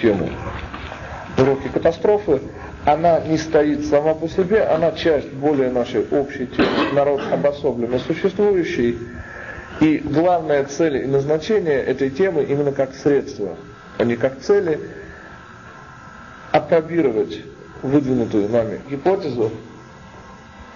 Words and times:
тему. 0.00 0.28
Уроки 1.36 1.68
катастрофы, 1.68 2.42
она 2.84 3.20
не 3.20 3.38
стоит 3.38 3.86
сама 3.86 4.14
по 4.14 4.28
себе, 4.28 4.64
она 4.64 4.92
часть 4.92 5.32
более 5.32 5.70
нашей 5.70 6.06
общей 6.10 6.46
темы, 6.46 6.92
народ 6.92 7.20
обособленно 7.30 7.98
существующий, 7.98 8.98
и 9.80 9.98
главная 9.98 10.64
цель 10.64 11.04
и 11.04 11.06
назначение 11.06 11.78
этой 11.82 12.10
темы 12.10 12.42
именно 12.44 12.72
как 12.72 12.94
средство, 12.94 13.56
а 13.98 14.04
не 14.04 14.16
как 14.16 14.40
цели, 14.40 14.80
опробировать 16.52 17.40
выдвинутую 17.82 18.48
нами 18.48 18.80
гипотезу, 18.90 19.50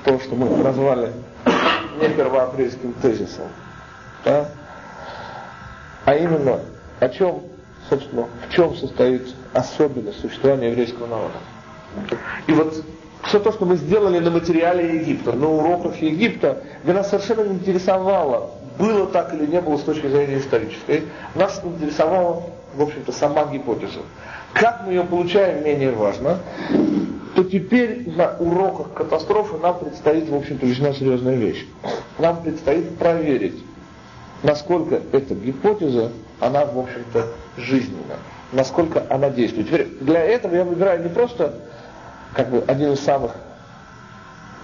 то, 0.04 0.18
что 0.20 0.34
мы 0.34 0.56
назвали 0.62 1.10
не 2.00 2.08
первоапрельским 2.08 2.92
тезисом, 2.94 3.48
да? 4.24 4.48
а 6.04 6.14
именно 6.14 6.60
о 7.00 7.08
чем, 7.08 7.42
собственно, 7.88 8.28
в 8.48 8.52
чем 8.52 8.74
состоит 8.76 9.34
особенность 9.52 10.20
существования 10.20 10.70
еврейского 10.70 11.06
народа. 11.06 11.34
И 12.46 12.52
вот 12.52 12.82
все 13.22 13.38
то, 13.38 13.52
что 13.52 13.64
мы 13.64 13.76
сделали 13.76 14.18
на 14.18 14.30
материале 14.30 15.00
Египта, 15.00 15.32
на 15.32 15.48
уроках 15.48 15.96
Египта, 16.02 16.62
меня 16.84 17.04
совершенно 17.04 17.42
не 17.42 17.54
интересовало, 17.54 18.50
было 18.78 19.06
так 19.06 19.32
или 19.34 19.46
не 19.46 19.60
было 19.60 19.76
с 19.76 19.82
точки 19.82 20.06
зрения 20.06 20.38
исторической. 20.38 21.04
Нас 21.34 21.60
интересовала, 21.64 22.42
в 22.74 22.82
общем-то, 22.82 23.12
сама 23.12 23.46
гипотеза. 23.46 24.00
Как 24.52 24.82
мы 24.86 24.92
ее 24.92 25.04
получаем, 25.04 25.64
менее 25.64 25.92
важно. 25.92 26.38
То 27.34 27.42
теперь 27.42 28.08
на 28.14 28.36
уроках 28.38 28.92
катастрофы 28.94 29.58
нам 29.58 29.78
предстоит, 29.78 30.28
в 30.28 30.34
общем-то, 30.34 30.66
весьма 30.66 30.92
серьезная 30.92 31.34
вещь. 31.34 31.66
Нам 32.18 32.42
предстоит 32.42 32.96
проверить, 32.96 33.64
насколько 34.44 35.00
эта 35.10 35.34
гипотеза, 35.34 36.12
она, 36.40 36.64
в 36.64 36.78
общем-то, 36.78 37.26
жизненна, 37.56 38.16
насколько 38.52 39.04
она 39.08 39.30
действует. 39.30 39.68
Теперь 39.68 39.88
для 40.00 40.20
этого 40.20 40.54
я 40.54 40.64
выбираю 40.64 41.02
не 41.02 41.08
просто 41.08 41.54
как 42.34 42.50
бы 42.50 42.64
один 42.66 42.92
из 42.92 43.00
самых 43.00 43.32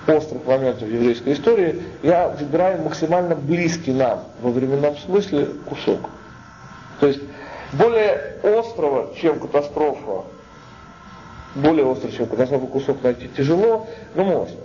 острых 0.07 0.45
моментов 0.47 0.89
еврейской 0.89 1.35
истории, 1.35 1.83
я 2.03 2.29
выбираю 2.29 2.83
максимально 2.83 3.37
близкий 3.37 3.93
нам 3.93 4.25
во 4.41 4.51
временном 4.51 4.97
смысле 4.97 5.47
кусок. 5.67 6.01
То 6.99 7.07
есть 7.07 7.21
более 7.73 8.39
острого, 8.43 9.15
чем 9.17 9.39
катастрофа, 9.39 10.25
более 11.55 11.85
острый, 11.87 12.13
чем 12.13 12.27
катастрофа 12.27 12.67
кусок 12.67 13.03
найти 13.03 13.29
тяжело, 13.29 13.87
но 14.15 14.25
можно. 14.25 14.61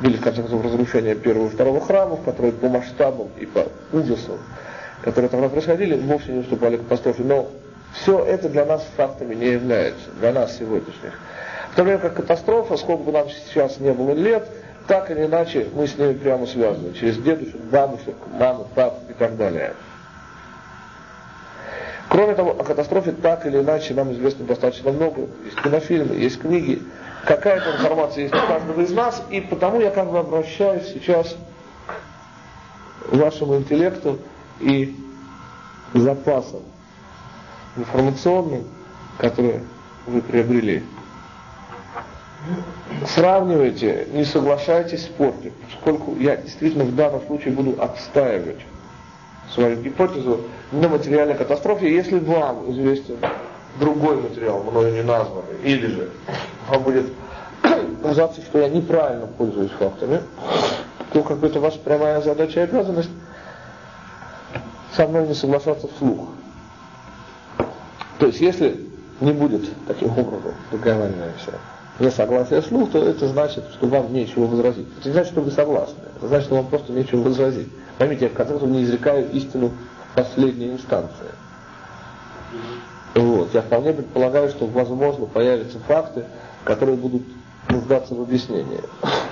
Были, 0.00 0.16
в 0.16 0.22
конце 0.22 0.42
концов, 0.42 0.64
разрушения 0.64 1.14
первого 1.14 1.46
и 1.46 1.50
второго 1.50 1.80
храмов, 1.80 2.22
которые 2.24 2.52
по 2.52 2.68
масштабам 2.68 3.28
и 3.38 3.44
по 3.44 3.66
ужасам, 3.92 4.38
которые 5.02 5.28
тогда 5.28 5.48
происходили, 5.48 5.94
вовсе 5.96 6.32
не 6.32 6.40
уступали 6.40 6.76
катастрофе. 6.76 7.22
Но 7.22 7.50
все 7.94 8.24
это 8.24 8.48
для 8.48 8.64
нас 8.64 8.86
фактами 8.96 9.34
не 9.34 9.46
является, 9.46 10.10
для 10.18 10.32
нас 10.32 10.56
сегодняшних. 10.58 11.18
В 11.72 11.76
то 11.76 11.84
время 11.84 11.98
как 11.98 12.14
катастрофа, 12.14 12.76
сколько 12.76 13.02
бы 13.04 13.12
нам 13.12 13.28
сейчас 13.30 13.78
не 13.78 13.92
было 13.92 14.12
лет, 14.12 14.46
так 14.86 15.10
или 15.10 15.26
иначе 15.26 15.68
мы 15.72 15.86
с 15.86 15.96
ними 15.96 16.14
прямо 16.14 16.46
связаны, 16.46 16.92
через 16.94 17.16
дедушек, 17.18 17.60
бабушек, 17.70 18.16
маму, 18.32 18.66
пап 18.74 18.98
и 19.08 19.12
так 19.12 19.36
далее. 19.36 19.74
Кроме 22.08 22.34
того, 22.34 22.50
о 22.50 22.64
катастрофе 22.64 23.12
так 23.12 23.46
или 23.46 23.58
иначе 23.60 23.94
нам 23.94 24.12
известно 24.12 24.44
достаточно 24.44 24.90
много. 24.90 25.28
Есть 25.44 25.62
кинофильмы, 25.62 26.16
есть 26.16 26.40
книги. 26.40 26.82
Какая-то 27.24 27.70
информация 27.76 28.22
есть 28.22 28.34
у 28.34 28.46
каждого 28.48 28.80
из 28.80 28.90
нас, 28.90 29.22
и 29.30 29.40
потому 29.40 29.80
я 29.80 29.90
как 29.90 30.10
бы 30.10 30.18
обращаюсь 30.18 30.88
сейчас 30.88 31.36
к 33.08 33.12
вашему 33.12 33.56
интеллекту 33.56 34.18
и 34.60 34.96
запасам 35.94 36.60
информационным, 37.76 38.64
которые 39.18 39.62
вы 40.06 40.22
приобрели. 40.22 40.82
Сравнивайте, 43.06 44.08
не 44.12 44.24
соглашайтесь, 44.24 45.04
спорьте, 45.04 45.52
поскольку 45.66 46.16
я 46.16 46.36
действительно 46.36 46.84
в 46.84 46.94
данном 46.94 47.20
случае 47.26 47.54
буду 47.54 47.80
отстаивать 47.80 48.60
свою 49.52 49.80
гипотезу 49.80 50.42
на 50.72 50.88
материальной 50.88 51.34
катастрофе, 51.34 51.92
если 51.92 52.18
вам 52.18 52.70
известен 52.70 53.16
другой 53.78 54.16
материал, 54.16 54.62
мною 54.62 54.92
не 54.92 55.02
названный, 55.02 55.56
или 55.62 55.86
же 55.86 56.10
вам 56.68 56.82
будет 56.82 57.06
казаться, 58.02 58.40
что 58.42 58.58
я 58.58 58.68
неправильно 58.68 59.26
пользуюсь 59.26 59.72
фактами, 59.72 60.20
то 61.12 61.22
как 61.22 61.38
бы 61.38 61.48
это 61.48 61.60
ваша 61.60 61.78
прямая 61.78 62.20
задача 62.20 62.60
и 62.60 62.64
обязанность 62.64 63.10
со 64.96 65.06
мной 65.06 65.28
не 65.28 65.34
соглашаться 65.34 65.88
вслух. 65.88 66.28
То 68.18 68.26
есть, 68.26 68.40
если 68.40 68.80
не 69.20 69.32
будет 69.32 69.68
таким 69.86 70.10
образом 70.10 70.54
договариваемся 70.70 71.52
не 72.00 72.10
согласия 72.10 72.62
вслух, 72.62 72.90
то 72.90 72.98
это 72.98 73.28
значит, 73.28 73.64
что 73.74 73.86
вам 73.86 74.12
нечего 74.12 74.46
возразить. 74.46 74.86
Это 74.98 75.08
не 75.08 75.12
значит, 75.12 75.32
что 75.32 75.42
вы 75.42 75.50
согласны. 75.50 75.96
Это 76.16 76.28
значит, 76.28 76.46
что 76.46 76.56
вам 76.56 76.66
просто 76.66 76.92
нечего 76.92 77.22
возразить. 77.22 77.68
Поймите, 77.98 78.24
я 78.24 78.30
в 78.30 78.34
конце 78.34 78.52
концов 78.52 78.70
не 78.70 78.84
изрекаю 78.84 79.30
истину 79.32 79.72
в 80.12 80.16
последней 80.16 80.70
инстанции. 80.70 81.26
Вот. 83.14 83.52
Я 83.52 83.60
вполне 83.60 83.92
предполагаю, 83.92 84.48
что 84.48 84.66
возможно 84.66 85.26
появятся 85.26 85.78
факты, 85.80 86.24
которые 86.64 86.96
будут 86.96 87.22
нуждаться 87.68 88.14
в 88.14 88.22
объяснении. 88.22 88.80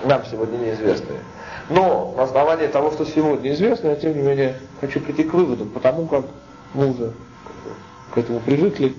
Нам 0.04 0.22
сегодня 0.30 0.58
неизвестные. 0.58 1.20
Но 1.68 2.14
на 2.16 2.22
основании 2.22 2.66
того, 2.66 2.90
что 2.92 3.04
сегодня 3.04 3.52
известно, 3.52 3.88
я 3.88 3.96
тем 3.96 4.16
не 4.16 4.22
менее 4.22 4.56
хочу 4.80 5.00
прийти 5.00 5.24
к 5.24 5.34
выводам, 5.34 5.68
потому 5.68 6.06
как 6.06 6.24
мы 6.74 6.90
уже 6.90 7.12
к 8.14 8.18
этому 8.18 8.40
привыкли, 8.40 8.94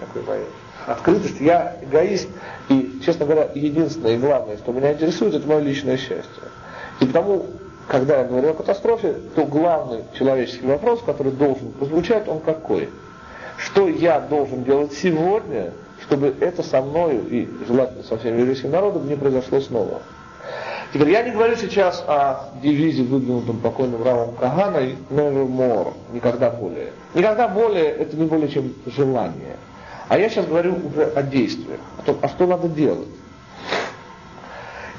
такой 0.00 0.22
моей 0.22 0.46
открытость. 0.86 1.40
Я 1.40 1.76
эгоист, 1.82 2.28
и, 2.68 3.00
честно 3.04 3.26
говоря, 3.26 3.50
единственное 3.54 4.14
и 4.14 4.18
главное, 4.18 4.56
что 4.56 4.72
меня 4.72 4.92
интересует, 4.92 5.34
это 5.34 5.46
мое 5.46 5.60
личное 5.60 5.96
счастье. 5.96 6.42
И 7.00 7.06
потому 7.06 7.46
когда 7.88 8.18
я 8.18 8.24
говорю 8.24 8.50
о 8.50 8.54
катастрофе, 8.54 9.14
то 9.34 9.44
главный 9.44 10.02
человеческий 10.18 10.66
вопрос, 10.66 11.02
который 11.06 11.32
должен 11.32 11.70
прозвучать, 11.72 12.26
он 12.26 12.40
какой? 12.40 12.88
Что 13.58 13.88
я 13.88 14.20
должен 14.20 14.64
делать 14.64 14.92
сегодня, 14.92 15.72
чтобы 16.02 16.34
это 16.40 16.62
со 16.62 16.82
мною 16.82 17.26
и 17.28 17.48
желательно 17.66 18.02
со 18.02 18.18
всем 18.18 18.38
еврейским 18.38 18.70
народом 18.70 19.08
не 19.08 19.16
произошло 19.16 19.60
снова? 19.60 20.02
Теперь 20.92 21.10
я 21.10 21.22
не 21.22 21.32
говорю 21.32 21.56
сейчас 21.56 22.04
о 22.06 22.50
девизе, 22.62 23.02
выдвинутом 23.02 23.58
покойным 23.58 24.02
Равом 24.02 24.34
Каганой 24.36 24.96
«Never 25.10 25.46
more», 25.46 25.94
никогда 26.12 26.50
более. 26.50 26.92
Никогда 27.14 27.48
более 27.48 27.86
это 27.86 28.16
не 28.16 28.26
более 28.26 28.48
чем 28.48 28.72
желание. 28.86 29.56
А 30.08 30.18
я 30.18 30.28
сейчас 30.28 30.46
говорю 30.46 30.76
уже 30.86 31.04
о 31.04 31.22
действиях, 31.22 31.80
о 31.98 32.02
том, 32.02 32.18
а 32.22 32.28
что 32.28 32.46
надо 32.46 32.68
делать. 32.68 33.08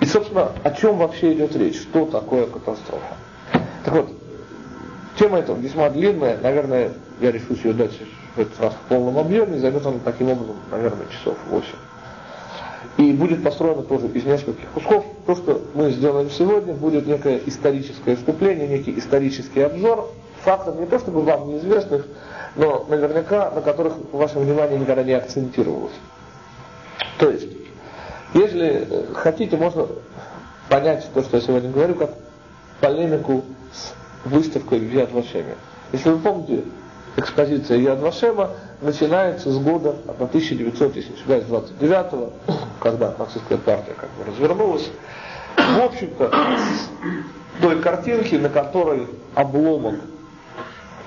И, 0.02 0.06
собственно, 0.06 0.52
о 0.64 0.72
чем 0.72 0.98
вообще 0.98 1.34
идет 1.34 1.56
речь? 1.56 1.82
Что 1.82 2.06
такое 2.06 2.46
катастрофа? 2.46 3.16
Так 3.86 3.94
вот, 3.94 4.10
тема 5.18 5.40
эта 5.40 5.54
весьма 5.54 5.90
длинная, 5.90 6.38
наверное, 6.42 6.92
я 7.22 7.32
решусь 7.32 7.64
ее 7.64 7.74
дать 7.74 7.94
в 8.36 8.40
этот 8.40 8.60
раз 8.60 8.74
в 8.74 8.90
полном 8.90 9.18
объеме, 9.18 9.58
займет 9.58 9.86
она 9.86 9.98
таким 10.04 10.30
образом, 10.30 10.58
наверное, 10.70 11.08
часов 11.08 11.38
8. 11.50 11.66
И 12.98 13.12
будет 13.14 13.44
построено 13.44 13.84
тоже 13.84 14.08
из 14.08 14.26
нескольких 14.26 14.68
кусков. 14.74 15.06
То, 15.28 15.36
что 15.36 15.62
мы 15.76 15.92
сделаем 15.92 16.32
сегодня, 16.32 16.74
будет 16.74 17.06
некое 17.06 17.40
историческое 17.46 18.16
вступление, 18.16 18.68
некий 18.68 18.98
исторический 18.98 19.62
обзор 19.62 20.10
фактов, 20.42 20.80
не 20.80 20.88
то 20.88 20.98
чтобы 20.98 21.22
вам 21.22 21.50
неизвестных, 21.50 22.08
но 22.56 22.86
наверняка 22.90 23.52
на 23.52 23.62
которых 23.62 23.94
ваше 24.12 24.40
внимание 24.40 24.80
никогда 24.80 25.04
не 25.04 25.14
акцентировалось. 25.14 25.94
То 27.20 27.30
есть, 27.30 27.50
если 28.34 28.88
э, 28.90 29.14
хотите, 29.14 29.58
можно 29.58 29.88
понять 30.70 31.08
то, 31.14 31.22
что 31.22 31.38
я 31.38 31.44
сегодня 31.44 31.70
говорю, 31.72 31.96
как 31.96 32.12
полемику 32.82 33.44
с 33.74 33.94
выставкой 34.26 34.80
в 34.80 34.92
Яд 34.92 35.12
Вашеме. 35.12 35.56
Если 35.92 36.10
вы 36.10 36.20
помните, 36.20 36.64
экспозиция 37.18 37.80
Яд 37.80 38.00
Вашема 38.00 38.52
начинается 38.82 39.52
с 39.52 39.58
года 39.58 39.98
1929 40.08 42.32
когда 42.80 43.14
нацистская 43.18 43.58
партия 43.58 43.94
как 43.94 44.10
бы 44.12 44.26
развернулась. 44.26 44.90
В 45.58 45.82
общем-то, 45.82 46.32
той 47.62 47.82
картинки, 47.82 48.36
на 48.36 48.50
которой 48.50 49.08
обломок 49.36 49.96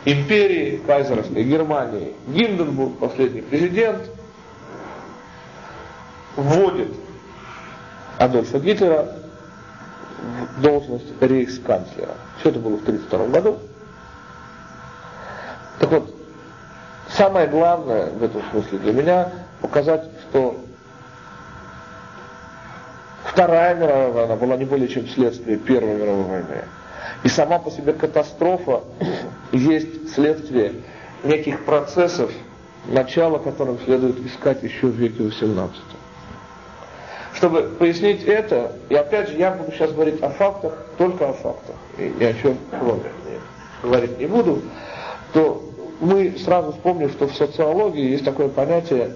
империи, 0.04 0.82
кайзеровской 0.86 1.44
Германии, 1.44 2.14
Гинденбург, 2.26 2.98
последний 2.98 3.42
президент, 3.42 4.10
вводит 6.36 6.88
Адольфа 8.18 8.58
Гитлера 8.58 9.16
в 10.56 10.62
должность 10.62 11.06
рейхсканцлера. 11.20 12.14
Все 12.40 12.50
это 12.50 12.58
было 12.58 12.76
в 12.76 12.82
1932 12.82 13.26
году. 13.28 13.58
Так 15.80 15.90
вот, 15.90 16.14
самое 17.08 17.48
главное 17.48 18.10
в 18.10 18.22
этом 18.22 18.42
смысле 18.52 18.78
для 18.78 18.92
меня 18.92 19.32
показать, 19.62 20.04
что 20.28 20.60
Вторая 23.24 23.74
мировая 23.74 24.10
война 24.10 24.36
была 24.36 24.56
не 24.56 24.66
более 24.66 24.88
чем 24.88 25.08
следствие 25.08 25.56
Первой 25.56 25.94
мировой 25.94 26.24
войны. 26.24 26.64
И 27.22 27.28
сама 27.28 27.58
по 27.58 27.70
себе 27.70 27.94
катастрофа 27.94 28.82
есть 29.52 30.12
следствие 30.12 30.74
неких 31.24 31.64
процессов, 31.64 32.30
начало 32.86 33.38
которым 33.38 33.78
следует 33.84 34.18
искать 34.26 34.62
еще 34.62 34.88
в 34.88 34.96
веке 34.96 35.22
XVIII. 35.22 35.70
Чтобы 37.32 37.62
пояснить 37.78 38.24
это, 38.24 38.72
и 38.90 38.94
опять 38.94 39.30
же 39.30 39.38
я 39.38 39.52
буду 39.52 39.72
сейчас 39.72 39.92
говорить 39.92 40.22
о 40.22 40.28
фактах, 40.28 40.74
только 40.98 41.30
о 41.30 41.32
фактах, 41.32 41.76
и, 41.96 42.08
и 42.08 42.24
о 42.24 42.34
чем 42.34 42.58
кроме 42.78 43.10
говорить 43.82 44.18
не 44.18 44.26
буду, 44.26 44.60
то 45.32 45.69
мы 46.00 46.36
сразу 46.38 46.72
вспомним, 46.72 47.10
что 47.10 47.28
в 47.28 47.34
социологии 47.34 48.10
есть 48.10 48.24
такое 48.24 48.48
понятие 48.48 49.12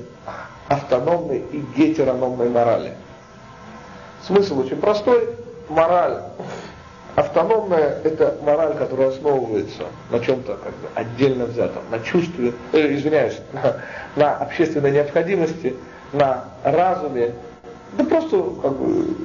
автономной 0.68 1.44
и 1.52 1.64
гетерономной 1.76 2.48
морали. 2.48 2.94
Смысл 4.26 4.60
очень 4.60 4.76
простой. 4.76 5.28
Мораль 5.68 6.20
автономная– 7.14 8.00
это 8.04 8.36
мораль, 8.42 8.74
которая 8.76 9.08
основывается 9.08 9.84
на 10.10 10.20
чем-то 10.20 10.54
как 10.54 10.72
бы 10.72 10.88
отдельно 10.94 11.46
взятом, 11.46 11.82
на 11.90 12.00
чувстве, 12.00 12.52
э, 12.72 12.94
извиняюсь, 12.94 13.38
на, 13.52 13.76
на 14.16 14.36
общественной 14.36 14.90
необходимости, 14.90 15.76
на 16.12 16.44
разуме, 16.62 17.34
да 17.92 18.04
просто 18.04 18.42
как 18.62 18.72
бы, 18.76 19.16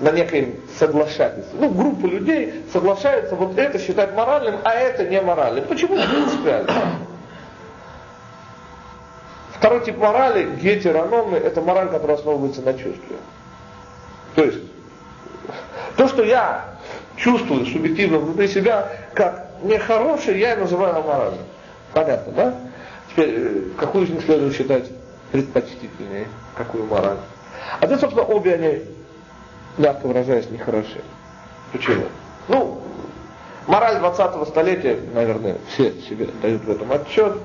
на 0.00 0.10
некоем 0.10 0.56
соглашательстве. 0.78 1.58
Ну, 1.60 1.70
группа 1.70 2.06
людей 2.06 2.64
соглашается 2.72 3.34
вот 3.36 3.58
это 3.58 3.78
считать 3.78 4.14
моральным, 4.14 4.56
а 4.64 4.72
это 4.72 5.06
не 5.06 5.20
моральным. 5.20 5.64
Почему 5.66 5.96
принципиально? 5.96 6.72
Второй 9.52 9.84
тип 9.84 9.98
морали, 9.98 10.56
гетерономный, 10.56 11.38
это 11.38 11.60
мораль, 11.60 11.90
которая 11.90 12.16
основывается 12.16 12.62
на 12.62 12.72
чувстве. 12.72 13.16
То 14.34 14.44
есть, 14.44 14.58
то, 15.96 16.08
что 16.08 16.24
я 16.24 16.64
чувствую 17.16 17.66
субъективно 17.66 18.18
внутри 18.18 18.48
себя, 18.48 18.90
как 19.12 19.48
нехорошее, 19.62 20.40
я 20.40 20.54
и 20.54 20.56
называю 20.56 20.96
аморальным. 20.96 21.44
Понятно, 21.92 22.32
да? 22.32 22.54
Теперь, 23.10 23.34
э, 23.36 23.60
какую 23.76 24.06
из 24.06 24.10
них 24.10 24.24
следует 24.24 24.56
считать 24.56 24.84
предпочтительнее, 25.30 26.28
какую 26.56 26.86
мораль? 26.86 27.18
А 27.80 27.86
то, 27.86 27.98
собственно, 27.98 28.24
обе 28.24 28.54
они, 28.54 28.82
мягко 29.78 30.06
выражаясь, 30.06 30.50
нехороши. 30.50 31.02
Почему? 31.72 32.04
Ну, 32.48 32.80
мораль 33.66 33.96
20-го 33.96 34.44
столетия, 34.46 34.98
наверное, 35.14 35.58
все 35.68 35.92
себе 36.02 36.28
дают 36.42 36.64
в 36.64 36.70
этом 36.70 36.90
отчет, 36.92 37.36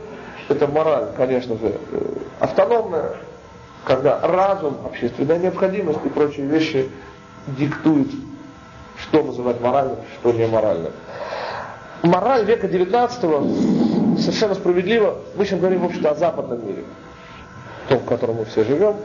это 0.49 0.67
мораль, 0.67 1.07
конечно 1.15 1.57
же, 1.57 1.75
э, 1.91 2.17
автономная, 2.39 3.15
когда 3.83 4.19
разум, 4.21 4.77
общественная 4.85 5.37
необходимость 5.37 5.99
и 6.03 6.09
прочие 6.09 6.45
вещи 6.47 6.89
диктуют, 7.47 8.11
что 8.99 9.23
называть 9.23 9.61
моральным, 9.61 9.97
что 10.19 10.31
не 10.31 10.47
моральным. 10.47 10.91
Мораль 12.03 12.45
века 12.45 12.67
19 12.67 14.19
совершенно 14.19 14.55
справедливо, 14.55 15.17
мы 15.35 15.45
сейчас 15.45 15.59
говорим, 15.59 15.81
в 15.81 15.85
общем-то, 15.85 16.11
о 16.11 16.15
западном 16.15 16.67
мире, 16.67 16.83
том, 17.89 17.99
в 17.99 18.05
котором 18.05 18.35
мы 18.35 18.45
все 18.45 18.63
живем. 18.63 18.95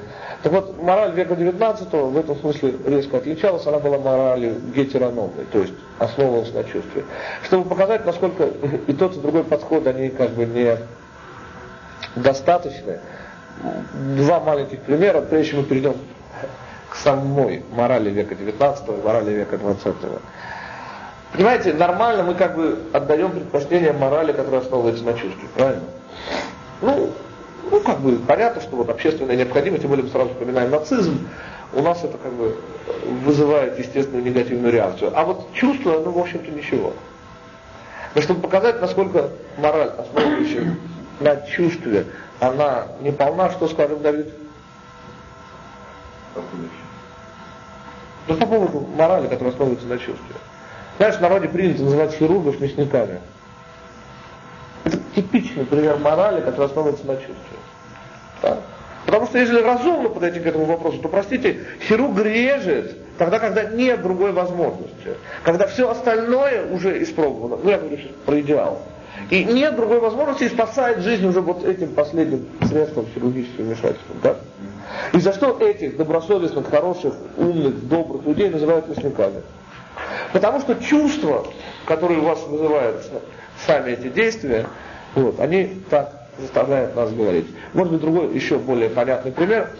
Так 0.42 0.52
вот, 0.52 0.80
мораль 0.82 1.12
века 1.12 1.36
19 1.36 1.92
в 1.92 2.16
этом 2.16 2.36
смысле 2.36 2.74
резко 2.86 3.18
отличалась, 3.18 3.66
она 3.66 3.78
была 3.78 3.98
моралью 3.98 4.54
гетерономной, 4.74 5.44
то 5.52 5.58
есть 5.58 5.74
основывалась 5.98 6.52
на 6.54 6.64
чувстве. 6.64 7.04
Чтобы 7.44 7.68
показать, 7.68 8.06
насколько 8.06 8.48
и 8.86 8.92
тот, 8.94 9.16
и 9.16 9.20
другой 9.20 9.44
подход, 9.44 9.86
они 9.86 10.08
как 10.08 10.30
бы 10.30 10.46
не 10.46 10.78
достаточны, 12.16 13.00
два 14.16 14.40
маленьких 14.40 14.80
примера, 14.80 15.20
прежде 15.20 15.50
чем 15.50 15.60
мы 15.60 15.66
перейдем 15.66 15.94
к 16.88 16.96
самой 16.96 17.62
морали 17.72 18.08
века 18.08 18.34
19 18.34 18.88
и 18.88 18.92
морали 19.04 19.32
века 19.32 19.58
20 19.58 19.94
Понимаете, 21.32 21.74
нормально 21.74 22.24
мы 22.24 22.34
как 22.34 22.56
бы 22.56 22.78
отдаем 22.92 23.30
предпочтение 23.30 23.92
морали, 23.92 24.32
которая 24.32 24.62
основывается 24.62 25.04
на 25.04 25.12
чувстве, 25.12 25.48
правильно? 25.54 25.84
Ну, 26.80 27.10
ну, 27.70 27.80
как 27.80 28.00
бы 28.00 28.16
понятно, 28.16 28.60
что 28.62 28.76
вот 28.76 28.88
общественная 28.88 29.36
необходимость, 29.36 29.82
тем 29.82 29.90
более 29.90 30.04
мы 30.04 30.10
сразу 30.10 30.30
вспоминаем 30.30 30.70
нацизм, 30.70 31.28
у 31.72 31.82
нас 31.82 32.02
это 32.02 32.18
как 32.18 32.32
бы 32.32 32.56
вызывает 33.24 33.78
естественную 33.78 34.24
негативную 34.24 34.72
реакцию. 34.72 35.12
А 35.14 35.24
вот 35.24 35.52
чувство, 35.52 36.00
ну, 36.04 36.10
в 36.10 36.18
общем-то, 36.18 36.50
ничего. 36.50 36.92
Но 38.14 38.22
чтобы 38.22 38.40
показать, 38.40 38.80
насколько 38.80 39.30
мораль, 39.58 39.90
основывающая 39.96 40.76
на 41.20 41.36
чувстве, 41.42 42.06
она 42.40 42.86
не 43.00 43.12
полна, 43.12 43.50
что 43.50 43.68
скажем, 43.68 44.02
Давид? 44.02 44.28
Ну, 48.26 48.36
по 48.36 48.46
поводу 48.46 48.88
морали, 48.96 49.28
которая 49.28 49.52
основывается 49.52 49.86
на 49.86 49.98
чувстве. 49.98 50.34
Знаешь, 50.96 51.16
в 51.16 51.20
народе 51.20 51.48
принято 51.48 51.82
называть 51.82 52.14
хирургов 52.14 52.60
мясниками. 52.60 53.20
Типичный 55.14 55.64
пример 55.64 55.98
морали, 55.98 56.40
который 56.40 56.66
основывается 56.66 57.06
на 57.06 57.14
чувстве. 57.14 57.34
Да? 58.42 58.58
Потому 59.06 59.26
что 59.26 59.38
если 59.38 59.60
разумно 59.60 60.08
подойти 60.08 60.40
к 60.40 60.46
этому 60.46 60.66
вопросу, 60.66 60.98
то, 60.98 61.08
простите, 61.08 61.60
хирург 61.88 62.18
режет 62.22 62.96
тогда, 63.18 63.38
когда 63.38 63.64
нет 63.64 64.02
другой 64.02 64.32
возможности. 64.32 65.16
Когда 65.42 65.66
все 65.66 65.90
остальное 65.90 66.72
уже 66.72 67.02
испробовано. 67.02 67.58
Ну, 67.62 67.70
я 67.70 67.78
говорю 67.78 67.96
сейчас 67.96 68.12
про 68.24 68.40
идеал. 68.40 68.82
И 69.28 69.44
нет 69.44 69.76
другой 69.76 70.00
возможности 70.00 70.44
и 70.44 70.48
спасает 70.48 71.00
жизнь 71.00 71.26
уже 71.26 71.40
вот 71.40 71.64
этим 71.64 71.94
последним 71.94 72.46
средством 72.68 73.06
хирургическим 73.12 73.64
вмешательством. 73.64 74.16
Да? 74.22 74.36
И 75.12 75.20
за 75.20 75.32
что 75.32 75.58
этих 75.58 75.96
добросовестных, 75.96 76.68
хороших, 76.68 77.14
умных, 77.36 77.88
добрых 77.88 78.24
людей 78.26 78.48
называют 78.48 78.88
мясниками? 78.88 79.42
Потому 80.32 80.60
что 80.60 80.74
чувства, 80.76 81.46
которые 81.84 82.20
у 82.20 82.24
вас 82.24 82.42
вызывают 82.46 83.04
сами 83.66 83.92
эти 83.92 84.08
действия, 84.08 84.66
вот, 85.14 85.40
они 85.40 85.82
так 85.90 86.12
заставляют 86.38 86.96
нас 86.96 87.12
говорить. 87.12 87.46
Может 87.74 87.92
быть, 87.92 88.00
другой, 88.00 88.34
еще 88.34 88.58
более 88.58 88.90
понятный 88.90 89.32
пример. 89.32 89.70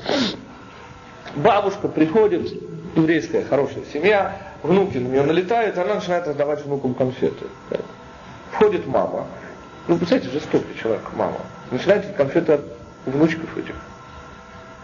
Бабушка 1.36 1.88
приходит, 1.88 2.52
еврейская 2.96 3.44
хорошая 3.44 3.84
семья, 3.92 4.36
внуки 4.62 4.98
на 4.98 5.08
нее 5.08 5.22
налетают, 5.22 5.78
она 5.78 5.94
начинает 5.94 6.26
раздавать 6.26 6.64
внукам 6.64 6.94
конфеты. 6.94 7.46
Входит 8.52 8.86
мама. 8.86 9.26
Ну, 9.86 9.96
представляете, 9.96 10.32
жестокий 10.32 10.76
человек, 10.80 11.02
мама. 11.14 11.38
Начинает 11.70 12.04
конфеты 12.16 12.54
от 12.54 12.60
внучков 13.06 13.56
этих, 13.56 13.74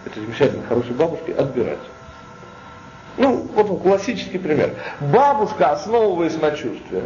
этой 0.07 0.23
замечательной 0.23 0.65
хорошей 0.67 0.93
бабушки, 0.93 1.33
отбирать. 1.33 1.79
Ну, 3.19 3.49
вот 3.55 3.83
классический 3.83 4.39
пример. 4.39 4.75
Бабушка, 5.01 5.73
основываясь 5.73 6.41
на 6.41 6.51
чувстве, 6.53 7.03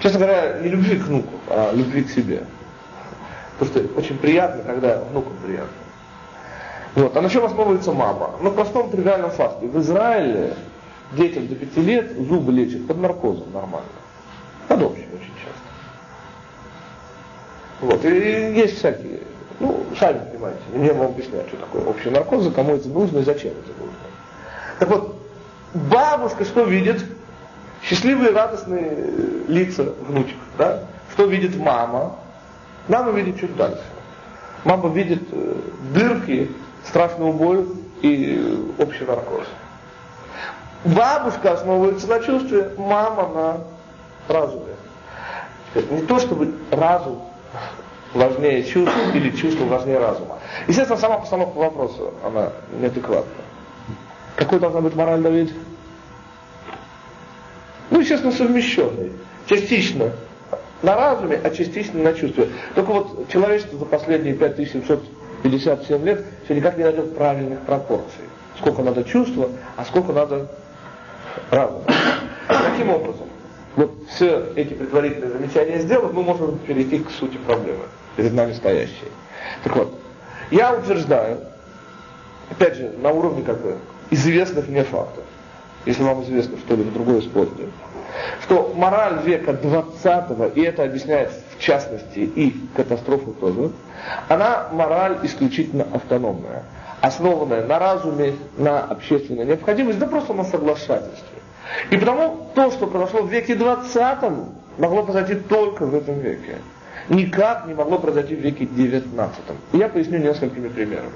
честно 0.00 0.18
говоря, 0.18 0.60
не 0.60 0.68
любви 0.68 0.98
к 0.98 1.04
внуку, 1.04 1.32
а 1.48 1.72
любви 1.72 2.04
к 2.04 2.10
себе. 2.10 2.44
Потому 3.58 3.86
что 3.86 3.98
очень 3.98 4.18
приятно, 4.18 4.62
когда 4.62 4.98
внукам 5.10 5.32
приятно. 5.44 5.68
Вот. 6.94 7.16
А 7.16 7.20
на 7.20 7.28
чем 7.28 7.44
основывается 7.44 7.92
мама? 7.92 8.30
На 8.40 8.50
простом 8.50 8.90
тривиальном 8.90 9.30
факте. 9.30 9.66
В 9.66 9.78
Израиле 9.80 10.54
детям 11.12 11.46
до 11.48 11.54
5 11.54 11.76
лет 11.78 12.16
зубы 12.16 12.52
лечат 12.52 12.86
под 12.86 12.98
наркозом 12.98 13.52
нормально. 13.52 13.88
Под 14.68 14.82
общим 14.82 15.06
очень 15.14 15.34
часто. 15.44 15.60
Вот. 17.80 18.04
И 18.04 18.54
есть 18.54 18.78
всякие, 18.78 19.20
ну, 19.60 19.84
сами 19.98 20.20
понимаете, 20.30 20.60
мне 20.72 20.92
могу 20.92 21.12
объяснять, 21.12 21.48
что 21.48 21.56
такое 21.56 21.84
общий 21.84 22.10
наркоз, 22.10 22.52
кому 22.54 22.74
это 22.74 22.88
нужно 22.88 23.18
и 23.18 23.24
зачем 23.24 23.52
это 23.52 23.70
нужно. 23.78 23.94
Так 24.78 24.88
вот, 24.88 25.16
бабушка 25.74 26.44
что 26.44 26.64
видит? 26.64 27.04
Счастливые, 27.88 28.30
радостные 28.30 28.96
лица 29.46 29.92
внучек, 30.08 30.36
да? 30.56 30.84
Что 31.12 31.26
видит 31.26 31.56
мама? 31.56 32.16
Мама 32.88 33.10
видит 33.12 33.38
чуть 33.38 33.54
дальше. 33.56 33.82
Мама 34.64 34.88
видит 34.88 35.22
э, 35.30 35.54
дырки, 35.92 36.50
страшную 36.86 37.34
боль 37.34 37.66
и 38.00 38.72
общий 38.78 39.04
наркоз. 39.04 39.44
Бабушка 40.84 41.52
основывается 41.52 42.06
на 42.06 42.20
чувстве, 42.20 42.70
мама 42.78 43.28
на 44.28 44.34
разуме. 44.34 44.74
Не 45.74 46.02
то, 46.02 46.18
чтобы 46.18 46.54
разум 46.70 47.22
важнее 48.14 48.64
чувств 48.64 48.96
или 49.12 49.30
чувство 49.30 49.64
важнее 49.64 49.98
разума. 49.98 50.38
Естественно, 50.68 50.98
сама 50.98 51.18
постановка 51.18 51.58
вопроса, 51.58 52.10
она 52.24 52.50
неадекватна. 52.80 53.30
Какой 54.36 54.58
должна 54.58 54.80
быть 54.80 54.94
мораль, 54.94 55.20
Давид? 55.20 55.52
Ну, 57.90 58.00
естественно, 58.00 58.32
совмещенный. 58.32 59.12
Частично 59.46 60.12
на 60.82 60.96
разуме, 60.96 61.40
а 61.42 61.50
частично 61.50 62.02
на 62.02 62.12
чувстве. 62.14 62.48
Только 62.74 62.92
вот 62.92 63.28
человечество 63.28 63.78
за 63.78 63.84
последние 63.84 64.34
5757 64.34 66.04
лет 66.04 66.24
все 66.44 66.54
никак 66.54 66.76
не 66.76 66.84
найдет 66.84 67.14
правильных 67.16 67.60
пропорций. 67.60 68.24
Сколько 68.58 68.82
надо 68.82 69.04
чувства, 69.04 69.48
а 69.76 69.84
сколько 69.84 70.12
надо 70.12 70.48
разума. 71.50 71.84
Каким 72.46 72.90
образом? 72.90 73.26
Вот 73.76 73.92
все 74.08 74.52
эти 74.54 74.72
предварительные 74.74 75.30
замечания 75.30 75.80
сделав, 75.80 76.12
мы 76.12 76.22
можем 76.22 76.58
перейти 76.58 77.00
к 77.00 77.10
сути 77.10 77.36
проблемы, 77.38 77.84
перед 78.16 78.32
нами 78.32 78.52
стоящей. 78.52 79.10
Так 79.64 79.74
вот, 79.74 79.98
я 80.50 80.74
утверждаю, 80.74 81.40
опять 82.50 82.76
же, 82.76 82.92
на 83.02 83.10
уровне 83.10 83.42
как 83.42 83.60
бы 83.60 83.78
известных 84.10 84.68
мне 84.68 84.84
фактов, 84.84 85.24
если 85.86 86.02
вам 86.02 86.22
известно 86.22 86.56
что-либо 86.58 86.90
другое 86.90 87.20
спорьте, 87.20 87.68
что 88.42 88.72
мораль 88.74 89.20
века 89.24 89.52
20 89.52 90.56
и 90.56 90.62
это 90.62 90.84
объясняет 90.84 91.32
в 91.56 91.60
частности 91.60 92.20
и 92.20 92.54
катастрофу 92.76 93.32
тоже, 93.32 93.70
она 94.28 94.68
мораль 94.72 95.18
исключительно 95.22 95.86
автономная, 95.92 96.64
основанная 97.00 97.66
на 97.66 97.78
разуме, 97.78 98.34
на 98.56 98.80
общественной 98.80 99.44
необходимости, 99.44 99.98
да 99.98 100.06
просто 100.06 100.32
на 100.32 100.44
соглашательстве. 100.44 101.38
И 101.90 101.96
потому 101.96 102.50
то, 102.54 102.70
что 102.70 102.86
произошло 102.86 103.22
в 103.22 103.30
веке 103.30 103.54
20 103.54 104.18
могло 104.78 105.02
произойти 105.02 105.34
только 105.34 105.86
в 105.86 105.94
этом 105.94 106.18
веке. 106.18 106.58
Никак 107.08 107.66
не 107.66 107.74
могло 107.74 107.98
произойти 107.98 108.34
в 108.34 108.40
веке 108.40 108.66
19. 108.66 109.38
И 109.72 109.78
я 109.78 109.88
поясню 109.88 110.18
несколькими 110.18 110.68
примерами. 110.68 111.12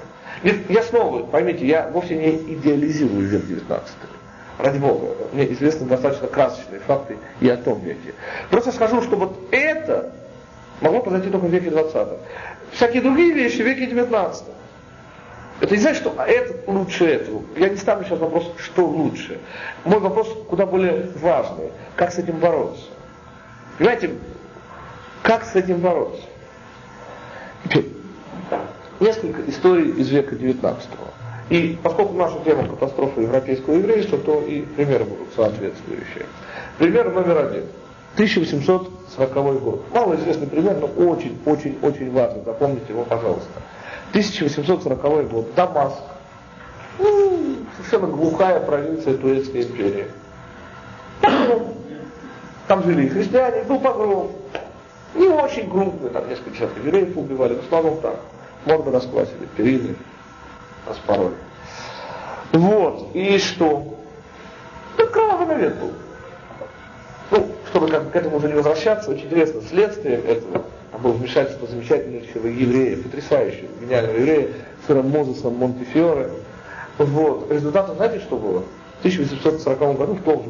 Я 0.69 0.83
снова, 0.83 1.23
поймите, 1.23 1.67
я 1.67 1.89
вовсе 1.91 2.15
не 2.15 2.53
идеализирую 2.53 3.27
век 3.27 3.45
19. 3.45 3.87
Ради 4.59 4.77
Бога, 4.77 5.15
мне 5.31 5.49
известны 5.53 5.87
достаточно 5.87 6.27
красочные 6.27 6.81
факты 6.81 7.17
и 7.39 7.47
о 7.47 7.55
том 7.55 7.79
веке. 7.79 8.13
Просто 8.51 8.73
скажу, 8.73 9.01
что 9.01 9.15
вот 9.15 9.39
это 9.51 10.11
могло 10.81 10.99
произойти 10.99 11.29
только 11.29 11.45
в 11.45 11.49
веке 11.49 11.69
20. 11.69 12.07
Всякие 12.73 13.01
другие 13.01 13.31
вещи 13.31 13.61
в 13.61 13.65
веке 13.65 13.87
19. 13.87 14.43
Это 15.61 15.73
не 15.73 15.81
значит, 15.81 16.01
что 16.01 16.13
а 16.17 16.27
это 16.27 16.69
лучше 16.69 17.05
этого. 17.05 17.43
Я 17.55 17.69
не 17.69 17.77
ставлю 17.77 18.03
сейчас 18.03 18.19
вопрос, 18.19 18.51
что 18.57 18.85
лучше. 18.85 19.39
Мой 19.85 19.99
вопрос 20.01 20.27
куда 20.49 20.65
более 20.65 21.09
важный. 21.15 21.71
Как 21.95 22.11
с 22.11 22.17
этим 22.17 22.39
бороться? 22.39 22.83
Понимаете, 23.77 24.11
как 25.23 25.45
с 25.45 25.55
этим 25.55 25.79
бороться? 25.79 26.23
Несколько 28.99 29.49
историй 29.49 29.91
из 29.91 30.09
века 30.09 30.35
19 30.35 30.89
И 31.49 31.77
поскольку 31.81 32.13
наша 32.13 32.39
тема 32.45 32.67
катастрофа 32.67 33.21
европейского 33.21 33.73
еврейства, 33.73 34.19
то 34.19 34.41
и 34.41 34.61
примеры 34.61 35.05
будут 35.05 35.29
соответствующие. 35.35 36.25
Пример 36.77 37.11
номер 37.11 37.37
один. 37.39 37.63
1840 38.13 39.61
год. 39.61 39.81
Малоизвестный 39.93 40.47
пример, 40.47 40.77
но 40.77 40.87
очень-очень-очень 40.87 42.11
важный. 42.11 42.43
Запомните 42.43 42.85
его, 42.89 43.03
пожалуйста. 43.03 43.49
1840 44.11 45.29
год. 45.29 45.55
Дамаск. 45.55 45.97
Ну, 46.99 47.57
совершенно 47.77 48.07
глухая 48.07 48.59
провинция 48.59 49.17
Турецкой 49.17 49.63
империи. 49.63 50.05
Там 52.67 52.83
жили 52.83 53.07
и 53.07 53.09
христиане, 53.09 53.63
был 53.63 53.79
погром. 53.79 54.31
Не 55.15 55.27
очень 55.27 55.67
крупный, 55.67 56.11
там 56.11 56.29
несколько 56.29 56.55
человек 56.55 56.77
евреев 56.85 57.17
убивали, 57.17 57.55
в 57.55 57.61
основном 57.61 57.99
так. 58.01 58.19
Морды 58.65 58.91
расквасили, 58.91 59.47
перины 59.57 59.95
распороли. 60.87 61.35
Вот, 62.51 63.09
и 63.13 63.37
что? 63.37 63.95
Ну, 64.97 65.07
кровавый 65.07 65.47
навет 65.47 65.75
был. 65.75 65.91
Ну, 67.31 67.47
чтобы 67.69 67.87
как, 67.89 68.11
к 68.11 68.15
этому 68.15 68.37
уже 68.37 68.47
не 68.47 68.53
возвращаться, 68.53 69.11
очень 69.11 69.25
интересно, 69.25 69.61
следствие 69.61 70.15
этого 70.15 70.63
было 71.01 71.13
вмешательство 71.13 71.67
замечательнейшего 71.67 72.47
еврея, 72.47 72.97
потрясающего, 72.97 73.69
гениального 73.81 74.17
еврея, 74.17 74.49
сэра 74.85 75.01
Мозеса 75.01 75.49
Монтефиоре. 75.49 76.29
Вот. 76.97 77.51
Результатом 77.51 77.95
знаете, 77.95 78.19
что 78.19 78.37
было? 78.37 78.63
В 78.97 78.99
1840 78.99 79.97
году 79.97 80.13
в 80.13 80.25
же 80.43 80.49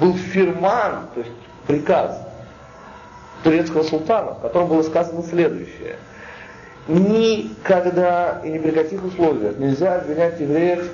был 0.00 0.14
фирман, 0.14 1.08
то 1.14 1.20
есть 1.20 1.32
приказ 1.66 2.20
турецкого 3.42 3.82
султана, 3.82 4.34
в 4.34 4.40
котором 4.40 4.68
было 4.68 4.82
сказано 4.82 5.22
следующее. 5.22 5.96
Никогда 6.86 8.42
и 8.44 8.50
ни 8.50 8.58
при 8.58 8.70
каких 8.70 9.02
условиях 9.04 9.58
нельзя 9.58 9.96
обвинять 9.96 10.38
евреев 10.38 10.90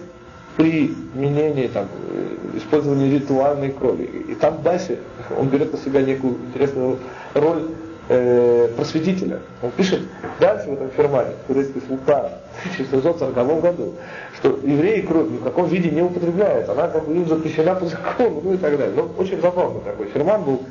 при 0.57 0.89
применении, 0.89 1.67
там, 1.67 1.89
э, 2.13 2.59
использовании 2.59 3.15
ритуальной 3.15 3.73
крови. 3.73 4.05
И 4.29 4.35
там 4.35 4.63
дальше 4.63 4.99
он 5.37 5.49
берет 5.49 5.73
на 5.73 5.79
себя 5.79 6.03
некую 6.03 6.35
интересную 6.47 6.99
роль 7.35 7.71
э, 8.09 8.69
просветителя. 8.77 9.41
Он 9.63 9.71
пишет 9.73 10.03
дальше 10.39 10.69
в 10.69 10.73
этом 10.75 10.91
фермане, 10.91 11.31
турецкий 11.49 11.83
султан, 11.89 12.31
в 12.63 12.73
1640 12.75 13.61
году, 13.61 13.95
что 14.39 14.59
евреи 14.63 15.01
кровь 15.01 15.29
ни 15.29 15.39
в 15.39 15.43
каком 15.43 15.67
виде 15.69 15.91
не 15.91 16.03
употребляют, 16.03 16.69
она 16.69 16.89
как 16.89 17.07
бы 17.07 17.15
им 17.15 17.27
запрещена 17.27 17.75
по 17.75 17.87
закону, 17.87 18.41
ну 18.45 18.55
и 18.55 18.57
так 18.59 18.77
далее. 18.79 18.95
Ну, 18.95 19.11
очень 19.19 19.41
забавно 19.41 19.81
такой 19.81 20.07
ферман 20.07 20.43
был. 20.43 20.63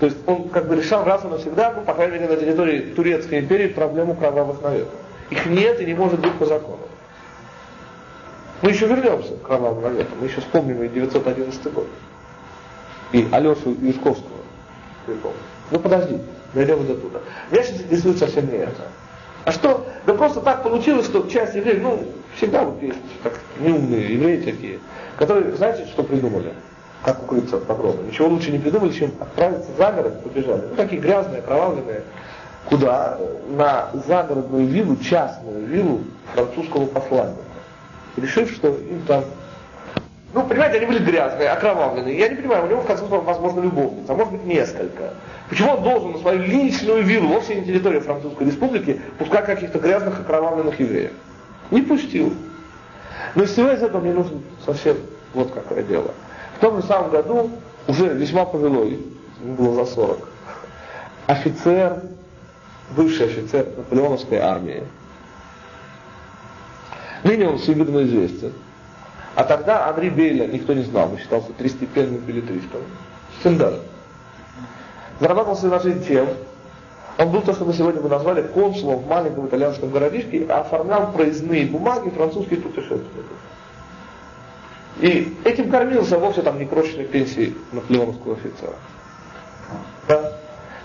То 0.00 0.06
есть 0.06 0.18
он 0.26 0.48
как 0.48 0.68
бы 0.68 0.76
решал 0.76 1.04
раз 1.04 1.24
и 1.24 1.28
навсегда, 1.28 1.72
ну, 1.74 1.82
по 1.82 1.94
крайней 1.94 2.18
мере, 2.18 2.28
на 2.28 2.36
территории 2.36 2.80
Турецкой 2.94 3.40
империи, 3.40 3.68
проблему 3.68 4.14
кровавых 4.14 4.62
наветов. 4.62 4.94
Их 5.30 5.46
нет 5.46 5.80
и 5.80 5.84
не 5.84 5.94
может 5.94 6.20
быть 6.20 6.32
по 6.34 6.46
закону. 6.46 6.80
Мы 8.62 8.70
еще 8.70 8.86
вернемся 8.86 9.36
к 9.36 9.42
кровавым 9.42 9.82
наветам, 9.82 10.18
мы 10.20 10.26
еще 10.26 10.40
вспомним 10.40 10.82
и 10.82 10.88
911 10.88 11.72
год. 11.72 11.86
И 13.12 13.26
Алешу 13.32 13.76
Юшковского. 13.80 14.38
Ну 15.70 15.78
подождите. 15.80 16.22
Дойдем 16.54 16.86
до 16.86 16.94
туда. 16.94 17.20
Меня 17.50 17.62
сейчас 17.62 17.82
интересует 17.82 18.18
совсем 18.18 18.50
не 18.50 18.58
это. 18.58 18.82
А 19.44 19.52
что? 19.52 19.86
Да 20.06 20.14
просто 20.14 20.40
так 20.40 20.62
получилось, 20.62 21.06
что 21.06 21.28
часть 21.28 21.54
евреев, 21.54 21.82
ну, 21.82 22.04
всегда 22.36 22.64
вот 22.64 22.82
есть 22.82 22.98
так, 23.22 23.38
неумные 23.60 24.14
евреи 24.14 24.40
такие, 24.40 24.78
которые, 25.16 25.52
знаете, 25.56 25.86
что 25.86 26.02
придумали? 26.02 26.52
Как 27.04 27.22
укрыться 27.22 27.56
от 27.56 27.66
погрома? 27.66 28.02
Ничего 28.02 28.28
лучше 28.28 28.50
не 28.50 28.58
придумали, 28.58 28.92
чем 28.92 29.12
отправиться 29.20 29.70
за 29.76 29.92
город, 29.92 30.22
побежали. 30.22 30.62
Ну, 30.70 30.76
такие 30.76 31.00
грязные, 31.00 31.40
окровавленные. 31.40 32.02
Куда? 32.66 33.18
На 33.50 33.90
загородную 34.06 34.66
виллу, 34.66 34.96
частную 34.96 35.64
виллу 35.66 36.00
французского 36.34 36.86
посланника. 36.86 37.40
Решив, 38.16 38.50
что 38.50 38.68
им 38.68 39.02
там 39.06 39.24
ну, 40.34 40.44
понимаете, 40.44 40.76
они 40.76 40.86
были 40.86 40.98
грязные, 40.98 41.48
окровавленные. 41.48 42.18
Я 42.18 42.28
не 42.28 42.36
понимаю, 42.36 42.66
у 42.66 42.68
него 42.68 42.82
в 42.82 42.86
конце 42.86 43.00
концов, 43.00 43.24
возможно, 43.24 43.60
любовница, 43.60 44.12
а 44.12 44.14
может 44.14 44.34
быть 44.34 44.44
несколько. 44.44 45.14
Почему 45.48 45.72
он 45.72 45.82
должен 45.82 46.12
на 46.12 46.18
свою 46.18 46.42
личную 46.42 47.02
виллу, 47.02 47.28
вовсе 47.28 47.54
не 47.54 47.64
территорию 47.64 48.02
Французской 48.02 48.46
Республики, 48.46 49.00
пускать 49.18 49.46
каких-то 49.46 49.78
грязных 49.78 50.20
окровавленных 50.20 50.78
евреев? 50.78 51.12
Не 51.70 51.80
пустил. 51.80 52.34
Но 53.34 53.44
из 53.44 53.52
всего 53.52 53.70
из 53.70 53.82
этого 53.82 54.02
мне 54.02 54.12
нужно 54.12 54.38
совсем 54.66 54.98
вот 55.32 55.50
какое 55.50 55.82
дело. 55.82 56.12
В 56.58 56.60
том 56.60 56.80
же 56.80 56.86
самом 56.88 57.10
году, 57.10 57.50
уже 57.86 58.08
весьма 58.08 58.44
пожилой, 58.44 58.98
было 59.40 59.84
за 59.84 59.94
40, 59.94 60.28
офицер, 61.28 62.02
бывший 62.96 63.26
офицер 63.26 63.64
наполеоновской 63.76 64.38
армии, 64.38 64.82
ныне 67.22 67.48
он 67.48 67.58
всемирно 67.58 68.02
известен, 68.02 68.52
а 69.36 69.44
тогда 69.44 69.88
Анри 69.88 70.10
Бейля 70.10 70.48
никто 70.48 70.72
не 70.74 70.82
знал, 70.82 71.12
он 71.12 71.18
считался 71.18 71.52
тристепенным 71.52 72.18
билетристом. 72.22 72.80
Стендаль 73.38 73.78
зарабатывал 75.20 75.56
себе 75.56 75.70
на 75.70 75.78
жизнь 75.78 76.04
тем, 76.08 76.26
он 77.18 77.30
был 77.30 77.42
то, 77.42 77.52
что 77.52 77.66
мы 77.66 77.72
сегодня 77.72 78.00
бы 78.00 78.08
назвали 78.08 78.42
консулом 78.42 78.98
в 78.98 79.06
маленьком 79.06 79.46
итальянском 79.46 79.90
городишке, 79.90 80.44
оформлял 80.46 81.12
проездные 81.12 81.66
бумаги 81.66 82.08
французских 82.10 82.64
путешественников. 82.64 83.36
И 85.00 85.36
этим 85.44 85.70
кормился 85.70 86.18
вовсе 86.18 86.42
там 86.42 86.58
не 86.58 86.66
крошечной 86.66 87.04
пенсии 87.04 87.54
наполеоновского 87.72 88.34
офицера. 88.34 88.74
Да? 90.08 90.32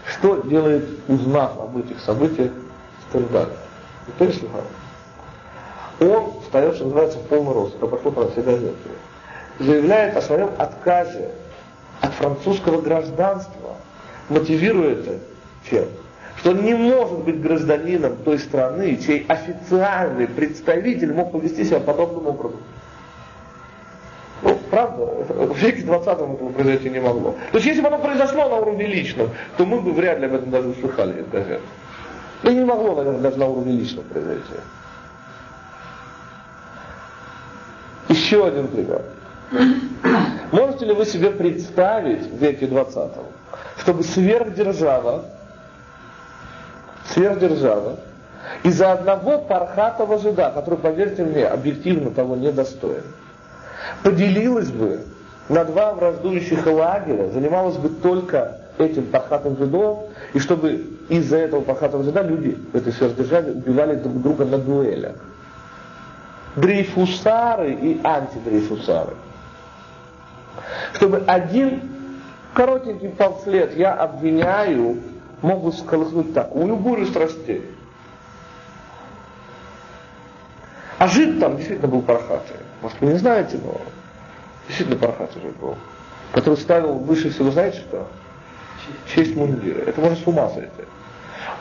Что 0.06 0.42
делает, 0.42 0.88
узнав 1.08 1.60
об 1.60 1.78
этих 1.78 2.00
событиях, 2.00 2.52
Стендаль? 3.10 3.50
Никто 4.08 4.26
не 4.26 4.34
слыхал. 4.34 4.62
Он 6.00 6.42
встает, 6.42 6.76
что 6.76 6.86
называется, 6.86 7.18
в 7.20 7.24
полный 7.24 7.54
рост, 7.54 7.76
это 7.76 7.88
пошло 7.88 8.12
про 8.12 8.26
газеты. 8.26 8.74
Заявляет 9.60 10.18
о 10.18 10.22
своем 10.22 10.50
отказе 10.58 11.32
от 12.02 12.14
французского 12.14 12.82
гражданства 12.82 13.78
мотивирует 14.30 15.08
это 15.08 15.20
чем? 15.70 15.86
Что 16.38 16.52
он 16.52 16.64
не 16.64 16.74
может 16.74 17.20
быть 17.20 17.42
гражданином 17.42 18.18
той 18.18 18.40
страны, 18.40 18.98
чей 18.98 19.26
официальный 19.28 20.28
представитель 20.28 21.14
мог 21.14 21.32
повести 21.32 21.64
себя 21.64 21.80
подобным 21.80 22.28
образом. 22.28 22.60
Правда, 24.74 25.06
в 25.06 25.56
веке 25.60 25.84
20 25.84 26.08
этого 26.08 26.50
произойти 26.50 26.90
не 26.90 27.00
могло. 27.00 27.36
То 27.52 27.60
есть, 27.60 27.68
если 27.68 27.82
бы 27.82 27.90
оно 27.90 28.00
произошло 28.00 28.50
на 28.50 28.56
уровне 28.56 28.88
личном, 28.88 29.30
то 29.56 29.68
мы 29.68 29.80
бы 29.80 29.94
вряд 29.94 30.20
ли 30.20 30.26
об 30.26 30.34
этом 30.34 30.50
даже 30.50 30.70
услыхали 30.70 31.22
из 31.22 31.28
газет. 31.28 31.62
Не 32.42 32.66
могло, 32.66 32.96
наверное, 32.96 33.22
даже 33.22 33.38
на 33.38 33.46
уровне 33.46 33.74
личном 33.74 34.04
произойти. 34.06 34.56
Еще 38.10 38.48
один 38.48 38.68
пример. 38.68 39.04
Можете 40.52 40.86
ли 40.86 40.94
вы 40.96 41.06
себе 41.06 41.30
представить 41.30 42.24
в 42.32 42.38
веке 42.38 42.66
20 42.66 43.12
чтобы 43.78 44.02
сверхдержава, 44.02 45.26
сверхдержава, 47.06 47.98
из-за 48.64 48.94
одного 48.94 49.38
пархатого 49.38 50.18
жида, 50.18 50.52
который, 50.56 50.80
поверьте 50.80 51.24
мне, 51.24 51.46
объективно 51.46 52.10
того 52.10 52.36
не 52.36 52.52
достоин, 52.52 53.04
поделилась 54.04 54.70
бы 54.70 55.02
на 55.50 55.66
два 55.66 55.94
враждующих 55.94 56.66
лагеря, 56.66 57.30
занималась 57.30 57.78
бы 57.78 57.90
только 57.90 58.60
этим 58.78 59.06
пархатым 59.08 59.58
жидом, 59.58 60.06
и 60.34 60.40
чтобы 60.40 60.86
из-за 61.10 61.38
этого 61.38 61.62
пархатого 61.62 62.04
жида 62.04 62.22
люди 62.22 62.58
в 62.72 62.76
этой 62.76 62.94
сверхдержаве 62.94 63.52
убивали 63.52 63.96
друг 63.96 64.22
друга 64.22 64.46
на 64.46 64.58
дуэлях. 64.58 65.16
Дрейфусары 66.56 67.74
и 67.74 68.00
антидрейфусары. 68.04 69.16
Чтобы 70.94 71.24
один 71.26 71.82
коротенький 72.54 73.10
памфлет 73.10 73.76
«я 73.76 73.94
обвиняю» 73.94 75.02
могут 75.42 75.76
сколыхнуть 75.76 76.34
такую 76.34 76.76
бурю 76.78 77.06
страстей. 77.08 77.70
А 81.00 81.08
жид 81.08 81.40
там 81.40 81.58
действительно 81.58 81.90
был 81.90 82.02
пархатый. 82.02 82.56
Может, 82.84 83.00
вы 83.00 83.14
не 83.14 83.18
знаете, 83.18 83.58
но 83.64 83.80
действительно 84.68 85.00
пархатый 85.00 85.42
жид 85.42 85.56
был. 85.56 85.76
Который 86.34 86.56
ставил 86.56 86.96
выше 86.96 87.30
всего, 87.30 87.50
знаете 87.50 87.78
что? 87.78 88.08
Честь 89.08 89.36
мундира. 89.38 89.80
Это 89.84 90.02
можно 90.02 90.18
с 90.18 90.28
ума 90.28 90.50
сойти. 90.50 90.70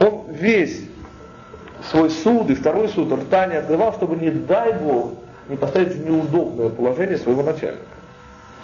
Он 0.00 0.24
весь 0.32 0.82
свой 1.90 2.10
суд 2.10 2.50
и 2.50 2.54
второй 2.56 2.88
суд 2.88 3.12
рта 3.12 3.46
не 3.46 3.54
открывал, 3.54 3.92
чтобы, 3.92 4.16
не 4.16 4.30
дай 4.30 4.72
Бог, 4.72 5.12
не 5.48 5.56
поставить 5.56 5.94
в 5.94 6.04
неудобное 6.04 6.70
положение 6.70 7.18
своего 7.18 7.44
начальника. 7.44 7.84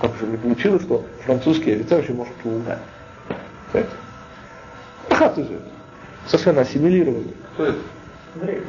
Как 0.00 0.16
же 0.16 0.26
не 0.26 0.36
получилось, 0.36 0.82
что 0.82 1.04
французский 1.24 1.74
офицер 1.74 1.98
вообще 1.98 2.12
может 2.12 2.34
угнать. 2.44 2.78
Понимаете? 3.72 3.96
Хаты 5.10 5.44
же. 5.44 5.60
Совершенно 6.26 6.62
ассимилированный. 6.62 7.34
Кто 7.54 7.66
это? 7.66 7.78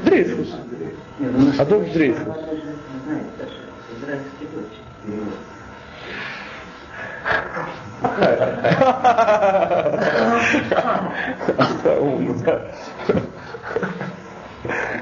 Дрейфус. 0.05 0.53
Адольф 1.57 1.91
Дрейфус. 1.91 2.35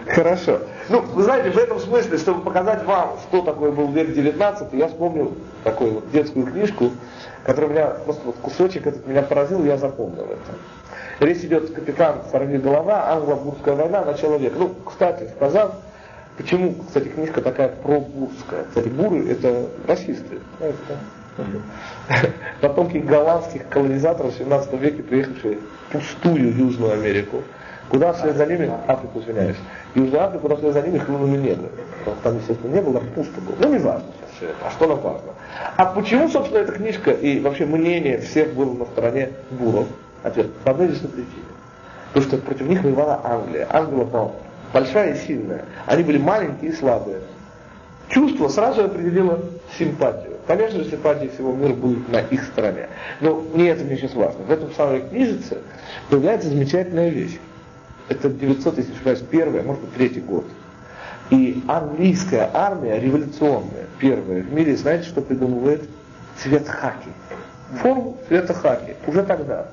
Хорошо. 0.08 0.60
Ну, 0.90 1.02
вы 1.02 1.24
знаете, 1.24 1.52
в 1.52 1.58
этом 1.58 1.80
смысле, 1.80 2.18
чтобы 2.18 2.42
показать 2.42 2.84
вам, 2.86 3.18
что 3.28 3.42
такое 3.42 3.72
был 3.72 3.92
век 3.92 4.14
19, 4.14 4.74
я 4.74 4.88
вспомнил 4.88 5.38
такую 5.64 5.96
вот 5.96 6.12
детскую 6.12 6.48
книжку, 6.48 6.92
которая 7.44 7.70
меня, 7.70 7.86
просто 8.06 8.24
вот 8.26 8.38
кусочек 8.38 8.88
этот 8.88 9.06
меня 9.06 9.22
поразил, 9.22 9.64
я 9.64 9.78
запомнил 9.78 10.24
это. 10.24 10.58
Речь 11.20 11.44
идет 11.44 11.74
капитан 11.74 12.22
«Сорви 12.32 12.58
голова», 12.58 13.12
англо-бурская 13.12 13.76
война, 13.76 14.06
начало 14.06 14.38
века. 14.38 14.56
Ну, 14.58 14.74
кстати, 14.86 15.30
сказав, 15.36 15.76
почему, 16.38 16.76
кстати, 16.86 17.08
книжка 17.08 17.42
такая 17.42 17.70
пробурская. 17.70 18.66
Кстати, 18.70 18.88
буры 18.88 19.30
это 19.30 19.68
расисты. 19.88 20.40
Потомки 22.62 22.98
голландских 22.98 23.68
колонизаторов 23.70 24.34
в 24.34 24.38
17 24.38 24.74
веке, 24.74 25.04
приехавшие 25.04 25.58
в 25.58 25.92
пустую 25.92 26.56
Южную 26.56 26.94
Америку. 26.94 27.44
Куда 27.90 28.12
вслед 28.14 28.36
за 28.36 28.46
ними, 28.46 28.70
Африку, 28.88 29.20
извиняюсь, 29.20 29.56
Южную 29.96 30.24
Африку, 30.24 30.44
куда 30.44 30.56
вслед 30.58 30.74
за 30.74 30.82
ними 30.82 30.98
хлынули 30.98 31.38
негры. 31.38 31.70
Там, 32.24 32.38
естественно, 32.38 32.74
не 32.74 32.82
было, 32.82 33.00
пусто 33.16 33.40
было. 33.42 33.56
Ну, 33.60 33.74
не 33.74 33.80
важно 33.80 34.08
сейчас 34.20 34.36
все 34.36 34.46
это. 34.48 34.56
А 34.66 34.72
что 34.72 34.88
нам 34.88 35.00
важно? 35.00 35.32
А 35.78 35.86
почему, 35.86 36.28
собственно, 36.28 36.60
эта 36.60 36.74
книжка 36.74 37.12
и 37.12 37.40
вообще 37.40 37.66
мнение 37.66 38.20
всех 38.20 38.54
было 38.54 38.74
на 38.74 38.86
стороне 38.86 39.30
буров? 39.52 39.88
Ответ. 40.24 40.52
По 40.64 40.72
одной 40.72 40.88
единственной 40.88 41.14
причине. 41.14 41.46
Потому 42.14 42.26
что 42.26 42.38
против 42.46 42.68
них 42.68 42.84
воевала 42.84 43.22
Англия. 43.24 43.68
Англия 43.70 44.06
была 44.06 44.32
большая 44.74 45.14
и 45.16 45.18
сильная. 45.26 45.66
Они 45.86 46.04
были 46.04 46.18
маленькие 46.18 46.72
и 46.72 46.76
слабые. 46.76 47.22
Чувство 48.10 48.48
сразу 48.48 48.86
определило 48.86 49.40
симпатию. 49.78 50.34
Конечно 50.48 50.84
же, 50.84 50.90
симпатии 50.90 51.30
всего 51.34 51.54
мира 51.54 51.74
будут 51.74 52.10
на 52.10 52.22
их 52.22 52.44
стороне. 52.46 52.88
Но 53.20 53.44
не 53.54 53.68
это 53.68 53.84
мне 53.84 53.98
сейчас 53.98 54.14
важно. 54.14 54.46
В 54.46 54.52
этом 54.52 54.74
самой 54.74 55.02
книжице 55.02 55.58
появляется 56.10 56.48
замечательная 56.48 57.10
вещь 57.10 57.38
это 58.10 58.30
900, 58.30 58.78
если 58.78 59.62
может 59.62 59.82
быть 59.82 59.94
третий 59.96 60.22
год. 60.22 60.46
И 61.30 61.62
английская 61.68 62.50
армия 62.54 63.00
революционная, 63.00 63.86
первая 64.00 64.42
в 64.42 64.54
мире, 64.54 64.78
знаете, 64.78 65.10
что 65.10 65.22
придумывает? 65.22 65.84
Цвет 66.38 66.68
хаки. 66.68 67.10
Форму 67.82 68.18
цвета 68.28 68.54
хаки. 68.54 68.96
Уже 69.08 69.24
тогда. 69.24 69.68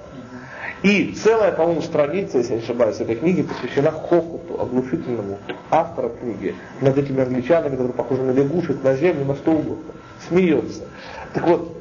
И 0.85 1.15
целая, 1.15 1.51
по-моему, 1.53 1.81
страница, 1.81 2.37
если 2.37 2.53
я 2.53 2.59
не 2.59 2.63
ошибаюсь, 2.63 3.01
этой 3.01 3.15
книги 3.15 3.41
посвящена 3.41 3.91
хохоту 3.91 4.61
оглушительному 4.61 5.39
автора 5.71 6.11
книги 6.11 6.55
над 6.83 6.99
этими 6.99 7.23
англичанами, 7.23 7.71
которые 7.71 7.95
похожи 7.95 8.21
на 8.21 8.33
лягушек, 8.33 8.83
на 8.85 8.95
землю, 8.95 9.25
на 9.25 9.35
что 9.35 9.53
угодно. 9.53 9.95
Смеется. 10.29 10.83
Так 11.33 11.49
вот, 11.49 11.75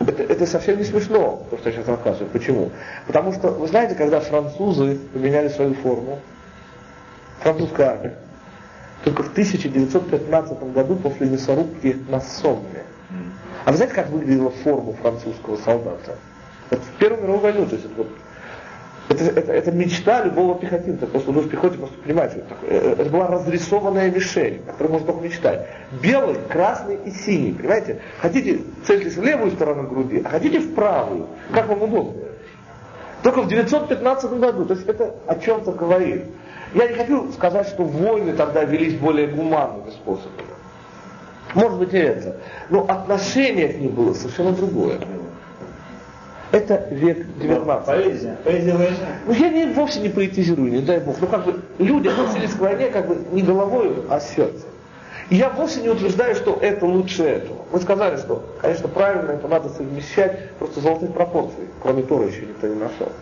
это, 0.00 0.22
это 0.22 0.46
совсем 0.46 0.78
не 0.78 0.84
смешно, 0.84 1.46
то, 1.50 1.58
что 1.58 1.68
я 1.68 1.76
сейчас 1.76 1.86
рассказываю. 1.86 2.30
Почему? 2.30 2.70
Потому 3.06 3.34
что, 3.34 3.48
вы 3.48 3.68
знаете, 3.68 3.94
когда 3.94 4.20
французы 4.20 5.00
поменяли 5.12 5.48
свою 5.48 5.74
форму, 5.74 6.20
французская 7.40 7.88
армия, 7.88 8.14
только 9.04 9.22
в 9.22 9.32
1915 9.32 10.72
году 10.72 10.96
после 10.96 11.28
мясорубки 11.28 11.98
на 12.08 12.20
Сомме. 12.22 12.84
А 13.66 13.70
вы 13.70 13.76
знаете, 13.76 13.94
как 13.94 14.08
выглядела 14.08 14.48
форма 14.48 14.94
французского 14.94 15.58
солдата? 15.58 16.16
Вот 16.70 16.80
в 16.80 16.98
Первую 16.98 17.22
мировую 17.22 17.42
войну, 17.42 17.66
то 17.66 17.74
есть 17.74 17.84
это 17.84 17.94
вот 17.98 18.08
это, 19.08 19.24
это, 19.24 19.52
это 19.52 19.72
мечта 19.72 20.24
любого 20.24 20.58
пехотинца, 20.58 21.06
что 21.06 21.32
ну, 21.32 21.40
в 21.40 21.48
пехоте 21.48 21.78
просто 21.78 21.96
понимаете, 21.98 22.38
это. 22.38 22.56
Э, 22.62 22.94
это 22.98 23.10
была 23.10 23.28
разрисованная 23.28 24.10
мишень, 24.10 24.62
о 24.66 24.72
которой 24.72 24.88
можно 24.88 25.06
только 25.06 25.24
мечтать. 25.24 25.66
Белый, 26.02 26.36
красный 26.48 26.98
и 27.04 27.10
синий, 27.10 27.52
понимаете? 27.52 28.00
Хотите, 28.20 28.60
цельтесь 28.84 29.16
в 29.16 29.22
левую 29.22 29.52
сторону 29.52 29.88
груди, 29.88 30.22
а 30.24 30.28
хотите 30.28 30.58
в 30.58 30.74
правую, 30.74 31.26
как 31.52 31.68
вам 31.68 31.82
удобно. 31.82 32.22
Только 33.22 33.42
в 33.42 33.48
915 33.48 34.32
году, 34.32 34.66
то 34.66 34.74
есть 34.74 34.86
это 34.86 35.14
о 35.26 35.36
чем-то 35.36 35.72
говорит. 35.72 36.24
Я 36.74 36.88
не 36.88 36.94
хочу 36.94 37.32
сказать, 37.32 37.68
что 37.68 37.84
войны 37.84 38.32
тогда 38.32 38.64
велись 38.64 38.94
более 38.94 39.28
гуманными 39.28 39.90
способами. 39.90 40.56
Может 41.54 41.78
быть 41.78 41.94
и 41.94 41.98
это. 41.98 42.36
Но 42.70 42.84
отношение 42.86 43.68
к 43.68 43.78
ним 43.78 43.92
было 43.92 44.12
совершенно 44.14 44.52
другое. 44.52 44.98
Это 46.56 46.88
век 46.90 47.18
19. 47.38 47.86
Поэзия. 47.86 48.36
Поэзия 48.42 48.72
войны. 48.72 48.96
Ну 49.26 49.32
я 49.34 49.50
не, 49.50 49.66
вовсе 49.74 50.00
не 50.00 50.08
поэтизирую, 50.08 50.72
не 50.72 50.80
дай 50.80 51.00
бог. 51.00 51.20
Ну 51.20 51.26
как 51.26 51.44
бы 51.44 51.60
люди 51.78 52.08
относились 52.08 52.52
к 52.52 52.58
войне 52.60 52.88
как 52.88 53.08
бы 53.08 53.18
не 53.30 53.42
головой, 53.42 53.94
а 54.08 54.18
сердцем. 54.20 54.70
И 55.28 55.36
я 55.36 55.50
вовсе 55.50 55.82
не 55.82 55.90
утверждаю, 55.90 56.34
что 56.34 56.56
это 56.62 56.86
лучше 56.86 57.24
этого. 57.24 57.58
Мы 57.70 57.80
сказали, 57.80 58.16
что, 58.16 58.42
конечно, 58.62 58.88
правильно 58.88 59.32
это 59.32 59.46
надо 59.48 59.68
совмещать 59.68 60.50
просто 60.52 60.80
золотых 60.80 61.12
пропорций. 61.12 61.64
Кроме 61.82 62.02
Тора 62.04 62.26
еще 62.26 62.46
никто 62.46 62.68
не 62.68 62.76
нашел. 62.76 63.12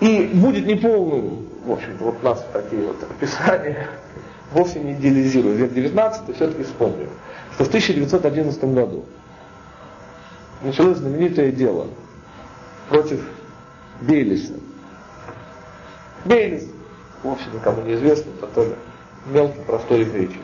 И 0.00 0.30
будет 0.34 0.66
неполным, 0.66 1.46
в 1.64 1.70
общем-то, 1.70 2.02
вот 2.02 2.22
нас 2.24 2.44
такие 2.52 2.82
вот 2.82 2.96
описания, 3.08 3.86
вовсе 4.52 4.80
не 4.80 4.94
идеализирую. 4.94 5.54
Век 5.54 5.72
19 5.72 6.34
все-таки 6.34 6.64
вспомним, 6.64 7.10
что 7.54 7.64
в 7.64 7.68
1911 7.68 8.64
году 8.64 9.04
началось 10.62 10.98
знаменитое 10.98 11.52
дело 11.52 11.86
против 12.88 13.20
Бейлиса. 14.00 14.54
Бейлис, 16.24 16.68
вовсе 17.22 17.44
никому 17.52 17.82
не 17.82 17.94
известный, 17.94 18.32
который 18.40 18.74
мелкий, 19.26 19.60
простой 19.66 20.00
еврейчик. 20.00 20.40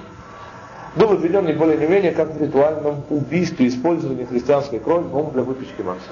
Был 0.96 1.12
обвинен 1.12 1.46
не 1.46 1.52
более 1.52 1.76
не 1.76 1.86
менее 1.86 2.12
как 2.12 2.32
в 2.32 2.40
ритуальном 2.40 3.02
убийстве 3.10 3.66
использования 3.66 4.26
христианской 4.26 4.78
крови 4.78 5.06
но 5.10 5.30
для 5.30 5.42
выпечки 5.42 5.82
массы. 5.82 6.02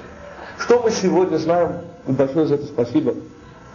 Что 0.59 0.81
мы 0.81 0.91
сегодня 0.91 1.37
знаем, 1.37 1.77
большое 2.05 2.47
за 2.47 2.55
это 2.55 2.65
спасибо 2.65 3.15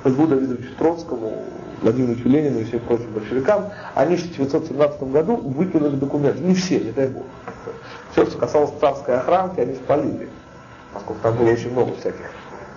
Льву 0.05 0.27
Давидовичу 0.27 0.75
Троцкому, 0.79 1.45
Владимиру 1.83 2.19
Ленину 2.29 2.61
и 2.61 2.65
всем 2.65 2.81
прочим 2.81 3.11
большевикам, 3.13 3.71
они 3.95 4.17
в 4.17 4.21
1917 4.21 5.03
году 5.05 5.37
выкинули 5.37 5.97
документы. 5.97 6.43
Не 6.43 6.55
все, 6.55 6.81
не 6.81 6.93
дай 6.93 7.09
бог. 7.09 7.25
Все, 8.13 8.27
что 8.27 8.39
касалось 8.39 8.71
царской 8.81 9.17
охранки, 9.19 9.61
они 9.61 9.75
спалили. 9.75 10.29
Поскольку 10.93 11.23
там 11.23 11.37
было 11.37 11.51
очень 11.51 11.73
много 11.73 11.95
всяких 11.97 12.31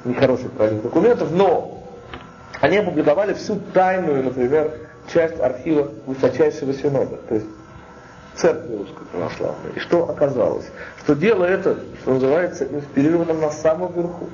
нехороших 0.06 0.52
про 0.52 0.70
них 0.70 0.82
документов, 0.82 1.30
но 1.32 1.84
они 2.60 2.78
опубликовали 2.78 3.34
всю 3.34 3.60
тайную, 3.74 4.24
например, 4.24 4.72
часть 5.12 5.40
архива 5.40 5.90
Высочайшего 6.06 6.74
Синода, 6.74 7.18
то 7.28 7.36
есть 7.36 7.48
церкви 8.36 8.78
русской 8.78 9.06
православной. 9.12 9.72
И 9.76 9.80
что 9.80 10.10
оказалось? 10.10 10.66
Что 11.04 11.16
дело 11.16 11.44
это, 11.46 11.78
что 12.02 12.14
называется, 12.14 12.66
инспирировано 12.66 13.34
на 13.34 13.52
самом 13.52 13.94
верху. 13.94 14.30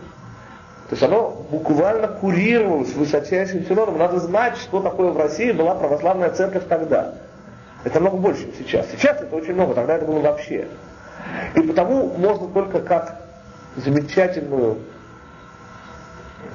То 0.89 0.93
есть 0.93 1.03
оно 1.03 1.45
буквально 1.51 2.07
курировалось 2.07 2.93
высочайшим 2.93 3.65
синодом. 3.65 3.97
Надо 3.97 4.19
знать, 4.19 4.57
что 4.57 4.81
такое 4.81 5.11
в 5.11 5.17
России 5.17 5.51
была 5.51 5.75
православная 5.75 6.29
церковь 6.29 6.63
тогда. 6.69 7.15
Это 7.83 7.99
много 7.99 8.17
больше, 8.17 8.43
чем 8.43 8.53
сейчас. 8.57 8.87
Сейчас 8.91 9.21
это 9.21 9.35
очень 9.35 9.53
много, 9.53 9.73
тогда 9.73 9.95
это 9.95 10.05
было 10.05 10.19
вообще. 10.19 10.67
И 11.55 11.61
потому 11.61 12.13
можно 12.17 12.47
только 12.47 12.79
как 12.79 13.19
замечательную, 13.75 14.77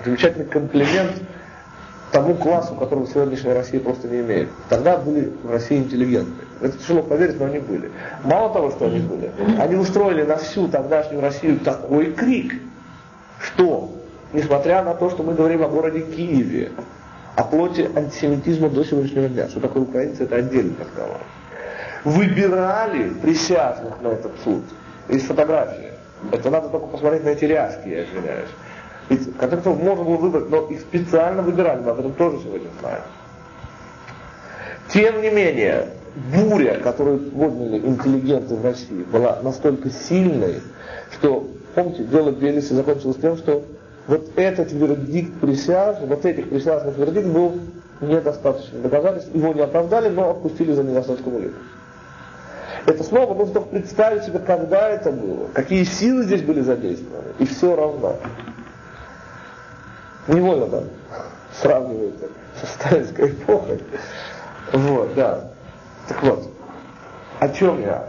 замечательный 0.05 0.47
комплимент 0.47 1.13
тому 2.11 2.35
классу, 2.35 2.75
которого 2.75 3.07
сегодняшняя 3.07 3.55
Россия 3.55 3.81
просто 3.81 4.09
не 4.09 4.21
имеет. 4.21 4.49
Тогда 4.69 4.97
были 4.97 5.33
в 5.43 5.51
России 5.51 5.79
интеллигенты. 5.79 6.45
Это 6.61 6.79
тяжело 6.79 7.03
поверить, 7.03 7.39
но 7.39 7.47
они 7.47 7.59
были. 7.59 7.91
Мало 8.25 8.53
того, 8.53 8.71
что 8.71 8.87
они 8.87 9.01
были, 9.01 9.31
они 9.59 9.77
устроили 9.77 10.23
на 10.23 10.37
всю 10.37 10.69
тогдашнюю 10.69 11.21
Россию 11.21 11.61
такой 11.61 12.13
крик, 12.13 12.55
что, 13.41 13.91
несмотря 14.33 14.83
на 14.83 14.95
то, 14.95 15.11
что 15.11 15.23
мы 15.23 15.35
говорим 15.35 15.63
о 15.63 15.69
городе 15.69 16.01
Киеве, 16.01 16.73
о 17.37 17.45
плоти 17.45 17.91
антисемитизма 17.95 18.69
до 18.69 18.85
сегодняшнего 18.85 19.29
дня, 19.29 19.49
что 19.49 19.61
такое 19.61 19.83
украинцы, 19.83 20.25
это 20.25 20.37
отдельный 20.37 20.77
разговор. 20.79 21.19
Выбирали 22.05 23.11
присяжных 23.11 24.01
на 24.03 24.09
этот 24.09 24.33
суд 24.43 24.65
Есть 25.09 25.27
фотографии. 25.27 25.91
Это 26.31 26.51
надо 26.51 26.69
только 26.69 26.87
посмотреть 26.87 27.25
на 27.25 27.29
эти 27.31 27.45
ряски, 27.45 27.89
я 27.89 28.05
извиняюсь. 28.05 28.49
Ведь, 29.09 29.27
в 29.27 29.37
конце 29.37 29.57
можно 29.71 30.05
было 30.05 30.17
выбрать, 30.17 30.51
но 30.51 30.67
их 30.69 30.81
специально 30.81 31.43
выбирали, 31.43 31.81
мы 31.81 31.91
об 31.91 32.01
этом 32.01 32.13
тоже 32.13 32.39
сегодня 32.43 32.69
знаем. 32.81 33.03
Тем 34.89 35.23
не 35.23 35.31
менее, 35.31 35.89
буря, 36.35 36.79
которую 36.81 37.19
подняли 37.31 37.79
интеллигенты 37.79 38.55
в 38.55 38.65
России, 38.65 39.03
была 39.11 39.41
настолько 39.43 39.91
сильной, 39.91 40.61
что, 41.13 41.49
помните, 41.75 42.05
дело 42.05 42.31
Белиса 42.31 42.75
закончилось 42.75 43.17
тем, 43.21 43.37
что 43.37 43.65
вот 44.07 44.31
этот 44.37 44.73
вердикт 44.73 45.41
присяж, 45.41 45.97
вот 46.01 46.25
этих 46.25 46.49
присяжных 46.51 46.97
вердикт 46.97 47.29
был 47.29 47.59
недостаточно 48.01 48.81
доказательств, 48.81 49.35
его 49.35 49.53
не 49.53 49.61
оправдали, 49.61 50.09
но 50.09 50.31
отпустили 50.31 50.73
за 50.73 50.83
недостатком 50.83 51.37
улик. 51.37 51.55
Это 52.85 53.05
снова 53.05 53.33
нужно 53.35 53.55
только 53.55 53.69
представить 53.69 54.25
себе, 54.25 54.41
когда 54.41 54.89
это 54.89 55.13
было, 55.13 55.47
какие 55.55 55.85
силы 55.85 56.25
здесь 56.25 56.43
были 56.43 56.61
задействованы, 56.63 57.33
и 57.39 57.47
все 57.47 57.77
равно. 57.77 58.17
Невольно 60.27 60.67
там 60.67 60.85
сравнивается 61.61 62.27
со 62.61 62.67
сталинской 62.67 63.31
эпохой. 63.31 63.81
Вот, 64.73 65.15
да. 65.15 65.51
Так 66.09 66.23
вот, 66.23 66.49
о 67.39 67.49
чем 67.51 67.81
я? 67.81 68.07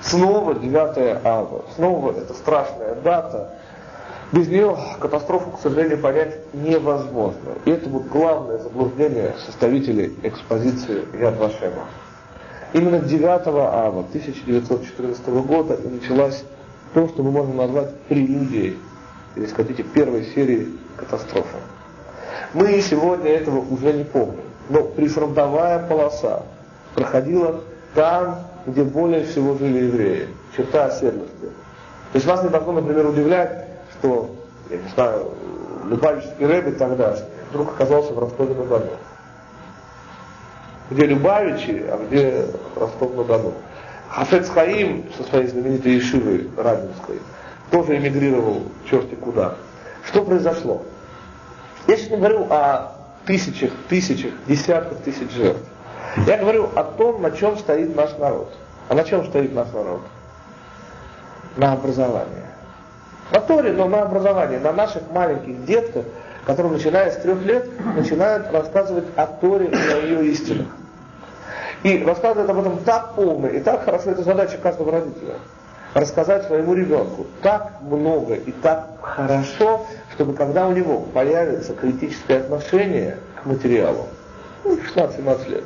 Снова 0.00 0.54
9 0.54 1.20
августа. 1.24 1.70
Снова 1.74 2.12
это 2.12 2.32
страшная 2.32 2.94
дата. 2.96 3.50
Без 4.32 4.46
нее 4.46 4.76
катастрофу, 5.00 5.50
к 5.50 5.60
сожалению, 5.60 5.98
понять 5.98 6.38
невозможно. 6.54 7.50
И 7.64 7.70
это 7.70 7.88
вот 7.88 8.06
главное 8.06 8.58
заблуждение 8.58 9.34
составителей 9.44 10.16
экспозиции 10.22 11.04
Яд 11.18 11.36
Вашема. 11.36 11.86
Именно 12.72 13.00
9 13.00 13.24
ава 13.24 13.88
1914 13.88 15.26
года 15.26 15.74
и 15.74 15.88
началась 15.88 16.44
то, 16.94 17.08
что 17.08 17.24
мы 17.24 17.32
можем 17.32 17.56
назвать 17.56 17.92
прелюдией, 18.08 18.78
или, 19.34 19.46
хотите, 19.46 19.82
первой 19.82 20.24
серии 20.26 20.68
катастрофы. 20.96 21.56
Мы 22.54 22.80
сегодня 22.82 23.30
этого 23.30 23.64
уже 23.68 23.92
не 23.92 24.04
помним, 24.04 24.44
но 24.68 24.82
прифронтовая 24.82 25.88
полоса 25.88 26.44
проходила 26.94 27.62
там, 27.94 28.38
где 28.66 28.84
более 28.84 29.24
всего 29.24 29.56
жили 29.56 29.86
евреи, 29.86 30.28
черта 30.56 30.86
оседлости. 30.86 31.46
То 32.12 32.16
есть 32.16 32.26
вас 32.26 32.44
не 32.44 32.50
должно, 32.50 32.72
например, 32.72 33.06
удивлять, 33.08 33.69
что, 34.00 34.30
я 34.68 34.78
не 34.78 34.88
знаю, 34.88 35.28
Любавический 35.84 36.46
рэбби 36.46 36.72
тогдашний 36.72 37.26
вдруг 37.50 37.70
оказался 37.70 38.12
в 38.12 38.18
Ростове-на-Дону 38.18 38.90
где 40.90 41.06
Любавичи, 41.06 41.84
а 41.88 42.04
где 42.04 42.46
Ростов-на-Дону. 42.76 43.54
Хафец 44.08 44.48
Хаим 44.50 45.04
со 45.16 45.22
своей 45.22 45.46
знаменитой 45.46 45.92
Ешивой 45.92 46.50
Радинской 46.56 47.20
тоже 47.70 47.96
эмигрировал 47.96 48.64
черти 48.88 49.14
куда. 49.14 49.54
Что 50.04 50.24
произошло? 50.24 50.82
Я 51.86 51.96
сейчас 51.96 52.10
не 52.10 52.16
говорю 52.16 52.46
о 52.50 52.92
тысячах, 53.24 53.72
тысячах, 53.88 54.32
десятках 54.48 54.98
тысяч 54.98 55.30
жертв. 55.30 55.62
Я 56.26 56.38
говорю 56.38 56.68
о 56.74 56.82
том, 56.82 57.22
на 57.22 57.30
чем 57.30 57.56
стоит 57.56 57.94
наш 57.94 58.16
народ. 58.18 58.52
А 58.88 58.94
на 58.94 59.04
чем 59.04 59.24
стоит 59.26 59.54
наш 59.54 59.68
народ? 59.72 60.00
На 61.56 61.74
образовании. 61.74 62.49
На 63.32 63.40
Торе, 63.40 63.72
но 63.72 63.86
на 63.86 64.02
образовании, 64.02 64.58
на 64.58 64.72
наших 64.72 65.02
маленьких 65.12 65.64
детках, 65.64 66.04
которые, 66.46 66.72
начиная 66.72 67.10
с 67.10 67.16
трех 67.16 67.42
лет, 67.44 67.68
начинают 67.94 68.52
рассказывать 68.52 69.04
о 69.16 69.26
Торе 69.26 69.66
и 69.66 69.74
о 69.74 69.98
ее 69.98 70.26
истинах. 70.32 70.66
И 71.82 72.02
рассказывает 72.04 72.50
об 72.50 72.58
этом 72.58 72.78
так 72.78 73.14
полно 73.14 73.46
и 73.46 73.60
так 73.60 73.84
хорошо, 73.84 74.10
это 74.10 74.22
задача 74.22 74.58
каждого 74.58 74.92
родителя. 74.92 75.34
Рассказать 75.94 76.44
своему 76.46 76.74
ребенку 76.74 77.26
так 77.42 77.72
много 77.82 78.34
и 78.34 78.52
так 78.52 78.86
хорошо, 79.00 79.86
чтобы 80.14 80.34
когда 80.34 80.66
у 80.66 80.72
него 80.72 81.00
появится 81.00 81.74
критическое 81.74 82.38
отношение 82.38 83.16
к 83.42 83.46
материалу, 83.46 84.06
ну, 84.64 84.76
16-17 84.76 85.48
лет, 85.48 85.64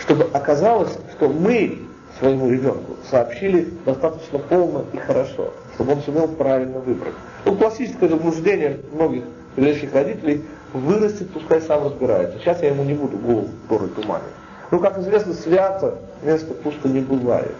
чтобы 0.00 0.28
оказалось, 0.32 0.96
что 1.16 1.28
мы 1.28 1.87
своему 2.18 2.50
ребенку 2.50 2.96
сообщили 3.10 3.72
достаточно 3.84 4.38
полно 4.38 4.84
и 4.92 4.96
хорошо, 4.98 5.52
чтобы 5.74 5.92
он 5.92 6.02
сумел 6.02 6.28
правильно 6.28 6.78
выбрать. 6.78 7.14
Ну, 7.44 7.56
классическое 7.56 8.08
заблуждение 8.08 8.80
многих 8.92 9.24
приличных 9.54 9.94
родителей 9.94 10.44
вырастет, 10.72 11.30
пускай 11.30 11.60
сам 11.60 11.84
разбирается. 11.84 12.38
Сейчас 12.38 12.62
я 12.62 12.70
ему 12.70 12.84
не 12.84 12.94
буду 12.94 13.16
голову 13.18 13.48
порой 13.68 13.88
туманить. 13.90 14.24
Ну, 14.70 14.80
как 14.80 14.98
известно, 14.98 15.32
свято 15.32 15.98
место 16.22 16.52
пусто 16.54 16.88
не 16.88 17.00
бывает. 17.00 17.54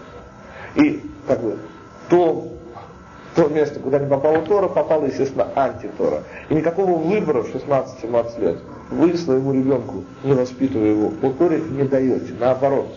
И, 0.75 1.01
как 1.27 1.41
бы, 1.41 1.57
то, 2.09 2.47
то 3.35 3.47
место, 3.47 3.79
куда 3.79 3.99
не 3.99 4.07
попала 4.07 4.39
Тора, 4.41 4.67
попала, 4.67 5.05
естественно, 5.05 5.47
антитора. 5.55 6.23
И 6.49 6.55
никакого 6.55 6.97
выбора 6.97 7.41
в 7.41 7.55
16-17 7.55 8.41
лет 8.41 8.57
вы 8.91 9.15
своему 9.17 9.53
ребенку, 9.53 10.03
не 10.23 10.33
воспитывая 10.33 10.89
его 10.89 11.09
по 11.09 11.29
Торе, 11.31 11.59
не 11.59 11.83
даете. 11.83 12.33
Наоборот. 12.39 12.89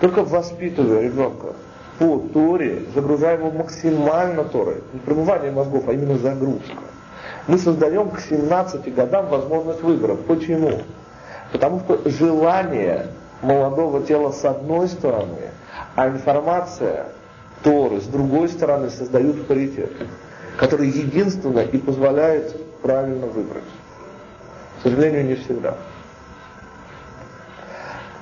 Только 0.00 0.22
воспитывая 0.24 1.02
ребенка 1.02 1.54
по 1.98 2.18
Торе, 2.32 2.84
загружая 2.94 3.36
его 3.36 3.50
максимально 3.50 4.44
Торой. 4.44 4.82
Не 4.94 5.00
пробывание 5.00 5.52
мозгов, 5.52 5.88
а 5.88 5.92
именно 5.92 6.18
загрузка. 6.18 6.78
Мы 7.46 7.58
создаем 7.58 8.08
к 8.10 8.20
17 8.20 8.94
годам 8.94 9.26
возможность 9.28 9.82
выбора. 9.82 10.14
Почему? 10.14 10.82
Потому 11.52 11.80
что 11.80 12.00
желание 12.08 13.08
молодого 13.42 14.02
тела 14.02 14.32
с 14.32 14.44
одной 14.44 14.88
стороны, 14.88 15.50
а 15.94 16.08
информация 16.08 17.08
Торы 17.62 18.00
с 18.00 18.06
другой 18.06 18.48
стороны 18.48 18.88
создают 18.88 19.46
паритет, 19.46 19.92
который 20.56 20.88
единственно 20.88 21.60
и 21.60 21.76
позволяет 21.76 22.56
правильно 22.80 23.26
выбрать. 23.26 23.64
К 24.78 24.84
сожалению, 24.84 25.26
не 25.26 25.34
всегда. 25.34 25.76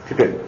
Теперь, 0.08 0.40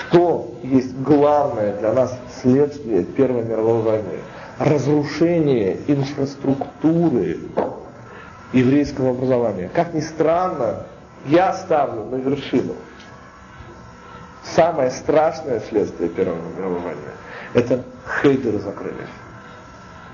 что 0.00 0.54
есть 0.62 0.94
главное 0.96 1.76
для 1.78 1.92
нас 1.92 2.18
следствие 2.40 3.04
Первой 3.04 3.44
мировой 3.44 3.82
войны? 3.82 4.18
Разрушение 4.58 5.78
инфраструктуры 5.86 7.38
еврейского 8.52 9.10
образования. 9.10 9.70
Как 9.72 9.94
ни 9.94 10.00
странно, 10.00 10.84
я 11.26 11.52
ставлю 11.52 12.04
на 12.04 12.16
вершину. 12.16 12.74
Самое 14.54 14.90
страшное 14.90 15.60
следствие 15.68 16.08
Первой 16.08 16.36
мировой 16.56 16.80
войны– 16.80 17.10
это 17.54 17.82
хейдеры 18.22 18.58
закрылись. 18.58 18.96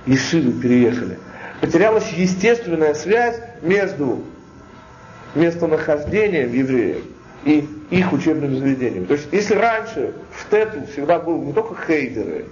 Ешивы 0.06 0.52
переехали. 0.52 1.18
Потерялась 1.60 2.08
естественная 2.12 2.94
связь 2.94 3.40
между 3.62 4.22
местонахождением 5.34 6.52
евреев 6.52 7.02
и 7.44 7.68
их 7.90 8.12
учебными 8.12 8.56
заведениями. 8.56 9.06
То 9.06 9.14
есть, 9.14 9.28
если 9.32 9.54
раньше 9.54 10.14
в 10.30 10.42
Штету 10.42 10.86
всегда 10.92 11.18
был 11.18 11.42
не 11.42 11.52
только 11.52 11.74
хейдеры, 11.86 12.46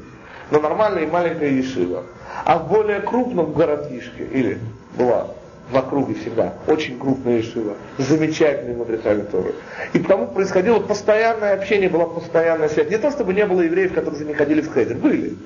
но 0.51 0.61
нормальная 0.61 1.05
и 1.05 1.07
маленькая 1.07 1.51
ешива, 1.51 2.05
а 2.45 2.59
в 2.59 2.69
более 2.69 3.01
крупном 3.01 3.53
городишке, 3.53 4.25
или 4.33 4.59
была 4.97 5.29
в 5.71 5.77
округе 5.77 6.15
всегда. 6.15 6.55
Очень 6.67 6.99
крупная 6.99 7.39
Ешива, 7.39 7.75
замечательные 7.99 8.77
мудрецами 8.77 9.23
Торы. 9.23 9.55
И 9.93 9.99
потому 9.99 10.27
происходило 10.27 10.81
постоянное 10.81 11.55
общение, 11.55 11.89
была 11.89 12.07
постоянная 12.07 12.69
связь. 12.69 12.91
Не 12.91 12.99
то, 12.99 13.11
чтобы 13.11 13.35
не 13.35 13.47
было 13.47 13.61
евреев, 13.61 13.95
которые 13.95 14.25
не 14.25 14.35
ходили 14.35 14.61
в 14.61 14.73
хедер, 14.73 14.97
были. 14.97 15.37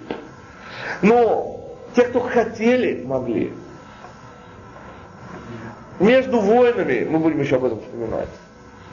Но 1.02 1.76
те, 1.94 2.02
кто 2.04 2.20
хотели, 2.20 3.02
могли. 3.04 3.52
Между 6.00 6.40
войнами, 6.40 7.06
мы 7.08 7.18
будем 7.18 7.40
еще 7.40 7.56
об 7.56 7.64
этом 7.64 7.80
вспоминать, 7.80 8.28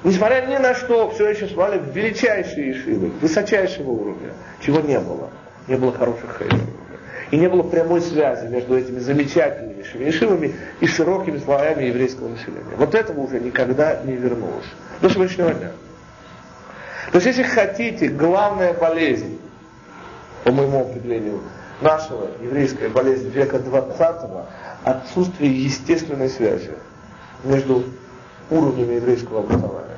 несмотря 0.03 0.45
ни 0.45 0.57
на 0.57 0.73
что, 0.73 1.09
все 1.11 1.29
еще 1.29 1.47
свали 1.47 1.81
величайшие 1.93 2.69
ешивы, 2.69 3.11
высочайшего 3.21 3.91
уровня, 3.91 4.33
чего 4.61 4.79
не 4.79 4.99
было. 4.99 5.29
Не 5.67 5.75
было 5.77 5.93
хороших 5.93 6.37
хейдеров. 6.39 6.61
И 7.31 7.37
не 7.37 7.47
было 7.47 7.63
прямой 7.63 8.01
связи 8.01 8.47
между 8.47 8.77
этими 8.77 8.99
замечательными 8.99 9.83
шевишивами 9.83 10.55
и 10.81 10.87
широкими 10.87 11.37
слоями 11.37 11.85
еврейского 11.85 12.29
населения. 12.29 12.75
Вот 12.77 12.93
этого 12.93 13.21
уже 13.21 13.39
никогда 13.39 14.01
не 14.03 14.15
вернулось. 14.15 14.65
До 15.01 15.09
сегодняшнего 15.09 15.53
дня. 15.53 15.71
То 17.11 17.17
есть, 17.17 17.27
если 17.27 17.43
хотите, 17.43 18.07
главная 18.09 18.73
болезнь, 18.73 19.39
по 20.43 20.51
моему 20.51 20.81
определению, 20.81 21.41
нашего 21.81 22.27
еврейская 22.41 22.89
болезнь 22.89 23.29
века 23.29 23.57
20-го, 23.57 24.45
отсутствие 24.83 25.63
естественной 25.63 26.29
связи 26.29 26.71
между 27.43 27.83
уровнями 28.49 28.95
еврейского 28.95 29.39
образования. 29.39 29.90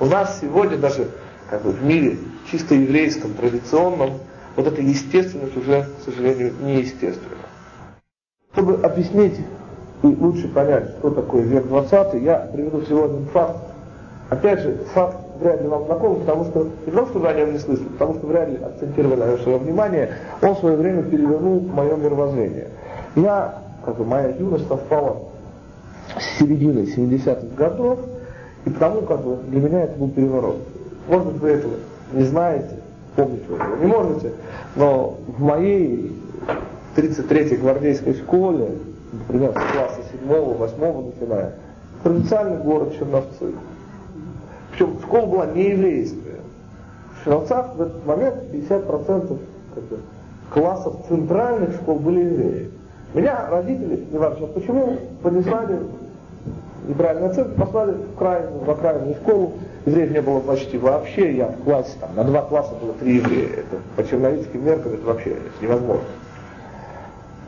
У 0.00 0.06
нас 0.06 0.38
сегодня 0.40 0.78
даже 0.78 1.08
как 1.50 1.62
бы, 1.62 1.72
в 1.72 1.84
мире 1.84 2.16
чисто 2.50 2.74
еврейском, 2.74 3.34
традиционном, 3.34 4.12
вот 4.56 4.66
эта 4.66 4.80
естественность 4.80 5.56
уже, 5.56 5.86
к 6.00 6.04
сожалению, 6.04 6.54
неестественна. 6.62 7.36
Чтобы 8.52 8.76
объяснить 8.82 9.38
и 10.02 10.06
лучше 10.06 10.48
понять, 10.48 10.88
что 10.98 11.10
такое 11.10 11.42
век 11.42 11.66
20, 11.66 12.22
я 12.22 12.48
приведу 12.52 12.80
всего 12.80 13.04
один 13.04 13.26
факт. 13.26 13.58
Опять 14.30 14.60
же, 14.60 14.78
факт 14.94 15.18
вряд 15.38 15.60
ли 15.60 15.68
вам 15.68 15.84
знаком, 15.84 16.20
потому 16.20 16.44
что, 16.44 16.64
не 16.64 16.90
потому 16.90 17.06
что 17.08 17.18
вы 17.18 17.28
о 17.28 17.34
нем 17.34 17.52
не 17.52 17.58
слышали, 17.58 17.88
потому 17.88 18.14
что 18.14 18.26
вряд 18.26 18.48
ли 18.48 18.56
акцентировали 18.56 19.20
на 19.20 19.36
свое 19.38 19.58
внимание, 19.58 20.14
он 20.40 20.54
в 20.54 20.58
свое 20.60 20.76
время 20.76 21.02
перевернул 21.02 21.60
мое 21.60 21.96
мировоззрение. 21.96 22.68
Я, 23.16 23.62
как 23.84 23.98
бы, 23.98 24.06
моя 24.06 24.28
юность 24.28 24.66
совпала 24.66 25.18
с 26.18 26.38
серединой 26.38 26.84
70-х 26.84 27.54
годов, 27.56 27.98
и 28.64 28.70
потому, 28.70 29.02
как 29.02 29.22
бы, 29.22 29.36
для 29.48 29.60
меня 29.60 29.84
это 29.84 29.98
был 29.98 30.08
переворот. 30.10 30.58
Может 31.08 31.32
быть, 31.32 31.42
вы 31.42 31.48
этого 31.50 31.74
не 32.12 32.24
знаете, 32.24 32.78
помните 33.16 33.44
вы 33.48 33.84
не 33.84 33.86
можете, 33.86 34.32
но 34.76 35.18
в 35.26 35.40
моей 35.40 36.12
33-й 36.96 37.56
гвардейской 37.56 38.14
школе, 38.14 38.72
например, 39.12 39.50
с 39.50 39.72
класса 39.72 40.00
7-8 40.28 41.14
начиная, 41.14 41.54
провинциальный 42.02 42.58
город 42.58 42.94
Черновцы. 42.98 43.52
Причем 44.72 44.98
школа 45.02 45.26
была 45.26 45.46
не 45.46 45.70
еврейская. 45.70 46.40
В 47.14 47.24
Черновцах 47.24 47.74
в 47.76 47.82
этот 47.82 48.06
момент 48.06 48.36
50% 48.52 49.38
как 49.74 49.84
бы, 49.84 49.98
классов 50.52 50.96
центральных 51.08 51.74
школ 51.76 51.96
были 51.96 52.20
евреи. 52.20 52.70
Меня 53.14 53.48
родители, 53.50 54.06
не 54.10 54.18
важно 54.18 54.46
почему, 54.46 54.98
по 56.90 57.02
незнанию 57.02 57.24
неправильной 57.24 57.30
оценки 57.30 57.58
послали 57.58 57.92
в 57.92 58.18
крайнюю, 58.18 58.64
в 58.64 58.70
окраинную 58.70 59.14
школу. 59.16 59.52
Евреев 59.86 60.10
не 60.10 60.22
было 60.22 60.40
почти 60.40 60.78
вообще. 60.78 61.36
Я 61.36 61.46
в 61.46 61.64
классе, 61.64 61.92
там, 62.00 62.14
на 62.16 62.24
два 62.24 62.42
класса 62.42 62.74
было 62.80 62.92
три 62.94 63.16
еврея. 63.16 63.48
Это 63.48 63.76
по 63.96 64.06
черновицким 64.06 64.64
меркам 64.64 64.94
это 64.94 65.06
вообще 65.06 65.36
невозможно. 65.60 66.04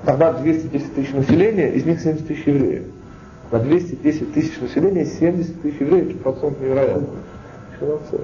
Тогда 0.04 0.32
210 0.32 0.94
тысяч 0.94 1.12
населения, 1.12 1.70
из 1.72 1.84
них 1.84 2.00
70 2.00 2.26
тысяч 2.26 2.46
евреев. 2.46 2.84
На 3.50 3.58
210 3.58 4.34
тысяч 4.34 4.60
населения 4.60 5.04
70 5.04 5.62
тысяч 5.62 5.80
евреев, 5.80 6.10
это 6.10 6.18
процент 6.18 6.60
невероятный. 6.60 7.08
Черновцы. 7.78 8.20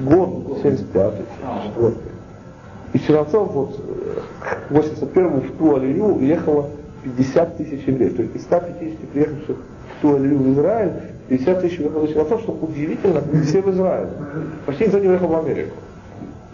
Год 0.00 0.58
75 0.62 1.14
4 1.76 1.94
Из 2.94 3.00
Черновцов 3.02 3.52
вот 3.52 3.80
к 4.40 4.72
81-му 4.72 5.40
в 5.40 5.56
ту 5.56 5.76
алию 5.76 6.16
уехало 6.16 6.70
50 7.04 7.56
тысяч 7.58 7.86
евреев. 7.86 8.16
То 8.16 8.22
есть 8.22 8.34
из 8.34 8.42
150 8.42 8.98
приехавших 9.10 9.56
алию 10.12 10.38
в 10.38 10.52
Израиль, 10.52 10.92
50 11.28 11.60
тысяч 11.60 11.78
выехало 11.78 12.04
из 12.04 12.10
что 12.10 12.58
удивительно, 12.60 13.22
все 13.44 13.62
в 13.62 13.70
Израиль. 13.70 14.08
Почти 14.66 14.84
никто 14.84 14.98
не 14.98 15.08
уехал 15.08 15.28
в 15.28 15.36
Америку. 15.36 15.76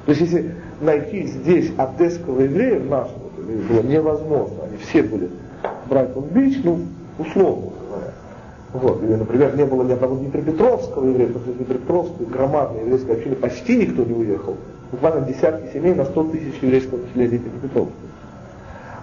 То 0.06 0.12
есть 0.12 0.22
если 0.22 0.54
найти 0.80 1.26
здесь 1.26 1.72
одесского 1.76 2.40
еврея 2.40 2.80
нашего, 2.80 3.30
было 3.68 3.82
невозможно. 3.82 4.64
Они 4.64 4.76
все 4.78 5.02
были 5.02 5.28
Брайтон-Бич, 5.88 6.60
ну, 6.64 6.80
условно 7.18 7.70
говоря. 7.88 8.12
Вот. 8.72 9.02
Или, 9.02 9.14
например, 9.14 9.56
не 9.56 9.64
было 9.64 9.82
ни 9.82 9.92
одного 9.92 10.16
Днепропетровского 10.16 11.06
еврея, 11.06 11.28
потому 11.28 11.44
что 11.46 11.54
Днепропетровской 11.54 12.26
громадной 12.26 12.80
еврейской 12.80 13.12
общины 13.12 13.34
почти 13.36 13.76
никто 13.76 14.04
не 14.04 14.14
уехал. 14.14 14.56
Буквально 14.92 15.26
десятки 15.26 15.72
семей 15.72 15.94
на 15.94 16.04
100 16.04 16.24
тысяч 16.24 16.54
еврейского 16.62 17.00
населения 17.00 17.38
Днепропетровска. 17.38 17.94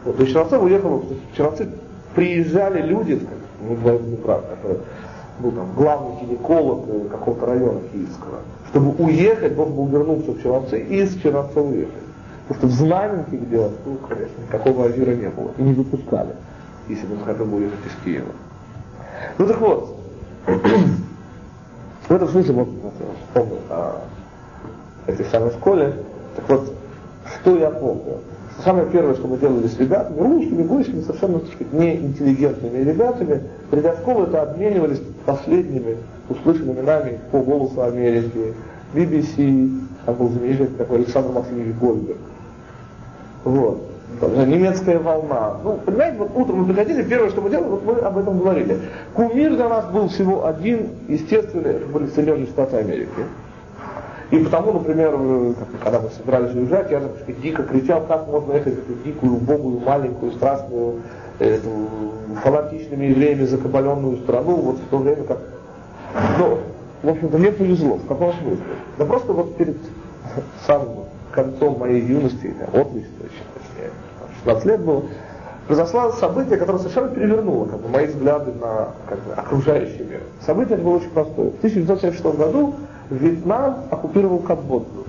Вот. 0.06 0.16
То 0.16 0.22
есть 0.24 0.34
Черновцов 0.34 0.64
уехал, 0.64 1.06
Черновцы 1.36 1.68
приезжали 2.16 2.82
люди, 2.82 3.20
ну, 3.62 4.00
не 4.00 4.16
прав, 4.18 4.42
который 4.50 4.80
был 5.40 5.52
там 5.52 5.74
главный 5.76 6.22
гинеколог 6.22 7.10
какого-то 7.10 7.46
района 7.46 7.80
киевского, 7.92 8.40
чтобы 8.70 8.92
уехать, 9.04 9.56
должен 9.56 9.76
был 9.76 9.88
вернуться 9.88 10.32
в 10.32 10.42
Черновцы 10.42 10.80
и 10.80 11.02
из 11.02 11.16
Черновца 11.22 11.62
уехать. 11.62 11.94
Потому 12.48 12.60
что 12.60 12.68
в 12.68 12.88
Знаменке, 12.88 13.38
где 13.38 13.60
он 13.60 13.72
был, 13.86 13.98
конечно, 14.08 14.42
никакого 14.42 14.86
азира 14.86 15.12
не 15.12 15.30
было. 15.30 15.52
И 15.58 15.62
не 15.62 15.74
выпускали, 15.74 16.34
если 16.88 17.06
бы 17.06 17.16
он 17.16 17.24
хотел 17.24 17.46
бы 17.46 17.58
уехать 17.58 17.80
из 17.86 18.04
Киева. 18.04 18.32
Ну 19.38 19.48
так 19.48 19.60
вот, 19.60 19.98
в 22.08 22.12
этом 22.12 22.28
смысле 22.30 22.54
вот 22.54 22.70
вспомнил 23.28 23.60
о 23.70 24.02
этой 25.08 25.26
самой 25.26 25.52
школе. 25.52 25.94
Так 26.36 26.50
вот, 26.50 26.74
что 27.42 27.58
я 27.58 27.70
помню? 27.70 28.20
Самое 28.64 28.88
первое, 28.88 29.14
что 29.14 29.28
мы 29.28 29.38
делали 29.38 29.68
с 29.68 29.78
ребятами, 29.80 30.20
русскими, 30.20 30.64
гойскими, 30.64 31.02
совершенно 31.02 31.40
так 31.40 31.54
сказать, 31.54 31.74
неинтеллигентными 31.74 32.84
ребятами, 32.84 33.44
придя 33.70 33.92
в 33.92 34.00
школу, 34.00 34.24
это 34.24 34.42
обменивались 34.42 35.00
последними 35.26 35.98
услышанными 36.30 36.82
нами 36.82 37.20
по 37.32 37.40
голосу 37.40 37.84
Америки, 37.84 38.54
BBC, 38.94 39.80
там 40.06 40.16
был 40.16 40.30
замечательный 40.30 40.78
такой 40.78 40.98
Александр 40.98 41.34
Максимович 41.34 41.76
Гольберг. 41.76 42.18
Вот. 43.44 43.82
Немецкая 44.22 44.98
волна. 45.00 45.58
Ну, 45.64 45.80
понимаете, 45.86 46.18
вот 46.18 46.32
утром 46.34 46.62
мы 46.62 46.66
приходили, 46.66 47.04
первое, 47.04 47.30
что 47.30 47.42
мы 47.42 47.50
делали, 47.50 47.70
вот 47.70 47.86
мы 47.86 48.00
об 48.00 48.18
этом 48.18 48.40
говорили. 48.40 48.80
Кумир 49.14 49.56
для 49.56 49.70
нас 49.70 49.86
был 49.92 50.08
всего 50.08 50.48
один, 50.48 50.90
естественно, 51.08 51.68
это 51.68 51.86
были 51.86 52.08
Соединенные 52.08 52.48
Штаты 52.48 52.78
Америки. 52.78 53.10
И 54.30 54.40
потому, 54.40 54.74
например, 54.74 55.18
когда 55.82 56.02
мы 56.02 56.10
собирались 56.10 56.54
уезжать, 56.54 56.92
я 56.92 57.00
так 57.00 57.16
сказать, 57.22 57.42
дико 57.42 57.64
кричал, 57.64 58.06
как 58.08 58.28
можно 58.28 58.54
ехать 58.54 58.74
эту 58.74 58.94
дикую, 59.06 59.36
убогую, 59.36 59.80
маленькую, 59.80 60.34
страшную, 60.34 61.02
эту, 61.40 61.70
фанатичными 62.44 63.06
евреями 63.06 63.46
закабаленную 63.46 64.18
страну, 64.18 64.56
вот 64.56 64.78
в 64.78 64.88
то 64.90 64.98
время 64.98 65.24
как... 65.24 65.38
Ну, 66.40 66.58
в 67.04 67.10
общем-то, 67.10 67.38
мне 67.38 67.52
повезло. 67.52 67.96
В 67.96 68.08
каком 68.08 68.34
смысле? 68.34 68.64
Да 68.98 69.06
просто 69.06 69.32
вот 69.32 69.56
перед 69.56 69.78
самым 70.66 71.06
концом 71.32 71.80
моей 71.80 72.02
юности, 72.02 72.54
отлично, 72.74 73.12
точнее, 73.22 73.92
16 74.44 74.66
лет 74.66 74.82
было, 74.82 75.04
произошло 75.68 76.12
событие, 76.12 76.58
которое 76.58 76.80
совершенно 76.80 77.10
перевернуло 77.10 77.66
как 77.66 77.80
бы, 77.80 77.90
мои 77.90 78.08
взгляды 78.08 78.52
на 78.54 78.90
как 79.08 79.20
бы, 79.20 79.34
окружающий 79.36 80.04
мир. 80.04 80.22
Событие 80.46 80.78
было 80.78 80.98
очень 80.98 81.10
простое. 81.12 81.52
В 81.52 81.58
1976 81.58 82.38
году 82.38 82.74
Вьетнам 83.10 83.86
оккупировал 83.90 84.40
Камбоджу. 84.40 85.06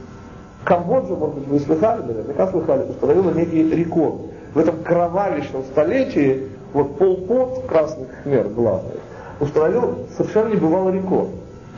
Камбоджа, 0.65 1.15
может 1.15 1.37
быть, 1.37 1.49
вы 1.49 1.61
слыхали, 1.61 2.03
наверняка 2.03 2.49
слыхали, 2.49 2.91
установила 2.91 3.31
некий 3.33 3.69
рекорд. 3.71 4.17
В 4.55 4.59
этом 4.59 4.83
кровавичном 4.83 5.65
столетии, 5.65 6.49
вот 6.73 6.97
Пол 6.99 7.17
Пот, 7.19 7.65
красный 7.67 8.07
хмер 8.23 8.49
главный, 8.49 8.97
установил 9.41 10.07
совершенно 10.17 10.55
небывалый 10.55 10.95
рекорд. 10.95 11.29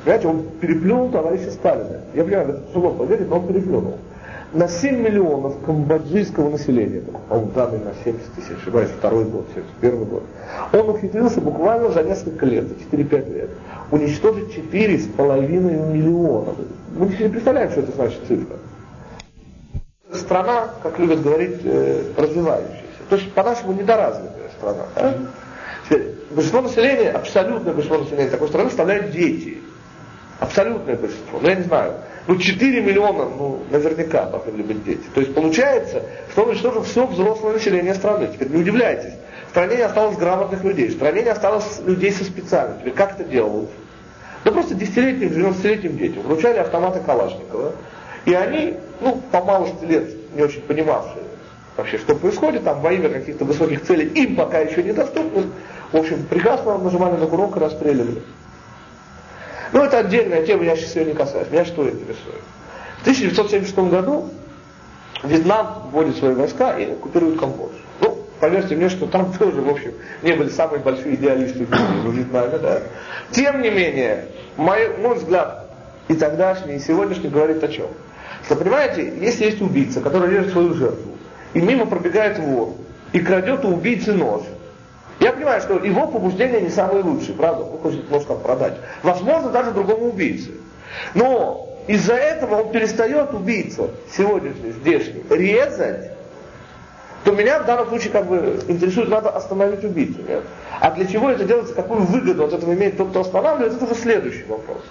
Понимаете, 0.04 0.28
он 0.28 0.42
переплюнул 0.60 1.10
товарища 1.10 1.50
Сталина. 1.50 2.00
Я 2.14 2.24
понимаю, 2.24 2.48
это 2.48 2.62
тяжело 2.68 2.90
поверить, 2.90 3.28
но 3.28 3.36
он 3.36 3.46
переплюнул 3.46 3.94
на 4.52 4.68
7 4.68 4.96
миллионов 4.96 5.62
камбоджийского 5.64 6.50
населения, 6.50 7.02
по-моему, 7.28 7.52
данные 7.52 7.80
на 7.80 7.94
70, 8.04 8.28
если 8.36 8.54
ошибаюсь, 8.54 8.90
второй 8.90 9.24
год, 9.24 9.46
71 9.54 10.04
год, 10.04 10.24
он 10.72 10.88
ухитрился 10.90 11.40
буквально 11.40 11.90
за 11.90 12.02
несколько 12.02 12.46
лет, 12.46 12.66
за 12.66 12.74
4-5 12.74 13.34
лет, 13.34 13.50
уничтожить 13.90 14.56
4,5 14.56 15.92
миллиона. 15.92 16.54
Мы 16.96 17.06
не 17.06 17.28
представляем, 17.28 17.70
что 17.70 17.80
это 17.80 17.92
значит 17.92 18.20
цифра. 18.26 18.56
Страна, 20.12 20.70
как 20.82 20.98
любят 20.98 21.22
говорить, 21.22 21.60
э, 21.62 22.02
развивающаяся. 22.16 22.80
То 23.08 23.16
есть, 23.16 23.32
по-нашему, 23.32 23.72
недоразвитая 23.72 24.50
страна. 24.58 24.82
Да? 24.96 25.14
Большинство 26.30 26.62
населения, 26.62 27.10
абсолютное 27.10 27.72
большинство 27.72 27.98
населения 27.98 28.30
такой 28.30 28.48
страны 28.48 28.68
составляют 28.68 29.10
дети. 29.10 29.58
Абсолютное 30.40 30.96
большинство. 30.96 31.38
Ну, 31.40 31.48
я 31.48 31.54
не 31.56 31.62
знаю, 31.62 31.94
ну 32.26 32.36
4 32.36 32.80
миллиона, 32.82 33.24
ну, 33.24 33.62
наверняка 33.70 34.26
должны 34.26 34.62
быть 34.62 34.84
дети. 34.84 35.02
То 35.14 35.20
есть 35.20 35.34
получается, 35.34 36.02
что 36.32 36.44
уничтожил 36.44 36.82
все 36.82 37.06
взрослое 37.06 37.54
население 37.54 37.94
страны. 37.94 38.28
Теперь 38.32 38.48
не 38.48 38.58
удивляйтесь. 38.58 39.14
В 39.46 39.50
стране 39.50 39.76
не 39.76 39.82
осталось 39.82 40.16
грамотных 40.16 40.62
людей, 40.62 40.88
в 40.88 40.92
стране 40.92 41.22
не 41.22 41.30
осталось 41.30 41.80
людей 41.84 42.12
со 42.12 42.24
специальностью. 42.24 42.92
Как 42.94 43.18
это 43.18 43.24
делалось? 43.24 43.70
Да 44.44 44.52
просто 44.52 44.74
десятилетним, 44.74 45.28
12-летним 45.28 45.98
детям 45.98 46.22
вручали 46.22 46.58
автоматы 46.58 47.00
Калашникова. 47.00 47.72
И 48.26 48.34
они, 48.34 48.76
ну, 49.00 49.20
по 49.32 49.42
малости 49.42 49.84
лет, 49.84 50.34
не 50.34 50.42
очень 50.42 50.60
понимавшие 50.60 51.24
вообще, 51.80 51.98
что 51.98 52.14
происходит, 52.14 52.64
там 52.64 52.80
во 52.80 52.92
имя 52.92 53.08
каких-то 53.08 53.44
высоких 53.44 53.82
целей, 53.82 54.06
им 54.08 54.36
пока 54.36 54.60
еще 54.60 54.82
недоступны, 54.82 55.44
в 55.92 55.96
общем, 55.96 56.24
прекрасно 56.28 56.78
нажимали 56.78 57.16
на 57.16 57.26
курок 57.26 57.56
и 57.56 57.60
расстреливали. 57.60 58.22
Ну, 59.72 59.84
это 59.84 59.98
отдельная 59.98 60.44
тема, 60.44 60.64
я 60.64 60.76
сейчас 60.76 60.96
ее 60.96 61.06
не 61.06 61.14
касаюсь. 61.14 61.48
Меня 61.50 61.64
что 61.64 61.88
интересует? 61.88 62.42
В 62.98 63.02
1976 63.02 63.78
году 63.90 64.30
Вьетнам 65.22 65.90
вводит 65.92 66.16
свои 66.16 66.34
войска 66.34 66.78
и 66.78 66.92
оккупирует 66.92 67.38
Камбоджу. 67.38 67.74
Ну, 68.00 68.18
поверьте 68.40 68.74
мне, 68.74 68.88
что 68.88 69.06
там 69.06 69.32
тоже, 69.38 69.60
в 69.60 69.68
общем, 69.68 69.92
не 70.22 70.32
были 70.32 70.48
самые 70.48 70.80
большие 70.80 71.14
идеалисты 71.14 71.66
в 71.66 72.10
Вьетнаме, 72.12 72.58
да. 72.58 72.82
Тем 73.30 73.62
не 73.62 73.70
менее, 73.70 74.26
мой, 74.56 74.96
мой 74.98 75.16
взгляд 75.16 75.70
и 76.08 76.14
тогдашний, 76.14 76.76
и 76.76 76.78
сегодняшний 76.80 77.28
говорит 77.28 77.62
о 77.62 77.68
чем? 77.68 77.86
Что, 78.44 78.56
понимаете, 78.56 79.12
если 79.20 79.44
есть 79.44 79.60
убийца, 79.60 80.00
который 80.00 80.30
режет 80.30 80.52
свою 80.52 80.74
жертву, 80.74 81.12
и 81.54 81.60
мимо 81.60 81.86
пробегает 81.86 82.38
вор, 82.38 82.74
и 83.12 83.20
крадет 83.20 83.64
у 83.64 83.68
убийцы 83.68 84.12
нож, 84.12 84.42
я 85.20 85.32
понимаю, 85.32 85.60
что 85.60 85.74
его 85.84 86.06
побуждения 86.06 86.60
не 86.62 86.70
самые 86.70 87.04
лучшие, 87.04 87.34
правда? 87.34 87.64
Он 87.64 87.78
хочет 87.78 88.10
нож 88.10 88.24
там 88.24 88.40
продать. 88.40 88.74
Возможно, 89.02 89.50
даже 89.50 89.70
другому 89.70 90.08
убийце. 90.08 90.50
Но 91.14 91.68
из-за 91.86 92.14
этого 92.14 92.62
он 92.62 92.72
перестает 92.72 93.32
убийца 93.34 93.90
сегодняшний, 94.10 94.72
здешний, 94.72 95.22
резать, 95.28 96.12
то 97.24 97.32
меня 97.32 97.60
в 97.60 97.66
данном 97.66 97.88
случае 97.88 98.12
как 98.12 98.26
бы 98.26 98.60
интересует, 98.66 99.10
надо 99.10 99.28
остановить 99.28 99.84
убийцу. 99.84 100.20
Нет? 100.26 100.42
А 100.80 100.90
для 100.92 101.06
чего 101.06 101.30
это 101.30 101.44
делается, 101.44 101.74
какую 101.74 102.00
выгоду 102.00 102.44
от 102.44 102.54
этого 102.54 102.72
имеет 102.72 102.96
тот, 102.96 103.10
кто 103.10 103.20
останавливает, 103.20 103.74
это 103.74 103.84
уже 103.84 103.94
следующий 103.94 104.44
вопрос. 104.44 104.82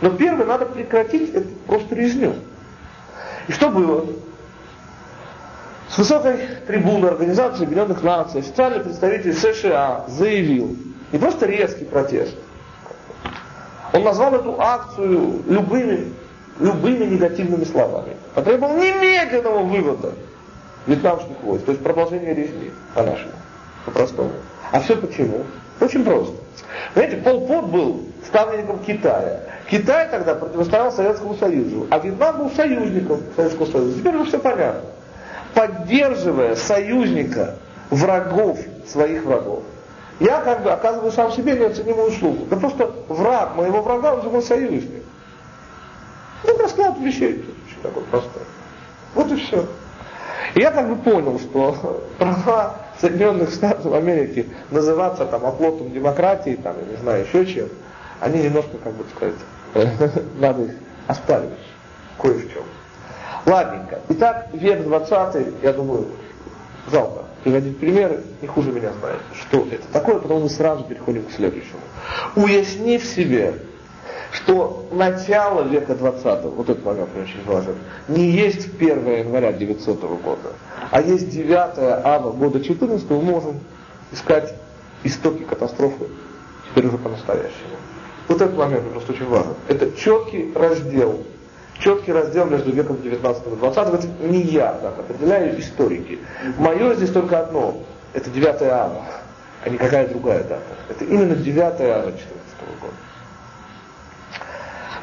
Но 0.00 0.10
первое, 0.10 0.46
надо 0.46 0.64
прекратить 0.64 1.34
это 1.34 1.46
просто 1.66 1.94
резню. 1.94 2.34
И 3.48 3.52
что 3.52 3.68
было? 3.68 4.06
С 5.94 5.98
высокой 5.98 6.40
трибуны 6.66 7.06
Организации 7.06 7.62
Объединенных 7.62 8.02
Наций 8.02 8.40
официальный 8.40 8.80
представитель 8.80 9.32
США 9.32 10.06
заявил, 10.08 10.76
не 11.12 11.20
просто 11.20 11.46
резкий 11.46 11.84
протест, 11.84 12.34
он 13.92 14.02
назвал 14.02 14.34
эту 14.34 14.60
акцию 14.60 15.44
любыми, 15.46 16.12
любыми 16.58 17.04
негативными 17.04 17.62
словами. 17.62 18.16
Потребовал 18.34 18.76
немедленного 18.76 19.60
вывода 19.62 20.14
вьетнамских 20.88 21.40
войск, 21.44 21.66
то 21.66 21.70
есть 21.70 21.84
продолжение 21.84 22.34
резни, 22.34 22.72
по-нашему, 22.92 23.30
по-простому. 23.84 24.32
А 24.72 24.80
все 24.80 24.96
почему? 24.96 25.44
Очень 25.80 26.04
просто. 26.04 26.34
Знаете, 26.94 27.18
Пол 27.18 27.46
Пот 27.46 27.66
был 27.66 28.02
ставленником 28.26 28.80
Китая. 28.80 29.42
Китай 29.70 30.08
тогда 30.08 30.34
противостоял 30.34 30.90
Советскому 30.90 31.36
Союзу, 31.36 31.86
а 31.90 32.00
Вьетнам 32.00 32.38
был 32.38 32.50
союзником 32.50 33.20
Советского 33.36 33.66
Союза. 33.66 34.00
Теперь 34.00 34.16
уже 34.16 34.24
все 34.30 34.38
понятно. 34.40 34.90
Поддерживая 35.54 36.56
союзника 36.56 37.56
врагов 37.90 38.58
своих 38.86 39.24
врагов, 39.24 39.62
я 40.20 40.40
как 40.40 40.62
бы 40.62 40.70
оказываю 40.70 41.12
сам 41.12 41.32
себе 41.32 41.52
неоценимую 41.52 42.08
услугу. 42.08 42.46
Да 42.46 42.56
просто 42.56 42.90
враг 43.08 43.56
моего 43.56 43.82
врага, 43.82 44.14
он 44.14 44.22
же 44.22 44.30
мой 44.30 44.42
союзник. 44.42 45.02
Ну, 46.44 46.58
расклад 46.58 46.98
вещей 46.98 47.44
такой 47.84 48.02
простой. 48.04 48.42
Вот 49.14 49.30
и 49.30 49.36
все. 49.36 49.66
И 50.54 50.60
я 50.60 50.70
как 50.70 50.88
бы 50.88 50.96
понял, 50.96 51.38
что 51.38 52.02
права 52.18 52.76
Соединенных 53.00 53.50
Штатов 53.50 53.92
Америки 53.92 54.48
называться 54.70 55.26
там 55.26 55.44
оплотом 55.46 55.92
демократии, 55.92 56.58
там, 56.62 56.74
я 56.80 56.92
не 56.92 56.96
знаю, 56.96 57.24
еще 57.24 57.46
чем, 57.46 57.68
они 58.20 58.42
немножко, 58.42 58.78
как 58.82 58.92
бы 58.94 59.04
сказать, 59.14 60.22
надо 60.38 60.62
их 60.62 60.72
оспаривать 61.06 61.58
кое 62.20 62.34
в 62.34 62.52
чем. 62.52 62.62
Ладненько. 63.46 64.00
Итак, 64.08 64.48
век 64.52 64.82
20, 64.82 65.46
я 65.62 65.72
думаю, 65.72 66.06
жалко 66.90 67.24
приводить 67.44 67.78
примеры, 67.78 68.22
не 68.40 68.48
хуже 68.48 68.72
меня 68.72 68.90
знаете, 68.98 69.22
что 69.38 69.66
это 69.70 69.86
такое, 69.92 70.18
потом 70.18 70.42
мы 70.42 70.48
сразу 70.48 70.82
переходим 70.84 71.24
к 71.24 71.32
следующему. 71.32 71.80
Уяснив 72.36 73.04
себе, 73.04 73.54
что 74.32 74.88
начало 74.90 75.62
века 75.62 75.94
20 75.94 76.44
вот 76.44 76.68
этот 76.70 76.84
момент 76.84 77.10
очень 77.22 77.44
важен, 77.44 77.74
не 78.08 78.30
есть 78.30 78.68
1 78.80 79.06
января 79.06 79.52
900 79.52 80.00
года, 80.22 80.52
а 80.90 81.02
есть 81.02 81.28
9 81.28 81.52
ава 82.04 82.32
года 82.32 82.64
14 82.64 83.08
мы 83.10 83.20
можем 83.20 83.60
искать 84.10 84.54
истоки 85.02 85.42
катастрофы 85.42 86.06
теперь 86.70 86.86
уже 86.86 86.96
по-настоящему. 86.96 87.76
Вот 88.26 88.40
этот 88.40 88.56
момент 88.56 88.90
просто 88.90 89.12
очень 89.12 89.26
важен. 89.26 89.52
Это 89.68 89.92
четкий 89.92 90.50
раздел, 90.54 91.22
четкий 91.78 92.12
раздел 92.12 92.46
между 92.46 92.72
веком 92.72 93.00
19 93.00 93.46
и 93.46 93.56
20. 93.56 93.94
Это 93.94 94.06
не 94.20 94.42
я 94.42 94.72
так 94.74 94.98
определяю, 94.98 95.58
историки. 95.60 96.18
Мое 96.58 96.94
здесь 96.94 97.10
только 97.10 97.40
одно, 97.40 97.82
это 98.12 98.30
9 98.30 98.62
ава, 98.62 99.04
а 99.64 99.68
не 99.68 99.76
какая 99.76 100.08
другая 100.08 100.42
дата. 100.44 100.62
Это 100.88 101.04
именно 101.04 101.34
9 101.34 101.58
ава 101.58 101.76
14 101.80 102.20
года. 102.80 102.94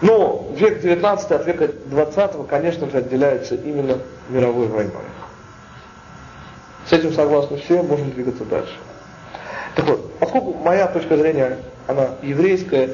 Но 0.02 0.48
век 0.56 0.82
19 0.82 1.32
от 1.32 1.46
века 1.46 1.70
20, 1.86 2.48
конечно 2.48 2.90
же, 2.90 2.98
отделяется 2.98 3.56
именно 3.56 3.98
мировой 4.30 4.68
войной. 4.68 5.04
С 6.88 6.94
этим 6.94 7.14
согласны 7.14 7.58
все, 7.58 7.84
можем 7.84 8.12
двигаться 8.12 8.44
дальше. 8.46 8.74
Так 9.76 9.86
вот, 9.86 10.14
поскольку 10.20 10.54
моя 10.56 10.88
точка 10.88 11.16
зрения, 11.18 11.58
она 11.88 12.10
еврейская, 12.22 12.90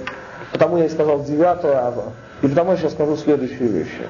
потому 0.52 0.78
я 0.78 0.86
и 0.86 0.90
сказал 0.90 1.24
9 1.24 1.66
ава, 1.66 2.14
и 2.42 2.48
потому 2.48 2.72
я 2.72 2.78
сейчас 2.78 2.94
скажу 2.94 3.18
следующие 3.18 3.68
вещи. 3.68 4.08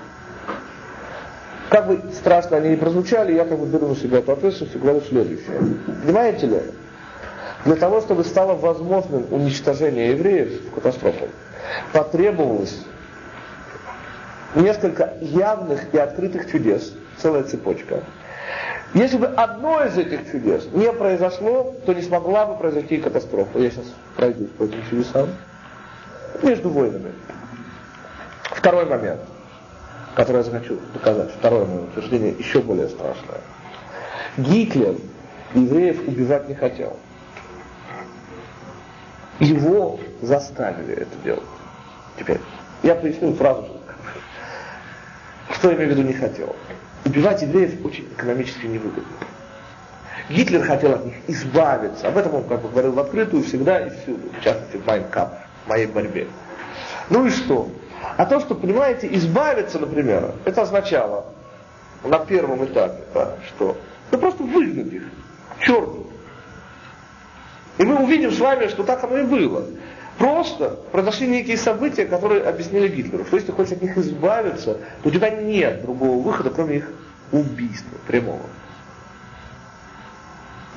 Как 1.69 1.87
бы 1.87 2.01
страшно 2.13 2.57
они 2.57 2.69
ни 2.69 2.75
прозвучали, 2.75 3.33
я 3.33 3.45
как 3.45 3.59
бы 3.59 3.65
беру 3.65 3.89
на 3.89 3.95
себя 3.95 4.19
эту 4.19 4.31
ответственность 4.31 4.75
и 4.75 4.79
говорю 4.79 5.01
следующее. 5.01 5.59
Понимаете 6.03 6.47
ли, 6.47 6.61
для 7.65 7.75
того, 7.75 8.01
чтобы 8.01 8.23
стало 8.23 8.53
возможным 8.53 9.25
уничтожение 9.31 10.11
евреев 10.11 10.71
в 10.71 10.75
катастрофе, 10.75 11.27
потребовалось 11.91 12.85
несколько 14.55 15.13
явных 15.21 15.93
и 15.93 15.97
открытых 15.97 16.49
чудес, 16.49 16.93
целая 17.17 17.43
цепочка. 17.43 18.01
Если 18.93 19.17
бы 19.17 19.27
одно 19.27 19.83
из 19.83 19.97
этих 19.97 20.31
чудес 20.31 20.67
не 20.71 20.91
произошло, 20.93 21.75
то 21.85 21.93
не 21.93 22.01
смогла 22.01 22.45
бы 22.45 22.57
произойти 22.57 22.97
катастрофа. 22.97 23.59
Я 23.59 23.69
сейчас 23.69 23.85
пройдусь 24.15 24.49
по 24.57 24.63
этим 24.63 24.81
чудесам. 24.89 25.29
Между 26.41 26.69
войнами. 26.69 27.11
Второй 28.57 28.85
момент, 28.85 29.21
который 30.15 30.43
я 30.43 30.51
хочу 30.51 30.79
доказать, 30.91 31.29
второе 31.31 31.65
мое 31.65 31.83
утверждение, 31.83 32.31
еще 32.31 32.59
более 32.59 32.89
страшное. 32.89 33.39
Гитлер 34.35 34.95
евреев 35.53 36.07
убивать 36.07 36.49
не 36.49 36.55
хотел. 36.55 36.97
Его 39.39 39.99
заставили 40.23 40.95
это 40.95 41.15
делать. 41.23 41.43
Теперь, 42.17 42.39
я 42.81 42.95
поясню 42.95 43.35
сразу, 43.35 43.67
что 45.51 45.69
я 45.69 45.75
имею 45.75 45.89
в 45.89 45.91
виду 45.91 46.07
не 46.07 46.13
хотел. 46.13 46.55
Убивать 47.05 47.43
евреев 47.43 47.85
очень 47.85 48.05
экономически 48.05 48.65
невыгодно. 48.65 49.03
Гитлер 50.29 50.65
хотел 50.65 50.93
от 50.93 51.05
них 51.05 51.15
избавиться. 51.27 52.07
Об 52.07 52.17
этом 52.17 52.33
он 52.33 52.43
как 52.45 52.63
бы 52.63 52.69
говорил 52.69 52.93
в 52.93 52.99
открытую 52.99 53.43
всегда 53.43 53.85
и 53.85 53.91
всюду, 53.91 54.29
в 54.29 54.43
частности 54.43 54.77
в 54.77 54.87
Майнкап, 54.87 55.45
в 55.63 55.69
моей 55.69 55.85
борьбе. 55.85 56.27
Ну 57.11 57.27
и 57.27 57.29
что? 57.29 57.69
А 58.15 58.25
то, 58.25 58.39
что, 58.39 58.55
понимаете, 58.55 59.13
избавиться, 59.13 59.79
например, 59.79 60.33
это 60.45 60.61
означало 60.61 61.25
на 62.03 62.19
первом 62.19 62.63
этапе, 62.65 63.03
да, 63.13 63.35
что 63.47 63.77
ну 64.11 64.17
просто 64.17 64.43
выгнать 64.43 64.93
их, 64.93 65.03
черту. 65.59 66.07
И 67.77 67.83
мы 67.83 68.01
увидим 68.01 68.31
с 68.31 68.39
вами, 68.39 68.67
что 68.67 68.83
так 68.83 69.03
оно 69.03 69.19
и 69.19 69.23
было. 69.23 69.65
Просто 70.17 70.79
произошли 70.91 71.27
некие 71.27 71.57
события, 71.57 72.05
которые 72.05 72.43
объяснили 72.43 72.87
Гитлеру, 72.87 73.25
что 73.25 73.35
если 73.35 73.47
ты 73.47 73.53
хочешь 73.53 73.73
от 73.73 73.81
них 73.83 73.97
избавиться, 73.97 74.77
то 75.03 75.09
у 75.09 75.11
тебя 75.11 75.29
нет 75.29 75.81
другого 75.81 76.21
выхода, 76.21 76.49
кроме 76.49 76.77
их 76.77 76.91
убийства 77.31 77.97
прямого. 78.07 78.41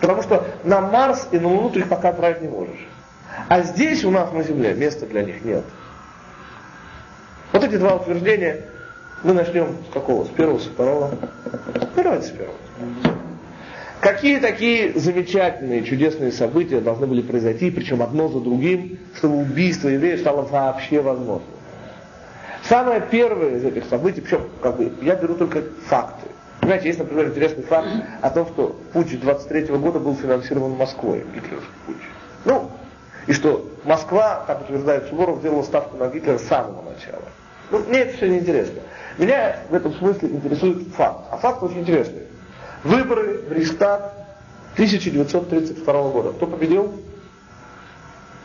Потому 0.00 0.22
что 0.22 0.46
на 0.64 0.80
Марс 0.80 1.28
и 1.30 1.38
на 1.38 1.48
Луну 1.48 1.70
ты 1.70 1.80
их 1.80 1.88
пока 1.88 2.10
отправить 2.10 2.42
не 2.42 2.48
можешь. 2.48 2.86
А 3.48 3.62
здесь 3.62 4.04
у 4.04 4.10
нас 4.10 4.32
на 4.32 4.42
Земле 4.42 4.74
места 4.74 5.06
для 5.06 5.22
них 5.22 5.44
нет. 5.44 5.64
Вот 7.52 7.64
эти 7.64 7.76
два 7.76 7.96
утверждения 7.96 8.62
мы 9.22 9.32
начнем 9.32 9.76
с 9.88 9.92
какого? 9.92 10.24
С 10.24 10.28
первого, 10.28 10.58
с 10.58 10.64
второго? 10.64 11.10
Давайте 11.96 12.26
с 12.26 12.30
первого. 12.30 12.56
Какие 14.00 14.38
такие 14.38 14.98
замечательные, 14.98 15.84
чудесные 15.84 16.32
события 16.32 16.80
должны 16.80 17.06
были 17.06 17.20
произойти, 17.20 17.70
причем 17.70 18.02
одно 18.02 18.28
за 18.28 18.40
другим, 18.40 18.98
чтобы 19.16 19.38
убийство 19.38 19.88
евреев 19.88 20.20
стало 20.20 20.42
вообще 20.42 21.02
возможным? 21.02 21.50
Самое 22.62 23.02
первое 23.10 23.56
из 23.56 23.64
этих 23.64 23.84
событий, 23.86 24.20
причем 24.20 24.48
как 24.62 24.76
бы, 24.76 24.92
я 25.02 25.16
беру 25.16 25.34
только 25.34 25.62
факты. 25.86 26.28
Знаете, 26.62 26.88
есть, 26.88 26.98
например, 26.98 27.28
интересный 27.28 27.64
факт 27.64 27.88
о 28.20 28.30
том, 28.30 28.46
что 28.46 28.76
путч 28.92 29.18
23 29.18 29.66
года 29.76 29.98
был 29.98 30.14
финансирован 30.14 30.72
Москвой, 30.72 31.24
гитлеровский 31.34 31.74
путч. 31.86 31.98
Ну, 32.44 32.70
и 33.26 33.32
что 33.32 33.68
Москва, 33.84 34.44
как 34.46 34.62
утверждает 34.62 35.08
Суворов, 35.08 35.42
делала 35.42 35.62
ставку 35.62 35.96
на 35.96 36.08
Гитлера 36.08 36.38
с 36.38 36.44
самого 36.44 36.82
начала. 36.82 37.24
Ну, 37.70 37.78
мне 37.88 38.00
это 38.00 38.16
все 38.16 38.28
не 38.28 38.38
интересно. 38.38 38.80
Меня 39.18 39.60
в 39.68 39.74
этом 39.74 39.94
смысле 39.94 40.28
интересует 40.28 40.88
факт. 40.94 41.26
А 41.30 41.36
факт 41.36 41.62
очень 41.62 41.80
интересный. 41.80 42.22
Выборы 42.84 43.42
в 43.48 43.52
Рейхстаг 43.52 44.12
1932 44.74 46.10
года. 46.10 46.32
Кто 46.32 46.46
победил? 46.46 46.92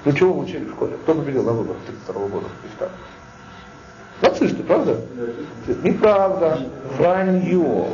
Ну 0.04 0.14
чего 0.14 0.34
вы 0.34 0.44
учили 0.44 0.66
в 0.66 0.72
школе? 0.72 0.98
Кто 1.04 1.16
победил 1.16 1.44
на 1.44 1.54
выборах 1.54 1.78
1932 1.88 2.28
года 2.28 2.48
в 2.48 2.64
Рейхстаг? 2.64 2.92
Нацисты, 4.22 4.64
правда? 4.64 5.02
Неправда. 5.84 6.60
Вранье. 6.98 7.88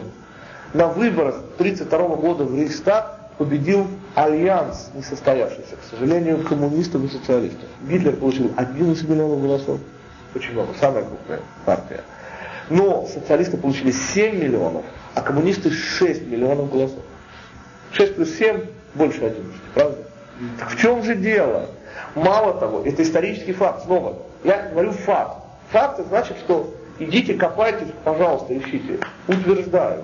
На 0.73 0.87
выборах 0.87 1.35
1932 1.57 2.15
года 2.17 2.43
в 2.45 2.55
Рейхстаг 2.55 3.19
победил 3.37 3.87
альянс 4.15 4.91
несостоявшийся, 4.93 5.75
к 5.75 5.89
сожалению, 5.89 6.43
коммунистов 6.43 7.03
и 7.03 7.09
социалистов. 7.09 7.67
Гитлер 7.87 8.15
получил 8.15 8.51
11 8.55 9.09
миллионов 9.09 9.41
голосов. 9.41 9.79
Очень 10.33 10.53
много, 10.53 10.73
самая 10.79 11.03
крупная 11.03 11.39
партия. 11.65 12.01
Но 12.69 13.05
социалисты 13.05 13.57
получили 13.57 13.91
7 13.91 14.39
миллионов, 14.39 14.85
а 15.13 15.21
коммунисты 15.21 15.71
6 15.71 16.27
миллионов 16.27 16.71
голосов. 16.71 16.99
6 17.91 18.15
плюс 18.15 18.33
7 18.35 18.65
больше 18.95 19.25
11, 19.25 19.43
правда? 19.73 19.97
Так 20.59 20.71
в 20.71 20.79
чем 20.79 21.03
же 21.03 21.15
дело? 21.15 21.69
Мало 22.15 22.59
того, 22.59 22.81
это 22.85 23.03
исторический 23.03 23.53
факт. 23.53 23.83
Снова, 23.83 24.17
я 24.43 24.69
говорю 24.69 24.91
факт. 24.91 25.37
Факт 25.71 25.99
это 25.99 26.09
значит, 26.09 26.37
что 26.37 26.73
идите, 26.99 27.33
копайтесь, 27.33 27.89
пожалуйста, 28.03 28.57
ищите. 28.57 28.99
Утверждаю. 29.27 30.03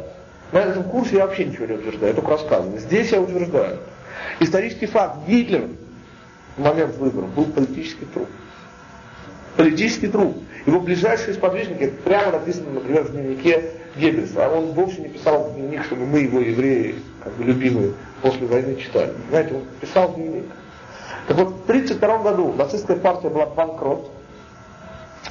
На 0.52 0.60
этом 0.60 0.84
курсе 0.84 1.18
я 1.18 1.26
вообще 1.26 1.46
ничего 1.46 1.66
не 1.66 1.74
утверждаю, 1.74 2.14
я 2.14 2.14
только 2.14 2.32
рассказываю. 2.32 2.80
Здесь 2.80 3.12
я 3.12 3.22
утверждаю. 3.22 3.80
Исторический 4.40 4.86
факт. 4.86 5.18
Гитлер 5.28 5.68
в 6.56 6.62
момент 6.62 6.96
выборов 6.98 7.30
был 7.34 7.46
политический 7.46 8.06
труп. 8.06 8.28
Политический 9.58 10.08
труп. 10.08 10.38
Его 10.68 10.80
ближайшие 10.80 11.34
сподвижники, 11.34 11.84
это 11.84 11.96
прямо 12.04 12.34
написано, 12.34 12.72
например, 12.74 13.04
в 13.04 13.12
дневнике 13.12 13.72
Геббельса. 13.96 14.46
А 14.46 14.50
он 14.50 14.74
вовсе 14.74 15.02
не 15.02 15.10
писал 15.10 15.52
дневник, 15.54 15.84
чтобы 15.86 16.06
мы 16.06 16.20
его, 16.20 16.40
евреи, 16.40 16.96
как 17.24 17.34
бы 17.34 17.44
любимые, 17.44 17.94
после 18.22 18.46
войны 18.46 18.76
читали. 18.76 19.14
Знаете, 19.30 19.56
он 19.56 19.64
писал 19.82 20.14
дневник. 20.14 20.46
Так 21.28 21.38
вот, 21.38 21.48
в 21.48 21.64
1932 21.64 22.18
году 22.20 22.54
нацистская 22.54 22.98
партия 22.98 23.30
была 23.30 23.48
банкрот. 23.48 24.12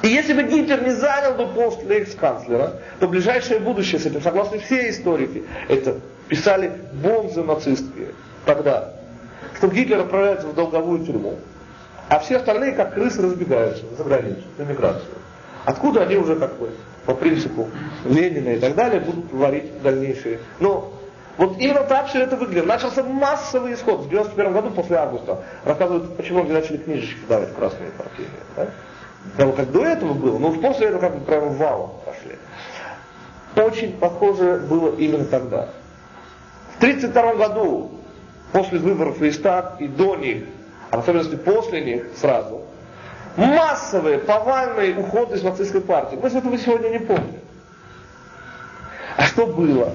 И 0.02 0.08
если 0.08 0.34
бы 0.34 0.42
Гитлер 0.42 0.82
не 0.82 0.90
занял 0.90 1.34
бы 1.34 1.46
пост 1.54 1.80
рейхсканцлера, 1.88 2.80
то 3.00 3.08
ближайшее 3.08 3.60
будущее 3.60 4.00
с 4.00 4.06
этим, 4.06 4.20
согласно 4.20 4.58
все 4.58 4.90
историки, 4.90 5.44
это 5.68 6.00
писали 6.28 6.72
бомзы 6.92 7.42
нацистские 7.42 8.08
тогда, 8.44 8.92
что 9.56 9.68
Гитлер 9.68 10.00
отправляется 10.00 10.48
в 10.48 10.54
долговую 10.54 11.04
тюрьму, 11.06 11.36
а 12.08 12.18
все 12.20 12.36
остальные, 12.36 12.72
как 12.72 12.94
крысы, 12.94 13.22
разбегаются 13.22 13.84
за 13.96 14.04
границу, 14.04 14.42
в 14.56 14.62
эмиграцию. 14.62 15.14
Откуда 15.64 16.02
они 16.02 16.16
уже 16.16 16.36
как 16.36 16.56
бы 16.56 16.70
по 17.04 17.14
принципу 17.14 17.68
Ленина 18.04 18.50
и 18.50 18.58
так 18.58 18.74
далее 18.74 19.00
будут 19.00 19.32
варить 19.32 19.82
дальнейшие. 19.82 20.40
Но 20.60 20.92
вот 21.36 21.58
именно 21.58 21.82
так 21.82 22.08
все 22.08 22.22
это 22.22 22.36
выглядит. 22.36 22.66
Начался 22.66 23.02
массовый 23.02 23.74
исход. 23.74 24.00
В 24.02 24.08
91 24.08 24.52
году, 24.52 24.70
после 24.70 24.96
августа, 24.96 25.42
рассказывают, 25.64 26.16
почему 26.16 26.40
они 26.40 26.52
начали 26.52 26.76
книжечки 26.78 27.18
давать 27.28 27.54
красные 27.54 27.90
партии. 27.90 28.26
Да? 28.56 28.68
Прямо 29.36 29.52
как 29.52 29.72
до 29.72 29.84
этого 29.84 30.12
было, 30.14 30.38
но 30.38 30.52
после 30.52 30.86
этого 30.86 31.00
как 31.00 31.16
бы 31.16 31.24
прямо 31.24 31.48
валом 31.48 31.90
пошли. 32.04 32.36
Очень 33.56 33.92
похоже 33.94 34.64
было 34.68 34.94
именно 34.96 35.24
тогда. 35.24 35.68
В 36.74 36.76
1932 36.78 37.34
году, 37.34 37.90
после 38.52 38.78
выборов 38.78 39.18
в 39.18 39.22
Рейстаг 39.22 39.76
и 39.80 39.88
до 39.88 40.14
них, 40.16 40.44
а 40.90 40.96
в 40.96 41.00
особенности 41.00 41.36
после 41.36 41.80
них 41.82 42.04
сразу, 42.16 42.62
массовые, 43.36 44.18
повальные 44.18 44.96
уходы 44.96 45.36
из 45.36 45.42
нацистской 45.42 45.80
партии. 45.80 46.18
Мы 46.20 46.28
этого 46.28 46.56
сегодня 46.58 46.88
не 46.88 46.98
помним. 47.00 47.40
А 49.16 49.24
что 49.24 49.46
было? 49.46 49.92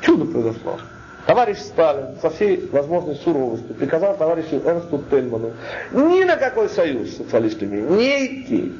Чудо 0.00 0.24
произошло. 0.24 0.78
Товарищ 1.26 1.58
Сталин 1.58 2.16
со 2.20 2.30
всей 2.30 2.68
возможной 2.72 3.16
суровостью 3.16 3.74
приказал 3.74 4.16
товарищу 4.16 4.60
Эрнсту 4.64 5.04
Тельману 5.10 5.52
ни 5.92 6.24
на 6.24 6.36
какой 6.36 6.68
союз 6.68 7.10
с 7.10 7.16
социалистами 7.18 7.80
не 7.80 8.26
идти. 8.26 8.74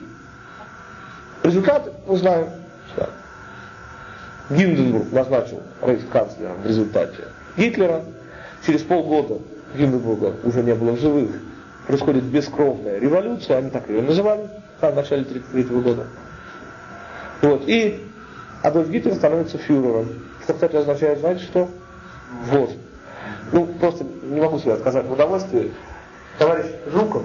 Результат 1.43 1.93
мы 2.07 2.17
знаем. 2.17 2.49
Гинденбург 4.51 5.13
назначил 5.13 5.63
рейхсканцлером 5.81 6.61
в 6.63 6.67
результате 6.67 7.25
Гитлера. 7.57 8.03
Через 8.67 8.83
полгода 8.83 9.39
Гинденбурга 9.75 10.35
уже 10.45 10.63
не 10.63 10.75
было 10.75 10.93
в 10.93 11.01
живых. 11.01 11.31
Происходит 11.87 12.25
бескровная 12.25 12.99
революция, 12.99 13.59
они 13.59 13.71
так 13.71 13.89
ее 13.89 14.03
называли 14.03 14.49
в 14.81 14.95
начале 14.95 15.23
1933 15.23 15.81
года. 15.81 16.07
Вот. 17.43 17.63
И 17.67 18.07
Адольф 18.63 18.91
Гитлер 18.91 19.15
становится 19.15 19.59
фюрером. 19.59 20.09
Что, 20.43 20.55
кстати, 20.55 20.77
означает, 20.77 21.21
знаете 21.21 21.43
что? 21.45 21.69
Вот. 22.47 22.71
Ну, 23.53 23.67
просто 23.67 24.05
не 24.23 24.41
могу 24.41 24.59
себе 24.59 24.75
отказать 24.75 25.07
в 25.07 25.13
удовольствии. 25.13 25.73
Товарищ 26.39 26.67
Жуков, 26.93 27.23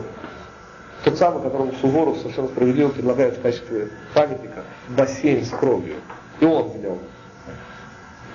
тот 1.04 1.18
самый, 1.18 1.44
которому 1.44 1.72
Суворов 1.80 2.18
совершенно 2.18 2.48
справедливо 2.48 2.90
предлагает 2.90 3.38
в 3.38 3.42
качестве 3.42 3.90
памятника 4.14 4.64
бассейн 4.90 5.46
с 5.46 5.50
кровью. 5.50 5.96
И 6.40 6.46
он 6.46 6.70
в 6.70 6.78
нем. 6.80 7.00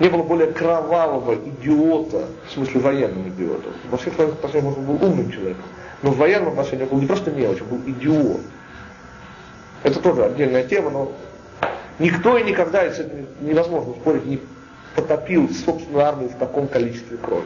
Не 0.00 0.08
было 0.08 0.22
более 0.22 0.48
кровавого 0.48 1.34
идиота, 1.34 2.24
в 2.48 2.52
смысле 2.52 2.80
военного 2.80 3.28
идиота. 3.28 3.68
Во 3.90 3.98
всех 3.98 4.14
своих 4.14 4.32
отношениях 4.32 4.78
он 4.78 4.84
был 4.84 4.94
умным 4.94 5.30
человеком. 5.30 5.62
Но 6.02 6.10
в 6.10 6.16
военном 6.16 6.48
отношении 6.48 6.84
он 6.84 6.88
был 6.88 7.00
не 7.00 7.06
просто 7.06 7.30
мелочь, 7.30 7.60
он 7.60 7.68
был 7.68 7.90
идиот. 7.90 8.40
Это 9.82 10.00
тоже 10.00 10.24
отдельная 10.24 10.64
тема, 10.66 10.90
но 10.90 11.12
никто 11.98 12.38
и 12.38 12.44
никогда, 12.44 12.86
и 12.86 12.92
с 12.92 13.06
невозможно 13.40 13.92
спорить, 13.92 14.24
не 14.24 14.40
потопил 14.96 15.50
собственную 15.50 16.04
армию 16.06 16.30
в 16.30 16.36
таком 16.36 16.66
количестве 16.68 17.18
крови, 17.18 17.44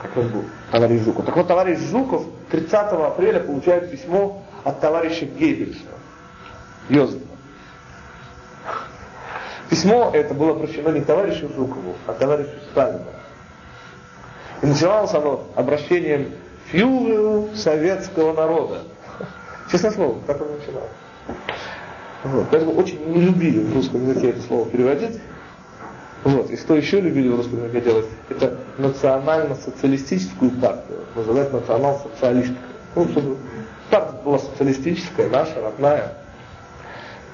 как 0.00 0.16
он 0.16 0.28
был, 0.28 0.44
товарищ 0.70 1.02
Жуков. 1.02 1.26
Так 1.26 1.36
вот, 1.36 1.48
товарищ 1.48 1.78
Жуков 1.90 2.24
30 2.50 2.72
апреля 2.72 3.40
получает 3.40 3.90
письмо 3.90 4.44
от 4.62 4.80
товарища 4.80 5.26
Геббельса, 5.26 5.80
Йозефа. 6.88 7.37
Письмо 9.70 10.10
это 10.14 10.34
было 10.34 10.52
обращено 10.52 10.90
не 10.90 11.00
товарищу 11.00 11.48
Жукову, 11.54 11.94
а 12.06 12.12
товарищу 12.12 12.50
Сталину. 12.70 13.04
И 14.62 14.66
начиналось 14.66 15.12
оно 15.14 15.44
обращением 15.54 16.32
фюреру 16.66 17.50
советского 17.54 18.32
народа. 18.34 18.82
Честное 19.70 19.90
слово, 19.90 20.20
так 20.26 20.40
оно 20.40 20.52
начиналось. 20.52 20.90
Вот. 22.24 22.46
Поэтому 22.50 22.72
очень 22.72 22.98
не 23.12 23.20
любили 23.20 23.60
в 23.60 23.74
русском 23.74 24.08
языке 24.08 24.30
это 24.30 24.42
слово 24.42 24.68
переводить. 24.68 25.20
Вот. 26.24 26.50
И 26.50 26.56
что 26.56 26.74
еще 26.74 27.00
любили 27.00 27.28
в 27.28 27.36
русском 27.36 27.58
языке 27.58 27.80
делать, 27.82 28.06
это 28.28 28.58
национально-социалистическую 28.78 30.50
партию, 30.52 31.00
называть 31.14 31.52
национал-социалисткой. 31.52 32.56
Ну, 32.96 33.08
чтобы 33.08 33.36
партия 33.90 34.18
была 34.24 34.38
социалистическая, 34.38 35.28
наша, 35.28 35.60
родная. 35.60 36.14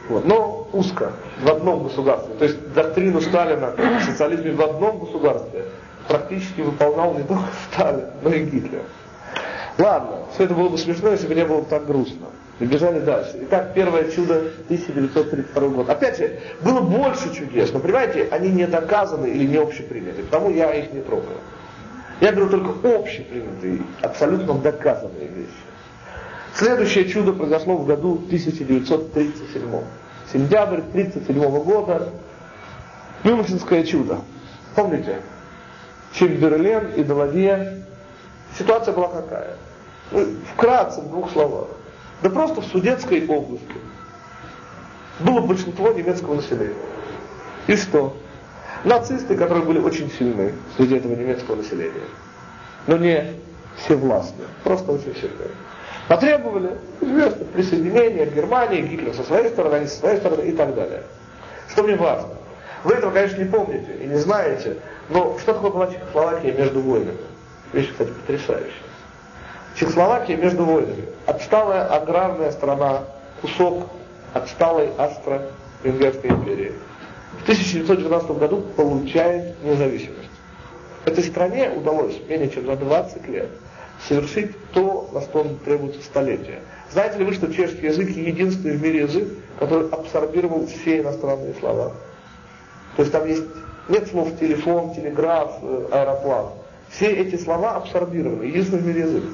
Вот. 0.09 0.25
Но 0.25 0.69
узко, 0.73 1.13
в 1.41 1.49
одном 1.49 1.85
государстве. 1.85 2.35
То 2.35 2.45
есть 2.45 2.73
доктрину 2.75 3.21
Сталина 3.21 3.69
о 3.69 4.01
социализме 4.01 4.53
в 4.53 4.61
одном 4.61 4.99
государстве 4.99 5.65
практически 6.09 6.61
выполнял 6.61 7.15
не 7.15 7.23
только 7.23 7.45
Сталин, 7.73 8.07
но 8.23 8.31
и 8.31 8.45
Гитлер. 8.45 8.83
Ладно, 9.79 10.19
все 10.35 10.45
это 10.45 10.55
было 10.55 10.69
бы 10.69 10.79
смешно, 10.79 11.11
если 11.11 11.27
бы 11.27 11.35
не 11.35 11.45
было 11.45 11.65
так 11.65 11.87
грустно. 11.87 12.27
И 12.61 12.65
бежали 12.67 13.01
дальше. 13.01 13.37
Итак, 13.43 13.73
первое 13.75 14.11
чудо 14.13 14.37
1932 14.67 15.69
год. 15.69 15.91
Опять 15.91 16.19
же, 16.19 16.39
было 16.61 16.81
больше 16.81 17.35
чудес, 17.35 17.73
но 17.73 17.81
понимаете, 17.81 18.29
они 18.31 18.51
не 18.51 18.67
доказаны 18.67 19.27
или 19.27 19.45
не 19.45 19.57
общеприняты, 19.57 20.23
потому 20.23 20.51
я 20.51 20.73
их 20.73 20.93
не 20.93 21.01
трогаю. 21.01 21.39
Я 22.21 22.31
беру 22.31 22.49
только 22.49 22.97
общепринятые, 22.97 23.83
абсолютно 24.03 24.55
доказанные 24.55 25.27
вещи. 25.27 25.51
Следующее 26.57 27.09
чудо 27.09 27.33
произошло 27.33 27.77
в 27.77 27.85
году 27.85 28.15
1937. 28.27 29.63
Сентябрь 30.33 30.79
1937 30.79 31.65
года. 31.65 32.11
Мюнхенское 33.25 33.83
чудо. 33.85 34.21
Помните? 34.77 35.21
Чемберлен 36.13 36.93
и 36.97 37.03
Даладье. 37.03 37.85
Ситуация 38.57 38.95
была 38.95 39.09
какая? 39.09 39.57
Ну, 40.13 40.27
вкратце, 40.55 41.01
в 41.01 41.11
двух 41.11 41.33
словах. 41.33 41.67
Да 42.23 42.31
просто 42.31 42.61
в 42.61 42.67
Судетской 42.67 43.27
области 43.27 43.67
было 45.21 45.41
большинство 45.41 45.91
немецкого 45.93 46.37
населения. 46.37 46.75
И 47.67 47.75
что? 47.75 48.17
Нацисты, 48.85 49.37
которые 49.37 49.65
были 49.65 49.81
очень 49.81 50.11
сильны 50.11 50.53
среди 50.77 50.97
этого 50.97 51.15
немецкого 51.15 51.57
населения. 51.57 52.05
Но 52.87 52.97
не 52.97 53.33
все 53.77 53.97
властные, 53.97 54.47
просто 54.63 54.93
очень 54.93 55.15
сильные. 55.15 55.51
Потребовали 56.09 56.77
известно, 57.01 57.47
присоединения 57.47 58.27
Германии, 58.27 58.83
Гитлер 58.83 59.15
со 59.15 59.23
своей 59.23 59.49
стороны, 59.49 59.77
они 59.77 59.87
со 59.87 60.01
своей 60.01 60.19
стороны 60.19 60.43
и 60.43 60.53
так 60.53 60.75
далее. 60.75 61.03
Что 61.71 61.83
мне 61.83 61.97
важно? 61.97 62.29
Вы 62.85 62.95
этого, 62.95 63.11
конечно, 63.11 63.39
не 63.39 63.49
помните 63.49 63.97
и 64.03 64.07
не 64.07 64.17
знаете, 64.17 64.77
но 65.09 65.39
что 65.39 65.55
такое 65.55 65.71
была 65.71 65.87
Чехословакия 65.87 66.53
между 66.53 66.81
войнами? 66.81 67.17
Вещь, 67.73 67.91
кстати, 67.91 68.11
потрясающая. 68.11 68.71
Чехословакия 69.77 70.37
между 70.37 70.65
войнами. 70.65 71.07
Отсталая 71.27 71.87
аграрная 71.87 72.53
страна, 72.53 73.05
кусок 73.41 73.87
отсталой 74.35 74.91
Австро-Венгерской 74.99 76.31
империи. 76.31 76.73
В 77.41 77.43
1919 77.45 78.31
году 78.33 78.61
получает 78.77 79.55
независимость. 79.65 80.29
Этой 81.07 81.25
стране 81.25 81.71
удалось 81.71 82.15
менее 82.29 82.51
чем 82.51 82.67
за 82.67 82.77
20 82.77 83.29
лет 83.29 83.49
совершить 84.09 84.53
то, 84.73 85.11
на 85.13 85.21
что 85.21 85.45
требуется 85.65 86.03
столетия. 86.03 86.61
Знаете 86.91 87.19
ли 87.19 87.25
вы, 87.25 87.33
что 87.33 87.53
чешский 87.53 87.87
язык 87.87 88.11
единственный 88.11 88.77
в 88.77 88.83
мире 88.83 89.01
язык, 89.01 89.29
который 89.59 89.89
абсорбировал 89.89 90.67
все 90.67 91.01
иностранные 91.01 91.55
слова? 91.55 91.93
То 92.97 93.03
есть 93.03 93.13
там 93.13 93.27
есть, 93.27 93.45
нет 93.89 94.09
слов 94.09 94.39
телефон, 94.39 94.95
телеграф, 94.95 95.51
э, 95.63 95.89
аэроплан. 95.91 96.51
Все 96.91 97.11
эти 97.11 97.37
слова 97.37 97.77
абсорбированы, 97.77 98.45
единственный 98.45 98.83
в 98.83 98.87
мире 98.87 99.01
язык. 99.01 99.25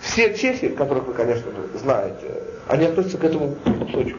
Все 0.00 0.34
чехи, 0.34 0.68
которых 0.68 1.06
вы, 1.06 1.14
конечно 1.14 1.52
знаете, 1.74 2.42
они 2.68 2.86
относятся 2.86 3.18
к 3.18 3.24
этому 3.24 3.54
кусочку. 3.64 4.18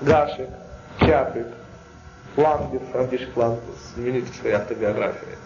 Гашек, 0.00 0.48
Чапик, 1.00 1.46
Лангер, 2.36 2.80
Франтишек 2.92 3.36
Лангер, 3.36 3.62
знаменитый 3.94 4.32
своей 4.34 4.54
автобиографией. 4.54 5.39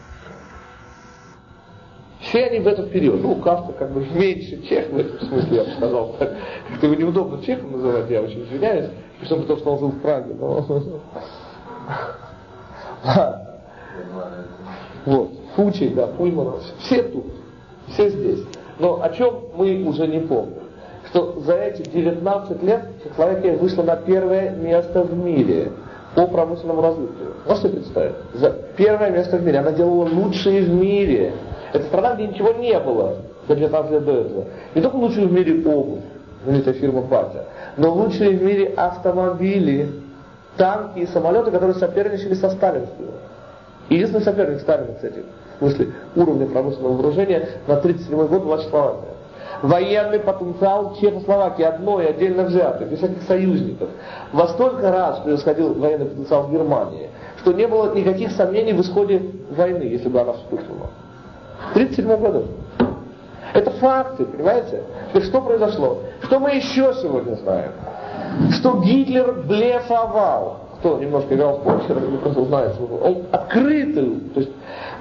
Все 2.20 2.46
они 2.46 2.60
в 2.60 2.66
этот 2.66 2.90
период. 2.90 3.22
Ну, 3.22 3.36
Кавка 3.36 3.72
как 3.72 3.92
бы 3.92 4.06
меньше 4.14 4.62
чех 4.66 4.88
в 4.90 4.98
этом 4.98 5.20
смысле, 5.28 5.56
я 5.56 5.64
бы 5.64 5.70
сказал. 5.72 6.16
Как-то 6.18 6.86
его 6.86 6.94
неудобно 6.94 7.42
чехом 7.44 7.72
называть, 7.72 8.10
я 8.10 8.22
очень 8.22 8.42
извиняюсь. 8.44 8.90
Причем 9.20 9.42
потому, 9.42 9.58
что 9.60 9.72
он 9.72 9.78
жил 9.78 9.88
в 9.88 10.00
Праге. 10.00 10.34
Но... 10.38 10.64
Вот. 15.06 15.30
Фучи, 15.56 15.88
да, 15.88 16.06
Пульманов. 16.06 16.62
Все 16.78 17.02
тут. 17.02 17.26
Все 17.88 18.08
здесь. 18.08 18.40
Но 18.78 19.02
о 19.02 19.10
чем 19.10 19.44
мы 19.54 19.84
уже 19.84 20.06
не 20.06 20.20
помним. 20.20 20.64
Что 21.10 21.40
за 21.40 21.54
эти 21.54 21.82
19 21.82 22.62
лет 22.62 22.86
Чехословакия 23.02 23.56
вышла 23.56 23.82
на 23.82 23.96
первое 23.96 24.50
место 24.50 25.02
в 25.02 25.16
мире 25.16 25.70
по 26.14 26.26
промышленному 26.26 26.80
развитию. 26.80 27.34
Можете 27.46 27.68
представить? 27.68 28.14
За 28.32 28.50
первое 28.76 29.10
место 29.10 29.36
в 29.36 29.44
мире. 29.44 29.58
Она 29.58 29.72
делала 29.72 30.08
лучшие 30.08 30.62
в 30.62 30.70
мире. 30.70 31.34
Это 31.75 31.87
страна, 31.87 32.14
где 32.14 32.29
ничего 32.29 32.53
не 32.53 32.79
было 32.79 33.16
за 33.49 33.57
19 33.57 33.91
лет 33.91 34.05
до 34.05 34.12
этого. 34.12 34.45
Не 34.77 34.81
только 34.81 34.95
лучшие 34.95 35.27
в 35.27 35.33
мире 35.33 35.61
обувь, 35.68 36.05
знаменитая 36.45 36.75
фирма 36.75 37.03
Патя, 37.03 37.47
но 37.77 37.93
лучшие 37.93 38.39
в 38.39 38.43
мире 38.45 38.72
автомобили, 38.77 39.91
танки 40.57 41.01
и 41.01 41.07
самолеты, 41.07 41.51
которые 41.51 41.75
соперничали 41.75 42.35
со 42.35 42.51
сталинскими. 42.51 43.09
Единственный 43.89 44.22
соперник 44.22 44.61
Сталина, 44.61 44.95
кстати, 44.95 45.25
в 45.57 45.59
смысле 45.59 45.89
уровня 46.14 46.47
промышленного 46.47 46.93
вооружения 46.93 47.49
на 47.66 47.75
1937 47.75 48.27
год 48.29 48.45
была 48.45 48.59
Чехословакия. 48.59 49.11
Военный 49.62 50.20
потенциал 50.20 50.95
Чехословакии 51.01 51.64
одной 51.64 52.07
отдельно 52.07 52.45
взятый, 52.45 52.87
без 52.87 52.99
всяких 52.99 53.22
союзников, 53.22 53.89
во 54.33 54.47
столько 54.47 54.93
раз 54.93 55.18
превосходил 55.25 55.75
военный 55.75 56.07
потенциал 56.07 56.49
Германии, 56.51 57.11
что 57.41 57.53
не 57.53 57.66
было 57.66 57.93
никаких 57.93 58.31
сомнений 58.31 58.75
в 58.75 58.81
исходе 58.81 59.22
войны, 59.51 59.83
если 59.83 60.09
бы 60.09 60.20
она 60.20 60.35
вспыхнула. 60.35 60.91
В 61.72 61.76
1937 61.76 62.16
году. 62.20 62.44
Это 63.54 63.70
факты, 63.72 64.24
понимаете? 64.24 64.82
Теперь 65.10 65.24
что 65.24 65.40
произошло? 65.40 65.98
Что 66.22 66.40
мы 66.40 66.50
еще 66.56 66.92
сегодня 67.00 67.36
знаем? 67.36 67.72
Что 68.50 68.80
Гитлер 68.80 69.32
блефовал. 69.46 70.58
Кто 70.80 70.98
немножко 70.98 71.34
играл 71.34 71.58
в 71.58 71.62
покер, 71.62 71.96
просто 72.20 72.44
знает, 72.44 72.74
он 72.80 73.22
открытый. 73.30 74.20
То 74.34 74.40
есть 74.40 74.52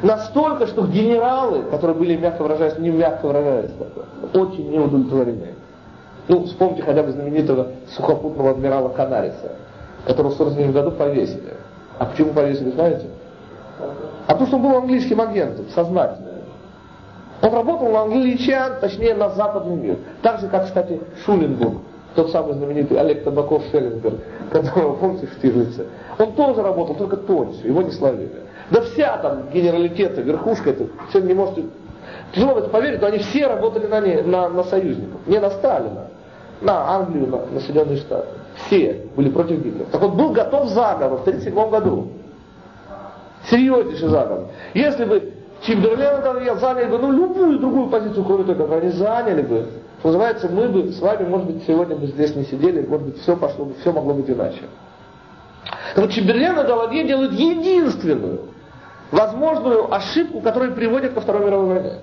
настолько, 0.02 0.68
что 0.68 0.86
генералы, 0.86 1.64
которые 1.64 1.98
были, 1.98 2.16
мягко 2.16 2.44
выражаясь, 2.44 2.78
не 2.78 2.90
мягко 2.90 3.26
выражаясь, 3.26 3.72
очень 4.34 4.72
неудовлетворены. 4.72 5.56
Ну, 6.30 6.46
вспомните 6.46 6.84
хотя 6.84 7.04
бы 7.04 7.12
знаменитого 7.12 7.72
сухопутного 7.90 8.52
адмирала 8.52 8.90
Канариса, 8.90 9.58
которого 10.06 10.32
в 10.32 10.36
49 10.36 10.74
году 10.74 10.92
повесили. 10.92 11.54
А 12.00 12.06
почему 12.06 12.34
повесили, 12.34 12.72
знаете? 12.72 13.08
А 14.28 14.32
потому 14.32 14.48
что 14.48 14.56
он 14.58 14.64
был 14.64 14.78
английским 14.78 15.20
агентом, 15.20 15.66
сознательно. 15.76 16.23
Он 17.44 17.54
работал 17.54 17.90
на 17.90 18.04
англичан, 18.04 18.80
точнее 18.80 19.16
на 19.16 19.30
западный 19.30 19.76
мир. 19.76 19.98
Так 20.22 20.40
же, 20.40 20.48
как, 20.48 20.64
кстати, 20.64 21.02
Шуленбург, 21.26 21.82
тот 22.16 22.32
самый 22.32 22.54
знаменитый 22.54 22.98
Олег 22.98 23.26
Табаков 23.26 23.64
Шелленберг, 23.70 24.16
которого, 24.52 24.96
помните, 24.96 25.28
в 25.28 25.34
Штирлице. 25.34 25.86
Он 26.18 26.32
тоже 26.34 26.62
работал, 26.62 26.96
только 26.96 27.18
тоньше, 27.18 27.68
его 27.68 27.82
не 27.82 27.92
словили. 27.92 28.32
Да 28.72 28.82
вся 28.82 29.18
там 29.18 29.50
генералитета, 29.54 30.22
верхушка, 30.22 30.70
это 30.70 30.88
все 31.10 31.20
не 31.20 31.34
можете... 31.34 31.66
Тяжело 32.34 32.58
это 32.58 32.70
поверить, 32.70 33.02
но 33.02 33.08
они 33.08 33.18
все 33.18 33.48
работали 33.48 33.88
на, 33.88 34.00
не, 34.00 34.22
на, 34.22 34.48
на 34.48 34.64
союзников. 34.64 35.20
Не 35.28 35.40
на 35.40 35.50
Сталина, 35.50 36.08
на 36.62 36.96
Англию, 36.96 37.28
на, 37.28 37.46
на 37.46 37.60
Соединенные 37.60 37.98
Штаты. 37.98 38.28
Все 38.66 39.06
были 39.18 39.30
против 39.30 39.62
Гитлера. 39.62 39.88
Так 39.92 40.02
вот 40.02 40.14
был 40.14 40.30
готов 40.30 40.70
заговор 40.70 41.20
в 41.20 41.22
1937 41.24 41.70
году. 41.70 42.08
Серьезнейший 43.50 44.08
заговор. 44.08 44.48
Если 44.74 45.04
бы 45.04 45.34
Чемберлен 45.66 46.60
заняли 46.60 46.90
бы 46.90 46.98
ну, 46.98 47.12
любую 47.12 47.60
другую 47.60 47.90
позицию, 47.90 48.26
кроме 48.26 48.44
той, 48.44 48.56
которую 48.56 48.82
они 48.82 48.92
заняли 48.92 49.42
бы, 49.42 49.68
что 50.00 50.10
называется, 50.10 50.50
мы 50.50 50.68
бы 50.68 50.92
с 50.92 51.00
вами, 51.00 51.26
может 51.28 51.48
быть, 51.48 51.64
сегодня 51.66 51.96
бы 51.96 52.08
здесь 52.08 52.36
не 52.36 52.44
сидели, 52.44 52.86
может 52.86 53.08
быть, 53.08 53.22
все 53.22 53.38
пошло 53.38 53.66
бы, 53.66 53.74
все 53.80 53.94
могло 53.94 54.14
быть 54.14 54.30
иначе. 54.30 54.62
Так 55.96 56.04
вот, 56.04 56.12
Чемберлен 56.12 56.60
и 56.60 56.68
Даладье 56.68 57.06
делают 57.06 57.32
единственную 57.34 58.42
возможную 59.12 59.94
ошибку, 59.94 60.42
которая 60.42 60.72
приводит 60.72 61.14
ко 61.14 61.22
Второй 61.22 61.46
мировой 61.46 61.76
войне. 61.76 62.00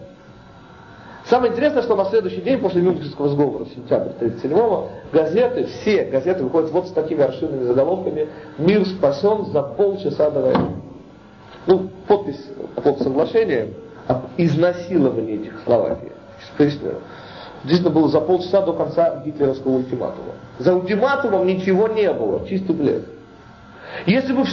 Самое 1.27 1.53
интересное, 1.53 1.83
что 1.83 1.97
на 1.97 2.07
следующий 2.07 2.41
день 2.41 2.61
после 2.61 2.81
Мюнхенского 2.81 3.29
сговора, 3.29 3.67
сентябрь 3.67 4.11
1937-го, 4.21 4.89
газеты, 5.13 5.67
все 5.67 6.05
газеты 6.05 6.43
выходят 6.43 6.71
вот 6.71 6.89
с 6.89 6.93
такими 6.93 7.23
аршинными 7.23 7.65
заголовками 7.65 8.29
«Мир 8.57 8.87
спасен 8.87 9.47
за 9.53 9.63
полчаса 9.63 10.31
до 10.31 10.41
войны». 10.41 10.90
Ну, 11.67 11.91
подпись 12.07 12.45
под 12.83 13.01
соглашением 13.01 13.75
об 14.07 14.25
изнасиловании 14.37 15.45
Чехословакии. 15.45 16.13
Сейчас 16.39 16.57
поясню. 16.57 16.95
Действительно 17.65 17.91
было 17.91 18.09
за 18.09 18.21
полчаса 18.21 18.63
до 18.63 18.73
конца 18.73 19.23
гитлеровского 19.25 19.77
ультиматума. 19.77 20.33
За 20.59 20.75
ультиматумом 20.75 21.47
ничего 21.47 21.89
не 21.89 22.11
было, 22.13 22.47
чистый 22.49 22.75
блеф. 22.75 23.03
Если 24.07 24.33
бы, 24.33 24.45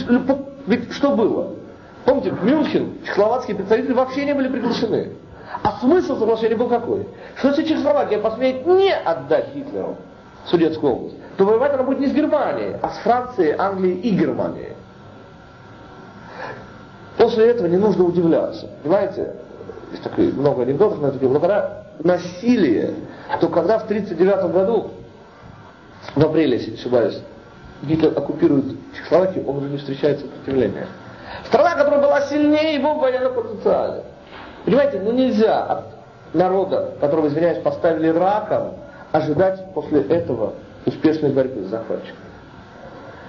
ведь 0.66 0.92
что 0.92 1.14
было? 1.16 1.54
Помните, 2.04 2.34
Мюнхен 2.42 2.98
чехословацкие 3.04 3.56
представители 3.56 3.92
вообще 3.92 4.24
не 4.26 4.34
были 4.34 4.48
приглашены. 4.48 5.12
А 5.62 5.78
смысл 5.80 6.18
соглашения 6.18 6.56
был 6.56 6.68
какой? 6.68 7.06
Что 7.36 7.48
если 7.48 7.64
Чехословакия 7.64 8.18
посмеет 8.18 8.66
не 8.66 8.92
отдать 8.92 9.54
Гитлеру 9.54 9.96
Судетскую 10.46 10.92
область, 10.92 11.16
то 11.36 11.44
воевать 11.44 11.72
она 11.74 11.82
будет 11.82 12.00
не 12.00 12.06
с 12.06 12.12
Германией, 12.12 12.76
а 12.80 12.90
с 12.90 12.98
Францией, 12.98 13.54
Англией 13.56 14.00
и 14.00 14.10
Германией. 14.10 14.74
После 17.18 17.50
этого 17.50 17.66
не 17.66 17.76
нужно 17.76 18.04
удивляться. 18.04 18.68
Понимаете, 18.82 19.34
есть 19.90 20.04
такие 20.04 20.32
много 20.32 20.62
анекдотов 20.62 21.00
на 21.00 21.08
эту 21.08 21.18
тему, 21.18 21.34
но 21.34 21.40
когда 21.40 21.84
насилие, 21.98 22.94
то 23.40 23.48
когда 23.48 23.78
в 23.78 23.84
1939 23.84 24.52
году, 24.52 24.90
в 26.14 26.24
апреле, 26.24 26.56
если 26.56 26.70
не 26.70 26.76
ошибаюсь, 26.76 27.20
Гитлер 27.82 28.16
оккупирует 28.16 28.76
Чехословакию, 28.96 29.48
он 29.48 29.58
уже 29.58 29.68
не 29.68 29.78
встречает 29.78 30.20
сопротивления. 30.20 30.86
Страна, 31.46 31.74
которая 31.74 32.00
была 32.00 32.20
сильнее 32.22 32.74
его 32.74 32.94
в 32.94 33.00
военном 33.00 33.34
потенциале. 33.34 34.04
Понимаете, 34.64 35.00
ну 35.00 35.12
нельзя 35.12 35.64
от 35.64 35.84
народа, 36.34 36.94
которого, 37.00 37.28
извиняюсь, 37.28 37.62
поставили 37.62 38.08
раком, 38.08 38.74
ожидать 39.12 39.72
после 39.74 40.02
этого 40.02 40.54
успешной 40.86 41.30
борьбы 41.30 41.64
с 41.64 41.68
захватчиками. 41.68 42.16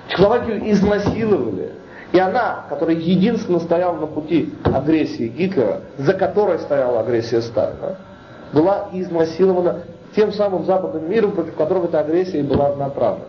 Чехословакию 0.10 0.72
изнасиловали, 0.72 1.72
и 2.12 2.20
она, 2.20 2.66
которая 2.70 2.96
единственно 2.96 3.60
стояла 3.60 3.98
на 3.98 4.08
пути 4.08 4.54
агрессии 4.64 5.28
Гитлера, 5.28 5.82
за 5.98 6.14
которой 6.14 6.60
стояла 6.60 7.02
агрессия 7.02 7.42
Сталина, 7.42 7.98
была 8.52 8.90
изнасилована 8.94 9.84
тем 10.16 10.34
самым 10.34 10.66
западным 10.66 11.10
миром, 11.10 11.34
против 11.34 11.56
которого 11.56 11.86
эта 11.86 12.00
агрессия 12.00 12.42
была 12.42 12.76
направлена. 12.76 13.26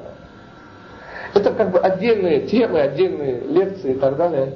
Это 1.34 1.52
как 1.52 1.70
бы 1.72 1.78
отдельные 1.78 2.42
темы, 2.42 2.80
отдельные 2.80 3.40
лекции 3.40 3.92
и 3.92 3.98
так 3.98 4.16
далее. 4.16 4.54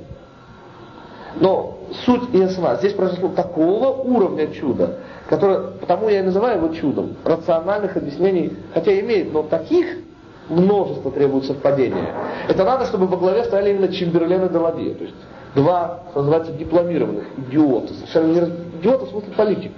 Но 1.36 1.78
суть 2.04 2.32
ясна. 2.32 2.76
Здесь 2.76 2.94
произошло 2.94 3.28
такого 3.28 3.88
уровня 3.88 4.48
чуда, 4.48 4.98
которое, 5.28 5.72
потому 5.80 6.08
я 6.08 6.20
и 6.20 6.22
называю 6.22 6.58
его 6.58 6.74
чудом, 6.74 7.16
рациональных 7.24 7.96
объяснений, 7.96 8.56
хотя 8.72 8.98
имеет, 9.00 9.32
но 9.32 9.42
таких 9.42 10.03
множество 10.48 11.10
требует 11.10 11.44
совпадения. 11.44 12.14
Это 12.48 12.64
надо, 12.64 12.86
чтобы 12.86 13.06
во 13.06 13.16
главе 13.16 13.44
стояли 13.44 13.70
именно 13.70 13.92
Чемберлен 13.92 14.46
и 14.46 14.48
Даладье. 14.48 14.94
То 14.94 15.04
есть 15.04 15.16
два, 15.54 16.00
что 16.10 16.20
называется, 16.20 16.52
дипломированных 16.52 17.24
идиота. 17.38 17.92
Совершенно 17.94 18.32
не 18.32 18.80
идиоты 18.80 19.06
в 19.06 19.10
смысле 19.10 19.32
политики. 19.34 19.72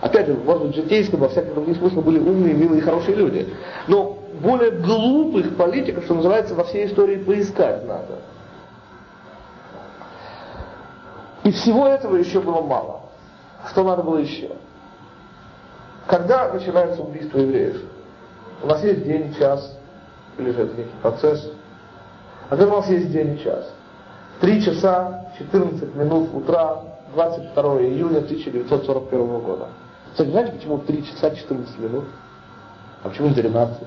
Опять 0.00 0.26
же, 0.26 0.34
может 0.34 0.66
быть, 0.66 0.76
житейском, 0.76 1.20
во 1.20 1.28
всяком 1.28 1.54
других 1.54 1.76
смыслах 1.76 2.04
были 2.04 2.18
умные, 2.18 2.54
милые 2.54 2.80
и 2.80 2.84
хорошие 2.84 3.16
люди. 3.16 3.48
Но 3.86 4.18
более 4.40 4.72
глупых 4.72 5.56
политиков, 5.56 6.04
что 6.04 6.14
называется, 6.14 6.54
во 6.54 6.64
всей 6.64 6.86
истории 6.86 7.16
поискать 7.16 7.86
надо. 7.86 8.18
И 11.44 11.52
всего 11.52 11.86
этого 11.86 12.16
еще 12.16 12.40
было 12.40 12.62
мало. 12.62 13.02
Что 13.70 13.84
надо 13.84 14.02
было 14.02 14.18
еще? 14.18 14.50
Когда 16.06 16.52
начинается 16.52 17.02
убийство 17.02 17.38
евреев? 17.38 17.82
У 18.62 18.66
нас 18.66 18.82
есть 18.84 19.04
день, 19.04 19.34
час, 19.34 19.76
или 20.38 20.52
же 20.52 20.62
это 20.62 20.76
некий 20.76 20.94
процесс. 21.02 21.50
А 22.48 22.56
когда 22.56 22.74
у 22.74 22.76
нас 22.76 22.88
есть 22.88 23.10
день 23.10 23.38
час? 23.42 23.68
Три 24.40 24.62
часа 24.62 25.32
14 25.38 25.94
минут 25.96 26.30
утра 26.32 26.82
22 27.14 27.82
июня 27.82 28.18
1941 28.18 29.40
года. 29.40 29.68
Кстати, 30.12 30.30
знаете, 30.30 30.52
почему 30.52 30.78
3 30.78 31.06
часа 31.06 31.30
14 31.30 31.78
минут? 31.80 32.04
А 33.02 33.08
почему 33.08 33.28
не 33.28 33.34
13? 33.34 33.78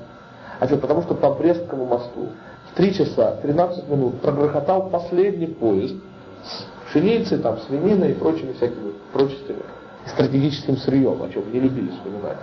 А 0.60 0.68
что, 0.68 0.78
потому 0.78 1.04
что 1.04 1.16
по 1.16 1.32
Брестскому 1.32 1.86
мосту 1.86 2.30
в 2.72 2.76
3 2.76 2.94
часа 2.96 3.38
13 3.42 3.88
минут 3.88 4.22
прогрохотал 4.22 4.90
последний 4.90 5.48
поезд 5.48 5.96
с 6.44 6.90
пшеницей, 6.90 7.38
там, 7.38 7.60
свининой 7.60 8.12
и 8.12 8.14
прочими 8.14 8.54
всякими 8.54 8.94
прочестями, 9.14 9.64
и 10.06 10.10
стратегическим 10.10 10.78
сырьем, 10.78 11.22
о 11.22 11.30
чем 11.30 11.52
не 11.54 11.60
любили 11.62 11.92
вспоминать 11.92 12.38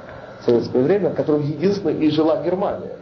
советское 0.45 0.83
время, 0.83 1.11
которым 1.11 1.43
единственно 1.43 1.91
и 1.91 2.11
жила 2.11 2.43
Германия. 2.43 2.97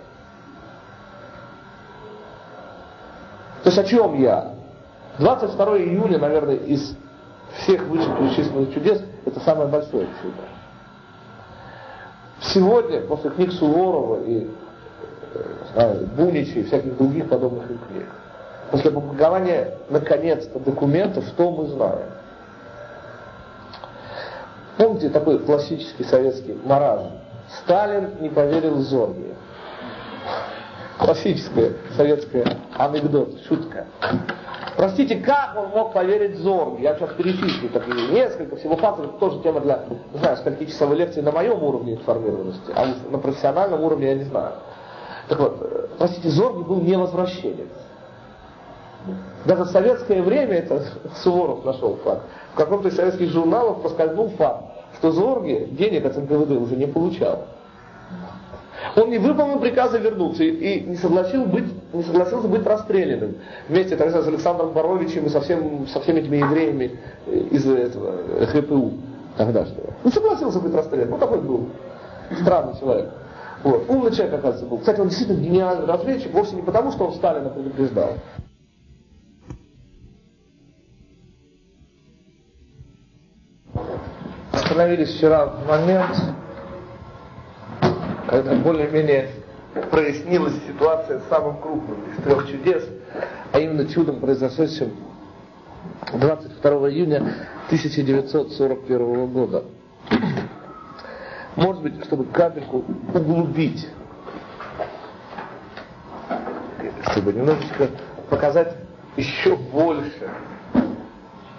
То 3.62 3.68
есть 3.70 3.78
о 3.78 3.84
чем 3.84 4.20
я? 4.20 4.55
22 5.18 5.78
июня, 5.78 6.18
наверное, 6.18 6.57
из 6.57 6.97
всех 7.59 7.82
вышеперечисленных 7.88 8.72
чудес, 8.72 9.03
это 9.26 9.41
самое 9.41 9.68
большое 9.68 10.07
чудо. 10.22 10.43
Сегодня, 12.41 13.03
после 13.03 13.30
книг 13.30 13.53
Суворова 13.53 14.24
и 14.24 14.49
э, 15.34 15.45
знаю, 15.74 16.09
Бунича 16.16 16.61
и 16.61 16.64
всяких 16.64 16.97
других 16.97 17.28
подобных 17.28 17.66
книг, 17.66 18.07
после 18.70 18.91
опубликования, 18.91 19.74
наконец-то, 19.91 20.59
документов, 20.59 21.24
что 21.26 21.51
мы 21.51 21.66
знаем? 21.66 22.09
Помните 24.78 25.11
такой 25.11 25.38
классический 25.41 26.05
советский 26.05 26.59
маразм? 26.64 27.11
Сталин 27.59 28.21
не 28.21 28.29
поверил 28.29 28.79
Зорге. 28.79 29.35
Классическая 30.99 31.73
советская 31.97 32.45
анекдот, 32.77 33.41
шутка. 33.49 33.87
Простите, 34.77 35.17
как 35.17 35.57
он 35.57 35.71
мог 35.71 35.93
поверить 35.93 36.39
Зорге? 36.39 36.83
Я 36.83 36.97
сейчас 36.97 37.11
перечислю 37.15 37.71
такие 37.71 38.09
несколько 38.09 38.57
всего 38.57 38.77
факторов, 38.77 39.19
тоже 39.19 39.41
тема 39.43 39.61
для, 39.61 39.85
не 40.13 40.19
знаю, 40.19 40.37
скольки 40.37 40.67
часовой 40.67 40.97
лекции 40.97 41.21
на 41.21 41.33
моем 41.33 41.63
уровне 41.63 41.95
информированности, 41.95 42.73
а 42.75 42.87
на 43.11 43.19
профессиональном 43.19 43.83
уровне 43.83 44.09
я 44.09 44.15
не 44.15 44.25
знаю. 44.25 44.53
Так 45.29 45.39
вот, 45.39 45.59
э, 45.61 45.87
простите, 45.99 46.29
Зорге 46.29 46.65
был 46.65 46.81
невозвращенец. 46.81 47.69
Даже 49.47 49.65
в 49.65 49.69
советское 49.69 50.23
время, 50.23 50.59
это 50.59 50.85
Суворов 51.23 51.65
нашел 51.65 51.97
факт, 52.05 52.23
в 52.53 52.57
каком-то 52.57 52.89
из 52.89 52.97
советских 52.97 53.31
журналах 53.31 53.81
проскользнул 53.81 54.31
факт, 54.31 54.65
что 55.01 55.13
Зорге 55.13 55.67
денег 55.67 56.05
от 56.05 56.17
НКВД 56.17 56.53
уже 56.53 56.77
не 56.77 56.87
получал. 56.87 57.47
Он 58.97 59.09
не 59.09 59.19
выполнил 59.19 59.59
приказа 59.59 59.99
вернуться 59.99 60.45
и, 60.45 60.81
не, 60.81 60.97
согласил 60.97 61.45
быть, 61.45 61.65
не 61.93 62.03
согласился 62.03 62.49
быть 62.49 62.67
расстрелянным 62.67 63.37
вместе 63.69 63.97
тогда 63.97 64.23
с 64.23 64.27
Александром 64.27 64.73
Боровичем 64.73 65.27
и 65.27 65.29
со, 65.29 65.41
всем, 65.41 65.87
со 65.89 66.01
всеми 66.01 66.21
этими 66.21 66.37
евреями 66.37 66.99
из 67.27 67.67
этого 67.67 68.47
ХПУ 68.47 68.93
тогдашнего. 69.37 69.95
Не 70.05 70.11
согласился 70.11 70.61
быть 70.61 70.75
расстрелянным. 70.75 71.13
Вот 71.13 71.21
такой 71.21 71.41
был 71.41 71.69
странный 72.41 72.79
человек. 72.79 73.11
Вот. 73.63 73.85
Умный 73.89 74.13
человек, 74.13 74.35
оказывается, 74.35 74.67
был. 74.67 74.79
Кстати, 74.79 75.01
он 75.01 75.09
действительно 75.09 75.41
гениальный 75.41 75.87
разведчик, 75.87 76.33
вовсе 76.33 76.57
не 76.57 76.63
потому, 76.63 76.93
что 76.93 77.07
он 77.07 77.15
Сталина 77.15 77.49
предупреждал. 77.49 78.15
Остановились 84.71 85.16
вчера 85.16 85.47
в 85.47 85.66
момент, 85.66 86.16
когда 88.29 88.55
более-менее 88.55 89.31
прояснилась 89.91 90.55
ситуация 90.64 91.18
с 91.18 91.29
самым 91.29 91.61
крупным 91.61 91.97
из 92.12 92.23
трех 92.23 92.49
чудес, 92.49 92.89
а 93.51 93.59
именно 93.59 93.89
чудом, 93.89 94.21
произошедшим 94.21 94.93
22 96.12 96.71
июня 96.89 97.16
1941 97.66 99.27
года. 99.33 99.64
Может 101.57 101.83
быть, 101.83 102.05
чтобы 102.05 102.27
капельку 102.27 102.85
углубить, 103.12 103.89
чтобы 107.11 107.33
немножечко 107.33 107.89
показать 108.29 108.77
еще 109.16 109.57
больше, 109.57 110.31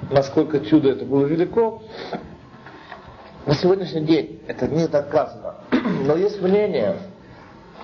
насколько 0.10 0.62
чудо 0.62 0.92
это 0.92 1.04
было 1.04 1.26
велико, 1.26 1.84
на 3.46 3.56
сегодняшний 3.56 4.06
день 4.06 4.42
это 4.48 4.68
не 4.68 4.88
доказано. 4.88 5.56
Но 6.06 6.16
есть 6.16 6.42
мнение, 6.42 6.98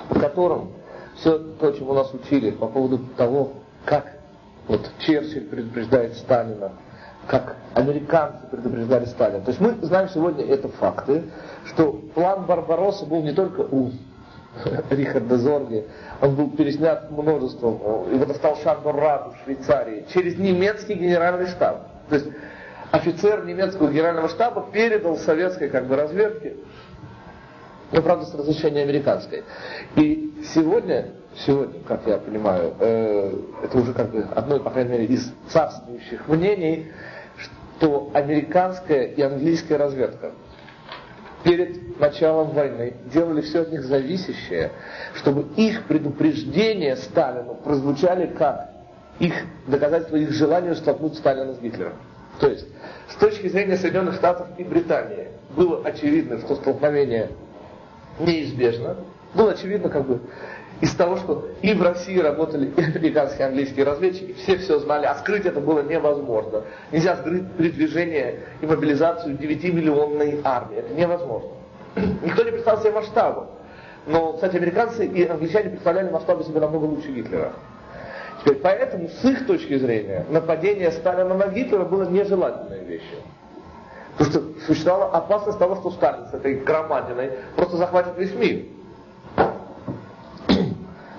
в 0.10 0.20
котором 0.20 0.72
все 1.16 1.38
то, 1.38 1.72
чему 1.72 1.94
нас 1.94 2.14
учили 2.14 2.52
по 2.52 2.68
поводу 2.68 3.00
того, 3.18 3.54
как 3.86 4.18
вот 4.68 4.90
Черчилль 5.00 5.48
предупреждает 5.48 6.16
Сталина, 6.18 6.72
как 7.28 7.56
американцы 7.74 8.46
предупреждали 8.52 9.06
Сталина. 9.06 9.42
То 9.42 9.50
есть 9.50 9.62
мы 9.62 9.74
знаем 9.82 10.10
сегодня 10.10 10.46
это 10.46 10.68
факты, 10.70 11.24
что 11.66 11.94
план 12.14 12.46
Барбаросса 12.46 13.06
был 13.06 13.22
не 13.24 13.34
только 13.34 13.62
у 13.62 13.92
Рихарда 14.90 15.38
Зорги, 15.38 15.86
он 16.22 16.36
был 16.36 16.52
переснят 16.52 17.10
множеством, 17.12 17.76
его 18.14 18.26
достал 18.26 18.58
Шандор 18.58 18.96
Раду 18.96 19.32
в 19.32 19.44
Швейцарии, 19.44 20.06
через 20.14 20.38
немецкий 20.38 20.94
генеральный 20.94 21.48
штаб. 21.48 21.88
То 22.10 22.16
есть 22.16 22.28
офицер 22.92 23.46
немецкого 23.46 23.92
генерального 23.92 24.30
штаба 24.30 24.68
передал 24.72 25.18
советской 25.18 25.70
как 25.70 25.88
бы 25.88 25.96
разведке, 25.96 26.56
но 27.92 28.02
правда 28.02 28.26
с 28.26 28.34
разрешения 28.34 28.84
американской. 28.84 29.44
И 29.96 30.44
сегодня, 30.54 31.12
сегодня, 31.46 31.82
как 31.84 32.06
я 32.06 32.18
понимаю, 32.18 32.74
э, 32.80 33.34
это 33.64 33.78
уже 33.78 33.94
как 33.94 34.12
бы 34.12 34.26
одно, 34.36 34.60
по 34.60 34.70
крайней 34.70 34.92
мере, 34.92 35.06
из 35.06 35.32
царствующих 35.50 36.28
мнений, 36.28 36.92
что 37.80 38.12
американская 38.14 39.04
и 39.04 39.22
английская 39.22 39.78
разведка 39.78 40.32
перед 41.44 42.00
началом 42.00 42.50
войны 42.52 42.96
делали 43.06 43.42
все 43.42 43.62
от 43.62 43.72
них 43.72 43.84
зависящее, 43.84 44.72
чтобы 45.14 45.46
их 45.56 45.86
предупреждения 45.86 46.96
Сталину 46.98 47.56
прозвучали 47.56 48.28
как 48.28 48.72
их 49.20 49.34
доказательство 49.66 50.16
их 50.18 50.32
желания 50.32 50.76
столкнуть 50.76 51.16
Сталина 51.16 51.54
с 51.54 51.60
Гитлером. 51.60 51.94
То 52.40 52.50
есть, 52.50 52.68
с 53.18 53.20
точки 53.20 53.48
зрения 53.48 53.78
Соединенных 53.78 54.16
Штатов 54.16 54.48
и 54.58 54.64
Британии, 54.64 55.30
было 55.56 55.82
очевидно, 55.84 56.40
что 56.40 56.56
столкновение 56.56 57.32
неизбежно. 58.20 58.98
Было 59.34 59.52
очевидно, 59.52 59.90
как 59.90 60.06
бы, 60.06 60.22
из 60.82 60.94
того, 60.94 61.18
что 61.18 61.50
и 61.64 61.74
в 61.74 61.82
России 61.82 62.20
работали 62.20 62.72
и 62.78 62.82
американские, 62.82 63.40
и 63.40 63.50
английские 63.50 63.86
разведчики, 63.86 64.34
все 64.34 64.58
все 64.58 64.78
знали, 64.80 65.06
а 65.06 65.16
скрыть 65.16 65.48
это 65.48 65.60
было 65.60 65.82
невозможно. 65.82 66.62
Нельзя 66.92 67.18
скрыть 67.18 67.52
передвижение 67.54 68.42
и 68.62 68.68
мобилизацию 68.68 69.36
9-миллионной 69.36 70.42
армии. 70.44 70.78
Это 70.78 70.94
невозможно. 70.94 71.50
Никто 71.96 72.44
не 72.44 72.52
представлял 72.52 72.82
себе 72.84 72.92
масштаба. 72.92 73.48
Но, 74.06 74.34
кстати, 74.34 74.58
американцы 74.58 75.08
и 75.08 75.26
англичане 75.26 75.72
представляли 75.72 76.12
масштабы 76.12 76.44
себе 76.44 76.60
намного 76.60 76.86
лучше 76.86 77.10
Гитлера. 77.10 77.54
Поэтому, 78.56 79.10
с 79.10 79.26
их 79.26 79.46
точки 79.46 79.78
зрения, 79.78 80.26
нападение 80.30 80.92
Сталина 80.92 81.34
на 81.34 81.48
Гитлера 81.48 81.86
было 81.86 82.10
нежелательной 82.10 82.84
вещью. 82.84 83.18
Потому 84.18 84.32
что 84.32 84.66
существовала 84.66 85.12
опасность 85.12 85.60
того, 85.60 85.76
что 85.76 85.92
Сталин 85.92 86.28
с 86.28 86.34
этой 86.34 86.56
громадиной 86.56 87.32
просто 87.56 87.78
захватит 87.78 88.18
весь 88.18 88.34
мир. 88.34 88.66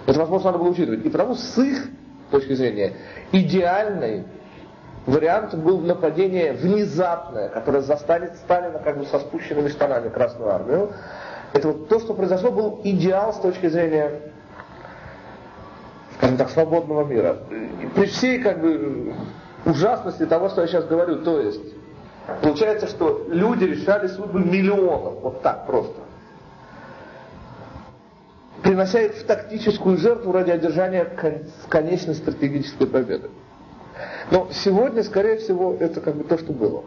Это, 0.07 0.19
возможно, 0.19 0.53
надо 0.53 0.59
было 0.59 0.71
учитывать. 0.71 1.05
И 1.05 1.09
потому 1.09 1.35
с 1.35 1.59
их 1.59 1.87
точки 2.31 2.55
зрения 2.55 2.95
идеальный 3.31 4.25
вариант 5.07 5.55
был 5.55 5.81
нападение 5.81 6.53
внезапное, 6.53 7.49
которое 7.49 7.81
застанет 7.81 8.37
Сталина 8.37 8.79
как 8.79 8.99
бы 8.99 9.07
со 9.07 9.19
спущенными 9.19 9.69
штанами 9.69 10.09
Красную 10.09 10.51
Армию. 10.51 10.93
Это 11.53 11.69
вот 11.69 11.89
то, 11.89 12.01
что 12.01 12.15
произошло, 12.15 12.51
был 12.51 12.81
идеал 12.85 13.33
с 13.33 13.39
точки 13.39 13.69
зрения 13.69 14.33
скажем 16.19 16.37
так, 16.37 16.51
свободного 16.51 17.05
мира. 17.05 17.39
И 17.51 17.87
при 17.95 18.07
всей 18.07 18.41
как 18.41 18.61
бы 18.61 19.15
ужасности 19.65 20.27
того, 20.27 20.49
что 20.49 20.63
я 20.63 20.67
сейчас 20.67 20.85
говорю, 20.85 21.23
то 21.23 21.41
есть, 21.41 21.75
получается, 22.43 22.89
что 22.89 23.27
люди 23.29 23.65
решали 23.65 24.09
судьбы 24.09 24.41
миллионов, 24.41 25.21
вот 25.23 25.43
так 25.43 25.67
просто. 25.67 26.01
Принося 28.63 29.01
их 29.01 29.15
в 29.15 29.25
тактическую 29.25 29.97
жертву 29.99 30.33
ради 30.33 30.51
одержания 30.51 31.07
конечной 31.69 32.17
стратегической 32.17 32.89
победы. 32.89 33.31
Но 34.33 34.49
сегодня, 34.53 35.05
скорее 35.05 35.37
всего, 35.39 35.75
это 35.79 36.01
как 36.01 36.17
бы 36.17 36.25
то, 36.25 36.37
что 36.37 36.53
было. 36.53 36.83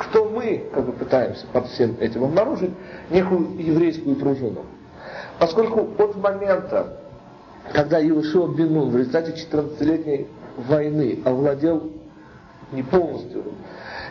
Что 0.00 0.26
мы 0.26 0.64
как 0.72 0.84
бы 0.84 0.92
пытаемся 0.92 1.44
под 1.52 1.66
всем 1.66 1.96
этим 1.98 2.22
обнаружить, 2.24 2.70
некую 3.10 3.56
еврейскую 3.58 4.14
пружину. 4.14 4.64
Поскольку 5.40 5.88
от 6.02 6.16
момента, 6.16 6.97
когда 7.72 7.98
Иешуа 7.98 8.48
Бенун 8.48 8.90
в 8.90 8.96
результате 8.96 9.32
14-летней 9.32 10.26
войны 10.56 11.20
овладел 11.24 11.90
не 12.72 12.82
полностью 12.82 13.44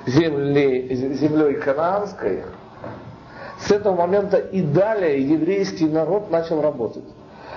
землей, 0.05 0.93
землей 0.93 1.55
канаанской, 1.55 2.43
с 3.59 3.71
этого 3.71 3.95
момента 3.95 4.37
и 4.37 4.61
далее 4.61 5.27
еврейский 5.27 5.87
народ 5.87 6.29
начал 6.29 6.61
работать. 6.61 7.03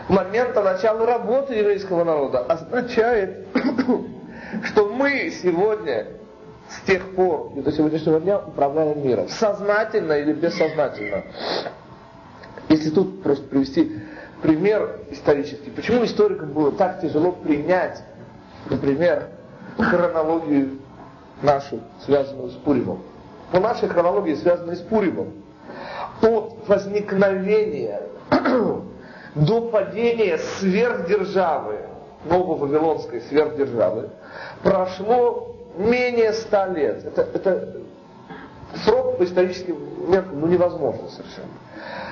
Момента 0.08 0.62
начала 0.62 1.06
работы 1.06 1.54
еврейского 1.54 2.04
народа 2.04 2.40
означает, 2.40 3.46
что 4.64 4.88
мы 4.88 5.30
сегодня 5.42 6.06
с 6.68 6.86
тех 6.86 7.14
пор 7.14 7.52
и 7.56 7.60
до 7.60 7.70
сегодняшнего 7.70 8.20
дня 8.20 8.38
управляем 8.38 9.06
миром. 9.06 9.28
Сознательно 9.28 10.14
или 10.14 10.32
бессознательно. 10.32 11.24
Если 12.68 12.90
тут 12.90 13.22
просто 13.22 13.46
привести 13.46 13.99
пример 14.42 15.00
исторический. 15.10 15.70
Почему 15.70 16.04
историкам 16.04 16.52
было 16.52 16.72
так 16.72 17.00
тяжело 17.00 17.32
принять, 17.32 18.02
например, 18.68 19.28
хронологию 19.78 20.78
нашу, 21.42 21.80
связанную 22.04 22.50
с 22.50 22.54
Пуримом? 22.54 23.02
По 23.52 23.60
нашей 23.60 23.88
хронологии, 23.88 24.34
связанной 24.34 24.76
с 24.76 24.80
Пуримом, 24.80 25.32
от 26.22 26.68
возникновения 26.68 28.02
до 29.34 29.60
падения 29.62 30.38
сверхдержавы, 30.38 31.80
нововавилонской 32.24 33.22
сверхдержавы, 33.22 34.10
прошло 34.62 35.56
менее 35.76 36.32
ста 36.32 36.68
лет. 36.68 37.04
Это, 37.04 37.22
это 37.22 37.76
срок 38.84 39.18
по 39.18 39.24
историческим 39.24 39.78
меркам 40.10 40.40
ну, 40.40 40.46
невозможно 40.46 41.08
совершенно. 41.08 41.48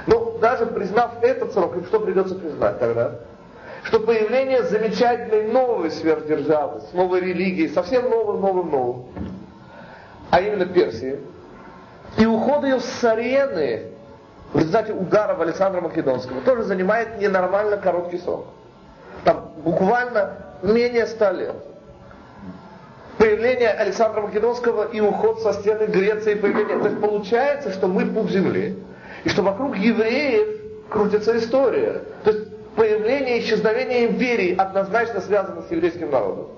Ну, 0.07 0.39
даже 0.41 0.67
признав 0.67 1.23
этот 1.23 1.53
срок, 1.53 1.75
что 1.87 2.01
придется 2.01 2.35
признать 2.35 2.79
тогда? 2.79 3.13
Что 3.85 4.01
появление 4.01 4.65
замечательной 4.65 5.51
новой 5.51 5.91
сверхдержавы, 5.91 6.81
с 6.81 6.93
новой 6.93 7.21
религией, 7.21 7.69
совсем 7.69 8.11
новым, 8.11 8.41
новым, 8.41 8.71
новым, 8.71 9.05
а 10.31 10.41
именно 10.41 10.67
Персии, 10.67 11.19
и 12.17 12.27
уход 12.27 12.65
ее 12.65 12.81
с 12.81 13.05
арены 13.05 13.93
в 14.53 14.59
результате 14.59 14.93
ударов 14.93 15.41
Александра 15.41 15.81
Македонского 15.81 16.41
тоже 16.41 16.63
занимает 16.63 17.21
ненормально 17.21 17.77
короткий 17.77 18.19
срок. 18.19 18.47
Там 19.25 19.53
буквально 19.59 20.37
менее 20.63 21.07
ста 21.07 21.33
лет. 21.33 21.57
Появление 23.19 23.71
Александра 23.71 24.21
Македонского 24.23 24.85
и 24.89 25.01
уход 25.01 25.43
со 25.43 25.53
стены 25.55 25.85
Греции, 25.85 26.35
появление. 26.35 26.79
То 26.79 26.89
есть 26.89 27.01
получается, 27.01 27.73
что 27.73 27.89
мы 27.89 28.07
пуп 28.07 28.31
земли, 28.31 28.79
и 29.25 29.29
что 29.29 29.43
вокруг 29.43 29.77
евреев 29.77 30.61
крутится 30.89 31.37
история. 31.37 32.03
То 32.25 32.31
есть 32.31 32.49
появление 32.77 33.39
и 33.39 33.41
исчезновение 33.41 34.07
империи 34.07 34.55
однозначно 34.57 35.21
связано 35.21 35.63
с 35.63 35.71
еврейским 35.71 36.11
народом. 36.11 36.49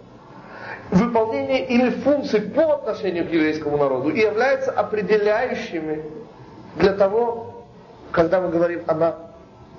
Выполнение 0.90 1.66
ими 1.66 1.90
функций 1.90 2.40
по 2.40 2.74
отношению 2.74 3.26
к 3.26 3.30
еврейскому 3.30 3.76
народу 3.76 4.10
и 4.10 4.20
являются 4.20 4.72
определяющими 4.72 6.02
для 6.76 6.92
того, 6.94 7.64
когда 8.10 8.40
мы 8.40 8.48
говорим, 8.48 8.82
она 8.86 9.16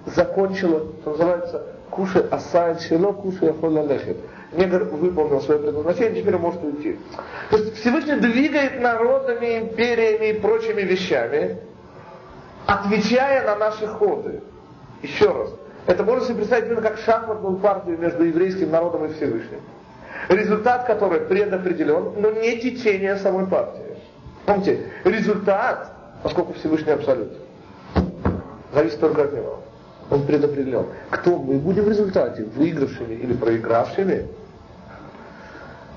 закончила, 0.05 0.87
что 1.01 1.11
называется, 1.11 1.65
кушай 1.89 2.23
асайн 2.29 2.79
село, 2.79 3.13
кушай 3.13 3.49
ахоля 3.49 3.83
лехет. 3.83 4.17
Негр 4.53 4.83
выполнил 4.85 5.41
свое 5.41 5.59
предназначение, 5.61 6.21
теперь 6.21 6.37
может 6.37 6.63
уйти. 6.63 6.97
То 7.49 7.57
есть 7.57 7.75
Всевышний 7.75 8.15
двигает 8.15 8.81
народами, 8.81 9.59
империями 9.59 10.29
и 10.31 10.39
прочими 10.39 10.81
вещами, 10.81 11.57
отвечая 12.65 13.45
на 13.45 13.55
наши 13.55 13.87
ходы. 13.87 14.41
Еще 15.01 15.31
раз. 15.31 15.49
Это 15.87 16.03
можно 16.03 16.25
себе 16.25 16.37
представить 16.37 16.65
именно 16.67 16.81
как 16.81 16.97
шахматную 16.99 17.57
партию 17.57 17.97
между 17.97 18.23
еврейским 18.23 18.71
народом 18.71 19.05
и 19.05 19.13
Всевышним. 19.13 19.61
Результат 20.29 20.85
которой 20.85 21.21
предопределен, 21.21 22.13
но 22.17 22.31
не 22.31 22.57
течение 22.59 23.17
самой 23.17 23.47
партии. 23.47 23.97
Помните, 24.45 24.91
результат, 25.03 25.91
поскольку 26.23 26.53
Всевышний 26.53 26.91
абсолют, 26.91 27.33
зависит 28.73 28.99
только 28.99 29.23
от 29.23 29.33
него. 29.33 29.59
Он 30.09 30.25
предопределен. 30.25 30.85
Кто 31.09 31.37
мы 31.37 31.55
будем 31.55 31.85
в 31.85 31.89
результате, 31.89 32.43
выигравшими 32.43 33.13
или 33.13 33.33
проигравшими, 33.33 34.27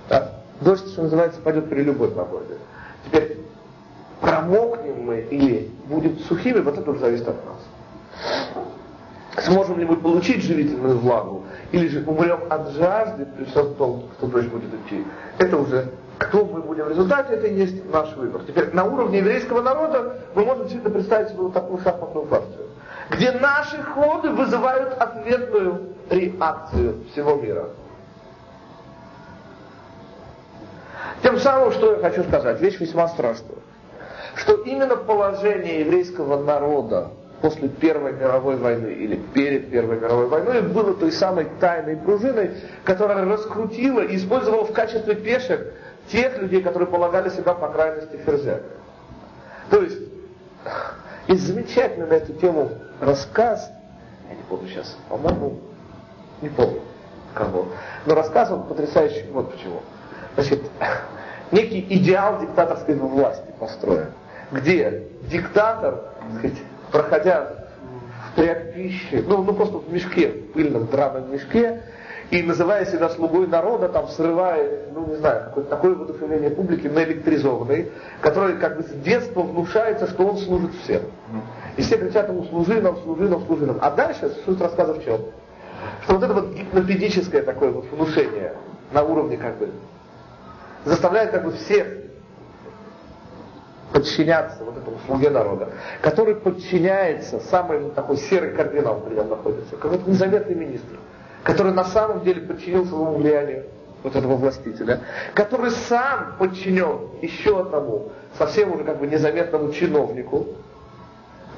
да? 0.09 0.33
дождь, 0.61 0.87
что 0.93 1.03
называется, 1.03 1.41
пойдет 1.41 1.69
при 1.69 1.83
любой 1.83 2.11
погоде. 2.11 2.57
Теперь, 3.05 3.39
промокнем 4.21 5.03
мы 5.03 5.21
или 5.31 5.71
будем 5.87 6.19
сухими, 6.21 6.61
вот 6.61 6.79
это 6.79 6.91
уже 6.91 7.01
зависит 7.01 7.29
от 7.29 7.37
нас. 7.47 9.45
Сможем 9.45 9.79
ли 9.79 9.85
мы 9.85 9.97
получить 9.97 10.43
живительную 10.45 10.99
влагу, 10.99 11.45
или 11.73 11.89
же 11.89 12.05
умрем 12.07 12.41
от 12.51 12.71
жажды 12.73 13.27
при 13.27 13.45
том, 13.45 14.05
что 14.17 14.27
дождь 14.27 14.49
будет 14.49 14.73
идти. 14.73 15.05
Это 15.39 15.57
уже 15.57 15.91
кто 16.19 16.45
мы 16.45 16.63
будем 16.63 16.85
в 16.85 16.91
результате, 16.91 17.35
это 17.35 17.47
и 17.49 17.55
есть 17.55 17.91
наш 17.93 18.15
выбор. 18.15 18.43
Теперь 18.47 18.73
на 18.73 18.85
уровне 18.85 19.19
еврейского 19.19 19.63
народа 19.63 20.21
мы 20.35 20.45
можем 20.45 20.69
себе 20.69 20.89
представить 20.89 21.31
себе 21.31 21.43
вот 21.43 21.53
такую 21.53 21.83
шахматную 21.83 22.27
партию, 22.27 22.69
где 23.11 23.33
наши 23.33 23.83
ходы 23.83 24.31
вызывают 24.31 24.95
ответную 24.95 25.95
реакцию 26.09 27.05
всего 27.13 27.35
мира. 27.35 27.71
Тем 31.23 31.39
самым, 31.39 31.73
что 31.73 31.95
я 31.95 31.99
хочу 31.99 32.23
сказать, 32.25 32.61
вещь 32.61 32.79
весьма 32.79 33.09
страшная, 33.09 33.57
что 34.37 34.55
именно 34.63 34.97
положение 34.97 35.81
еврейского 35.81 36.43
народа 36.43 37.11
после 37.41 37.69
Первой 37.69 38.13
мировой 38.13 38.57
войны 38.57 38.89
или 38.89 39.17
перед 39.17 39.71
Первой 39.71 40.01
мировой 40.01 40.29
войной 40.29 40.63
было 40.63 40.95
той 40.95 41.13
самой 41.13 41.47
тайной 41.61 41.97
пружиной, 41.97 42.53
которая 42.85 43.25
раскрутила 43.27 44.01
и 44.01 44.17
использовала 44.17 44.65
в 44.65 44.73
качестве 44.73 45.15
пешек 45.15 45.75
тех 46.09 46.39
людей, 46.39 46.63
которые 46.63 46.89
полагали 46.89 47.29
себя 47.29 47.55
по 47.55 47.69
крайности 47.69 48.17
ферзя. 48.25 48.61
То 49.71 49.83
есть, 49.83 49.99
есть 51.29 51.47
замечательный 51.47 52.07
на 52.07 52.15
эту 52.15 52.33
тему 52.35 52.71
рассказ, 53.01 53.71
я 54.31 54.37
не 54.37 54.43
помню 54.49 54.69
сейчас, 54.69 54.97
по-моему, 55.09 55.61
не 56.41 56.49
помню 56.49 56.81
кого, 57.35 57.67
но 58.07 58.15
рассказ 58.15 58.51
он 58.51 58.63
потрясающий, 58.65 59.27
вот 59.33 59.53
почему. 59.53 59.83
Значит, 60.37 60.63
некий 61.51 61.81
идеал 61.91 62.41
диктаторской 62.41 62.95
власти 62.95 63.53
построен, 63.59 64.13
где 64.55 65.03
диктатор, 65.31 66.03
так 66.21 66.39
сказать, 66.39 66.59
проходя 66.91 67.49
в 68.31 68.37
тряпище, 68.37 69.25
ну, 69.27 69.43
ну 69.43 69.53
просто 69.53 69.79
в 69.79 69.93
мешке, 69.93 70.29
в 70.29 70.53
пыльном 70.53 70.87
драном 70.87 71.33
мешке, 71.33 71.83
и 72.31 72.43
называя 72.43 72.87
себя 72.87 73.11
слугой 73.11 73.47
народа, 73.47 73.89
там 73.89 74.09
срывая, 74.09 74.87
ну 74.95 75.07
не 75.07 75.17
знаю, 75.17 75.45
какое-то 75.45 75.71
такое 75.71 75.95
воодушевление 75.95 76.51
публики 76.51 76.87
наэлектризованной, 76.87 77.91
которое 78.21 78.55
как 78.55 78.79
бы 78.79 78.83
с 78.85 78.91
детства 79.03 79.43
внушается, 79.43 80.09
что 80.09 80.27
он 80.27 80.39
служит 80.39 80.71
всем. 80.83 81.03
И 81.77 81.83
все 81.83 81.99
кричат 81.99 82.29
ему 82.29 82.45
служи 82.45 82.81
нам, 82.81 82.97
служи 83.03 83.29
нам, 83.29 83.45
служи 83.47 83.67
нам. 83.67 83.79
А 83.81 83.91
дальше 83.91 84.33
суть 84.47 84.61
рассказа 84.61 84.95
в 84.95 85.05
чем? 85.05 85.21
Что 86.05 86.15
вот 86.15 86.23
это 86.23 86.33
вот 86.33 86.55
гипнопедическое 86.55 87.43
такое 87.43 87.71
вот 87.71 87.87
внушение 87.93 88.55
на 88.93 89.03
уровне 89.03 89.37
как 89.37 89.59
бы 89.59 89.71
заставляет 90.85 91.31
как 91.31 91.45
бы 91.45 91.53
всех 91.53 92.04
подчиняться 93.95 94.65
вот 94.65 94.77
этому 94.77 94.99
слуге 95.07 95.31
народа, 95.31 95.69
который 96.03 96.35
подчиняется, 96.35 97.39
самый 97.39 97.91
такой 97.91 98.17
серый 98.17 98.51
кардинал 98.51 99.01
при 99.01 99.15
нем 99.15 99.29
находится, 99.29 99.77
какой-то 99.77 100.11
незаметный 100.11 100.57
министр, 100.57 100.97
который 101.45 101.73
на 101.73 101.85
самом 101.85 102.25
деле 102.25 102.41
подчинил 102.41 102.85
своему 102.87 103.15
влиянию 103.15 103.67
вот 104.03 104.17
этого 104.17 104.35
властителя, 104.35 105.01
который 105.33 105.71
сам 105.71 106.35
подчинен 106.41 107.09
еще 107.23 107.61
одному, 107.61 108.11
совсем 108.37 108.75
уже 108.75 108.83
как 108.83 108.99
бы 108.99 109.07
незаметному 109.07 109.73
чиновнику, 109.73 110.49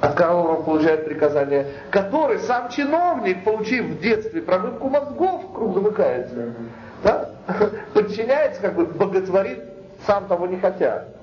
от 0.03 0.13
которого 0.13 0.59
он 0.59 0.65
получает 0.65 1.07
приказания, 1.07 1.69
который 1.91 2.39
сам 2.41 2.69
чиновник, 2.69 3.45
получив 3.45 3.87
в 3.87 4.01
детстве 4.01 4.43
промывку 4.43 4.91
мозгов, 4.91 5.55
круг 5.55 5.73
замыкается, 5.73 6.53
да? 7.03 7.31
подчиняется, 7.95 8.61
как 8.61 8.75
бы 8.75 8.85
боготворит, 8.85 9.63
сам 10.07 10.27
того 10.27 10.47
не 10.47 10.59
хотя 10.59 11.16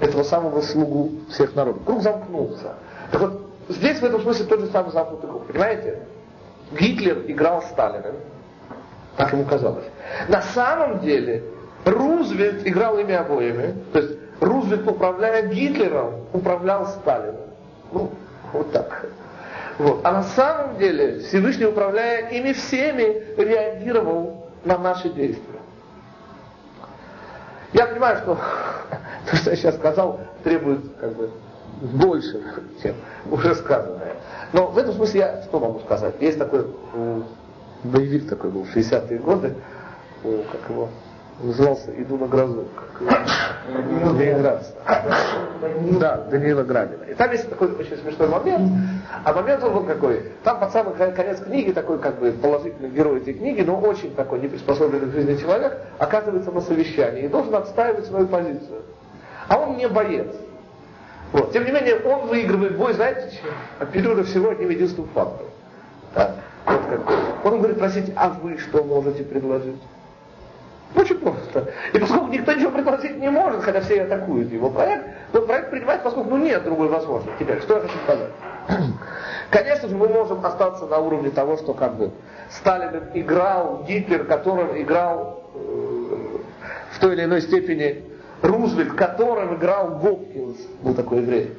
этого 0.00 0.22
самого 0.22 0.60
слугу 0.60 1.12
всех 1.30 1.54
народов. 1.54 1.84
Круг 1.84 2.02
замкнулся. 2.02 2.74
Так 3.10 3.20
вот, 3.20 3.42
здесь 3.68 3.98
в 3.98 4.04
этом 4.04 4.20
смысле 4.22 4.46
тот 4.46 4.60
же 4.60 4.66
самый 4.68 4.92
замкнутый 4.92 5.28
круг. 5.28 5.46
Понимаете? 5.46 6.00
Гитлер 6.72 7.24
играл 7.26 7.62
Сталина. 7.62 8.12
Так 9.16 9.32
ему 9.32 9.44
казалось. 9.44 9.84
На 10.28 10.42
самом 10.42 11.00
деле 11.00 11.42
Рузвельт 11.84 12.66
играл 12.66 12.98
ими 12.98 13.14
обоими. 13.14 13.74
То 13.92 14.00
есть 14.00 14.18
Рузвельт, 14.40 14.86
управляя 14.86 15.46
Гитлером, 15.46 16.26
управлял 16.32 16.86
Сталином. 16.86 17.40
Ну, 17.92 18.10
вот 18.52 18.72
так. 18.72 19.06
Вот. 19.78 20.00
А 20.04 20.12
на 20.12 20.22
самом 20.22 20.78
деле 20.78 21.20
Всевышний, 21.20 21.66
управляя 21.66 22.28
ими 22.30 22.52
всеми, 22.52 23.22
реагировал 23.36 24.48
на 24.64 24.78
наши 24.78 25.08
действия. 25.10 25.55
Я 27.76 27.86
понимаю, 27.86 28.16
что 28.18 28.38
то, 29.30 29.36
что 29.36 29.50
я 29.50 29.56
сейчас 29.56 29.76
сказал, 29.76 30.18
требует 30.42 30.80
как 30.98 31.14
бы 31.14 31.30
больше, 31.82 32.42
чем 32.82 32.94
уже 33.30 33.54
сказанное. 33.54 34.14
Но 34.54 34.68
в 34.68 34.78
этом 34.78 34.94
смысле 34.94 35.20
я 35.20 35.42
что 35.42 35.60
могу 35.60 35.80
сказать? 35.80 36.14
Есть 36.20 36.38
такой 36.38 36.66
боевик 37.84 38.28
такой 38.30 38.50
был 38.50 38.64
в 38.64 38.74
60-е 38.74 39.18
годы, 39.18 39.54
как 40.22 40.70
его, 40.70 40.88
назывался 41.40 41.90
«Иду 42.00 42.16
на 42.16 42.26
грозу», 42.26 42.66
как 42.74 43.02
Ленинград. 44.18 44.64
Да, 45.98 46.16
Даниила 46.30 46.62
Градина. 46.62 47.04
И 47.04 47.14
там 47.14 47.30
есть 47.32 47.48
такой 47.48 47.74
очень 47.74 47.96
смешной 47.98 48.28
момент, 48.28 48.72
а 49.24 49.32
момент 49.32 49.62
он 49.64 49.72
вот 49.72 49.86
какой. 49.86 50.32
Там 50.44 50.60
под 50.60 50.72
самый 50.72 50.94
конец 50.94 51.40
книги 51.40 51.72
такой 51.72 51.98
как 51.98 52.18
бы 52.18 52.32
положительный 52.32 52.90
герой 52.90 53.20
этой 53.20 53.34
книги, 53.34 53.62
но 53.62 53.78
очень 53.78 54.14
такой 54.14 54.40
неприспособленный 54.40 55.10
к 55.10 55.12
жизни 55.12 55.36
человек, 55.36 55.78
оказывается 55.98 56.50
на 56.50 56.60
совещании 56.60 57.24
и 57.24 57.28
должен 57.28 57.54
отстаивать 57.54 58.06
свою 58.06 58.26
позицию. 58.26 58.82
А 59.48 59.58
он 59.58 59.76
не 59.76 59.88
боец. 59.88 60.28
Вот. 61.32 61.52
Тем 61.52 61.64
не 61.64 61.72
менее, 61.72 61.98
он 62.00 62.28
выигрывает 62.28 62.76
бой, 62.76 62.94
знаете, 62.94 63.36
чем? 63.42 63.52
Апеллируя 63.78 64.24
всего 64.24 64.50
одним 64.50 64.70
единственным 64.70 65.10
фактом. 65.10 65.46
Да? 66.14 66.34
Вот. 66.64 66.80
Он 67.44 67.58
говорит, 67.58 67.78
простите, 67.78 68.12
а 68.16 68.30
вы 68.30 68.58
что 68.58 68.82
можете 68.84 69.24
предложить? 69.24 69.76
Очень 70.94 71.18
просто. 71.18 71.72
И 71.92 71.98
поскольку 71.98 72.28
никто 72.28 72.52
ничего 72.52 72.70
предложить 72.70 73.16
не 73.18 73.30
может, 73.30 73.62
хотя 73.62 73.80
все 73.80 74.02
атакуют 74.02 74.50
его 74.52 74.70
проект, 74.70 75.04
то 75.32 75.42
проект 75.42 75.70
принимает, 75.70 76.02
поскольку 76.02 76.30
ну, 76.30 76.36
нет 76.38 76.64
другой 76.64 76.88
возможности. 76.88 77.38
Теперь, 77.38 77.60
что 77.60 77.74
я 77.74 77.80
хочу 77.80 77.98
сказать? 78.04 78.30
Конечно 79.50 79.88
же, 79.88 79.96
мы 79.96 80.08
можем 80.08 80.44
остаться 80.44 80.86
на 80.86 80.98
уровне 80.98 81.30
того, 81.30 81.56
что 81.56 81.74
как 81.74 81.96
бы 81.96 82.12
Сталин 82.50 83.02
играл, 83.14 83.84
Гитлер, 83.86 84.24
которым 84.24 84.80
играл 84.80 85.50
э, 85.54 86.38
в 86.92 87.00
той 87.00 87.14
или 87.14 87.24
иной 87.24 87.42
степени 87.42 88.04
Рузвельт, 88.42 88.92
которым 88.92 89.56
играл 89.56 89.98
Гопкинс, 89.98 90.56
был 90.82 90.94
такой 90.94 91.18
еврей, 91.18 91.52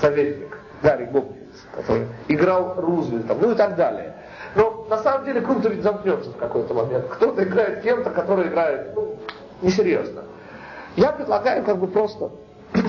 советник, 0.00 0.58
Гарри 0.82 1.04
Гопкинс, 1.04 1.66
который 1.74 2.06
играл 2.28 2.74
Рузвельтом, 2.76 3.38
ну 3.40 3.52
и 3.52 3.54
так 3.54 3.76
далее. 3.76 4.14
Но 4.54 4.86
на 4.88 4.98
самом 4.98 5.24
деле 5.24 5.40
круг 5.40 5.64
ведь 5.64 5.82
замкнется 5.82 6.30
в 6.30 6.36
какой-то 6.36 6.74
момент. 6.74 7.06
Кто-то 7.08 7.44
играет 7.44 7.82
кем-то, 7.82 8.10
который 8.10 8.48
играет, 8.48 8.94
ну, 8.94 9.16
несерьезно. 9.62 10.22
Я 10.96 11.12
предлагаю 11.12 11.64
как 11.64 11.78
бы 11.78 11.86
просто 11.86 12.30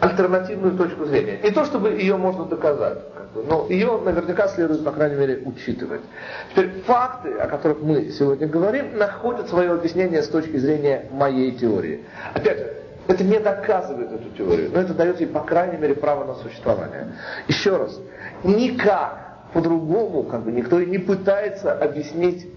альтернативную 0.00 0.76
точку 0.76 1.06
зрения. 1.06 1.40
Не 1.42 1.50
то, 1.50 1.64
чтобы 1.64 1.90
ее 1.90 2.16
можно 2.16 2.44
доказать, 2.44 2.98
как 3.14 3.32
бы, 3.32 3.44
но 3.44 3.66
ее 3.68 3.98
наверняка 4.04 4.48
следует, 4.48 4.84
по 4.84 4.92
крайней 4.92 5.16
мере, 5.16 5.42
учитывать. 5.44 6.02
Теперь 6.50 6.82
факты, 6.82 7.32
о 7.38 7.46
которых 7.48 7.80
мы 7.80 8.10
сегодня 8.10 8.46
говорим, 8.46 8.98
находят 8.98 9.48
свое 9.48 9.72
объяснение 9.72 10.22
с 10.22 10.28
точки 10.28 10.58
зрения 10.58 11.06
моей 11.10 11.52
теории. 11.52 12.04
Опять 12.34 12.58
же, 12.58 12.74
это 13.06 13.24
не 13.24 13.40
доказывает 13.40 14.12
эту 14.12 14.28
теорию, 14.36 14.70
но 14.70 14.80
это 14.80 14.92
дает 14.92 15.18
ей, 15.20 15.26
по 15.26 15.40
крайней 15.40 15.78
мере, 15.78 15.94
право 15.94 16.24
на 16.24 16.34
существование. 16.34 17.14
Еще 17.46 17.74
раз, 17.74 17.98
никак 18.44 19.27
по-другому, 19.52 20.24
как 20.24 20.42
бы 20.42 20.52
никто 20.52 20.80
и 20.80 20.86
не 20.86 20.98
пытается 20.98 21.72
объяснить 21.72 22.48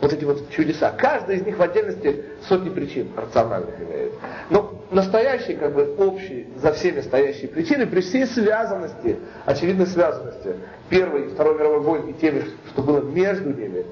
вот 0.00 0.12
эти 0.12 0.24
вот 0.24 0.50
чудеса. 0.50 0.92
Каждый 0.96 1.36
из 1.36 1.46
них 1.46 1.56
в 1.56 1.62
отдельности 1.62 2.24
сотни 2.48 2.68
причин 2.68 3.08
рациональных 3.16 3.80
имеет. 3.80 4.12
Но 4.50 4.82
настоящие, 4.90 5.56
как 5.56 5.72
бы 5.74 5.94
общие, 5.98 6.46
за 6.56 6.72
всеми 6.72 7.00
стоящие 7.00 7.48
причины, 7.48 7.86
при 7.86 8.00
всей 8.00 8.26
связанности, 8.26 9.16
очевидной 9.46 9.86
связанности 9.86 10.56
Первой 10.90 11.26
и 11.26 11.28
Второй 11.28 11.54
мировой 11.54 11.80
войны 11.80 12.10
и 12.10 12.12
теми, 12.14 12.44
что 12.72 12.82
было 12.82 13.00
между 13.00 13.50
ними, 13.50 13.86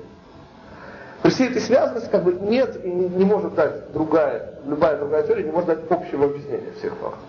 при 1.22 1.30
всей 1.30 1.48
этой 1.48 1.62
связанности 1.62 2.10
как 2.10 2.24
бы 2.24 2.32
нет 2.32 2.84
и 2.84 2.90
не, 2.90 3.08
не 3.08 3.24
может 3.24 3.54
дать 3.54 3.92
другая, 3.92 4.54
любая 4.66 4.98
другая 4.98 5.22
теория 5.22 5.44
не 5.44 5.52
может 5.52 5.68
дать 5.68 5.90
общего 5.90 6.24
объяснения 6.24 6.72
всех 6.78 6.96
фактов. 6.96 7.20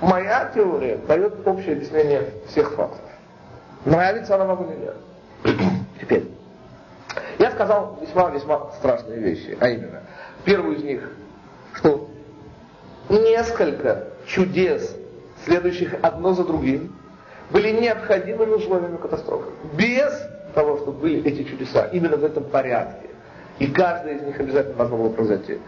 Моя 0.00 0.50
теория 0.54 0.98
дает 1.08 1.46
общее 1.46 1.74
объяснение 1.74 2.30
всех 2.48 2.72
фактов. 2.74 3.00
Нравится 3.84 4.34
она 4.34 4.44
вам 4.46 4.70
или 4.70 4.78
нет? 4.80 4.96
Теперь. 6.00 6.28
Я 7.38 7.50
сказал 7.50 7.98
весьма-весьма 8.00 8.70
страшные 8.78 9.18
вещи, 9.18 9.56
а 9.60 9.68
именно, 9.68 10.02
первую 10.44 10.76
из 10.76 10.84
них, 10.84 11.10
что 11.74 12.08
несколько 13.08 14.08
чудес, 14.26 14.96
следующих 15.44 15.94
одно 16.02 16.32
за 16.32 16.44
другим, 16.44 16.96
были 17.50 17.70
необходимыми 17.70 18.52
условиями 18.52 18.96
катастрофы. 18.96 19.50
Без 19.76 20.12
того, 20.54 20.78
чтобы 20.78 21.00
были 21.00 21.24
эти 21.24 21.44
чудеса, 21.44 21.86
именно 21.92 22.16
в 22.16 22.24
этом 22.24 22.44
порядке. 22.44 23.10
И 23.58 23.68
каждая 23.68 24.16
из 24.16 24.22
них 24.22 24.40
обязательно 24.40 24.74
должно 24.74 24.96
было 24.96 25.10
произойти. 25.10 25.60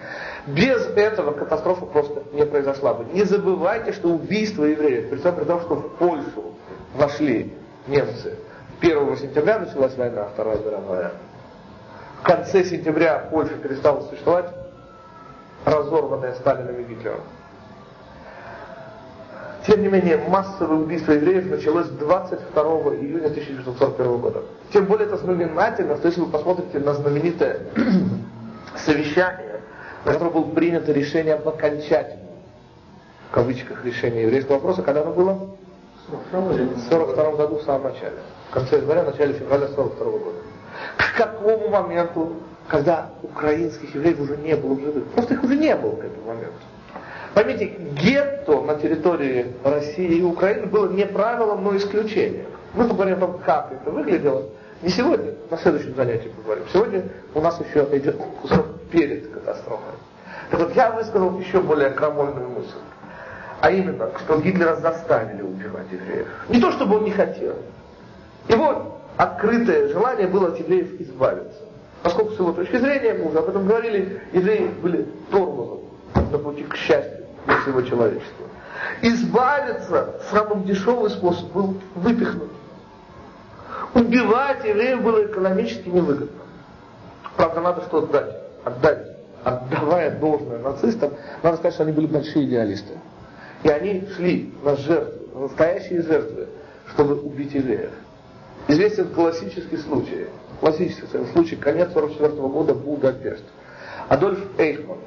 Без 0.46 0.86
этого 0.86 1.32
катастрофа 1.32 1.86
просто 1.86 2.22
не 2.32 2.44
произошла 2.44 2.94
бы. 2.94 3.04
Не 3.12 3.24
забывайте, 3.24 3.92
что 3.92 4.08
убийство 4.08 4.64
евреев, 4.64 5.10
при 5.10 5.18
том, 5.18 5.36
при 5.36 5.44
том, 5.44 5.60
что 5.60 5.74
в 5.76 5.96
Польшу 5.96 6.54
вошли 6.94 7.52
немцы. 7.86 8.34
1 8.80 9.16
сентября 9.16 9.58
началась 9.58 9.96
война, 9.96 10.26
Вторая 10.34 10.58
мировая 10.58 11.12
в 12.20 12.22
конце 12.22 12.64
сентября 12.64 13.28
Польша 13.30 13.54
перестала 13.54 14.00
существовать, 14.08 14.46
разорванная 15.64 16.34
Сталином 16.34 16.76
и 16.80 16.84
Гитлером. 16.84 17.20
Тем 19.66 19.82
не 19.82 19.88
менее, 19.88 20.16
массовое 20.28 20.76
убийство 20.76 21.12
евреев 21.12 21.50
началось 21.50 21.88
22 21.88 22.62
июня 22.62 23.26
1941 23.26 24.18
года. 24.18 24.42
Тем 24.72 24.86
более 24.86 25.06
это 25.06 25.16
знаменательно, 25.16 25.96
что 25.96 26.08
если 26.08 26.20
вы 26.20 26.30
посмотрите 26.30 26.78
на 26.78 26.94
знаменитое 26.94 27.60
совещание, 28.76 29.60
на 30.04 30.12
котором 30.12 30.32
было 30.32 30.54
принято 30.54 30.92
решение 30.92 31.34
об 31.34 31.48
окончательном, 31.48 32.26
в 33.30 33.34
кавычках, 33.34 33.84
решение 33.84 34.22
еврейского 34.22 34.54
вопроса, 34.54 34.82
когда 34.82 35.02
оно 35.02 35.12
было? 35.12 35.56
В 36.08 36.34
1942 36.36 37.32
году 37.32 37.56
в 37.56 37.62
самом 37.62 37.84
начале. 37.84 38.16
В 38.50 38.54
конце 38.54 38.76
января, 38.76 39.02
начале 39.02 39.32
февраля 39.34 39.66
1942 39.66 40.18
года. 40.18 40.38
К 40.96 41.16
какому 41.16 41.68
моменту, 41.68 42.36
когда 42.68 43.10
украинских 43.22 43.92
евреев 43.92 44.20
уже 44.20 44.36
не 44.36 44.54
было 44.54 44.74
в 44.74 44.80
живых? 44.80 45.04
Просто 45.08 45.34
их 45.34 45.42
уже 45.42 45.56
не 45.56 45.74
было 45.74 45.96
к 45.96 46.04
этому 46.04 46.26
моменту. 46.26 46.54
Поймите, 47.34 47.66
гетто 48.00 48.60
на 48.60 48.76
территории 48.76 49.52
России 49.64 50.18
и 50.18 50.22
Украины 50.22 50.66
было 50.66 50.90
не 50.92 51.06
правилом, 51.06 51.64
но 51.64 51.76
исключением. 51.76 52.46
Мы 52.74 52.88
поговорим 52.88 53.16
о 53.16 53.20
том, 53.26 53.40
как 53.44 53.72
это 53.72 53.90
выглядело. 53.90 54.44
Не 54.82 54.90
сегодня, 54.90 55.34
на 55.50 55.58
следующем 55.58 55.96
занятии 55.96 56.28
поговорим. 56.28 56.64
Сегодня 56.72 57.02
у 57.34 57.40
нас 57.40 57.60
еще 57.60 57.86
идет 57.96 58.16
кусок 58.40 58.66
перед 58.92 59.32
катастрофой. 59.32 59.94
Так 60.50 60.60
вот, 60.60 60.76
я 60.76 60.92
высказал 60.92 61.36
еще 61.40 61.60
более 61.60 61.90
крамольную 61.90 62.48
мысль. 62.48 62.78
А 63.60 63.70
именно, 63.70 64.10
что 64.18 64.38
Гитлера 64.40 64.76
заставили 64.76 65.42
убивать 65.42 65.90
евреев. 65.90 66.28
Не 66.48 66.60
то, 66.60 66.72
чтобы 66.72 66.96
он 66.96 67.04
не 67.04 67.10
хотел. 67.10 67.56
Его 68.48 68.98
открытое 69.16 69.88
желание 69.88 70.28
было 70.28 70.48
от 70.48 70.58
евреев 70.58 71.00
избавиться. 71.00 71.60
Поскольку 72.02 72.32
с 72.32 72.38
его 72.38 72.52
точки 72.52 72.76
зрения, 72.76 73.14
мы 73.14 73.28
уже 73.30 73.38
об 73.38 73.48
этом 73.48 73.66
говорили, 73.66 74.20
евреи 74.32 74.68
были 74.82 75.08
тормозом 75.30 75.80
на 76.14 76.38
пути 76.38 76.62
к 76.64 76.76
счастью 76.76 77.24
для 77.46 77.60
всего 77.60 77.82
человечества. 77.82 78.46
Избавиться, 79.02 80.20
самым 80.30 80.64
дешевый 80.64 81.10
способ 81.10 81.50
был 81.52 81.74
выпихнуть. 81.94 82.50
Убивать 83.94 84.64
евреев 84.64 85.02
было 85.02 85.24
экономически 85.24 85.88
невыгодно. 85.88 86.42
Правда, 87.36 87.60
надо 87.60 87.82
что 87.82 87.98
отдать? 87.98 88.36
Отдать. 88.64 89.16
Отдавая 89.42 90.18
должное 90.18 90.58
нацистам, 90.58 91.12
надо 91.42 91.56
сказать, 91.56 91.74
что 91.74 91.84
они 91.84 91.92
были 91.92 92.06
большие 92.06 92.46
идеалисты. 92.46 92.94
И 93.66 93.68
они 93.68 94.06
шли 94.14 94.54
на 94.62 94.76
жертвы, 94.76 95.40
настоящие 95.40 96.00
жертвы, 96.02 96.46
чтобы 96.92 97.20
убить 97.20 97.52
евреев. 97.52 97.90
Известен 98.68 99.08
классический 99.12 99.78
случай. 99.78 100.28
Классический 100.60 101.04
случай, 101.32 101.56
конец 101.56 101.92
44 101.92 102.28
года, 102.28 102.74
Будапешт. 102.74 103.42
Адольф 104.08 104.38
Эйхман, 104.56 104.98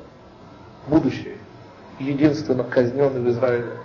будущий, 0.87 1.37
единственно 1.99 2.65
казненный 2.65 3.21
в 3.21 3.29
Израиле 3.29 3.77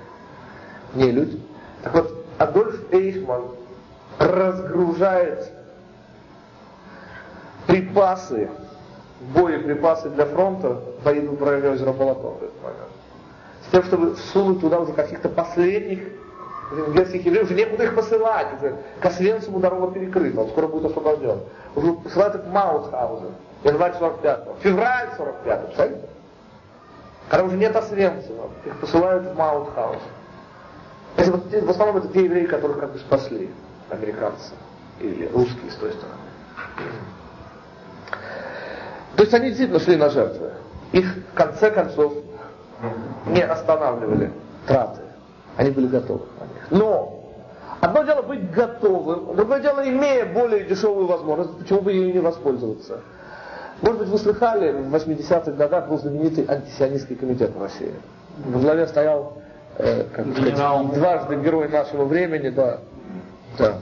не 0.95 1.13
люди. 1.13 1.41
Так 1.85 1.95
вот, 1.95 2.27
Адольф 2.39 2.93
Эйхман 2.93 3.45
разгружает 4.19 5.53
припасы, 7.69 8.51
боеприпасы 9.37 10.11
для 10.11 10.27
фронта, 10.27 10.83
поедут 11.05 11.39
в 11.39 11.45
районе 11.45 11.71
озера 11.71 11.93
Балатон 11.93 12.39
в 12.39 12.43
этот 12.43 12.61
момент. 12.61 12.94
С 13.67 13.71
тем, 13.73 13.83
чтобы 13.85 14.15
всунуть 14.15 14.61
туда 14.61 14.81
уже 14.81 14.93
каких-то 14.93 15.29
последних 15.29 16.01
венгерских 16.73 17.25
евреев, 17.25 17.45
уже 17.45 17.55
некуда 17.55 17.85
их 17.85 17.95
посылать, 17.95 18.49
уже 18.59 18.77
к 19.01 19.07
Освенциму 19.07 19.61
дорога 19.61 19.93
перекрыта, 19.93 20.41
он 20.41 20.49
скоро 20.49 20.67
будет 20.67 20.87
освобожден. 20.87 21.41
Уже 21.75 21.93
посылают 21.93 22.35
их 22.37 22.47
Маутхаузен, 22.47 23.35
январь 23.65 23.93
45-го, 23.93 24.57
февраль 24.61 25.09
45-го, 25.19 25.67
представляете? 25.67 26.09
Когда 27.29 27.45
уже 27.45 27.57
нет 27.57 27.75
Освенцима, 27.75 28.45
их 28.65 28.77
посылают 28.81 29.27
в 29.27 29.37
Маутхаузен. 29.37 30.01
Это 31.17 31.31
вот, 31.33 31.45
в 31.53 31.71
основном 31.71 31.97
это 31.99 32.09
те 32.09 32.25
евреи, 32.25 32.47
которых 32.47 32.81
как 32.81 32.93
бы 32.93 32.99
спасли 32.99 33.51
американцы 33.91 34.53
или 35.01 35.27
русские 35.33 35.71
с 35.71 35.77
той 35.77 35.93
стороны. 35.93 36.19
То 39.17 39.23
есть 39.23 39.35
они 39.35 39.49
действительно 39.49 39.81
шли 39.81 39.97
на 39.97 40.11
жертвы. 40.11 40.51
Их 40.93 41.07
в 41.33 41.35
конце 41.35 41.71
концов 41.71 42.15
не 43.27 43.43
останавливали 43.43 44.33
траты. 44.67 45.01
Они 45.57 45.71
были 45.71 45.87
готовы. 45.87 46.23
Но 46.71 47.25
одно 47.81 48.03
дело 48.03 48.23
быть 48.23 48.51
готовым, 48.51 49.37
другое 49.37 49.61
дело, 49.61 49.87
имея 49.89 50.27
более 50.27 50.65
дешевую 50.65 51.07
возможность, 51.07 51.59
почему 51.59 51.81
бы 51.81 51.93
ею 51.93 52.13
не 52.13 52.21
воспользоваться. 52.21 53.01
Может 53.83 54.01
быть, 54.01 54.09
вы 54.09 54.19
слыхали, 54.19 54.73
в 54.73 54.95
80-х 54.95 55.53
годах 55.53 55.89
был 55.89 55.99
знаменитый 55.99 56.47
антисионистский 56.49 57.17
комитет 57.17 57.55
в 57.55 57.61
России. 57.61 57.95
В 58.39 58.63
главе 58.63 58.87
стоял, 58.87 59.39
э, 59.79 60.05
как 60.13 60.27
сказать, 60.33 60.55
дважды 60.95 61.37
герой 61.37 61.69
нашего 61.69 62.05
времени, 62.05 62.49
да, 62.49 62.79
да, 63.59 63.79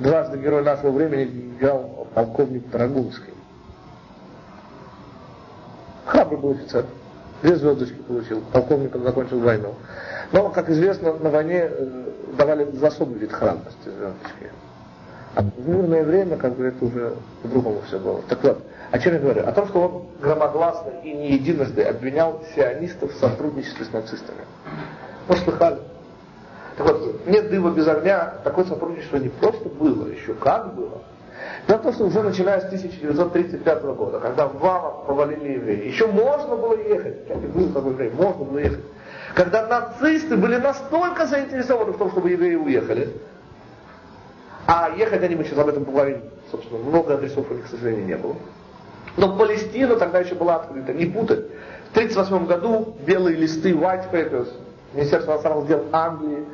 дважды 0.00 0.38
герой 0.38 0.62
нашего 0.62 0.90
времени, 0.90 1.24
генерал 1.24 2.06
полковник 2.14 2.68
Драгунский. 2.70 3.34
Храбрый 6.06 6.38
был 6.38 6.50
офицер. 6.52 6.86
Две 7.42 7.56
звездочки 7.56 7.96
получил, 8.06 8.42
полковником 8.52 9.04
закончил 9.04 9.38
войну. 9.38 9.74
Но, 10.32 10.48
как 10.50 10.68
известно, 10.70 11.14
на 11.14 11.30
войне 11.30 11.68
э, 11.70 12.04
давали 12.36 12.68
особый 12.84 13.18
вид 13.18 13.32
храбрости 13.32 13.84
звездочки. 13.84 14.50
А 15.34 15.42
в 15.42 15.68
мирное 15.68 16.02
время, 16.02 16.36
как 16.36 16.56
бы, 16.56 16.64
это 16.64 16.84
уже 16.84 17.14
по-другому 17.42 17.80
все 17.86 17.98
было. 17.98 18.22
Так 18.28 18.42
вот, 18.42 18.60
о 18.90 18.98
чем 18.98 19.14
я 19.14 19.20
говорю? 19.20 19.46
О 19.46 19.52
том, 19.52 19.68
что 19.68 19.80
он 19.80 20.06
громогласно 20.20 20.90
и 21.04 21.12
не 21.12 21.32
единожды 21.34 21.82
обвинял 21.82 22.42
сионистов 22.54 23.12
в 23.12 23.20
сотрудничестве 23.20 23.84
с 23.84 23.92
нацистами. 23.92 24.40
Может, 25.28 25.44
слыхали? 25.44 25.78
Так 26.76 26.88
вот, 26.88 27.26
нет 27.26 27.50
дыма 27.50 27.70
без 27.70 27.86
огня, 27.86 28.34
такое 28.42 28.64
сотрудничество 28.64 29.16
не 29.18 29.28
просто 29.28 29.68
было, 29.68 30.08
еще 30.08 30.34
как 30.34 30.74
было. 30.74 31.02
Дело 31.68 31.80
в 31.80 31.82
том, 31.82 31.92
что 31.92 32.04
уже 32.06 32.22
начиная 32.22 32.62
с 32.62 32.64
1935 32.64 33.82
года, 33.82 34.20
когда 34.20 34.46
в 34.46 34.58
валах 34.58 35.04
повалили 35.04 35.52
евреи, 35.52 35.88
еще 35.88 36.06
можно 36.06 36.56
было 36.56 36.74
ехать, 36.82 37.16
я 37.28 37.36
был 37.36 37.68
такой 37.74 37.92
еврей, 37.92 38.10
можно 38.10 38.44
было 38.46 38.58
ехать. 38.58 38.80
Когда 39.34 39.66
нацисты 39.66 40.38
были 40.38 40.56
настолько 40.56 41.26
заинтересованы 41.26 41.92
в 41.92 41.98
том, 41.98 42.10
чтобы 42.10 42.30
евреи 42.30 42.54
уехали, 42.54 43.10
а 44.66 44.88
ехать 44.96 45.22
они, 45.22 45.36
мы 45.36 45.44
сейчас 45.44 45.58
об 45.58 45.68
этом 45.68 45.84
поговорим, 45.84 46.22
собственно, 46.50 46.82
много 46.82 47.14
адресов 47.14 47.50
у 47.50 47.54
них, 47.54 47.66
к 47.66 47.68
сожалению, 47.68 48.06
не 48.06 48.16
было. 48.16 48.36
Но 49.18 49.36
Палестина 49.36 49.96
тогда 49.96 50.20
еще 50.20 50.36
была 50.36 50.56
открыта, 50.56 50.94
не 50.94 51.04
путать. 51.04 51.44
В 51.88 51.96
1938 51.96 52.46
году 52.46 52.96
белые 53.06 53.36
листы 53.36 53.72
White 53.72 54.10
Papers 54.10 54.48
Министерства 54.94 55.32
иностранных 55.32 55.66
дел 55.66 55.84
Англии, 55.92 56.46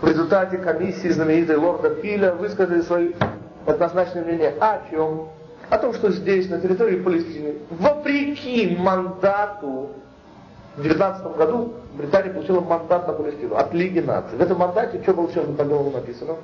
в 0.00 0.08
результате 0.08 0.58
комиссии 0.58 1.08
знаменитой 1.08 1.56
лорда 1.56 1.90
Пиля 1.90 2.34
высказали 2.34 2.80
свои 2.80 3.12
однозначное 3.66 4.24
мнение 4.24 4.54
о 4.60 4.80
чем? 4.90 5.28
О 5.68 5.78
том, 5.78 5.94
что 5.94 6.10
здесь, 6.10 6.48
на 6.48 6.60
территории 6.60 6.96
Палестины, 7.00 7.54
вопреки 7.70 8.76
мандату 8.76 9.90
в 10.76 10.82
19 10.82 11.36
году 11.36 11.74
Британия 11.94 12.32
получила 12.32 12.60
мандат 12.60 13.06
на 13.06 13.12
Палестину 13.12 13.56
от 13.56 13.72
Лиги 13.72 14.00
наций. 14.00 14.36
В 14.36 14.40
этом 14.40 14.58
мандате 14.58 15.00
что 15.02 15.14
было 15.14 15.28
сейчас 15.28 15.44
по 15.46 15.64
написано? 15.64 16.36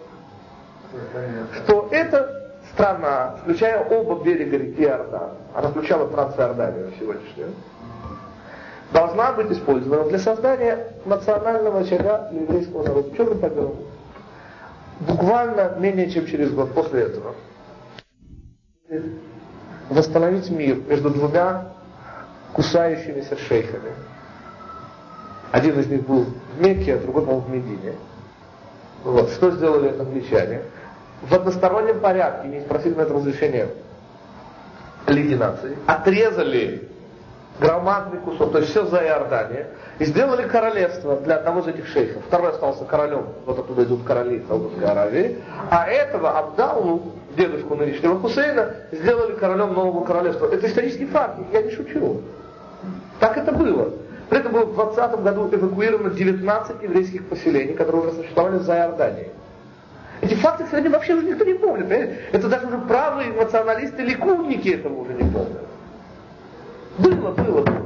Что 1.64 1.89
это 1.91 2.53
страна, 2.73 3.37
включая 3.43 3.85
оба 3.85 4.23
берега 4.23 4.57
реки 4.57 4.83
Иордан, 4.83 5.31
она 5.55 5.69
включала 5.69 6.09
Трансиорданию 6.09 6.93
сегодняшнюю, 6.99 7.51
должна 8.93 9.33
быть 9.33 9.51
использована 9.51 10.09
для 10.09 10.19
создания 10.19 10.87
национального 11.05 11.81
очага 11.81 12.29
еврейского 12.33 12.85
народа. 12.85 13.14
Что 13.14 13.25
мы 13.25 13.35
поделаем? 13.37 13.77
Буквально 15.01 15.76
менее 15.78 16.11
чем 16.11 16.26
через 16.26 16.53
год 16.53 16.72
после 16.72 17.03
этого 17.03 17.34
восстановить 19.90 20.51
мир 20.51 20.78
между 20.88 21.11
двумя 21.11 21.72
кусающимися 22.53 23.36
шейхами. 23.36 23.92
Один 25.53 25.78
из 25.78 25.86
них 25.86 26.07
был 26.07 26.24
в 26.24 26.61
Мекке, 26.61 26.94
а 26.94 26.99
другой, 26.99 27.24
был 27.24 27.40
в 27.40 27.51
Медине. 27.51 27.94
Вот. 29.05 29.30
Что 29.30 29.51
сделали 29.51 29.88
англичане? 29.88 30.62
В 31.22 31.32
одностороннем 31.34 32.01
порядке, 32.01 32.49
не 32.49 32.61
спросили 32.61 32.94
на 32.94 33.03
это 33.03 33.14
разрешение 33.14 33.68
Лиги 35.07 35.34
наций, 35.34 35.76
отрезали 35.86 36.88
громадный 37.61 38.21
кусок, 38.21 38.53
то 38.53 38.59
есть 38.59 38.71
все 38.71 38.85
за 38.87 38.99
Иордания, 38.99 39.69
и 39.99 40.05
сделали 40.05 40.47
королевство 40.47 41.17
для 41.17 41.37
одного 41.37 41.61
из 41.61 41.69
этих 41.69 41.87
шейхов. 41.89 42.23
Второй 42.27 42.51
остался 42.51 42.85
королем, 42.85 43.27
вот 43.45 43.59
оттуда 43.59 43.85
идут 43.85 44.05
короли 44.05 44.45
Саудовской 44.49 44.87
Аравии, 44.87 45.39
а 45.71 45.87
этого 45.87 46.39
Абдаллу, 46.39 47.13
дедушку 47.37 47.75
нынешнего 47.75 48.19
Хусейна, 48.19 48.75
сделали 48.93 49.37
королем 49.37 49.73
нового 49.73 50.05
королевства. 50.05 50.47
Это 50.47 50.67
исторический 50.67 51.07
факт, 51.07 51.39
я 51.53 51.63
не 51.63 51.71
шучу. 51.71 52.23
Так 53.21 53.37
это 53.37 53.53
было. 53.53 53.93
При 54.29 54.41
этом 54.41 54.53
было 54.53 54.65
в 54.65 54.75
20 54.75 55.21
году 55.23 55.49
эвакуировано 55.53 56.11
19 56.11 56.83
еврейских 56.83 57.29
поселений, 57.29 57.75
которые 57.75 58.03
уже 58.03 58.13
существовали 58.17 58.59
за 58.59 58.75
Иорданией. 58.77 59.31
Эти 60.21 60.35
факты 60.35 60.65
сегодня 60.71 60.91
вообще 60.91 61.15
уже 61.15 61.27
никто 61.27 61.45
не 61.45 61.55
помнит. 61.55 61.89
Понимаете? 61.89 62.19
Это 62.33 62.49
даже 62.49 62.67
уже 62.67 62.79
правые 62.79 63.33
националисты, 63.33 64.03
ликудники 64.03 64.69
этого 64.71 65.01
уже 65.01 65.13
не 65.13 65.31
помнят. 65.31 65.63
Было, 66.99 67.30
было, 67.32 67.62
было. 67.62 67.82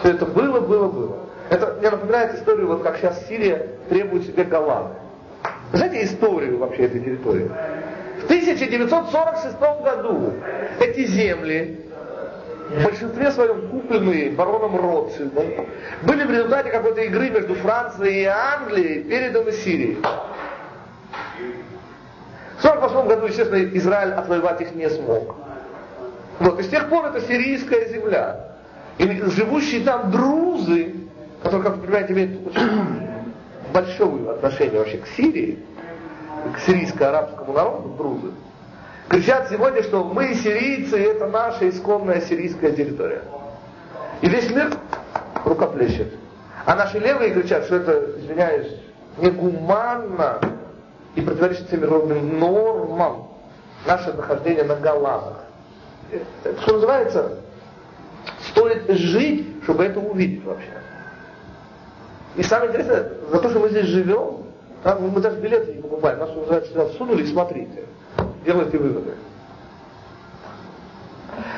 Все 0.00 0.10
это 0.10 0.26
было, 0.26 0.60
было, 0.60 0.88
было. 0.88 1.16
Это 1.50 1.74
мне 1.78 1.90
напоминает 1.90 2.34
историю, 2.34 2.68
вот 2.68 2.82
как 2.82 2.96
сейчас 2.96 3.26
Сирия 3.28 3.66
требует 3.88 4.24
себе 4.24 4.44
Голланды. 4.44 4.94
Знаете 5.72 6.04
историю 6.04 6.58
вообще 6.58 6.84
этой 6.84 7.00
территории? 7.00 7.50
В 8.20 8.24
1946 8.24 9.58
году 9.58 10.32
эти 10.80 11.04
земли, 11.06 11.80
в 12.70 12.84
большинстве 12.84 13.32
своем 13.32 13.68
купленные 13.68 14.30
бароном 14.30 14.76
Ротшильдом, 14.76 15.66
были 16.02 16.24
в 16.24 16.30
результате 16.30 16.70
какой-то 16.70 17.00
игры 17.02 17.30
между 17.30 17.54
Францией 17.56 18.22
и 18.22 18.24
Англией 18.24 19.02
переданы 19.02 19.52
Сирии. 19.52 19.98
В 22.58 22.64
1948 22.64 23.08
году, 23.08 23.26
естественно, 23.26 23.76
Израиль 23.76 24.12
отвоевать 24.12 24.60
их 24.60 24.74
не 24.74 24.88
смог. 24.88 25.34
Вот, 26.38 26.58
и 26.60 26.62
с 26.62 26.68
тех 26.68 26.88
пор 26.88 27.06
это 27.06 27.20
сирийская 27.20 27.88
земля. 27.88 28.52
И 28.98 29.06
живущие 29.06 29.84
там 29.84 30.10
друзы, 30.10 30.94
которые, 31.42 31.64
как 31.64 31.76
вы 31.76 31.82
понимаете, 31.82 32.12
имеют 32.12 32.46
очень 32.46 33.08
большое 33.72 34.30
отношение 34.30 34.78
вообще 34.78 34.98
к 34.98 35.06
Сирии, 35.08 35.58
к 36.54 36.58
сирийско-арабскому 36.60 37.52
народу, 37.52 37.88
друзы, 37.96 38.32
кричат 39.08 39.48
сегодня, 39.50 39.82
что 39.82 40.04
мы 40.04 40.34
сирийцы, 40.34 41.00
и 41.00 41.04
это 41.04 41.26
наша 41.28 41.68
исконная 41.68 42.20
сирийская 42.20 42.72
территория. 42.72 43.22
И 44.20 44.28
весь 44.28 44.50
мир 44.50 44.72
рукоплещет. 45.44 46.12
А 46.64 46.76
наши 46.76 46.98
левые 46.98 47.32
кричат, 47.32 47.64
что 47.64 47.76
это, 47.76 48.20
извиняюсь, 48.20 48.72
негуманно 49.18 50.38
и 51.14 51.20
противоречит 51.20 51.66
всем 51.66 51.80
мировым 51.80 52.38
нормам 52.38 53.28
наше 53.86 54.12
нахождение 54.12 54.64
на 54.64 54.76
Голландах 54.76 55.42
что 56.62 56.74
называется, 56.74 57.38
стоит 58.50 58.90
жить, 58.90 59.46
чтобы 59.64 59.84
это 59.84 60.00
увидеть 60.00 60.44
вообще. 60.44 60.70
И 62.36 62.42
самое 62.42 62.70
интересное, 62.70 63.12
за 63.30 63.38
то, 63.40 63.50
что 63.50 63.58
мы 63.60 63.68
здесь 63.68 63.86
живем, 63.86 64.44
да, 64.84 64.96
мы 64.96 65.20
даже 65.20 65.38
билеты 65.38 65.74
не 65.74 65.82
покупаем, 65.82 66.18
нас 66.18 66.34
называется 66.34 66.72
сюда 66.72 66.88
всунули 66.88 67.26
смотрите, 67.26 67.84
делайте 68.44 68.78
выводы. 68.78 69.14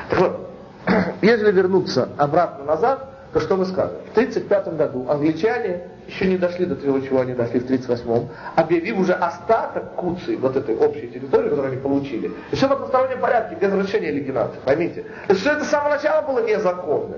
Так 0.09 0.19
вот, 0.19 0.49
если 1.21 1.51
вернуться 1.51 2.09
обратно 2.17 2.65
назад, 2.65 3.14
то 3.35 3.41
что 3.41 3.57
мы 3.57 3.65
скажем? 3.65 3.97
В 4.07 4.11
1935 4.11 4.77
году 4.77 5.05
англичане 5.09 5.81
еще 6.07 6.25
не 6.25 6.37
дошли 6.37 6.65
до 6.65 6.77
того, 6.77 7.01
чего 7.01 7.19
они 7.19 7.33
дошли 7.33 7.59
в 7.59 7.69
1938-м, 7.69 8.29
объявив 8.55 8.97
уже 8.97 9.11
остаток 9.11 9.93
Куции, 9.95 10.37
вот 10.37 10.55
этой 10.55 10.77
общей 10.77 11.09
территории, 11.09 11.49
которую 11.49 11.73
они 11.73 11.81
получили, 11.81 12.31
еще 12.53 12.67
в 12.67 12.71
одностороннем 12.71 13.19
порядке, 13.19 13.57
без 13.59 13.73
разрешения 13.73 14.11
Лиги 14.11 14.31
наций, 14.31 14.57
поймите. 14.63 15.01
То 15.27 15.33
есть 15.33 15.41
все 15.41 15.51
это 15.51 15.65
с 15.65 15.67
самого 15.67 15.89
начала 15.89 16.21
было 16.21 16.47
незаконно. 16.47 17.15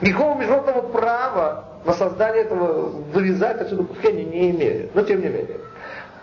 Никакого 0.00 0.38
международного 0.38 0.80
права 0.88 1.64
на 1.84 1.92
создание 1.92 2.44
этого 2.44 2.88
вырезать 3.12 3.60
отсюда 3.60 3.84
куски 3.84 4.08
они 4.08 4.24
не 4.24 4.50
имели. 4.52 4.88
Но 4.94 5.02
тем 5.02 5.20
не 5.20 5.28
менее. 5.28 5.58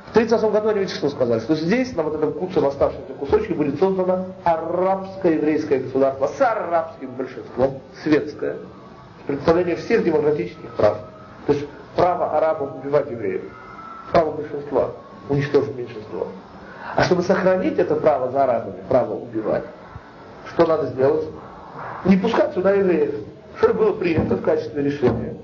В 0.07 0.17
1938 0.17 0.51
году 0.51 0.69
они 0.69 0.79
видите, 0.79 0.97
что 0.97 1.09
сказали, 1.09 1.41
что 1.41 1.53
здесь, 1.53 1.95
на 1.95 2.01
вот 2.01 2.15
этом 2.15 2.33
куце 2.33 2.59
оставшемся 2.59 3.13
кусочке, 3.19 3.53
будет 3.53 3.77
создано 3.77 4.29
арабское 4.43 5.33
еврейское 5.33 5.77
государство 5.77 6.25
с 6.25 6.41
арабским 6.41 7.11
большинством, 7.11 7.81
светское, 8.01 8.55
представление 9.27 9.75
всех 9.75 10.03
демократических 10.03 10.69
прав. 10.75 10.97
То 11.47 11.53
есть 11.53 11.65
право 11.95 12.37
арабов 12.37 12.75
убивать 12.75 13.09
евреев, 13.09 13.43
право 14.11 14.31
большинства 14.31 14.91
уничтожить 15.29 15.75
меньшинство. 15.75 16.27
А 16.95 17.03
чтобы 17.03 17.23
сохранить 17.23 17.77
это 17.79 17.95
право 17.95 18.31
за 18.31 18.43
арабами, 18.43 18.81
право 18.87 19.13
убивать, 19.13 19.63
что 20.49 20.65
надо 20.65 20.87
сделать? 20.87 21.25
Не 22.05 22.17
пускать 22.17 22.53
сюда 22.53 22.71
евреев. 22.73 23.15
Что 23.57 23.73
было 23.73 23.93
принято 23.93 24.35
в 24.35 24.41
качестве 24.41 24.83
решения. 24.83 25.37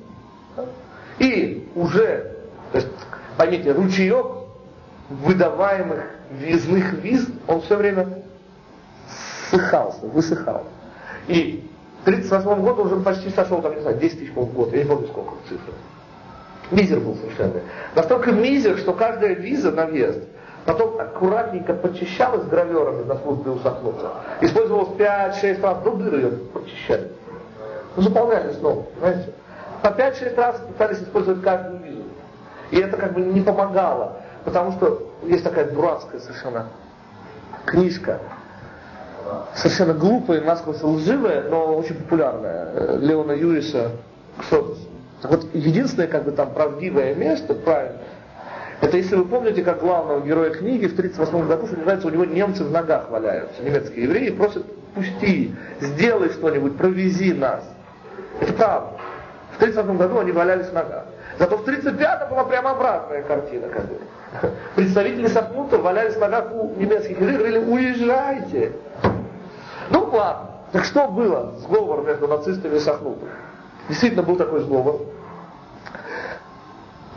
И 1.19 1.69
уже, 1.75 2.35
то 2.71 2.77
есть, 2.77 2.89
поймите, 3.37 3.71
ручеек 3.71 4.25
выдаваемых 5.09 6.03
визных 6.31 6.93
виз, 6.93 7.27
он 7.47 7.61
все 7.61 7.77
время 7.77 8.23
ссыхался, 9.49 10.05
высыхал. 10.07 10.63
И 11.27 11.69
1938 12.03 12.63
году 12.63 12.83
уже 12.83 12.95
почти 12.97 13.29
сошел, 13.29 13.61
там, 13.61 13.75
не 13.75 13.81
знаю, 13.81 13.97
10 13.97 14.19
тысяч 14.19 14.31
в 14.33 14.53
год, 14.53 14.73
я 14.73 14.79
не 14.79 14.85
помню 14.85 15.07
сколько 15.07 15.33
цифр. 15.47 15.71
Мизер 16.71 16.99
был 16.99 17.15
совершенно. 17.15 17.61
Настолько 17.95 18.31
мизер, 18.31 18.77
что 18.77 18.93
каждая 18.93 19.33
виза 19.35 19.71
на 19.71 19.85
въезд 19.85 20.19
потом 20.65 20.99
аккуратненько 20.99 21.73
почищалась 21.73 22.45
граверами 22.45 23.03
на 23.03 23.17
службе 23.17 23.51
у 23.51 23.59
Сахнута. 23.59 24.13
Использовалось 24.41 24.89
5-6 24.97 25.61
раз, 25.61 25.83
до 25.83 25.91
дыры 25.91 26.17
ее 26.17 26.29
почищали. 26.53 27.11
Ну, 27.95 28.03
заполняли 28.03 28.53
снова, 28.53 28.83
понимаете? 28.83 29.33
По 29.81 29.87
5-6 29.87 30.35
раз 30.35 30.59
пытались 30.59 31.01
использовать 31.01 31.43
каждую 31.43 31.79
визу. 31.83 32.03
И 32.71 32.77
это 32.77 32.95
как 32.97 33.13
бы 33.13 33.21
не 33.21 33.41
помогало, 33.41 34.17
потому 34.45 34.71
что 34.73 35.11
есть 35.23 35.43
такая 35.43 35.69
дурацкая 35.71 36.21
совершенно 36.21 36.67
книжка, 37.65 38.19
совершенно 39.55 39.93
глупая, 39.93 40.41
насквозь 40.41 40.81
лживая, 40.81 41.49
но 41.49 41.75
очень 41.75 41.95
популярная, 41.95 42.69
э, 42.73 42.97
Леона 43.01 43.33
Юриса 43.33 43.91
«Ксотос». 44.37 44.79
Вот, 45.23 45.45
единственное, 45.53 46.07
как 46.07 46.23
бы 46.23 46.31
там 46.31 46.51
правдивое 46.51 47.13
место, 47.13 47.53
правильно, 47.53 47.97
это 48.81 48.97
если 48.97 49.15
вы 49.15 49.25
помните, 49.25 49.63
как 49.63 49.79
главного 49.79 50.25
героя 50.25 50.49
книги 50.49 50.87
в 50.87 50.93
1938 50.93 51.47
году, 51.47 51.67
что 51.67 51.75
называется, 51.75 52.07
у 52.07 52.09
него 52.09 52.25
немцы 52.25 52.63
в 52.63 52.71
ногах 52.71 53.09
валяются, 53.11 53.61
немецкие 53.61 54.05
евреи, 54.05 54.31
просят, 54.31 54.65
пусти, 54.95 55.53
сделай 55.79 56.29
что-нибудь, 56.29 56.77
провези 56.77 57.33
нас. 57.33 57.63
Это 58.39 58.53
правда. 58.53 58.97
В 59.53 59.57
1938 59.57 59.97
году 59.97 60.19
они 60.19 60.31
валялись 60.31 60.67
в 60.67 60.73
ногах. 60.73 61.05
Зато 61.37 61.57
в 61.57 61.61
1935 61.61 62.29
была 62.29 62.43
прямо 62.45 62.71
обратная 62.71 63.21
картина. 63.21 63.67
Как 63.67 63.85
бы. 63.85 63.99
Представители 64.75 65.27
Сахмута 65.27 65.77
валялись 65.77 66.15
в 66.15 66.19
ногах 66.19 66.51
у 66.51 66.73
немецких 66.75 67.19
евреев, 67.19 67.37
говорили, 67.37 67.57
уезжайте. 67.59 68.71
Ну 69.91 70.09
ладно. 70.11 70.51
Так 70.71 70.85
что 70.85 71.07
было 71.07 71.53
сговор 71.59 72.03
между 72.03 72.27
нацистами 72.27 72.75
и 72.75 72.79
Сахнутом? 72.79 73.27
Действительно 73.89 74.23
был 74.23 74.37
такой 74.37 74.61
сговор. 74.61 75.01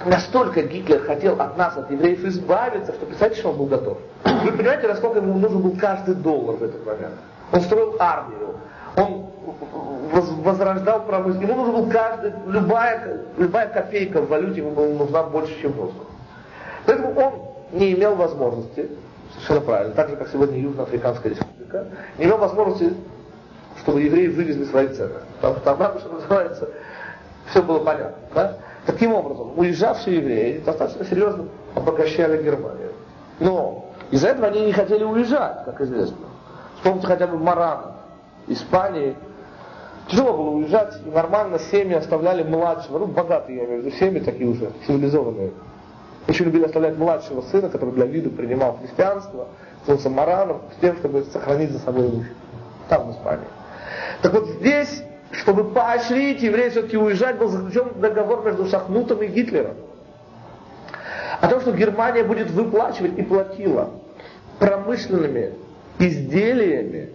Настолько 0.05 0.63
Гитлер 0.63 1.05
хотел 1.05 1.41
от 1.41 1.57
нас, 1.57 1.77
от 1.77 1.91
евреев, 1.91 2.25
избавиться, 2.25 2.93
что 2.93 3.07
представьте, 3.07 3.39
что 3.39 3.51
он 3.51 3.57
был 3.57 3.67
готов. 3.67 3.99
Вы 4.25 4.53
понимаете, 4.53 4.89
насколько 4.89 5.19
ему 5.19 5.39
нужен 5.39 5.63
был 5.63 5.77
каждый 5.79 6.17
доллар 6.17 6.57
в 6.57 6.63
этот 6.63 6.85
момент. 6.85 7.15
Он 7.53 7.61
строил 7.61 7.97
армию. 7.99 8.57
Он 8.97 9.27
возрождал 10.43 11.05
промышленность. 11.05 11.49
Ему 11.49 11.65
нужен 11.65 11.75
был 11.75 11.91
каждый, 11.91 12.33
любая, 12.47 13.21
любая 13.39 13.69
копейка 13.69 14.21
в 14.21 14.29
валюте 14.29 14.61
ему 14.61 14.73
была 14.73 14.89
нужна 14.89 15.23
больше, 15.23 15.61
чем 15.63 15.73
воздух. 15.73 16.05
Поэтому 16.87 17.19
он 17.19 17.33
не 17.73 17.95
имел 17.95 18.15
возможности, 18.15 18.91
совершенно 19.33 19.61
правильно, 19.61 19.95
так 19.95 20.11
же, 20.11 20.17
как 20.17 20.29
сегодня 20.29 20.59
Южноафриканская 20.59 21.31
республика, 21.31 21.54
не 22.19 22.25
имел 22.25 22.39
возможности, 22.39 22.95
чтобы 23.81 24.03
евреи 24.03 24.29
вывезли 24.29 24.65
свои 24.65 24.89
цены. 24.89 25.15
Потому 25.41 25.57
что 25.57 25.75
там, 25.75 25.99
что 25.99 26.09
называется, 26.13 26.69
все 27.51 27.63
было 27.63 27.81
понятно. 27.81 28.17
Да? 28.35 28.57
Таким 28.87 29.15
образом, 29.15 29.59
уезжавшие 29.59 30.19
евреи 30.19 30.59
достаточно 30.59 31.05
серьезно 31.05 31.47
обогащали 31.75 32.43
Германию. 32.43 32.93
Но 33.41 33.87
из-за 34.11 34.29
этого 34.29 34.49
они 34.49 34.67
не 34.67 34.73
хотели 34.73 35.05
уезжать, 35.05 35.65
как 35.65 35.81
известно. 35.81 36.27
Вспомните 36.77 37.07
хотя 37.07 37.27
бы 37.27 37.39
Маран, 37.39 37.95
Испании. 38.47 39.17
Тяжело 40.09 40.37
было 40.37 40.51
уезжать, 40.51 41.01
и 41.05 41.11
нормально 41.11 41.59
семьи 41.59 41.95
оставляли 41.95 42.43
младшего, 42.43 42.99
ну 42.99 43.07
богатые, 43.07 43.59
я 43.59 43.65
имею 43.65 43.83
в 43.83 43.87
виду, 43.87 43.97
семьи 43.97 44.21
такие 44.21 44.49
уже, 44.49 44.71
цивилизованные. 44.87 45.51
Очень 46.29 46.47
любили 46.47 46.65
оставлять 46.65 46.99
младшего 46.99 47.41
сына, 47.43 47.71
который 47.71 47.93
для 47.95 48.05
виду 48.05 48.31
принимал 48.31 48.77
христианство, 48.79 49.49
становился 49.85 50.11
Мараном, 50.11 50.63
с 50.77 50.81
тем, 50.81 50.97
чтобы 50.97 51.25
сохранить 51.25 51.71
за 51.71 51.79
собой 51.79 52.09
имущество. 52.09 52.37
Там, 52.89 53.09
в 53.09 53.13
Испании. 53.13 53.47
Так 54.23 54.33
вот 54.33 54.47
здесь, 54.47 55.03
чтобы 55.31 55.65
поощрить 55.71 56.43
евреев 56.43 56.73
все-таки 56.73 56.97
уезжать, 56.97 57.39
был 57.39 57.49
заключен 57.49 58.01
договор 58.01 58.45
между 58.45 58.67
Шахнутом 58.67 59.23
и 59.23 59.27
Гитлером. 59.29 59.77
О 61.41 61.49
том, 61.49 61.61
что 61.61 61.73
Германия 61.73 62.25
будет 62.25 62.51
выплачивать 62.51 63.19
и 63.19 63.23
платила 63.23 63.91
промышленными 64.59 65.55
изделиями, 65.99 67.11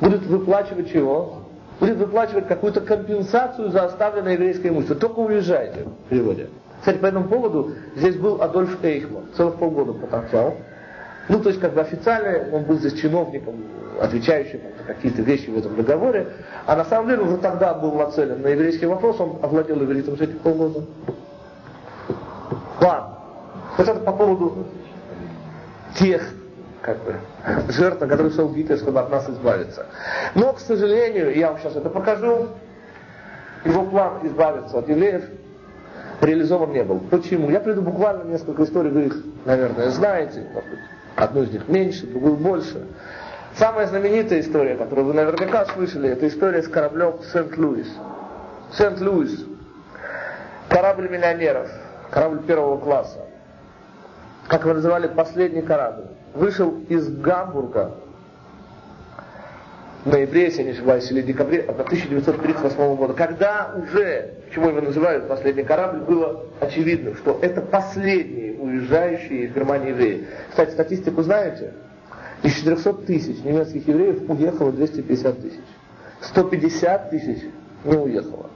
будет 0.00 0.22
выплачивать 0.22 0.92
чего? 0.92 1.42
Будет 1.78 1.96
выплачивать 1.98 2.48
какую-то 2.48 2.80
компенсацию 2.80 3.70
за 3.70 3.84
оставленное 3.84 4.32
еврейское 4.32 4.68
имущество. 4.70 4.96
Только 4.96 5.18
уезжайте 5.20 5.84
в 5.84 6.08
переводе. 6.08 6.48
Кстати, 6.80 6.98
по 6.98 7.06
этому 7.06 7.28
поводу 7.28 7.72
здесь 7.96 8.16
был 8.16 8.40
Адольф 8.40 8.82
Эйхман, 8.82 9.24
целых 9.36 9.56
полгода 9.56 9.92
поторчал. 9.92 10.54
Ну, 11.28 11.40
то 11.40 11.48
есть, 11.48 11.60
как 11.60 11.74
бы 11.74 11.80
официально 11.80 12.54
он 12.54 12.64
был 12.64 12.78
здесь 12.78 12.94
чиновником, 13.00 13.56
отвечающим 14.00 14.60
за 14.78 14.84
какие-то 14.94 15.22
вещи 15.22 15.50
в 15.50 15.58
этом 15.58 15.74
договоре, 15.74 16.28
а 16.66 16.76
на 16.76 16.84
самом 16.84 17.08
деле 17.08 17.22
уже 17.22 17.38
тогда 17.38 17.74
был 17.74 17.92
нацелен 17.92 18.42
на 18.42 18.48
еврейский 18.48 18.86
вопрос, 18.86 19.18
он 19.20 19.38
овладел 19.42 19.82
ивритом 19.82 20.16
за 20.16 20.24
эти 20.24 20.32
полгода. 20.32 20.84
Ладно. 22.80 23.18
Вот 23.76 23.88
это 23.88 24.00
по 24.00 24.12
поводу 24.12 24.66
тех 25.98 26.22
как 26.82 26.98
бы, 27.02 27.16
жертв, 27.68 28.00
на 28.00 28.06
которые 28.06 28.32
шел 28.32 28.48
Гитлер, 28.52 28.78
чтобы 28.78 29.00
от 29.00 29.10
нас 29.10 29.28
избавиться. 29.28 29.86
Но, 30.36 30.52
к 30.52 30.60
сожалению, 30.60 31.36
я 31.36 31.50
вам 31.50 31.58
сейчас 31.58 31.74
это 31.74 31.90
покажу, 31.90 32.48
его 33.64 33.82
план 33.86 34.20
избавиться 34.22 34.78
от 34.78 34.88
евреев 34.88 35.24
реализован 36.20 36.72
не 36.72 36.84
был. 36.84 37.00
Почему? 37.10 37.50
Я 37.50 37.58
приду 37.58 37.82
буквально 37.82 38.24
несколько 38.30 38.62
историй, 38.62 38.90
вы 38.90 39.06
их, 39.06 39.16
наверное, 39.44 39.90
знаете, 39.90 40.46
может 40.54 40.70
быть, 40.70 40.78
одну 41.16 41.42
из 41.42 41.50
них 41.50 41.68
меньше, 41.68 42.06
другую 42.06 42.36
больше. 42.36 42.86
Самая 43.56 43.86
знаменитая 43.86 44.40
история, 44.40 44.76
которую 44.76 45.06
вы 45.06 45.14
наверняка 45.14 45.64
слышали, 45.66 46.10
это 46.10 46.28
история 46.28 46.62
с 46.62 46.68
кораблем 46.68 47.14
Сент-Луис. 47.32 47.88
Сент-Луис. 48.72 49.46
Корабль 50.68 51.08
миллионеров. 51.08 51.70
Корабль 52.10 52.42
первого 52.42 52.78
класса. 52.78 53.18
Как 54.46 54.62
его 54.62 54.74
называли, 54.74 55.06
последний 55.08 55.62
корабль. 55.62 56.04
Вышел 56.34 56.78
из 56.88 57.08
Гамбурга 57.08 57.94
ноябре, 60.04 60.44
если 60.44 60.62
не 60.62 60.70
ошибаюсь, 60.70 61.10
или 61.10 61.22
декабре 61.22 61.62
1938 61.62 62.96
года, 62.96 63.14
когда 63.14 63.74
уже, 63.76 64.34
почему 64.46 64.68
его 64.68 64.80
называют 64.80 65.28
последний 65.28 65.64
корабль, 65.64 66.00
было 66.00 66.44
очевидно, 66.60 67.16
что 67.16 67.38
это 67.42 67.60
последние 67.60 68.54
уезжающие 68.58 69.44
из 69.44 69.54
Германии 69.54 69.90
евреи. 69.90 70.26
Кстати, 70.50 70.70
статистику 70.70 71.22
знаете? 71.22 71.72
Из 72.42 72.54
400 72.54 72.92
тысяч 73.06 73.42
немецких 73.42 73.88
евреев 73.88 74.28
уехало 74.28 74.72
250 74.72 75.40
тысяч. 75.40 75.60
150 76.20 77.10
тысяч 77.10 77.42
не 77.84 77.96
уехало. 77.96 78.50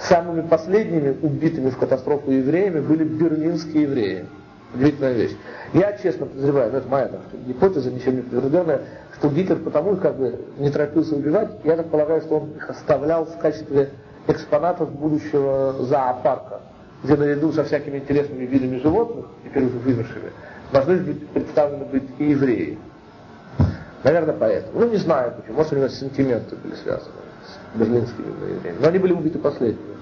Самыми 0.00 0.42
последними 0.42 1.16
убитыми 1.22 1.70
в 1.70 1.78
катастрофу 1.78 2.30
евреями 2.30 2.80
были 2.80 3.04
берлинские 3.04 3.82
евреи. 3.82 4.26
Удивительная 4.74 5.12
вещь. 5.12 5.32
Я 5.74 5.96
честно 5.98 6.26
подозреваю, 6.26 6.72
но 6.72 6.78
это 6.78 6.88
моя 6.88 7.08
так, 7.08 7.20
гипотеза, 7.46 7.90
ничем 7.90 8.16
не 8.16 8.22
подтвержденная, 8.22 8.80
что 9.22 9.28
Гитлер 9.28 9.58
потому 9.58 9.94
как 9.98 10.16
бы 10.16 10.36
не 10.58 10.68
торопился 10.68 11.14
убивать, 11.14 11.50
я 11.62 11.76
так 11.76 11.90
полагаю, 11.90 12.22
что 12.22 12.40
он 12.40 12.50
их 12.56 12.68
оставлял 12.68 13.24
в 13.24 13.38
качестве 13.38 13.90
экспонатов 14.26 14.90
будущего 14.90 15.76
зоопарка, 15.84 16.62
где 17.04 17.14
наряду 17.14 17.52
со 17.52 17.62
всякими 17.62 17.98
интересными 17.98 18.44
видами 18.46 18.78
животных, 18.78 19.26
теперь 19.44 19.66
уже 19.66 19.78
вымершими, 19.78 20.32
должны 20.72 20.96
быть 20.96 21.28
представлены 21.28 21.84
быть 21.84 22.02
и 22.18 22.30
евреи. 22.30 22.78
Наверное, 24.02 24.34
поэтому. 24.34 24.80
Ну, 24.80 24.90
не 24.90 24.96
знаю 24.96 25.34
почему. 25.36 25.58
Может, 25.58 25.72
у 25.72 25.76
него 25.76 25.88
сентименты 25.88 26.56
были 26.56 26.74
связаны 26.74 27.12
с 27.46 27.78
берлинскими 27.78 28.26
евреями. 28.26 28.78
Но 28.80 28.88
они 28.88 28.98
были 28.98 29.12
убиты 29.12 29.38
последними. 29.38 29.94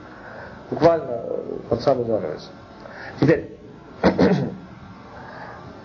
Буквально 0.71 1.11
э, 1.11 1.59
под 1.69 1.83
самый 1.83 2.07
занавес. 2.07 2.51
Теперь, 3.21 3.59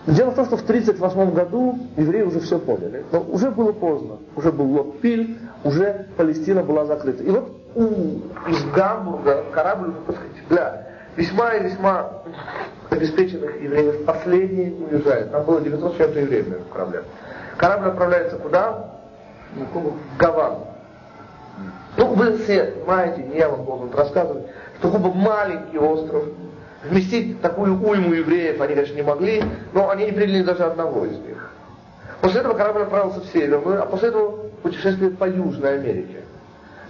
Дело 0.06 0.30
в 0.30 0.34
том, 0.36 0.46
что 0.46 0.56
в 0.56 0.62
1938 0.62 1.34
году 1.34 1.78
евреи 1.96 2.22
уже 2.22 2.38
все 2.40 2.58
поняли. 2.58 3.04
Но 3.10 3.20
уже 3.22 3.50
было 3.50 3.72
поздно. 3.72 4.18
Уже 4.36 4.52
был 4.52 4.66
лот 4.66 5.00
Пиль, 5.00 5.38
уже 5.64 6.06
Палестина 6.16 6.62
была 6.62 6.84
закрыта. 6.84 7.24
И 7.24 7.30
вот 7.30 7.50
у, 7.74 7.84
из 8.48 8.64
Гамбурга 8.72 9.44
корабль, 9.52 9.92
так 10.06 10.16
сказать, 10.16 10.48
для 10.48 10.86
весьма 11.16 11.54
и 11.54 11.64
весьма 11.64 12.12
обеспеченных 12.90 13.60
евреев 13.60 14.04
последний 14.04 14.76
уезжает. 14.90 15.32
Там 15.32 15.44
было 15.44 15.60
900 15.60 15.94
с 15.94 15.96
чем-то 15.96 16.20
евреев 16.20 16.48
на 16.48 16.72
корабле. 16.72 17.02
Корабль 17.56 17.88
отправляется 17.88 18.36
куда? 18.36 18.90
В 19.54 20.18
Гавану. 20.18 20.68
Ну, 21.96 22.14
вы 22.14 22.36
все 22.38 22.74
знаете, 22.84 23.22
не 23.22 23.38
я 23.38 23.48
вам 23.48 23.64
должен 23.64 23.90
рассказывать, 23.92 24.44
что 24.78 24.90
Куба 24.90 25.12
маленький 25.12 25.78
остров, 25.78 26.24
вместить 26.90 27.40
такую 27.40 27.80
уйму 27.80 28.12
евреев 28.12 28.60
они, 28.60 28.74
конечно, 28.74 28.94
не 28.94 29.02
могли, 29.02 29.42
но 29.72 29.90
они 29.90 30.06
не 30.06 30.12
приняли 30.12 30.42
даже 30.42 30.64
одного 30.64 31.06
из 31.06 31.18
них. 31.18 31.50
После 32.20 32.40
этого 32.40 32.54
корабль 32.54 32.82
отправился 32.82 33.20
в 33.20 33.26
Северную, 33.26 33.82
а 33.82 33.86
после 33.86 34.08
этого 34.08 34.48
путешествие 34.62 35.10
по 35.10 35.28
Южной 35.28 35.74
Америке. 35.78 36.22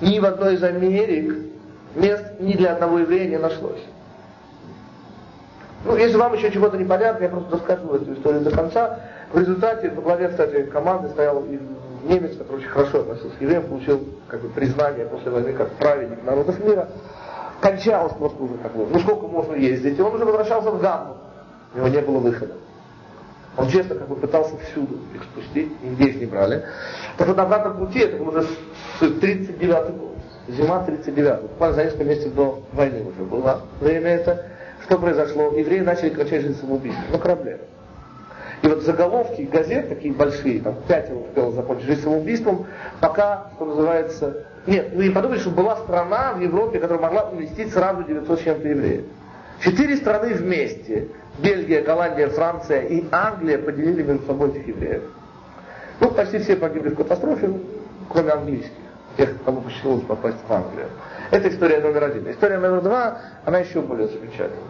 Ни 0.01 0.19
в 0.19 0.25
одной 0.25 0.55
из 0.55 0.63
Америк 0.63 1.35
мест 1.95 2.25
ни 2.39 2.53
для 2.53 2.73
одного 2.73 3.01
еврея 3.01 3.29
не 3.29 3.39
нашлось. 3.39 3.83
Ну, 5.85 5.97
если 5.97 6.17
вам 6.17 6.35
еще 6.35 6.51
чего-то 6.51 6.77
непонятно, 6.77 7.25
я 7.25 7.29
просто 7.29 7.57
расскажу 7.57 7.95
эту 7.95 8.13
историю 8.15 8.43
до 8.43 8.51
конца. 8.51 9.01
В 9.33 9.39
результате 9.39 9.91
во 9.91 10.03
главе, 10.03 10.29
кстати, 10.29 10.63
команды 10.65 11.09
стоял 11.11 11.45
немец, 12.05 12.37
который 12.37 12.59
очень 12.59 12.69
хорошо 12.69 13.01
относился 13.01 13.37
к 13.37 13.41
евреям, 13.41 13.65
получил 13.65 14.05
как 14.29 14.41
бы, 14.41 14.49
признание 14.49 15.07
после 15.07 15.31
войны 15.31 15.53
как 15.53 15.71
праведник 15.73 16.25
народов 16.25 16.63
мира 16.65 16.89
кончалось 17.61 18.13
просто 18.15 18.43
уже 18.43 18.55
как 18.59 18.75
бы, 18.75 18.87
ну 18.87 18.99
сколько 19.01 19.27
можно 19.27 19.55
ездить, 19.55 19.99
и 19.99 20.03
он 20.03 20.15
уже 20.15 20.25
возвращался 20.25 20.71
в 20.71 20.81
Гамбург. 20.81 21.19
У 21.75 21.79
него 21.79 21.89
не 21.89 22.01
было 22.01 22.19
выхода. 22.19 22.55
Он 23.57 23.69
честно 23.69 23.95
как 23.95 24.09
бы 24.09 24.17
пытался 24.17 24.57
всюду 24.59 24.99
их 25.15 25.23
спустить, 25.23 25.83
нигде 25.83 26.11
их 26.11 26.21
не 26.21 26.27
брали. 26.27 26.65
Так 27.17 27.27
вот 27.29 27.37
на 27.37 27.45
обратном 27.45 27.79
пути, 27.79 28.01
это 28.01 28.19
был 28.19 28.29
уже 28.29 28.47
39 29.01 29.97
год, 29.97 30.17
зима 30.49 30.85
39 30.85 31.43
буквально 31.43 31.77
за 31.77 31.85
несколько 31.85 32.05
месяцев 32.05 32.35
до 32.35 32.63
войны 32.73 33.05
уже 33.05 33.25
было 33.25 33.63
время 33.81 34.11
это. 34.11 34.47
Что 34.85 34.99
произошло? 34.99 35.53
Евреи 35.53 35.81
начали 35.81 36.11
кричать 36.11 36.43
жизнь 36.43 36.61
самоубийство 36.61 37.03
на 37.11 37.19
корабле. 37.19 37.61
И 38.63 38.69
вот 38.69 38.83
заголовки 38.83 39.43
газет, 39.43 39.89
такие 39.89 40.13
большие, 40.13 40.61
там 40.61 40.77
пять 40.87 41.11
успел 41.11 41.53
закончить 41.53 41.87
жизнь 41.87 42.03
самоубийством, 42.03 42.67
пока, 43.01 43.47
что 43.57 43.65
называется, 43.65 44.47
нет, 44.67 44.93
вы 44.95 45.05
не 45.05 45.11
подумайте, 45.11 45.43
что 45.43 45.53
была 45.53 45.77
страна 45.77 46.33
в 46.33 46.41
Европе, 46.41 46.81
которая 46.81 47.03
могла 47.03 47.31
уместить 47.31 47.73
сразу 47.73 48.03
900 48.03 48.41
с 48.41 48.43
чем-то 48.43 48.69
евреев. 48.69 49.05
Четыре 49.61 49.97
страны 49.97 50.35
вместе, 50.35 51.09
Бельгия, 51.39 51.83
Голландия, 51.83 52.29
Франция 52.29 52.83
и 52.83 53.05
Англия 53.13 53.59
поделили 53.59 54.03
между 54.03 54.27
собой 54.27 54.51
этих 54.51 54.67
евреев. 54.67 55.03
Ну, 56.01 56.11
почти 56.11 56.39
все 56.39 56.57
погибли 56.57 56.91
в 56.91 56.97
катастрофе, 56.97 57.51
кроме 58.11 58.33
английских, 58.33 58.73
тех, 59.17 59.43
кому 59.45 59.63
посчастливилось 59.63 60.05
попасть 60.05 60.39
в 60.47 60.53
Англию. 60.53 60.89
Это 61.31 61.49
история 61.49 61.81
номер 61.81 62.05
один. 62.05 62.31
История 62.31 62.59
номер 62.59 62.83
два, 62.83 63.19
она 63.45 63.59
еще 63.59 63.81
более 63.81 64.09
замечательная. 64.09 64.61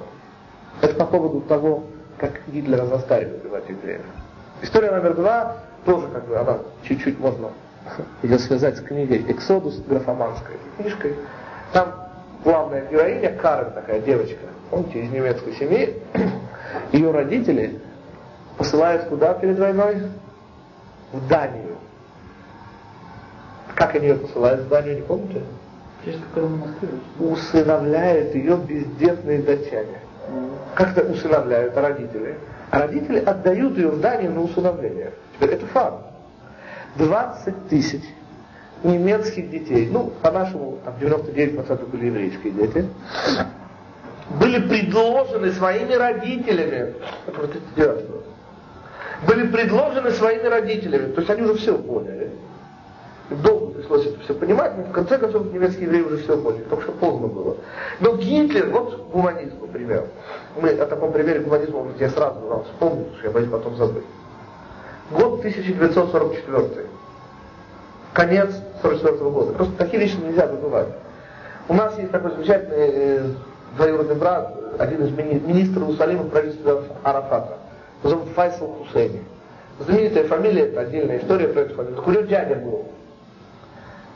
Это 0.82 0.94
по 0.94 1.06
поводу 1.06 1.40
того, 1.40 1.85
как 2.18 2.32
Гитлера 2.48 2.85
заставили 2.85 3.35
убивать 3.35 3.68
евреев. 3.68 4.02
История 4.62 4.90
номер 4.90 5.14
два, 5.14 5.56
тоже 5.85 6.06
как 6.09 6.27
бы 6.28 6.36
она 6.36 6.59
чуть-чуть 6.82 7.18
можно 7.18 7.51
ее 8.22 8.38
связать 8.38 8.76
с 8.76 8.80
книгой 8.80 9.24
«Эксодус» 9.28 9.78
графоманской 9.86 10.56
книжкой. 10.76 11.14
Там 11.72 11.94
главная 12.44 12.86
героиня, 12.90 13.32
Карен 13.36 13.72
такая 13.72 14.00
девочка, 14.00 14.38
помните, 14.70 15.00
из 15.00 15.10
немецкой 15.10 15.54
семьи, 15.54 16.02
ее 16.92 17.10
родители 17.10 17.80
посылают 18.56 19.04
куда 19.04 19.34
перед 19.34 19.58
войной? 19.58 20.02
В 21.12 21.28
Данию. 21.28 21.76
Как 23.74 23.94
они 23.94 24.08
ее 24.08 24.16
посылают 24.16 24.62
в 24.62 24.68
Данию, 24.68 24.96
не 24.96 25.02
помните? 25.02 25.42
Усыновляют 27.18 28.34
ее 28.34 28.56
бездетные 28.56 29.42
датчане. 29.42 30.00
Как-то 30.74 31.02
усыновляют 31.02 31.76
родители. 31.76 32.38
А 32.70 32.80
родители 32.80 33.18
отдают 33.18 33.76
ее 33.76 33.88
в 33.88 34.00
Данию 34.00 34.32
на 34.32 34.42
усыновление. 34.42 35.12
Теперь 35.34 35.54
это 35.54 35.66
факт. 35.66 36.15
20 36.98 37.68
тысяч 37.68 38.02
немецких 38.82 39.51
детей, 39.51 39.89
ну, 39.90 40.12
по-нашему, 40.23 40.78
там 40.85 40.94
99% 41.01 41.86
были 41.86 42.06
еврейские 42.06 42.52
дети, 42.52 42.89
были 44.40 44.60
предложены 44.68 45.52
своими 45.52 45.94
родителями, 45.94 46.94
были 49.27 49.47
предложены 49.48 50.10
своими 50.10 50.47
родителями, 50.47 51.12
то 51.12 51.20
есть 51.20 51.31
они 51.31 51.43
уже 51.43 51.55
все 51.55 51.77
поняли. 51.77 52.31
Долго 53.28 53.73
пришлось 53.73 54.06
это 54.06 54.20
все 54.20 54.35
понимать, 54.35 54.77
но 54.77 54.85
в 54.85 54.93
конце 54.93 55.18
концов 55.18 55.52
немецкие 55.52 55.86
евреи 55.86 56.02
уже 56.02 56.18
все 56.18 56.40
поняли, 56.40 56.62
только 56.64 56.85
что 56.85 56.93
поздно 56.93 57.27
было. 57.27 57.56
Но 57.98 58.14
Гитлер, 58.14 58.70
вот 58.70 59.10
гуманизм, 59.10 59.62
например. 59.62 60.05
Мы 60.60 60.70
о 60.70 60.86
таком 60.86 61.12
примере 61.12 61.40
гуманизма, 61.40 61.89
я 61.98 62.09
сразу 62.10 62.39
вам 62.40 62.62
вспомню, 62.64 63.05
потому 63.05 63.16
что 63.16 63.27
я 63.27 63.32
боюсь 63.32 63.51
потом 63.51 63.77
забыть. 63.77 64.05
Год 65.11 65.39
1944. 65.41 66.87
Конец 68.12 68.49
1944 68.83 69.31
года. 69.31 69.53
Просто 69.53 69.74
такие 69.77 70.01
вещи 70.03 70.16
нельзя 70.16 70.47
забывать. 70.49 70.89
У 71.69 71.74
нас 71.74 71.99
есть 71.99 72.11
такой 72.11 72.31
замечательный 72.33 72.77
э, 72.78 73.24
двоюродный 73.77 74.15
брат, 74.15 74.55
один 74.78 75.05
из 75.05 75.11
мини- 75.11 75.41
министров 75.45 75.85
Иерусалима 75.85 76.24
правительства 76.24 76.83
Арафата. 77.03 77.59
Его 78.03 78.11
зовут 78.11 78.28
Файсал 78.35 78.69
Хусейни. 78.69 79.23
Знаменитая 79.81 80.24
фамилия, 80.24 80.69
это 80.69 80.81
отдельная 80.81 81.19
история 81.19 81.49
про 81.49 81.61
эту 81.62 81.74
фамилию. 81.74 82.03
Него 82.07 82.23
дядя 82.23 82.55
был. 82.57 82.87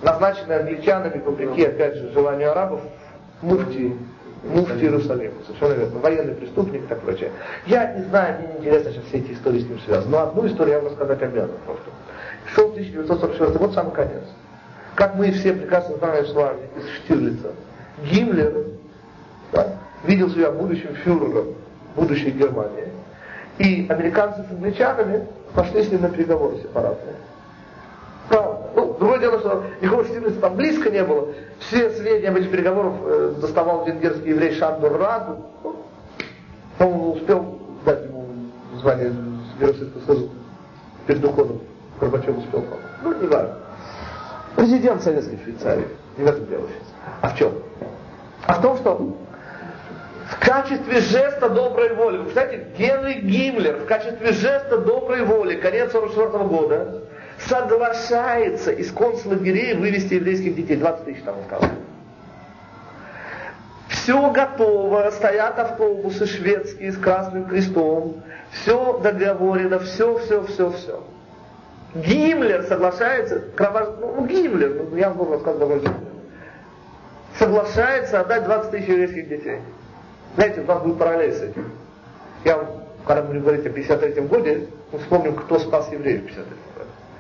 Назначенный 0.03 0.61
англичанами, 0.61 1.21
вопреки, 1.21 1.65
опять 1.67 1.97
же, 1.97 2.11
желанию 2.12 2.51
арабов, 2.53 2.81
муфти, 3.43 3.95
муфти 4.45 4.85
Иерусалима. 4.85 5.35
Совершенно 5.47 5.73
верно. 5.75 5.99
Военный 6.01 6.35
преступник 6.35 6.85
и 6.85 6.87
так 6.87 7.01
прочее. 7.01 7.31
Я 7.67 7.93
не 7.95 8.05
знаю, 8.05 8.39
мне 8.39 8.49
не 8.49 8.59
интересно 8.59 8.93
сейчас 8.93 9.05
все 9.05 9.19
эти 9.19 9.33
истории 9.33 9.61
с 9.61 9.69
ним 9.69 9.81
связаны. 9.81 10.11
Но 10.11 10.23
одну 10.23 10.47
историю 10.47 10.75
я 10.75 10.81
вам 10.81 10.91
рассказать 10.91 11.23
обязан 11.23 11.57
просто. 11.67 11.85
Шел 12.55 12.71
1944 12.71 13.59
год, 13.59 13.75
самый 13.75 13.93
конец. 13.93 14.23
Как 14.95 15.15
мы 15.15 15.31
все 15.33 15.53
прекрасно 15.53 15.97
знаем 15.97 16.27
с 16.27 16.33
вами 16.33 16.61
из 16.77 17.05
Штирлица. 17.05 17.53
Гиммлер 18.11 18.67
да, 19.53 19.75
видел 20.05 20.31
себя 20.31 20.51
будущим 20.51 20.95
фюрером 20.97 21.55
будущей 21.97 22.31
Германии. 22.31 22.89
И 23.59 23.87
американцы 23.89 24.45
с 24.49 24.51
англичанами 24.51 25.27
пошли 25.55 25.83
с 25.83 25.91
ним 25.91 26.03
на 26.03 26.09
переговоры 26.09 26.57
сепаратные. 26.59 27.17
Правда. 28.29 28.60
Другое 29.01 29.18
дело, 29.18 29.39
что 29.39 29.64
никакого 29.81 30.05
Штирлица 30.05 30.40
там 30.40 30.56
близко 30.56 30.90
не 30.90 31.02
было. 31.02 31.28
Все 31.59 31.89
сведения 31.89 32.28
об 32.28 32.36
этих 32.36 32.51
переговорах 32.51 32.93
э, 33.02 33.35
доставал 33.40 33.86
венгерский 33.86 34.28
еврей 34.28 34.52
Шандор 34.52 34.98
Раду. 34.98 35.47
Он 36.78 37.16
успел 37.16 37.59
дать 37.86 38.05
ему 38.05 38.27
звание 38.74 39.10
Героя 39.59 39.74
Союза 40.06 40.28
перед 41.06 41.24
уходом. 41.24 41.62
Горбачев 41.98 42.36
успел. 42.36 42.62
Ну, 43.02 43.14
не 43.14 43.27
важно. 43.27 43.56
Президент 44.56 45.02
Советской 45.02 45.39
Швейцарии. 45.44 45.89
Не 46.18 46.24
в 46.24 46.28
этом 46.28 46.47
дело 46.47 46.68
сейчас. 46.68 46.94
А 47.22 47.28
в 47.31 47.39
чем? 47.39 47.52
А 48.44 48.52
в 48.52 48.60
том, 48.60 48.77
что 48.77 49.16
в 50.28 50.47
качестве 50.47 51.01
жеста 51.01 51.48
доброй 51.48 51.94
воли, 51.94 52.18
вы 52.18 52.24
представляете, 52.24 52.66
Генри 52.77 53.14
Гиммлер 53.20 53.77
в 53.77 53.86
качестве 53.86 54.32
жеста 54.32 54.77
доброй 54.77 55.24
воли, 55.24 55.56
конец 55.56 55.90
44 55.93 56.44
года, 56.44 57.05
соглашается 57.47 58.71
из 58.71 58.93
концлагерей 58.93 59.75
вывести 59.75 60.15
еврейских 60.15 60.55
детей. 60.57 60.77
20 60.77 61.05
тысяч 61.05 61.23
там 61.23 61.37
сказал. 61.47 61.71
Все 63.89 64.31
готово, 64.31 65.11
стоят 65.11 65.59
автобусы 65.59 66.27
шведские 66.27 66.93
с 66.93 66.97
красным 66.97 67.47
крестом, 67.47 68.23
все 68.51 68.99
договорено, 68.99 69.79
все, 69.81 70.17
все, 70.19 70.45
все, 70.45 70.71
все. 70.71 71.05
Гиммлер 71.95 72.62
соглашается, 72.65 73.43
кровож... 73.57 73.89
ну 74.01 74.27
Гиммлер, 74.27 74.87
ну, 74.91 74.97
я 74.97 75.11
рассказать 75.11 75.59
довольно 75.59 75.81
Гиммлер, 75.81 76.01
соглашается 77.39 78.21
отдать 78.21 78.45
20 78.45 78.71
тысяч 78.71 78.89
еврейских 78.89 79.29
детей. 79.29 79.59
Знаете, 80.37 80.61
у 80.61 80.65
нас 80.65 80.83
будет 80.83 80.99
параллель 80.99 81.33
с 81.33 81.43
этим. 81.43 81.71
Я 82.45 82.59
вам, 82.59 82.67
когда 83.05 83.23
будем 83.23 83.43
говорить 83.43 83.67
о 83.67 83.71
53 83.71 84.23
годе, 84.23 84.69
мы 84.93 84.99
вспомним, 85.01 85.35
кто 85.35 85.59
спас 85.59 85.91
евреев 85.93 86.23
в 86.23 86.27
53 86.27 86.45
году. 86.45 86.69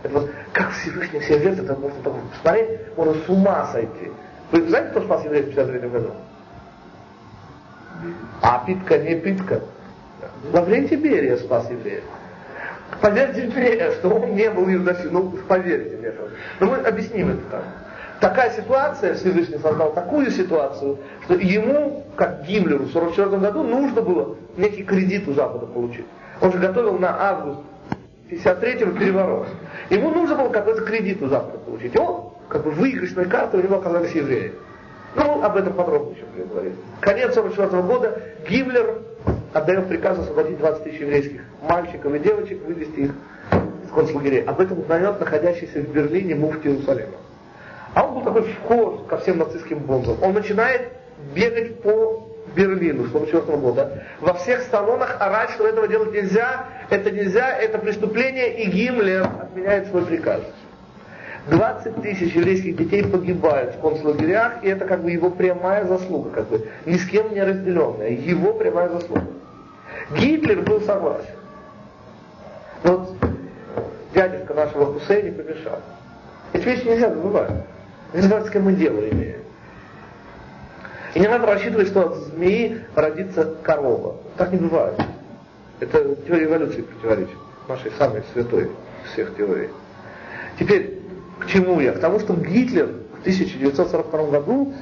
Это 0.02 0.18
вот, 0.18 0.30
как 0.52 0.70
Всевышний 0.72 1.20
все 1.20 1.38
верят, 1.38 1.60
это 1.60 1.74
можно 1.74 2.02
так 2.02 2.12
посмотреть, 2.32 2.96
можно 2.96 3.14
с 3.14 3.28
ума 3.28 3.68
сойти. 3.72 4.10
Вы 4.50 4.68
знаете, 4.68 4.90
кто 4.90 5.02
спас 5.02 5.24
евреев 5.24 5.46
в 5.46 5.48
53 5.48 5.88
году? 5.88 6.10
А 8.40 8.64
питка 8.66 8.98
не 8.98 9.16
питка. 9.16 9.60
Лаврентий 10.52 10.96
Берия 10.96 11.36
спас 11.36 11.70
евреев. 11.70 12.04
Поверьте 13.00 13.42
мне, 13.46 13.90
что 13.92 14.08
он 14.08 14.34
не 14.34 14.50
был 14.50 14.68
иудасин. 14.68 15.12
Ну, 15.12 15.30
поверьте 15.46 15.96
мне. 15.96 16.12
Но 16.58 16.66
мы 16.66 16.78
объясним 16.78 17.30
это 17.30 17.42
так. 17.50 17.64
Такая 18.20 18.50
ситуация, 18.50 19.14
Всевышний 19.14 19.58
создал 19.58 19.94
такую 19.94 20.30
ситуацию, 20.30 20.98
что 21.24 21.34
ему, 21.34 22.04
как 22.16 22.44
Гиммлеру 22.44 22.84
в 22.84 22.94
1944 22.94 23.38
году, 23.38 23.62
нужно 23.62 24.02
было 24.02 24.36
некий 24.56 24.82
кредит 24.82 25.26
у 25.26 25.32
Запада 25.32 25.66
получить. 25.66 26.04
Он 26.40 26.52
же 26.52 26.58
готовил 26.58 26.98
на 26.98 27.16
август 27.18 27.60
53-го 28.30 28.98
переворот. 28.98 29.48
Ему 29.90 30.10
нужно 30.10 30.36
было 30.36 30.48
какой-то 30.48 30.82
кредит 30.82 31.20
у 31.20 31.28
Запада 31.28 31.58
получить. 31.58 31.96
Он, 31.98 32.30
как 32.48 32.62
бы 32.62 32.70
выигрышной 32.70 33.26
картой 33.26 33.60
у 33.60 33.62
него 33.64 33.76
оказались 33.76 34.12
евреи. 34.12 34.52
Ну, 35.16 35.42
об 35.42 35.56
этом 35.56 35.72
подробно 35.72 36.12
еще 36.12 36.24
будем 36.26 36.48
говорить. 36.48 36.74
Конец 37.00 37.36
1944 37.36 37.82
года 37.82 38.22
Гиммлер 38.48 39.02
отдает 39.52 39.88
приказ 39.88 40.20
освободить 40.20 40.58
20 40.58 40.84
тысяч 40.84 41.00
еврейских 41.00 41.40
мальчиков 41.68 42.14
и 42.14 42.18
девочек, 42.20 42.64
вывести 42.64 43.00
их 43.00 43.14
из 43.84 43.90
концлагерей. 43.92 44.44
Об 44.44 44.60
этом 44.60 44.78
узнает 44.78 45.18
находящийся 45.18 45.80
в 45.80 45.88
Берлине 45.88 46.36
муфти 46.36 46.68
Иерусалима. 46.68 47.16
А 47.94 48.06
он 48.06 48.14
был 48.14 48.22
такой 48.22 48.42
вхож 48.42 49.00
ко 49.08 49.16
всем 49.18 49.38
нацистским 49.38 49.80
бомбам. 49.80 50.16
Он 50.22 50.32
начинает 50.32 50.92
бегать 51.34 51.82
по 51.82 52.29
Берлину 52.54 53.04
с 53.04 53.14
1944 53.14 53.58
года. 53.58 54.02
Во 54.20 54.34
всех 54.34 54.62
салонах 54.70 55.16
орать, 55.20 55.50
что 55.50 55.66
этого 55.66 55.88
делать 55.88 56.12
нельзя, 56.12 56.66
это 56.88 57.10
нельзя, 57.10 57.56
это 57.56 57.78
преступление, 57.78 58.62
и 58.62 58.70
Гиммлер 58.70 59.28
отменяет 59.40 59.88
свой 59.88 60.04
приказ. 60.04 60.40
20 61.48 62.02
тысяч 62.02 62.34
еврейских 62.34 62.76
детей 62.76 63.04
погибают 63.04 63.74
в 63.76 63.80
концлагерях, 63.80 64.62
и 64.62 64.68
это 64.68 64.84
как 64.84 65.02
бы 65.02 65.10
его 65.10 65.30
прямая 65.30 65.84
заслуга, 65.86 66.30
как 66.30 66.48
бы 66.48 66.68
ни 66.86 66.96
с 66.96 67.06
кем 67.06 67.32
не 67.32 67.42
разделенная, 67.42 68.10
его 68.10 68.52
прямая 68.52 68.88
заслуга. 68.90 69.26
Гитлер 70.16 70.62
был 70.62 70.80
согласен. 70.82 71.34
Вот 72.82 73.16
дядюшка 74.14 74.54
нашего 74.54 74.92
Хусейни 74.92 75.30
помешал. 75.30 75.80
Эти 76.52 76.64
вещи 76.64 76.86
нельзя 76.86 77.10
забывать. 77.10 77.50
Не 78.12 78.20
забывать, 78.22 78.46
с 78.46 78.50
кем 78.50 78.64
мы 78.64 78.72
дело 78.72 78.98
имеем. 79.08 79.40
И 81.14 81.20
не 81.20 81.28
надо 81.28 81.46
рассчитывать, 81.46 81.88
что 81.88 82.06
от 82.06 82.16
змеи 82.16 82.82
родится 82.94 83.54
корова. 83.62 84.16
Так 84.36 84.52
не 84.52 84.58
бывает. 84.58 85.00
Это 85.80 86.14
теория 86.26 86.44
эволюции 86.44 86.82
противоречит. 86.82 87.36
Нашей 87.68 87.90
самой 87.92 88.22
святой 88.32 88.70
всех 89.12 89.36
теорий. 89.36 89.70
Теперь, 90.58 91.00
к 91.40 91.46
чему 91.46 91.80
я? 91.80 91.92
К 91.92 92.00
тому, 92.00 92.20
что 92.20 92.34
Гитлер 92.34 92.86
в 93.18 93.20
1942 93.20 94.26
году 94.26 94.74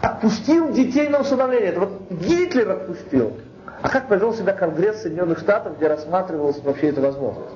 отпустил 0.00 0.72
детей 0.72 1.08
на 1.08 1.20
усыновление. 1.20 1.70
Это 1.70 1.80
вот 1.80 2.10
Гитлер 2.10 2.70
отпустил. 2.70 3.36
А 3.82 3.88
как 3.88 4.08
повел 4.08 4.34
себя 4.34 4.52
Конгресс 4.52 5.02
Соединенных 5.02 5.38
Штатов, 5.38 5.76
где 5.76 5.88
рассматривалась 5.88 6.62
вообще 6.62 6.88
эта 6.88 7.00
возможность? 7.00 7.54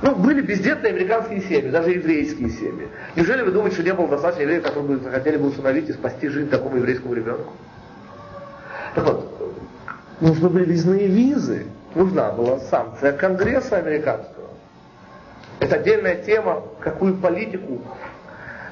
Ну, 0.00 0.14
были 0.14 0.42
бездетные 0.42 0.92
американские 0.92 1.40
семьи, 1.42 1.70
даже 1.70 1.90
еврейские 1.90 2.50
семьи. 2.50 2.88
Неужели 3.16 3.42
вы 3.42 3.50
думаете, 3.50 3.76
что 3.76 3.84
не 3.84 3.94
было 3.94 4.06
достаточно 4.06 4.42
евреев, 4.42 4.62
которые 4.62 4.96
бы 4.96 4.96
захотели 4.98 5.36
бы 5.36 5.48
усыновить 5.48 5.88
и 5.88 5.92
спасти 5.92 6.28
жизнь 6.28 6.48
такому 6.48 6.76
еврейскому 6.76 7.14
ребенку? 7.14 7.52
Так 8.94 9.04
вот, 9.04 9.56
нужны 10.20 10.48
были 10.48 10.64
визные 10.66 11.08
визы, 11.08 11.66
нужна 11.94 12.30
была 12.30 12.60
санкция 12.60 13.12
Конгресса 13.12 13.78
американского. 13.78 14.50
Это 15.58 15.76
отдельная 15.76 16.22
тема, 16.22 16.62
какую 16.78 17.16
политику 17.16 17.82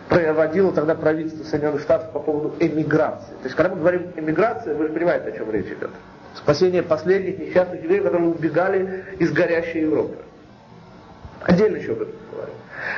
проводило 0.09 0.73
тогда 0.73 0.95
правительство 0.95 1.43
Соединенных 1.43 1.83
Штатов 1.83 2.13
по 2.13 2.21
поводу 2.21 2.55
эмиграции. 2.61 3.33
То 3.43 3.45
есть, 3.45 3.57
когда 3.57 3.75
мы 3.75 3.81
говорим 3.81 4.13
эмиграция, 4.15 4.77
вы 4.77 4.87
же 4.87 4.93
понимаете, 4.93 5.31
о 5.31 5.33
чем 5.33 5.51
речь 5.51 5.67
идет. 5.67 5.91
Спасение 6.37 6.85
последних 6.85 7.41
несчастных 7.41 7.83
евреев, 7.83 8.05
которые 8.05 8.29
убегали 8.29 9.05
из 9.19 9.33
горящей 9.33 9.81
Европы. 9.83 10.19
Отдельно 11.47 11.77
еще 11.77 11.93
об 11.93 12.03
этом 12.03 12.15
поговорим. 12.29 12.55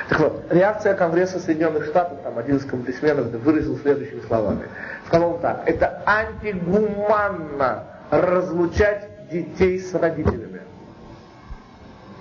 Так 0.09 0.19
вот, 0.19 0.45
реакция 0.49 0.95
Конгресса 0.95 1.39
Соединенных 1.39 1.85
Штатов, 1.85 2.17
там 2.23 2.37
один 2.39 2.57
из 2.57 2.65
конгрессменов 2.65 3.27
выразил 3.27 3.77
следующими 3.77 4.21
словами. 4.21 4.67
Сказал 5.07 5.35
он 5.35 5.39
так, 5.39 5.61
это 5.67 6.01
антигуманно 6.05 7.83
разлучать 8.09 9.07
детей 9.29 9.79
с 9.79 9.93
родителями. 9.93 10.61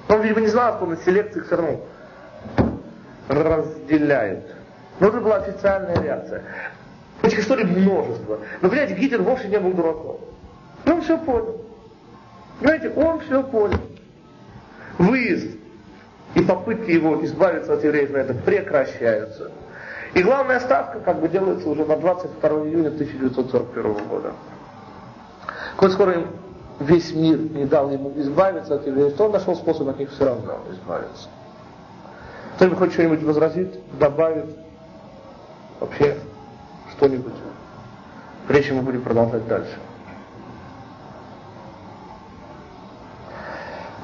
Он, 0.09 0.21
видимо, 0.21 0.41
не 0.41 0.49
знал, 0.49 0.77
что 0.77 0.87
на 0.87 0.97
селекции 0.99 1.41
все 1.41 1.57
равно 1.57 1.81
разделяют. 3.29 4.45
Но 5.01 5.09
это 5.09 5.21
была 5.21 5.37
официальная 5.37 6.01
реакция. 6.03 6.43
Этих 7.23 7.39
историй 7.39 7.65
множество. 7.65 8.39
Но, 8.61 8.69
понимаете, 8.69 8.95
Гитлер 8.95 9.23
вовсе 9.23 9.49
не 9.49 9.59
был 9.59 9.73
дураком. 9.73 10.21
Он 10.87 11.01
все 11.03 11.17
понял. 11.17 11.65
Понимаете, 12.61 12.91
он 12.91 13.21
все 13.21 13.43
понял. 13.43 13.81
Выезд 14.99 15.58
и 16.35 16.43
попытки 16.43 16.91
его 16.91 17.25
избавиться 17.25 17.75
от 17.75 17.85
евреев 17.85 18.11
на 18.11 18.19
это 18.19 18.35
прекращаются. 18.35 19.51
И 20.15 20.23
главная 20.23 20.61
ставка 20.61 21.01
как 21.01 21.21
бы 21.21 21.29
делается 21.29 21.69
уже 21.69 21.85
на 21.85 21.97
22 21.97 22.51
июня 22.67 22.89
1941 22.89 23.95
года. 24.09 24.33
Коль 25.77 25.91
скоро 25.91 26.13
им 26.13 26.27
весь 26.81 27.13
мир 27.15 27.39
не 27.39 27.65
дал 27.65 27.91
ему 27.91 28.13
избавиться 28.17 28.75
от 28.75 28.87
евреев, 28.87 29.17
то 29.17 29.27
он 29.27 29.33
нашел 29.33 29.55
способ 29.55 29.89
от 29.89 29.99
них 29.99 30.11
все 30.11 30.25
равно 30.25 30.59
избавиться. 30.71 31.29
Кто-нибудь 32.57 32.79
хоть 32.79 32.93
что-нибудь 32.93 33.23
возразит, 33.23 33.79
добавит, 33.99 34.47
вообще 35.81 36.17
что-нибудь. 36.97 37.35
Чем 38.65 38.77
мы 38.77 38.83
будем 38.83 39.03
продолжать 39.03 39.47
дальше. 39.47 39.79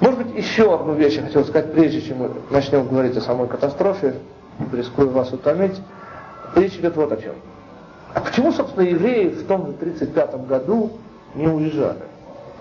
Может 0.01 0.25
быть, 0.25 0.37
еще 0.37 0.75
одну 0.75 0.95
вещь 0.95 1.15
я 1.15 1.23
хотел 1.23 1.45
сказать, 1.45 1.73
прежде 1.73 2.01
чем 2.03 2.19
мы 2.19 2.31
начнем 2.51 2.87
говорить 2.87 3.17
о 3.17 3.21
самой 3.21 3.49
катастрофе, 3.49 4.15
рискую 4.73 5.11
вас 5.11 5.33
утомить. 5.33 5.81
Речь 6.55 6.75
идет 6.75 6.97
вот 6.97 7.13
о 7.13 7.17
чем. 7.17 7.35
А 8.13 8.21
почему, 8.21 8.53
собственно, 8.53 8.85
евреи 8.85 9.29
в 9.29 9.47
том 9.47 9.67
же 9.67 9.73
1935 9.73 10.47
году 10.47 10.93
не 11.35 11.49
уезжали? 11.49 12.03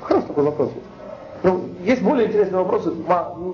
Хороший 0.02 0.28
такой 0.28 0.44
вопрос. 0.46 0.72
Ну, 1.44 1.66
есть 1.84 2.02
более 2.02 2.28
интересные 2.28 2.58
вопросы, 2.58 2.94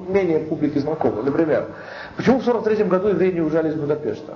менее 0.08 0.40
публике 0.40 0.80
знакомые. 0.80 1.24
Например, 1.24 1.68
почему 2.16 2.40
в 2.40 2.48
1943 2.48 2.86
году 2.86 3.08
евреи 3.10 3.32
не 3.32 3.42
уезжали 3.42 3.70
из 3.70 3.76
Будапешта? 3.76 4.36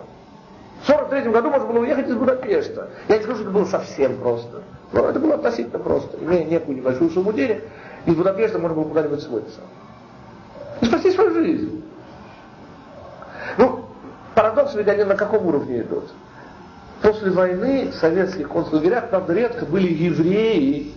В 0.81 0.89
1943 0.89 1.31
году 1.31 1.49
можно 1.49 1.67
было 1.67 1.79
уехать 1.79 2.09
из 2.09 2.15
Будапешта. 2.15 2.89
Я 3.07 3.17
не 3.17 3.23
скажу, 3.23 3.37
что 3.37 3.49
это 3.49 3.53
было 3.53 3.65
совсем 3.65 4.17
просто. 4.17 4.63
Но 4.91 5.07
это 5.07 5.19
было 5.19 5.35
относительно 5.35 5.79
просто. 5.79 6.17
Имея 6.19 6.45
некую 6.45 6.77
небольшую 6.77 7.11
сумму 7.11 7.31
денег, 7.31 7.63
из 8.05 8.15
Будапешта 8.15 8.59
можно 8.59 8.75
было 8.75 8.87
куда-нибудь 8.87 9.21
сводиться. 9.21 9.61
И 10.81 10.85
спасти 10.85 11.11
свою 11.11 11.33
жизнь. 11.33 11.83
Ну, 13.57 13.85
парадокс 14.35 14.75
ведь 14.75 14.87
они 14.87 15.03
на 15.03 15.15
каком 15.15 15.45
уровне 15.45 15.81
идут? 15.81 16.11
После 17.01 17.31
войны 17.31 17.89
в 17.91 17.95
советских 17.95 18.49
концлагерях, 18.49 19.09
правда, 19.09 19.33
редко 19.33 19.65
были 19.65 19.91
евреи, 19.91 20.93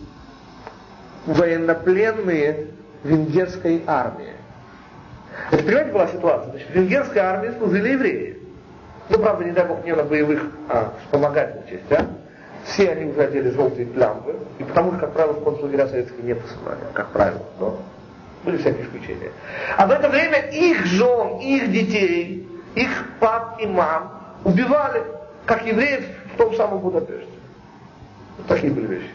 военнопленные 1.26 2.68
венгерской 3.02 3.82
армии. 3.86 4.32
Это, 5.50 5.62
понимаете, 5.62 5.92
была 5.92 6.06
ситуация? 6.08 6.50
Значит, 6.50 6.68
в 6.68 6.74
венгерской 6.74 7.20
армии 7.20 7.52
служили 7.58 7.88
евреи. 7.90 8.42
Ну, 9.08 9.18
правда, 9.18 9.44
не 9.44 9.52
дай 9.52 9.66
бог, 9.66 9.84
не 9.84 9.94
на 9.94 10.02
боевых, 10.02 10.42
а 10.68 10.92
вспомогательных 11.04 11.68
частях. 11.68 12.06
Все 12.66 12.90
они 12.90 13.10
уже 13.10 13.22
одели 13.22 13.50
желтые 13.50 13.86
плямбы, 13.86 14.36
и 14.58 14.64
потому 14.64 14.92
что, 14.92 15.00
как 15.00 15.12
правило, 15.12 15.34
в 15.34 15.44
концлагеря 15.44 15.86
советские 15.86 16.22
не 16.22 16.34
посылали, 16.34 16.80
как 16.92 17.08
правило. 17.10 17.42
Но 17.60 17.78
были 18.44 18.56
всякие 18.56 18.84
исключения. 18.84 19.30
А 19.76 19.86
в 19.86 19.90
это 19.90 20.08
время 20.08 20.38
их 20.50 20.84
жен, 20.84 21.38
их 21.38 21.70
детей, 21.70 22.48
их 22.74 22.90
пап 23.20 23.60
и 23.60 23.66
мам 23.66 24.20
убивали, 24.44 25.02
как 25.44 25.64
евреев 25.66 26.04
в 26.34 26.36
том 26.36 26.54
самом 26.54 26.80
Будапеште. 26.80 27.28
Вот 28.38 28.46
такие 28.46 28.72
были 28.72 28.86
вещи. 28.86 29.10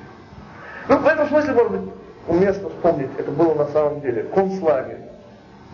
Ну, 0.87 0.97
в 0.97 1.07
этом 1.07 1.27
смысле, 1.27 1.53
может 1.53 1.71
быть, 1.71 1.93
уместно 2.27 2.69
вспомнить, 2.69 3.09
это 3.17 3.31
было 3.31 3.53
на 3.53 3.67
самом 3.67 4.01
деле 4.01 4.23
концлагерь 4.23 5.11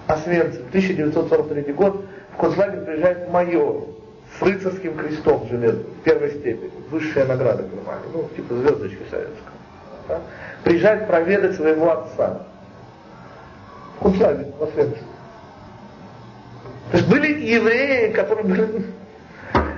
Освенцим, 0.08 0.64
1943 0.70 1.74
год, 1.74 2.06
в 2.34 2.38
концлагерь 2.38 2.82
приезжает 2.82 3.30
майор 3.30 3.88
с 4.38 4.42
рыцарским 4.42 4.96
крестом 4.96 5.48
железным, 5.50 5.86
первой 6.04 6.30
степени, 6.32 6.72
высшая 6.92 7.26
награда 7.26 7.64
Германии, 7.64 8.06
ну, 8.14 8.30
типа 8.36 8.56
звездочки 8.56 9.02
советского. 9.10 9.52
Да? 10.08 10.22
Приезжает 10.64 11.08
проведать 11.08 11.56
своего 11.56 11.92
отца. 11.92 12.44
Концлагерь 14.00 14.52
в 14.60 14.64
Освенцим. 14.64 15.08
То 16.92 16.98
есть 16.98 17.10
были 17.10 17.42
евреи, 17.42 18.12
которые 18.12 18.46
были... 18.46 18.86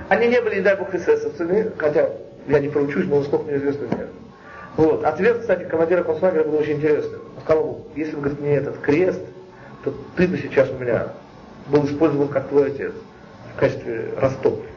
Они 0.08 0.28
не 0.28 0.40
были, 0.40 0.60
дай 0.60 0.76
бог, 0.76 0.94
эсэсовцами, 0.94 1.70
хотя 1.78 2.10
я 2.46 2.58
не 2.58 2.68
проучусь, 2.68 3.06
но 3.06 3.20
насколько 3.20 3.44
мне 3.44 3.56
известно, 3.56 3.86
нет. 3.86 4.08
Вот. 4.76 5.04
Ответ, 5.04 5.40
кстати, 5.40 5.64
командира 5.64 6.02
концлагеря 6.02 6.44
был 6.44 6.58
очень 6.58 6.74
интересный. 6.74 7.18
Он 7.36 7.42
сказал, 7.42 7.86
если 7.96 8.16
бы, 8.16 8.28
говорит, 8.28 8.62
этот 8.62 8.78
крест, 8.78 9.20
то 9.84 9.94
ты 10.16 10.28
бы 10.28 10.36
сейчас 10.36 10.68
у 10.70 10.74
меня 10.74 11.08
был 11.68 11.86
использован 11.86 12.28
как 12.28 12.48
твой 12.48 12.68
отец 12.68 12.92
в 13.54 13.60
качестве 13.60 14.14
растопки. 14.16 14.68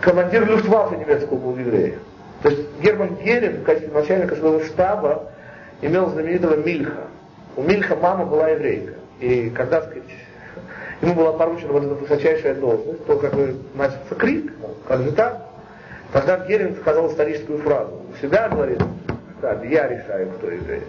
Командир 0.00 0.46
Люфтваффе 0.46 0.98
немецкого 0.98 1.38
был 1.38 1.56
еврей. 1.56 1.96
То 2.42 2.50
есть 2.50 2.62
Герман 2.80 3.16
Герин 3.16 3.62
в 3.62 3.64
качестве 3.64 3.92
начальника 3.92 4.36
своего 4.36 4.60
штаба 4.60 5.32
имел 5.80 6.10
знаменитого 6.10 6.56
Мильха. 6.56 7.08
У 7.56 7.62
Мильха 7.62 7.96
мама 7.96 8.24
была 8.24 8.50
еврейка. 8.50 8.94
И 9.20 9.50
когда, 9.50 9.82
сказать, 9.82 10.04
ему 11.00 11.14
была 11.14 11.32
поручена 11.32 11.72
вот 11.72 11.84
эта 11.84 11.94
высочайшая 11.94 12.54
должность, 12.54 13.04
то 13.06 13.18
как 13.18 13.34
бы 13.34 13.56
начался 13.74 14.14
крик, 14.16 14.52
как 14.86 15.02
же 15.02 15.12
так? 15.12 15.42
Тогда 16.12 16.46
Герин 16.46 16.76
сказал 16.76 17.10
историческую 17.10 17.58
фразу. 17.58 18.00
Себя 18.20 18.48
говорит, 18.48 18.80
так, 19.40 19.64
я 19.64 19.88
решаю, 19.88 20.30
кто 20.32 20.50
еврей. 20.50 20.82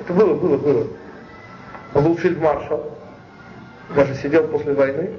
Это 0.00 0.12
было, 0.12 0.34
было, 0.34 0.56
было. 0.56 0.86
Он 1.96 2.04
был 2.04 2.16
фельдмаршал, 2.18 2.92
даже 3.94 4.14
сидел 4.16 4.46
после 4.48 4.74
войны, 4.74 5.12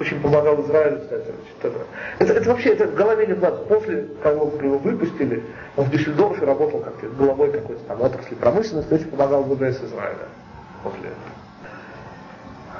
очень 0.00 0.20
помогал 0.20 0.60
Израилю, 0.62 1.00
кстати. 1.00 1.32
Это, 2.18 2.32
это 2.32 2.48
вообще, 2.50 2.70
это 2.70 2.88
в 2.88 2.94
голове 2.94 3.28
не 3.28 3.34
вкладывается. 3.34 3.72
После, 3.72 4.08
когда 4.20 4.40
его 4.40 4.78
выпустили, 4.78 5.44
он 5.76 5.84
в 5.84 5.90
Дюссельдорфе 5.90 6.44
работал 6.46 6.80
как-то 6.80 7.06
главой 7.10 7.52
какой-то 7.52 7.80
там 7.84 8.02
отрасли 8.02 8.34
промышленности, 8.34 8.92
очень 8.92 9.06
помогал 9.06 9.44
ВВС 9.44 9.80
Израиля 9.84 10.26
после 10.82 11.10
этого. 11.10 11.34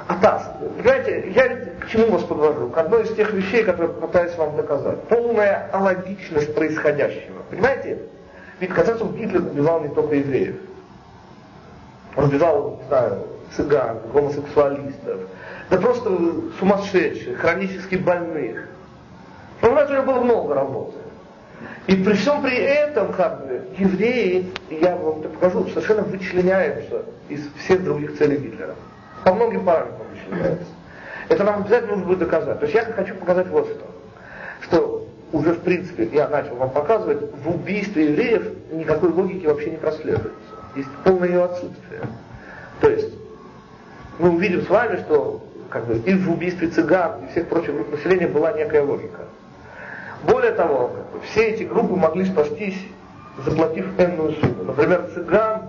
Атас. 0.07 0.51
Понимаете, 0.77 1.31
я 1.33 1.47
к 1.85 1.87
чему 1.87 2.07
вас 2.07 2.23
подвожу? 2.23 2.67
К 2.67 2.77
одной 2.79 3.03
из 3.03 3.15
тех 3.15 3.31
вещей, 3.31 3.63
которые 3.63 3.93
пытаюсь 3.93 4.35
вам 4.35 4.57
доказать. 4.57 5.01
Полная 5.03 5.69
алогичность 5.71 6.53
происходящего. 6.53 7.43
Понимаете? 7.49 7.99
Ведь, 8.59 8.71
концов, 8.71 9.15
Гитлер 9.15 9.39
убивал 9.39 9.79
не 9.79 9.89
только 9.95 10.15
евреев. 10.15 10.57
Знаю, 12.15 13.27
цыган, 13.55 13.99
гомосексуалистов, 14.13 15.21
да 15.69 15.77
просто 15.77 16.09
сумасшедших, 16.59 17.39
хронически 17.39 17.95
больных. 17.95 18.67
Понимаете, 19.61 19.93
у 19.93 19.95
него 20.01 20.13
было 20.13 20.21
много 20.23 20.53
работы. 20.53 20.97
И 21.87 21.95
при 21.95 22.13
всем 22.13 22.41
при 22.41 22.57
этом, 22.57 23.13
как 23.13 23.45
бы, 23.45 23.61
евреи, 23.77 24.51
я 24.69 24.95
вам 24.95 25.19
это 25.19 25.29
покажу, 25.29 25.67
совершенно 25.69 26.03
вычленяются 26.03 27.03
из 27.29 27.41
всех 27.63 27.83
других 27.83 28.17
целей 28.17 28.37
Гитлера. 28.37 28.75
По 29.23 29.33
многим 29.33 29.65
параметрам 29.65 30.07
вычленяются. 30.11 30.67
Это 31.29 31.43
нам 31.43 31.61
обязательно 31.61 31.93
нужно 31.93 32.07
будет 32.07 32.19
доказать. 32.19 32.59
То 32.59 32.65
есть 32.65 32.75
я 32.75 32.85
хочу 32.85 33.15
показать 33.15 33.47
вот 33.47 33.67
что. 33.67 33.85
Что 34.61 35.07
уже 35.31 35.53
в 35.53 35.59
принципе, 35.61 36.09
я 36.11 36.27
начал 36.27 36.55
вам 36.55 36.69
показывать, 36.69 37.33
в 37.43 37.49
убийстве 37.49 38.11
евреев 38.11 38.47
никакой 38.71 39.09
логики 39.09 39.45
вообще 39.45 39.71
не 39.71 39.77
прослеживается. 39.77 40.54
Есть 40.75 40.89
полное 41.03 41.29
ее 41.29 41.43
отсутствие. 41.45 42.01
То 42.81 42.89
есть 42.89 43.13
мы 44.19 44.31
увидим 44.31 44.61
с 44.61 44.69
вами, 44.69 44.97
что 44.97 45.41
как 45.69 45.87
бы, 45.87 45.95
и 45.97 46.13
в 46.13 46.31
убийстве 46.31 46.67
цыган, 46.67 47.25
и 47.25 47.31
всех 47.31 47.47
прочих 47.47 47.73
групп 47.73 47.91
населения 47.91 48.27
была 48.27 48.53
некая 48.53 48.83
логика. 48.83 49.25
Более 50.23 50.51
того, 50.51 50.89
как 50.89 51.11
бы, 51.11 51.25
все 51.25 51.47
эти 51.47 51.63
группы 51.63 51.95
могли 51.95 52.25
спастись, 52.25 52.77
заплатив 53.45 53.87
энную 53.99 54.33
сумму. 54.33 54.63
Например, 54.63 55.09
цыган, 55.13 55.63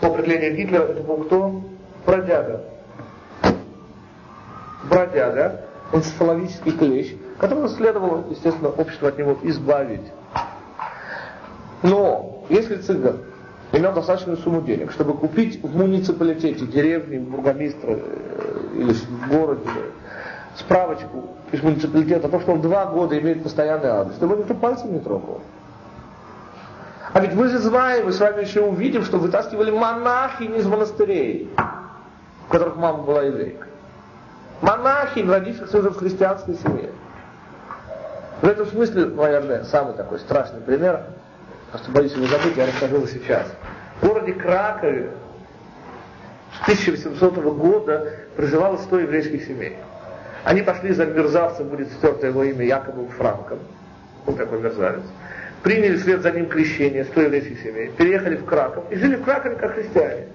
по 0.00 0.08
определению 0.08 0.56
Гитлера, 0.56 0.82
это 0.84 1.02
был 1.02 1.24
кто? 1.24 1.62
Бродяга. 2.06 2.64
Бродяга, 4.84 5.60
энцефаловический 5.92 6.72
клещ, 6.72 7.14
которого 7.38 7.68
следовало, 7.68 8.24
естественно, 8.30 8.68
общество 8.68 9.08
от 9.08 9.18
него 9.18 9.38
избавить. 9.42 10.12
Но, 11.82 12.44
если 12.48 12.76
цыган 12.76 13.20
имел 13.78 13.92
достаточную 13.92 14.38
сумму 14.38 14.62
денег, 14.62 14.92
чтобы 14.92 15.14
купить 15.14 15.62
в 15.62 15.76
муниципалитете, 15.76 16.66
деревне, 16.66 17.18
бургомистра 17.18 17.90
э, 17.90 18.58
или 18.74 18.92
в 18.92 19.28
городе 19.28 19.68
справочку 20.56 21.30
из 21.52 21.62
муниципалитета 21.62 22.28
о 22.28 22.30
том, 22.30 22.40
что 22.40 22.52
он 22.52 22.60
два 22.60 22.86
года 22.86 23.18
имеет 23.18 23.42
постоянный 23.42 23.88
адрес, 23.88 24.16
то 24.16 24.26
его 24.26 24.36
никто 24.36 24.54
пальцем 24.54 24.92
не 24.92 25.00
трогал. 25.00 25.40
А 27.12 27.20
ведь 27.20 27.34
мы 27.34 27.48
же 27.48 27.58
знаем, 27.58 28.06
мы 28.06 28.12
с 28.12 28.20
вами 28.20 28.42
еще 28.42 28.62
увидим, 28.62 29.04
что 29.04 29.18
вытаскивали 29.18 29.70
монахи 29.70 30.44
из 30.44 30.66
монастырей, 30.66 31.50
в 32.46 32.50
которых 32.50 32.76
мама 32.76 33.04
была 33.04 33.22
еврейка. 33.22 33.66
Монахи, 34.62 35.20
родившихся 35.20 35.78
уже 35.78 35.90
в 35.90 35.96
христианской 35.96 36.54
семье. 36.56 36.90
В 38.40 38.46
этом 38.46 38.66
смысле, 38.66 39.06
наверное, 39.06 39.64
самый 39.64 39.94
такой 39.94 40.18
страшный 40.18 40.60
пример, 40.60 41.04
просто 41.74 41.90
боюсь 41.90 42.12
его 42.12 42.26
забыть, 42.26 42.56
я 42.56 42.66
расскажу 42.66 43.04
сейчас. 43.08 43.48
В 44.00 44.06
городе 44.06 44.32
Кракове 44.32 45.10
с 46.52 46.62
1800 46.62 47.34
года 47.34 48.12
проживало 48.36 48.76
100 48.76 49.00
еврейских 49.00 49.44
семей. 49.44 49.76
Они 50.44 50.62
пошли 50.62 50.92
за 50.92 51.04
мерзавцем, 51.06 51.66
будет 51.66 51.90
стертое 51.94 52.30
его 52.30 52.44
имя 52.44 52.64
Яковом 52.64 53.08
Франком. 53.08 53.58
Он 54.24 54.36
такой 54.36 54.60
мерзавец. 54.60 55.02
Приняли 55.64 55.96
вслед 55.96 56.22
за 56.22 56.30
ним 56.30 56.46
крещение 56.46 57.06
100 57.06 57.20
еврейских 57.22 57.60
семей. 57.60 57.88
Переехали 57.88 58.36
в 58.36 58.44
Краков 58.44 58.84
и 58.92 58.94
жили 58.94 59.16
в 59.16 59.24
Кракове 59.24 59.56
как 59.56 59.74
христиане. 59.74 60.28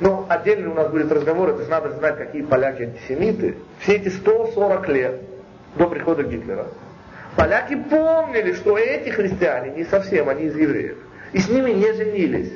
Но 0.00 0.26
отдельно 0.28 0.72
у 0.72 0.74
нас 0.74 0.90
будет 0.90 1.12
разговор, 1.12 1.50
это 1.50 1.62
же 1.62 1.70
надо 1.70 1.92
знать, 1.92 2.18
какие 2.18 2.42
поляки 2.42 2.82
антисемиты. 2.82 3.54
Все 3.78 3.92
эти 3.92 4.08
140 4.08 4.88
лет 4.88 5.20
до 5.76 5.86
прихода 5.86 6.24
Гитлера. 6.24 6.66
Поляки 7.36 7.76
помнили, 7.76 8.54
что 8.54 8.76
эти 8.76 9.10
христиане 9.10 9.70
не 9.76 9.84
совсем, 9.84 10.28
они 10.28 10.44
из 10.44 10.56
евреев. 10.56 10.98
И 11.32 11.38
с 11.38 11.48
ними 11.48 11.70
не 11.70 11.92
женились. 11.92 12.52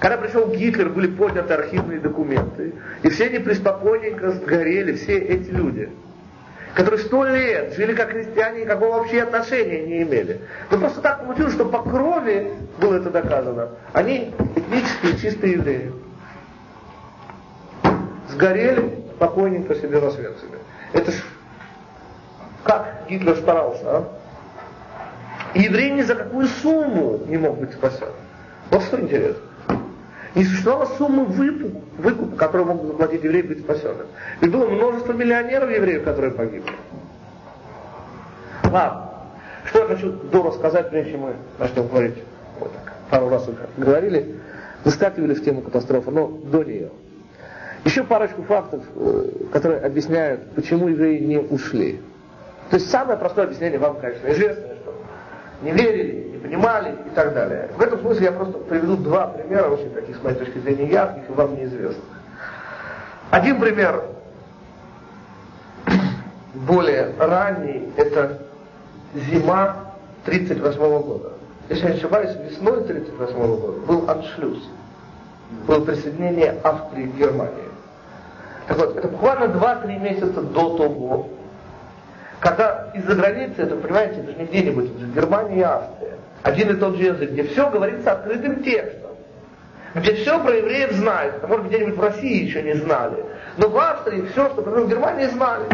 Когда 0.00 0.16
пришел 0.16 0.48
Гитлер, 0.48 0.88
были 0.88 1.06
подняты 1.06 1.54
архивные 1.54 2.00
документы, 2.00 2.74
и 3.02 3.08
все 3.08 3.26
они 3.26 3.38
преспокойненько 3.38 4.32
сгорели, 4.32 4.94
все 4.94 5.16
эти 5.18 5.50
люди 5.50 5.88
которые 6.74 7.00
сто 7.00 7.24
лет 7.24 7.74
жили 7.74 7.94
как 7.94 8.10
христиане, 8.10 8.62
никакого 8.62 8.98
вообще 8.98 9.22
отношения 9.22 9.84
не 9.86 10.02
имели. 10.02 10.40
Но 10.70 10.78
просто 10.78 11.00
так 11.00 11.24
получилось, 11.24 11.54
что 11.54 11.66
по 11.66 11.82
крови 11.82 12.50
было 12.80 12.96
это 12.96 13.10
доказано. 13.10 13.70
Они 13.92 14.32
этнические 14.56 15.18
чистые 15.18 15.52
евреи. 15.54 15.92
Сгорели 18.30 19.02
спокойненько 19.16 19.74
себе 19.74 19.98
в 19.98 20.06
Освенциме. 20.06 20.58
Это 20.92 21.12
ж 21.12 21.14
как 22.64 23.06
Гитлер 23.08 23.36
старался, 23.36 23.82
а? 23.84 24.08
И 25.54 25.62
еврей 25.62 25.90
ни 25.90 26.02
за 26.02 26.14
какую 26.14 26.46
сумму 26.46 27.20
не 27.26 27.36
мог 27.36 27.58
быть 27.58 27.72
спасен. 27.72 28.08
Вот 28.70 28.82
что 28.84 29.00
интересно. 29.00 29.42
Не 30.34 30.44
существовало 30.44 30.86
суммы 30.96 31.24
выкупа, 31.26 31.80
выкупа, 31.98 32.36
который 32.36 32.64
мог 32.64 32.86
заплатить 32.86 33.22
еврей 33.22 33.42
быть 33.42 33.60
спасенным. 33.60 34.06
Ведь 34.40 34.50
было 34.50 34.66
множество 34.66 35.12
миллионеров 35.12 35.70
евреев, 35.70 36.04
которые 36.04 36.32
погибли. 36.32 36.72
Ладно. 38.64 39.10
Что 39.66 39.80
я 39.80 39.86
хочу 39.86 40.12
до 40.12 40.42
рассказать, 40.42 40.90
прежде 40.90 41.12
чем 41.12 41.20
мы 41.20 41.34
начнем 41.58 41.86
говорить. 41.86 42.16
Вот 42.58 42.72
так. 42.72 42.94
Пару 43.10 43.28
раз 43.28 43.46
уже 43.46 43.68
говорили. 43.76 44.40
Выскакивали 44.84 45.34
в 45.34 45.44
тему 45.44 45.60
катастрофы, 45.60 46.10
но 46.10 46.28
до 46.28 46.64
нее. 46.64 46.90
Еще 47.84 48.04
парочку 48.04 48.42
фактов, 48.42 48.82
э, 48.96 49.30
которые 49.52 49.80
объясняют, 49.80 50.50
почему 50.54 50.88
евреи 50.88 51.18
не 51.20 51.38
ушли. 51.38 52.00
То 52.72 52.76
есть 52.78 52.90
самое 52.90 53.18
простое 53.18 53.44
объяснение 53.44 53.78
вам, 53.78 54.00
конечно, 54.00 54.26
известно, 54.28 54.68
что 54.80 54.94
не 55.60 55.72
верили, 55.72 56.38
понимали 56.38 56.96
и 57.06 57.10
так 57.10 57.34
далее. 57.34 57.68
В 57.76 57.82
этом 57.82 58.00
смысле 58.00 58.24
я 58.24 58.32
просто 58.32 58.60
приведу 58.60 58.96
два 58.96 59.26
примера, 59.26 59.68
очень 59.68 59.90
таких, 59.90 60.16
с 60.16 60.22
моей 60.22 60.38
точки 60.38 60.56
зрения, 60.56 60.88
ярких 60.88 61.28
и 61.28 61.32
вам 61.32 61.54
неизвестных. 61.54 62.02
Один 63.30 63.60
пример 63.60 64.02
более 66.54 67.12
ранний, 67.18 67.92
это 67.98 68.38
зима 69.16 69.92
1938 70.24 71.02
года. 71.02 71.32
Если 71.68 71.84
я 71.84 71.90
не 71.90 71.98
ошибаюсь, 71.98 72.34
весной 72.36 72.84
1938 72.84 73.56
года 73.60 73.80
был 73.80 74.08
аншлюз, 74.08 74.66
было 75.66 75.84
присоединение 75.84 76.58
Австрии 76.62 77.04
к 77.04 77.16
Германии. 77.16 77.68
Так 78.66 78.78
вот, 78.78 78.96
это 78.96 79.08
буквально 79.08 79.52
2-3 79.52 79.98
месяца 79.98 80.40
до 80.40 80.78
того, 80.78 81.28
когда 82.42 82.90
из-за 82.92 83.14
границы, 83.14 83.62
это, 83.62 83.76
понимаете, 83.76 84.20
это 84.20 84.32
же 84.32 84.38
не 84.38 84.44
где-нибудь, 84.46 84.90
это 84.90 84.98
же 84.98 85.06
Германия 85.12 85.60
и 85.60 85.62
Австрия 85.62 86.18
один 86.42 86.70
и 86.70 86.74
тот 86.74 86.96
же 86.96 87.04
язык, 87.04 87.30
где 87.30 87.44
все 87.44 87.70
говорится 87.70 88.12
открытым 88.12 88.64
текстом, 88.64 89.12
где 89.94 90.14
все 90.14 90.42
про 90.42 90.56
евреев 90.56 90.90
знают, 90.92 91.36
а 91.40 91.46
может 91.46 91.68
где-нибудь 91.68 91.96
в 91.96 92.00
России 92.00 92.44
еще 92.44 92.62
не 92.62 92.74
знали, 92.74 93.24
но 93.58 93.68
в 93.68 93.78
Австрии 93.78 94.26
все, 94.32 94.50
что 94.50 94.60
про 94.60 94.72
в 94.72 94.88
Германии 94.88 95.26
знали. 95.26 95.66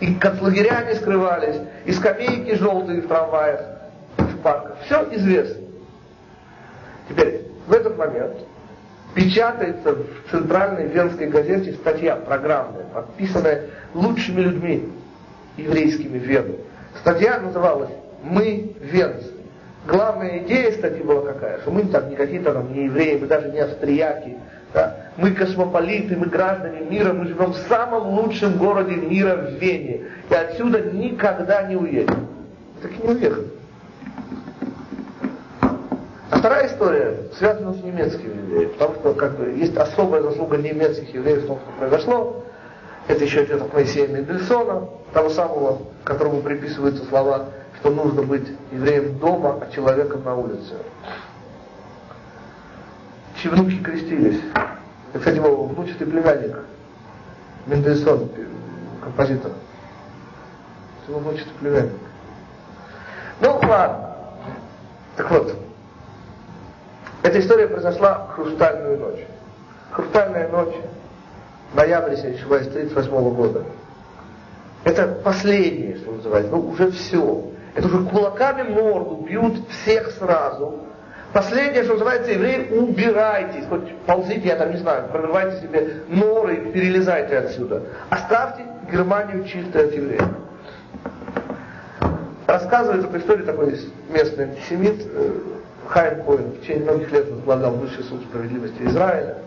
И 0.00 0.14
концлагеря 0.14 0.84
не 0.84 0.94
скрывались, 0.94 1.60
и 1.84 1.92
скамейки 1.92 2.56
желтые 2.56 3.00
в 3.00 3.08
трамваях, 3.08 3.60
в 4.16 4.38
парках. 4.42 4.76
Все 4.84 5.06
известно. 5.12 5.64
Теперь, 7.08 7.42
в 7.66 7.72
этот 7.72 7.96
момент 7.96 8.36
печатается 9.18 9.96
в 9.96 10.30
центральной 10.30 10.86
венской 10.86 11.26
газете 11.26 11.72
статья 11.72 12.14
программная, 12.14 12.84
подписанная 12.94 13.64
лучшими 13.92 14.42
людьми 14.42 14.88
еврейскими 15.56 16.18
в 16.20 16.22
Вену. 16.22 16.54
Статья 17.00 17.40
называлась 17.40 17.90
мы 18.22 18.74
венцы. 18.80 19.32
Главная 19.88 20.38
идея 20.38 20.70
статьи 20.70 21.02
была 21.02 21.32
какая? 21.32 21.58
Что 21.58 21.72
мы 21.72 21.82
там 21.84 22.08
не 22.10 22.14
какие-то 22.14 22.52
там 22.52 22.72
не 22.72 22.84
евреи, 22.84 23.18
мы 23.18 23.26
даже 23.26 23.50
не 23.50 23.58
австрияки. 23.58 24.36
Да? 24.72 24.96
Мы 25.16 25.32
космополиты, 25.32 26.14
мы 26.14 26.26
граждане 26.26 26.80
мира, 26.82 27.12
мы 27.12 27.26
живем 27.26 27.52
в 27.52 27.58
самом 27.68 28.06
лучшем 28.10 28.56
городе 28.56 28.94
мира 28.94 29.34
в 29.34 29.54
Вене. 29.60 30.02
И 30.30 30.34
отсюда 30.34 30.80
никогда 30.92 31.64
не 31.64 31.74
уедем. 31.74 32.28
Так 32.82 32.92
и 32.92 33.02
не 33.02 33.14
уехали. 33.14 33.46
А 36.30 36.38
вторая 36.38 36.66
история 36.66 37.28
связана 37.38 37.72
с 37.72 37.82
немецкими 37.82 38.36
евреями, 38.36 38.72
потому 38.72 38.94
что 38.96 39.14
как 39.14 39.38
бы, 39.38 39.50
есть 39.52 39.76
особая 39.76 40.22
заслуга 40.22 40.56
немецких 40.58 41.14
евреев 41.14 41.44
в 41.44 41.46
том, 41.46 41.58
что 41.58 41.78
произошло. 41.78 42.44
Это 43.06 43.24
еще 43.24 43.40
ответ 43.40 43.62
от 43.62 43.72
Моисея 43.72 44.08
Мендельсона, 44.08 44.88
того 45.14 45.30
самого, 45.30 45.82
которому 46.04 46.42
приписываются 46.42 47.04
слова 47.06 47.48
что 47.80 47.90
нужно 47.90 48.22
быть 48.22 48.48
евреем 48.72 49.18
дома, 49.18 49.58
а 49.60 49.72
человеком 49.72 50.24
на 50.24 50.34
улице. 50.34 50.74
Чьи 53.36 53.50
внуки 53.50 53.78
крестились. 53.78 54.40
Это, 55.10 55.18
кстати, 55.20 55.36
его 55.36 55.64
внучатый 55.64 56.06
племянник. 56.06 56.56
Мендельсон, 57.66 58.30
композитор. 59.02 59.52
Его 61.06 61.20
внучатый 61.20 61.52
племянник. 61.60 61.92
Ну, 63.40 63.60
ладно. 63.68 64.16
Так 65.16 65.30
вот, 65.30 65.56
эта 67.28 67.40
история 67.40 67.68
произошла 67.68 68.26
в 68.30 68.36
хрустальную 68.36 68.98
ночь. 68.98 69.20
Хрустальная 69.90 70.48
ночь, 70.48 70.74
ноябрь, 71.74 72.12
если 72.12 72.30
не 72.30 72.36
ошибаюсь, 72.36 72.68
38 72.68 73.34
года. 73.34 73.64
Это 74.84 75.08
последнее, 75.22 75.96
что 75.96 76.12
называется, 76.12 76.50
ну 76.52 76.70
уже 76.70 76.90
все. 76.90 77.44
Это 77.74 77.86
уже 77.86 78.04
кулаками 78.04 78.70
морду 78.70 79.26
бьют 79.28 79.58
всех 79.68 80.10
сразу. 80.12 80.80
Последнее, 81.34 81.84
что 81.84 81.94
называется, 81.94 82.32
евреи, 82.32 82.70
убирайтесь, 82.70 83.66
хоть 83.68 83.94
ползите, 84.06 84.48
я 84.48 84.56
там 84.56 84.70
не 84.70 84.78
знаю, 84.78 85.08
прорывайте 85.12 85.60
себе 85.60 86.04
норы, 86.08 86.72
перелезайте 86.72 87.36
отсюда. 87.36 87.82
Оставьте 88.08 88.62
Германию 88.90 89.44
чистой 89.44 89.88
от 89.88 89.92
евреев. 89.92 90.28
Рассказывает 92.46 93.04
эту 93.04 93.18
историю 93.18 93.44
такой 93.44 93.78
местный 94.08 94.44
антисемит 94.44 95.02
э, 95.04 95.57
Хайм 95.88 96.22
Коин, 96.24 96.50
в 96.50 96.60
течение 96.60 96.84
многих 96.84 97.10
лет 97.12 97.30
возглавлял 97.30 97.72
высший 97.72 98.04
суд 98.04 98.22
справедливости 98.22 98.82
Израиля. 98.82 99.38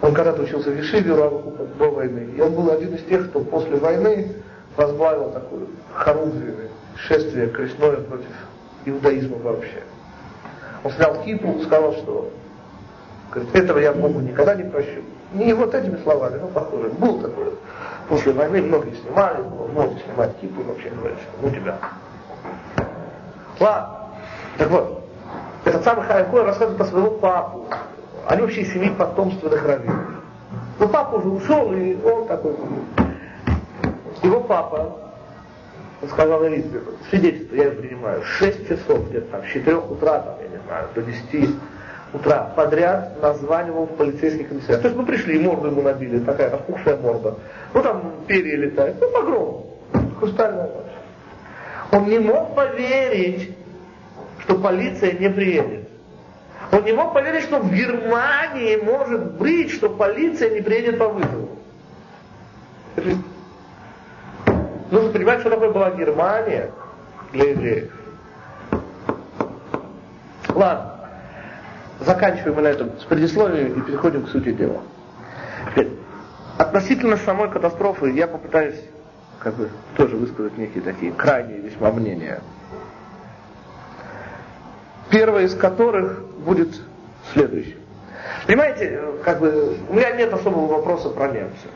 Он 0.00 0.14
когда-то 0.14 0.42
учился 0.42 0.70
в 0.70 0.76
Ешиве 0.76 1.14
до 1.14 1.90
войны, 1.90 2.30
и 2.36 2.40
он 2.40 2.54
был 2.54 2.70
один 2.70 2.94
из 2.94 3.02
тех, 3.04 3.28
кто 3.28 3.40
после 3.40 3.76
войны 3.76 4.32
возглавил 4.76 5.30
такую 5.30 5.68
хорунжию 5.94 6.70
шествие 6.96 7.48
крестное 7.48 7.96
против 7.96 8.28
иудаизма 8.84 9.38
вообще. 9.38 9.82
Он 10.84 10.92
снял 10.92 11.22
кипу, 11.22 11.60
сказал, 11.64 11.92
что 11.94 12.30
говорит, 13.30 13.54
этого 13.54 13.78
я 13.78 13.92
Богу 13.92 14.20
никогда 14.20 14.54
не 14.54 14.64
прощу. 14.64 15.02
Не 15.32 15.52
вот 15.52 15.74
этими 15.74 16.00
словами, 16.02 16.38
но 16.38 16.46
похоже. 16.48 16.90
Был 16.90 17.20
такой. 17.20 17.52
После 18.08 18.32
войны 18.32 18.62
многие 18.62 18.94
снимали, 18.94 19.42
было 19.42 19.90
снимать 20.04 20.38
кипу 20.40 20.60
и 20.60 20.64
вообще 20.64 20.90
говорят, 20.90 21.18
что 21.18 21.30
ну 21.42 21.50
тебя. 21.50 21.78
Ладно. 23.58 23.96
Так 24.58 24.70
вот, 24.70 25.05
этот 25.66 25.82
самый 25.82 26.06
Хайкой 26.06 26.44
рассказывает 26.44 26.78
про 26.78 26.86
своего 26.86 27.10
папу. 27.10 27.66
Они 28.28 28.42
вообще 28.42 28.60
из 28.60 28.72
семьи 28.72 28.90
потомственных 28.90 29.66
раввинов. 29.66 30.06
Ну, 30.78 30.88
папа 30.88 31.16
уже 31.16 31.28
ушел, 31.28 31.72
и 31.72 31.96
он 32.02 32.26
такой. 32.28 32.54
Его 34.22 34.40
папа 34.40 34.96
сказал 36.08 36.46
Элизабету, 36.46 36.92
свидетельство 37.10 37.56
я 37.56 37.70
принимаю, 37.70 38.22
6 38.22 38.68
часов 38.68 39.08
где-то 39.08 39.26
там, 39.32 39.42
с 39.44 39.52
4 39.52 39.76
утра, 39.76 40.20
там, 40.20 40.34
я 40.42 40.48
не 40.48 40.62
знаю, 40.66 40.86
до 40.94 41.02
10 41.02 41.56
утра 42.12 42.52
подряд 42.54 43.20
названивал 43.20 43.86
в 43.86 43.96
полицейский 43.96 44.44
комиссариат. 44.44 44.82
То 44.82 44.88
есть 44.88 44.98
мы 44.98 45.04
пришли, 45.04 45.38
морду 45.38 45.68
ему 45.68 45.82
набили, 45.82 46.20
такая 46.20 46.50
распухшая 46.50 46.96
морда. 46.98 47.34
Ну 47.74 47.82
там 47.82 48.12
перья 48.26 48.56
летают, 48.56 48.98
ну 49.00 49.10
погром, 49.10 49.66
хрустальная. 50.20 50.70
Он 51.92 52.04
не 52.04 52.18
мог 52.18 52.54
поверить, 52.54 53.55
что 54.46 54.56
полиция 54.58 55.12
не 55.12 55.28
приедет. 55.28 55.88
Он 56.70 56.84
не 56.84 56.92
мог 56.92 57.12
поверить, 57.12 57.42
что 57.42 57.58
в 57.58 57.72
Германии 57.72 58.76
может 58.76 59.32
быть, 59.32 59.72
что 59.72 59.88
полиция 59.88 60.50
не 60.50 60.60
приедет 60.60 60.98
по 60.98 61.08
вызову. 61.08 61.58
Нужно 64.90 65.10
понимать, 65.10 65.40
что 65.40 65.50
такое 65.50 65.72
была 65.72 65.90
Германия 65.90 66.70
для 67.32 67.50
евреев. 67.50 67.92
Ладно. 70.54 70.92
заканчиваем 72.00 72.62
на 72.62 72.68
этом 72.68 72.98
с 73.00 73.04
предисловием 73.04 73.80
и 73.80 73.80
переходим 73.82 74.24
к 74.24 74.28
сути 74.28 74.52
дела. 74.52 74.80
Относительно 76.56 77.16
самой 77.18 77.50
катастрофы 77.50 78.12
я 78.12 78.26
попытаюсь 78.26 78.80
как 79.40 79.54
бы 79.54 79.68
тоже 79.96 80.16
высказать 80.16 80.56
некие 80.56 80.82
такие 80.82 81.12
крайние 81.12 81.58
весьма 81.58 81.90
мнения. 81.90 82.40
Первое 85.16 85.44
из 85.44 85.54
которых 85.54 86.22
будет 86.44 86.78
следующее. 87.32 87.76
Понимаете, 88.46 89.00
как 89.24 89.40
бы, 89.40 89.78
у 89.88 89.94
меня 89.94 90.10
нет 90.10 90.30
особого 90.30 90.66
вопроса 90.66 91.08
про 91.08 91.28
немцев. 91.28 91.70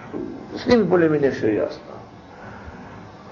С 0.62 0.66
ними 0.66 0.82
более-менее 0.82 1.30
все 1.30 1.54
ясно. 1.54 1.80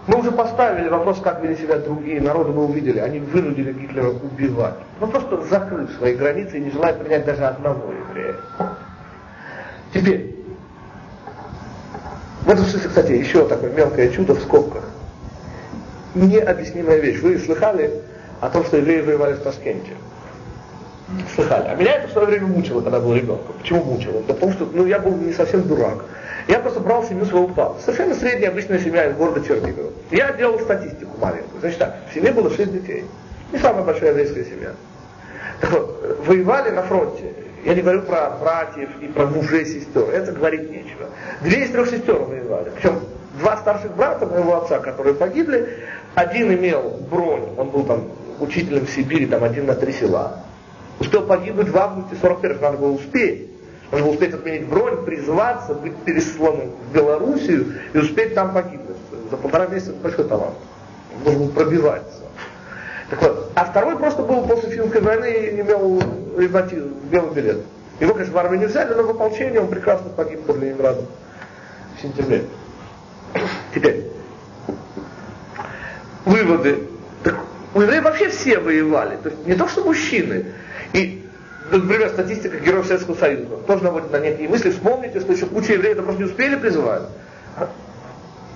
Мы 0.07 0.19
уже 0.19 0.33
поставили 0.33 0.89
вопрос, 0.89 1.21
как 1.21 1.43
вели 1.43 1.57
себя 1.57 1.77
другие 1.77 2.23
народы, 2.23 2.53
мы 2.53 2.65
увидели, 2.65 3.01
они 3.01 3.19
вынудили 3.19 3.75
Гитлера 3.75 4.09
убивать. 4.09 4.77
Ну 4.99 5.09
просто 5.09 5.43
закрыв 5.43 5.91
свои 5.99 6.15
границы 6.15 6.57
и 6.57 6.61
не 6.61 6.71
желая 6.71 6.95
принять 6.95 7.27
даже 7.27 7.45
одного 7.45 7.93
еврея. 7.93 8.37
Теперь, 9.93 10.37
в 12.47 12.49
этом 12.49 12.65
смысле, 12.65 12.89
кстати, 12.89 13.13
еще 13.13 13.47
такое 13.47 13.73
мелкое 13.73 14.09
чудо 14.09 14.35
в 14.35 14.41
скобках. 14.41 14.85
Необъяснимая 16.15 16.99
вещь. 16.99 17.21
Вы 17.21 17.39
слыхали 17.39 17.91
о 18.41 18.51
том, 18.51 18.65
что 18.65 18.77
евреи 18.77 19.01
воевали 19.01 19.35
в 19.35 19.41
Ташкенте? 19.41 19.93
Слыхали. 21.35 21.69
А 21.69 21.75
меня 21.75 21.95
это 21.95 22.09
в 22.09 22.13
свое 22.13 22.27
время 22.27 22.47
мучило, 22.47 22.83
когда 22.83 23.01
был 23.01 23.15
ребенком. 23.15 23.55
Почему 23.59 23.83
мучило? 23.83 24.21
Потому 24.23 24.53
что 24.53 24.69
ну, 24.73 24.85
я 24.87 24.99
был 24.99 25.17
не 25.17 25.33
совсем 25.33 25.63
дурак. 25.63 26.05
Я 26.49 26.59
просто 26.61 26.81
брал 26.81 27.03
семью 27.05 27.25
своего 27.25 27.49
папы. 27.49 27.81
Совершенно 27.81 28.15
средняя 28.15 28.51
обычная 28.51 28.79
семья 28.79 29.07
из 29.07 29.17
города 29.17 29.41
Чернигова. 29.43 29.91
Я 30.11 30.33
делал 30.33 30.59
статистику 30.61 31.19
маленькую. 31.19 31.61
Значит 31.61 31.79
так, 31.79 31.97
в 32.11 32.15
семье 32.15 32.33
было 32.33 32.51
шесть 32.51 32.73
детей. 32.73 33.05
Не 33.53 33.59
самая 33.59 33.85
большая 33.85 34.11
еврейская 34.11 34.45
семья. 34.45 34.73
Так 35.61 35.73
вот, 35.73 36.19
воевали 36.27 36.71
на 36.71 36.83
фронте. 36.83 37.33
Я 37.65 37.75
не 37.75 37.81
говорю 37.81 38.03
про 38.03 38.31
братьев 38.31 38.91
и 39.01 39.07
про 39.07 39.27
мужей 39.27 39.65
сестер. 39.67 40.11
Это 40.11 40.33
говорить 40.33 40.71
нечего. 40.71 41.07
Две 41.41 41.65
из 41.65 41.71
трех 41.71 41.89
сестер 41.89 42.19
воевали. 42.19 42.71
Причем 42.75 43.01
два 43.41 43.57
старших 43.57 43.95
брата 43.97 44.27
моего 44.27 44.63
отца, 44.63 44.79
которые 44.79 45.15
погибли, 45.15 45.69
один 46.15 46.53
имел 46.53 46.99
бронь, 47.11 47.49
он 47.57 47.71
был 47.71 47.85
там 47.85 48.05
учителем 48.41 48.87
в 48.87 48.91
Сибири, 48.91 49.27
там 49.27 49.45
один 49.45 49.67
на 49.67 49.75
три 49.75 49.93
села 49.93 50.45
успел 51.01 51.23
погибнуть 51.23 51.69
в 51.69 51.77
августе 51.77 52.17
41 52.21 52.61
надо 52.61 52.79
было 52.79 52.93
успеть. 52.93 53.49
Надо 53.91 54.05
было 54.05 54.13
успеть 54.13 54.35
отменить 54.35 54.67
бронь, 54.67 55.05
призваться, 55.05 55.75
быть 55.75 55.97
пересланным 56.05 56.71
в 56.91 56.95
Белоруссию 56.95 57.75
и 57.93 57.99
успеть 57.99 58.35
там 58.35 58.53
погибнуть. 58.53 58.97
За 59.31 59.37
полтора 59.37 59.67
месяца 59.67 59.93
большой 60.03 60.27
талант. 60.27 60.55
Нужно 61.25 61.47
было 61.47 61.51
пробиваться. 61.51 62.23
Так 63.11 63.23
вот, 63.23 63.53
а 63.55 63.65
второй 63.65 63.97
просто 63.97 64.23
был 64.23 64.43
после 64.43 64.71
финской 64.71 65.01
войны 65.01 65.27
и 65.27 65.61
имел 65.61 66.01
ревматизм, 66.37 66.93
белый 67.11 67.33
билет. 67.33 67.59
Его, 68.01 68.13
конечно, 68.13 68.35
в 68.35 68.39
армию 68.39 68.61
не 68.61 68.67
взяли, 68.67 68.95
но 68.95 69.03
в 69.03 69.11
ополчении 69.11 69.59
он 69.59 69.69
прекрасно 69.69 70.11
погиб 70.11 70.43
под 70.43 70.59
Ленинградом 70.59 71.07
в 71.97 72.03
сентябре. 72.03 72.45
Теперь, 73.75 74.05
выводы. 76.25 76.85
Так, 77.25 77.37
у 77.75 77.81
евреев 77.81 78.05
вообще 78.05 78.29
все 78.31 78.59
воевали. 78.59 79.17
То 79.23 79.29
есть 79.31 79.47
не 79.47 79.55
то, 79.55 79.69
что 79.69 79.85
мужчины. 79.85 80.47
И, 80.93 81.25
например, 81.71 82.09
статистика 82.09 82.59
героев 82.59 82.87
Советского 82.87 83.15
Союза 83.15 83.57
тоже 83.67 83.85
наводит 83.85 84.11
на 84.11 84.19
некие 84.19 84.49
мысли. 84.49 84.71
Вспомните, 84.71 85.21
что 85.21 85.33
еще 85.33 85.47
куча 85.47 85.75
евреев 85.75 85.97
просто 85.97 86.23
не 86.23 86.29
успели 86.29 86.57
призывать. 86.57 87.03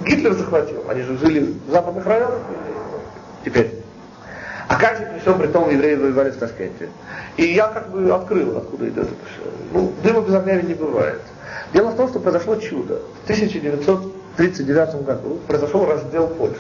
Гитлер 0.04 0.32
захватил. 0.32 0.84
Они 0.88 1.02
же 1.02 1.18
жили 1.18 1.54
в 1.66 1.70
западных 1.70 2.06
районах. 2.06 2.40
Теперь. 3.44 3.70
А 4.68 4.76
как 4.76 4.96
же 4.96 5.04
при 5.04 5.18
всем 5.18 5.38
при 5.38 5.48
том 5.48 5.70
евреи 5.70 5.96
воевали 5.96 6.30
в 6.30 6.36
Ташкенте? 6.36 6.88
И 7.36 7.44
я 7.44 7.68
как 7.68 7.90
бы 7.90 8.10
открыл, 8.10 8.56
откуда 8.56 8.88
идет 8.88 9.04
это 9.04 9.14
все. 9.26 9.50
Ну, 9.72 9.92
дыма 10.02 10.22
без 10.22 10.34
огня 10.34 10.62
не 10.62 10.74
бывает. 10.74 11.20
Дело 11.74 11.90
в 11.90 11.96
том, 11.96 12.08
что 12.08 12.20
произошло 12.20 12.56
чудо. 12.56 13.00
В 13.20 13.24
1939 13.24 15.04
году 15.04 15.40
произошел 15.46 15.86
раздел 15.86 16.28
Польши. 16.28 16.56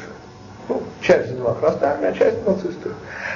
Ну, 0.68 0.82
часть 1.00 1.28
заняла 1.28 1.54
Красная 1.54 1.98
а 2.00 2.12
часть 2.12 2.46
нацисты. 2.46 2.90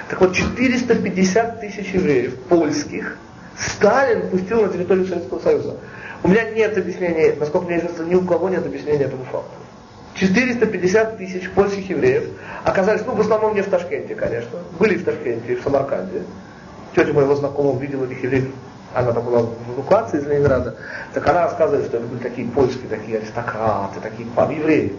Так 0.09 0.21
вот, 0.21 0.35
450 0.35 1.61
тысяч 1.61 1.93
евреев 1.93 2.39
польских 2.49 3.19
Сталин 3.59 4.29
пустил 4.29 4.63
на 4.63 4.69
территорию 4.69 5.07
Советского 5.07 5.41
Союза. 5.41 5.77
У 6.23 6.29
меня 6.29 6.51
нет 6.51 6.77
объяснения, 6.77 7.35
насколько 7.39 7.67
мне 7.67 7.79
известно, 7.79 8.03
ни 8.05 8.15
у 8.15 8.25
кого 8.25 8.49
нет 8.49 8.65
объяснения 8.65 9.05
этому 9.05 9.25
факту. 9.25 9.55
450 10.15 11.19
тысяч 11.19 11.51
польских 11.51 11.91
евреев 11.91 12.25
оказались, 12.65 13.03
ну, 13.05 13.15
в 13.15 13.21
основном 13.21 13.55
не 13.55 13.63
в 13.63 13.69
Ташкенте, 13.69 14.15
конечно, 14.15 14.59
были 14.79 14.97
в 14.97 15.05
Ташкенте 15.05 15.53
и 15.53 15.57
в 15.57 15.63
Самарканде. 15.63 16.23
Тетя 16.95 17.13
моего 17.13 17.35
знакомого 17.35 17.79
видела 17.79 18.07
этих 18.07 18.23
евреев 18.23 18.47
она 18.97 19.13
там 19.13 19.25
была 19.25 19.41
в 19.43 19.75
эвакуации 19.75 20.19
из 20.19 20.27
Ленинграда, 20.27 20.75
так 21.13 21.29
она 21.29 21.45
рассказывает, 21.45 21.87
что 21.87 21.99
это 21.99 22.07
были 22.07 22.23
такие 22.23 22.49
польские, 22.49 22.89
такие 22.89 23.19
аристократы, 23.19 24.01
такие 24.01 24.27
пан, 24.31 24.51
евреи. 24.51 24.97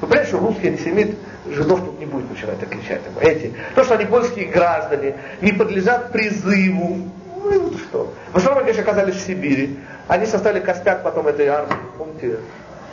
Вы 0.00 0.06
понимаете, 0.06 0.28
что 0.28 0.38
русский 0.40 0.68
антисемит 0.68 1.16
жидов 1.46 1.80
тут 1.80 1.98
не 1.98 2.04
будет 2.04 2.30
начинать 2.30 2.60
так 2.60 2.68
кричать. 2.68 3.00
Эти, 3.20 3.54
то, 3.74 3.84
что 3.84 3.94
они 3.94 4.04
польские 4.04 4.46
граждане, 4.46 5.16
не 5.40 5.52
подлежат 5.52 6.12
призыву, 6.12 7.08
ну 7.42 7.54
и 7.54 7.58
вот 7.58 7.76
что. 7.78 8.12
В 8.32 8.36
основном, 8.36 8.64
конечно, 8.64 8.82
оказались 8.82 9.14
в 9.16 9.20
Сибири. 9.20 9.78
Они 10.08 10.26
составили 10.26 10.60
костяк 10.60 11.02
потом 11.02 11.26
этой 11.28 11.46
армии, 11.46 11.76
помните, 11.96 12.38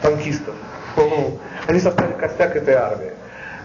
танкистов. 0.01 0.55
Они 1.67 1.79
составили 1.79 2.13
костяк 2.13 2.55
этой 2.55 2.75
армии. 2.75 3.11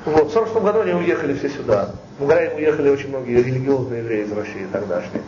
Вот. 0.07 0.31
В 0.31 0.33
46 0.33 0.65
году 0.65 0.81
они 0.81 0.95
уехали 0.95 1.35
все 1.35 1.51
сюда. 1.51 1.91
В 2.19 2.25
Украину 2.25 2.57
уехали 2.57 2.89
очень 2.89 3.11
многие 3.11 3.43
религиозные 3.43 4.01
евреи 4.01 4.25
из 4.25 4.33
России 4.33 4.67
тогдашние. 4.73 5.23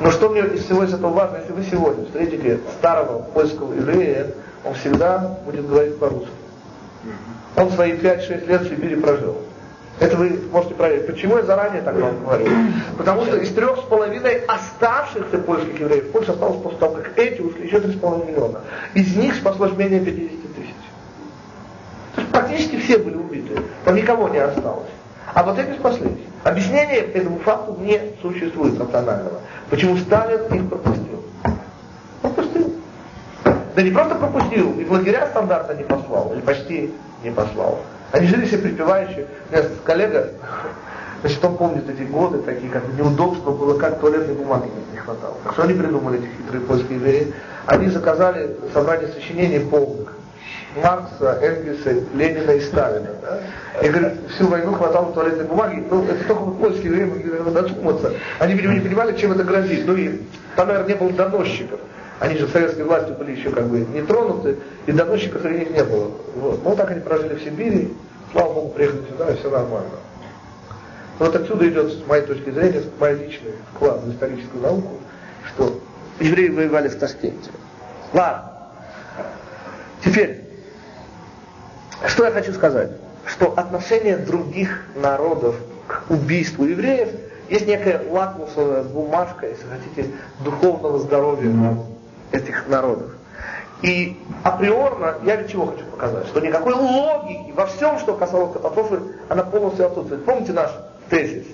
Но 0.00 0.10
что 0.10 0.28
мне 0.28 0.42
из 0.42 0.64
всего 0.64 0.84
из 0.84 0.92
этого 0.92 1.12
важно, 1.12 1.38
если 1.38 1.52
вы 1.52 1.62
сегодня 1.64 2.04
встретите 2.04 2.60
старого 2.78 3.22
польского 3.22 3.72
еврея, 3.72 4.32
он 4.64 4.74
всегда 4.74 5.38
будет 5.44 5.68
говорить 5.68 5.98
по-русски. 5.98 6.28
Он 7.56 7.70
свои 7.70 7.92
5-6 7.92 8.46
лет 8.46 8.62
в 8.62 8.68
Сибири 8.68 8.96
прожил. 8.96 9.36
Это 9.98 10.16
вы 10.16 10.38
можете 10.52 10.74
проверить. 10.74 11.06
Почему 11.06 11.38
я 11.38 11.42
заранее 11.44 11.80
так 11.80 11.96
вам 11.96 12.20
говорю? 12.20 12.46
Потому 12.98 13.24
что 13.24 13.38
из 13.38 13.50
трех 13.54 13.78
с 13.78 13.82
половиной 13.82 14.42
оставшихся 14.46 15.38
польских 15.38 15.80
евреев, 15.80 16.12
Польша 16.12 16.32
осталась 16.32 16.60
после 16.60 16.78
того, 16.78 16.96
как 16.96 17.18
эти 17.18 17.40
ушли, 17.40 17.66
еще 17.66 17.80
три 17.80 17.92
с 17.92 17.98
половиной 17.98 18.32
миллиона. 18.32 18.60
Из 18.92 19.16
них 19.16 19.34
спаслось 19.36 19.72
менее 19.72 20.00
50 20.00 20.54
тысяч. 20.54 20.74
То 22.14 22.20
есть 22.20 22.32
практически 22.32 22.78
все 22.80 22.98
были 22.98 23.16
убиты. 23.16 23.58
Там 23.86 23.94
никого 23.94 24.28
не 24.28 24.38
осталось. 24.38 24.90
А 25.34 25.42
вот 25.42 25.58
эти 25.58 25.76
спаслись. 25.78 26.18
Объяснение 26.44 26.98
этому 26.98 27.38
факту 27.40 27.76
не 27.80 28.00
существует 28.22 28.78
рационального. 28.78 29.40
Почему 29.68 29.96
Сталин 29.96 30.40
их 30.54 30.68
пропустил? 30.68 31.24
Пропустил. 32.22 32.72
Да 33.74 33.82
не 33.82 33.90
просто 33.90 34.14
пропустил, 34.14 34.78
и 34.78 34.84
в 34.84 34.92
лагеря 34.92 35.26
стандартно 35.26 35.72
не 35.74 35.84
послал, 35.84 36.32
или 36.32 36.40
почти 36.40 36.94
не 37.22 37.30
послал. 37.30 37.80
Они 38.12 38.26
жили 38.26 38.46
все 38.46 38.58
припевающие. 38.58 39.26
У 39.50 39.52
меня 39.52 39.64
коллега, 39.84 40.30
значит, 41.20 41.44
он 41.44 41.56
помнит 41.56 41.90
эти 41.90 42.02
годы, 42.02 42.38
такие, 42.38 42.70
как 42.70 42.84
неудобство 42.96 43.50
было, 43.50 43.78
как 43.78 43.98
туалетной 43.98 44.34
бумаги 44.34 44.70
не 44.92 44.98
хватало. 44.98 45.34
Что 45.52 45.64
они 45.64 45.74
придумали, 45.74 46.20
эти 46.20 46.28
хитрые 46.38 46.62
польские 46.62 46.98
евреи? 46.98 47.34
Они 47.66 47.88
заказали 47.88 48.56
собрание 48.72 49.08
сочинений 49.08 49.58
полных. 49.58 50.15
Маркса, 50.76 51.38
Энгельса, 51.42 51.92
Ленина 52.14 52.50
и 52.52 52.60
Сталина. 52.60 53.08
Да? 53.22 53.40
И 53.82 53.88
говорит, 53.88 54.12
всю 54.34 54.46
войну 54.46 54.72
хватало 54.74 55.12
туалетной 55.12 55.44
бумаги. 55.44 55.84
Ну, 55.90 56.04
это 56.04 56.24
только 56.24 56.42
вот 56.42 56.58
польские 56.58 56.92
время 56.92 57.14
могли 57.14 57.52
додуматься. 57.52 58.12
Они, 58.38 58.54
видимо, 58.54 58.74
не 58.74 58.80
понимали, 58.80 59.16
чем 59.16 59.32
это 59.32 59.44
грозит. 59.44 59.86
Ну 59.86 59.96
и 59.96 60.20
там, 60.54 60.68
наверное, 60.68 60.88
не 60.88 60.94
было 60.94 61.10
доносчиков. 61.12 61.80
Они 62.18 62.36
же 62.38 62.48
советской 62.48 62.82
власти 62.82 63.12
были 63.12 63.32
еще 63.32 63.50
как 63.50 63.66
бы 63.66 63.80
не 63.80 64.00
тронуты, 64.02 64.56
и 64.86 64.92
доносчиков 64.92 65.42
среди 65.42 65.60
них 65.60 65.70
не 65.70 65.84
было. 65.84 66.10
Вот. 66.36 66.64
Ну, 66.64 66.74
так 66.74 66.90
они 66.90 67.00
прожили 67.00 67.34
в 67.34 67.42
Сибири, 67.42 67.94
слава 68.32 68.54
Богу, 68.54 68.68
приехали 68.70 69.02
сюда, 69.10 69.30
и 69.30 69.36
все 69.36 69.50
нормально. 69.50 69.90
Но 71.18 71.26
вот 71.26 71.36
отсюда 71.36 71.68
идет, 71.68 71.92
с 71.92 72.06
моей 72.06 72.24
точки 72.24 72.50
зрения, 72.50 72.82
мой 72.98 73.14
личный 73.14 73.52
вклад 73.74 74.02
в 74.02 74.12
историческую 74.12 74.62
науку, 74.62 75.00
что 75.48 75.78
евреи 76.20 76.48
воевали 76.48 76.88
в 76.88 76.98
Ташкенте. 76.98 77.50
Ладно. 78.12 78.52
Теперь, 80.04 80.45
что 82.04 82.24
я 82.24 82.30
хочу 82.30 82.52
сказать? 82.52 82.90
Что 83.24 83.52
отношение 83.56 84.16
других 84.16 84.84
народов 84.94 85.56
к 85.86 86.10
убийству 86.10 86.64
евреев 86.64 87.08
есть 87.48 87.66
некая 87.66 88.02
лакмусовая 88.10 88.82
бумажка, 88.82 89.46
если 89.46 89.64
хотите, 89.66 90.10
духовного 90.40 90.98
здоровья 90.98 91.52
этих 92.32 92.66
народов. 92.68 93.12
И 93.82 94.18
априорно 94.42 95.16
я 95.24 95.36
ведь 95.36 95.50
чего 95.50 95.66
хочу 95.66 95.84
показать? 95.84 96.26
Что 96.28 96.40
никакой 96.40 96.74
логики 96.74 97.52
во 97.54 97.66
всем, 97.66 97.98
что 97.98 98.14
касалось 98.14 98.52
катастрофы, 98.52 99.00
она 99.28 99.42
полностью 99.42 99.86
отсутствует. 99.86 100.24
Помните 100.24 100.52
наш 100.52 100.70
тезис? 101.10 101.46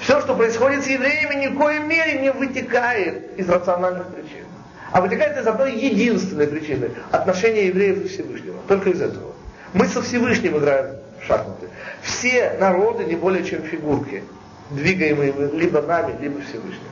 Все, 0.00 0.20
что 0.20 0.34
происходит 0.34 0.84
с 0.84 0.88
евреями, 0.88 1.44
ни 1.44 1.48
в 1.48 1.58
коей 1.58 1.80
мере 1.80 2.20
не 2.20 2.32
вытекает 2.32 3.38
из 3.38 3.48
рациональных 3.48 4.06
причин. 4.08 4.44
А 4.92 5.00
вытекает 5.00 5.36
из 5.36 5.46
одной 5.46 5.74
единственной 5.74 6.46
причины– 6.46 6.90
отношения 7.10 7.66
евреев 7.66 8.04
и 8.04 8.08
Всевышнего. 8.08 8.56
Только 8.68 8.90
из 8.90 9.00
этого. 9.00 9.32
Мы 9.74 9.86
со 9.86 10.02
Всевышним 10.02 10.58
играем 10.58 10.96
в 11.20 11.26
шахматы. 11.26 11.68
Все 12.02 12.52
народы 12.58 13.04
не 13.04 13.16
более 13.16 13.44
чем 13.44 13.62
фигурки, 13.62 14.24
двигаемые 14.70 15.32
либо 15.52 15.82
нами, 15.82 16.16
либо 16.20 16.40
Всевышним. 16.40 16.88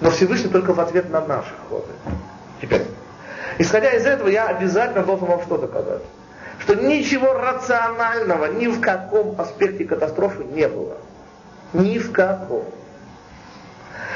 но 0.00 0.10
Всевышний 0.10 0.50
только 0.50 0.72
в 0.72 0.80
ответ 0.80 1.10
на 1.10 1.20
наши 1.20 1.52
ходы. 1.68 1.92
Теперь, 2.62 2.82
исходя 3.58 3.90
из 3.90 4.06
этого, 4.06 4.28
я 4.28 4.46
обязательно 4.46 5.04
должен 5.04 5.26
вам 5.26 5.42
что 5.42 5.58
доказать. 5.58 6.02
Что 6.60 6.74
ничего 6.74 7.32
рационального 7.34 8.46
ни 8.46 8.66
в 8.66 8.80
каком 8.80 9.40
аспекте 9.40 9.84
катастрофы 9.84 10.44
не 10.44 10.68
было. 10.68 10.96
Ни 11.72 11.98
в 11.98 12.12
каком. 12.12 12.64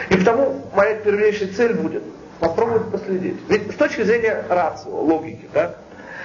И 0.08 0.16
потому 0.16 0.62
моя 0.74 0.96
первейшая 0.96 1.52
цель 1.52 1.74
будет 1.74 2.02
попробовать 2.40 2.90
последить. 2.90 3.36
Ведь 3.48 3.72
с 3.72 3.74
точки 3.74 4.02
зрения 4.02 4.44
рацио, 4.48 5.00
логики, 5.00 5.48
да, 5.52 5.76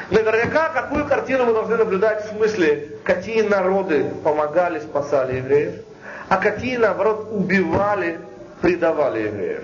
наверняка 0.09 0.69
какую 0.69 1.05
картину 1.05 1.45
мы 1.45 1.53
должны 1.53 1.75
наблюдать 1.77 2.25
в 2.25 2.29
смысле, 2.29 2.89
какие 3.03 3.41
народы 3.41 4.05
помогали, 4.23 4.79
спасали 4.79 5.37
евреев, 5.37 5.73
а 6.29 6.37
какие, 6.37 6.77
наоборот, 6.77 7.27
убивали, 7.31 8.19
предавали 8.61 9.23
евреев. 9.23 9.63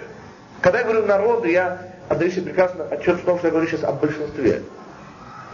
Когда 0.62 0.80
я 0.80 0.86
говорю 0.86 1.06
народы, 1.06 1.52
я 1.52 1.80
отдаю 2.10 2.32
себе 2.32 2.44
прекрасно 2.44 2.86
отчет 2.90 3.18
в 3.20 3.26
том, 3.26 3.38
что 3.38 3.48
я 3.48 3.52
говорю 3.52 3.68
сейчас 3.68 3.84
о 3.84 3.92
большинстве. 3.92 4.62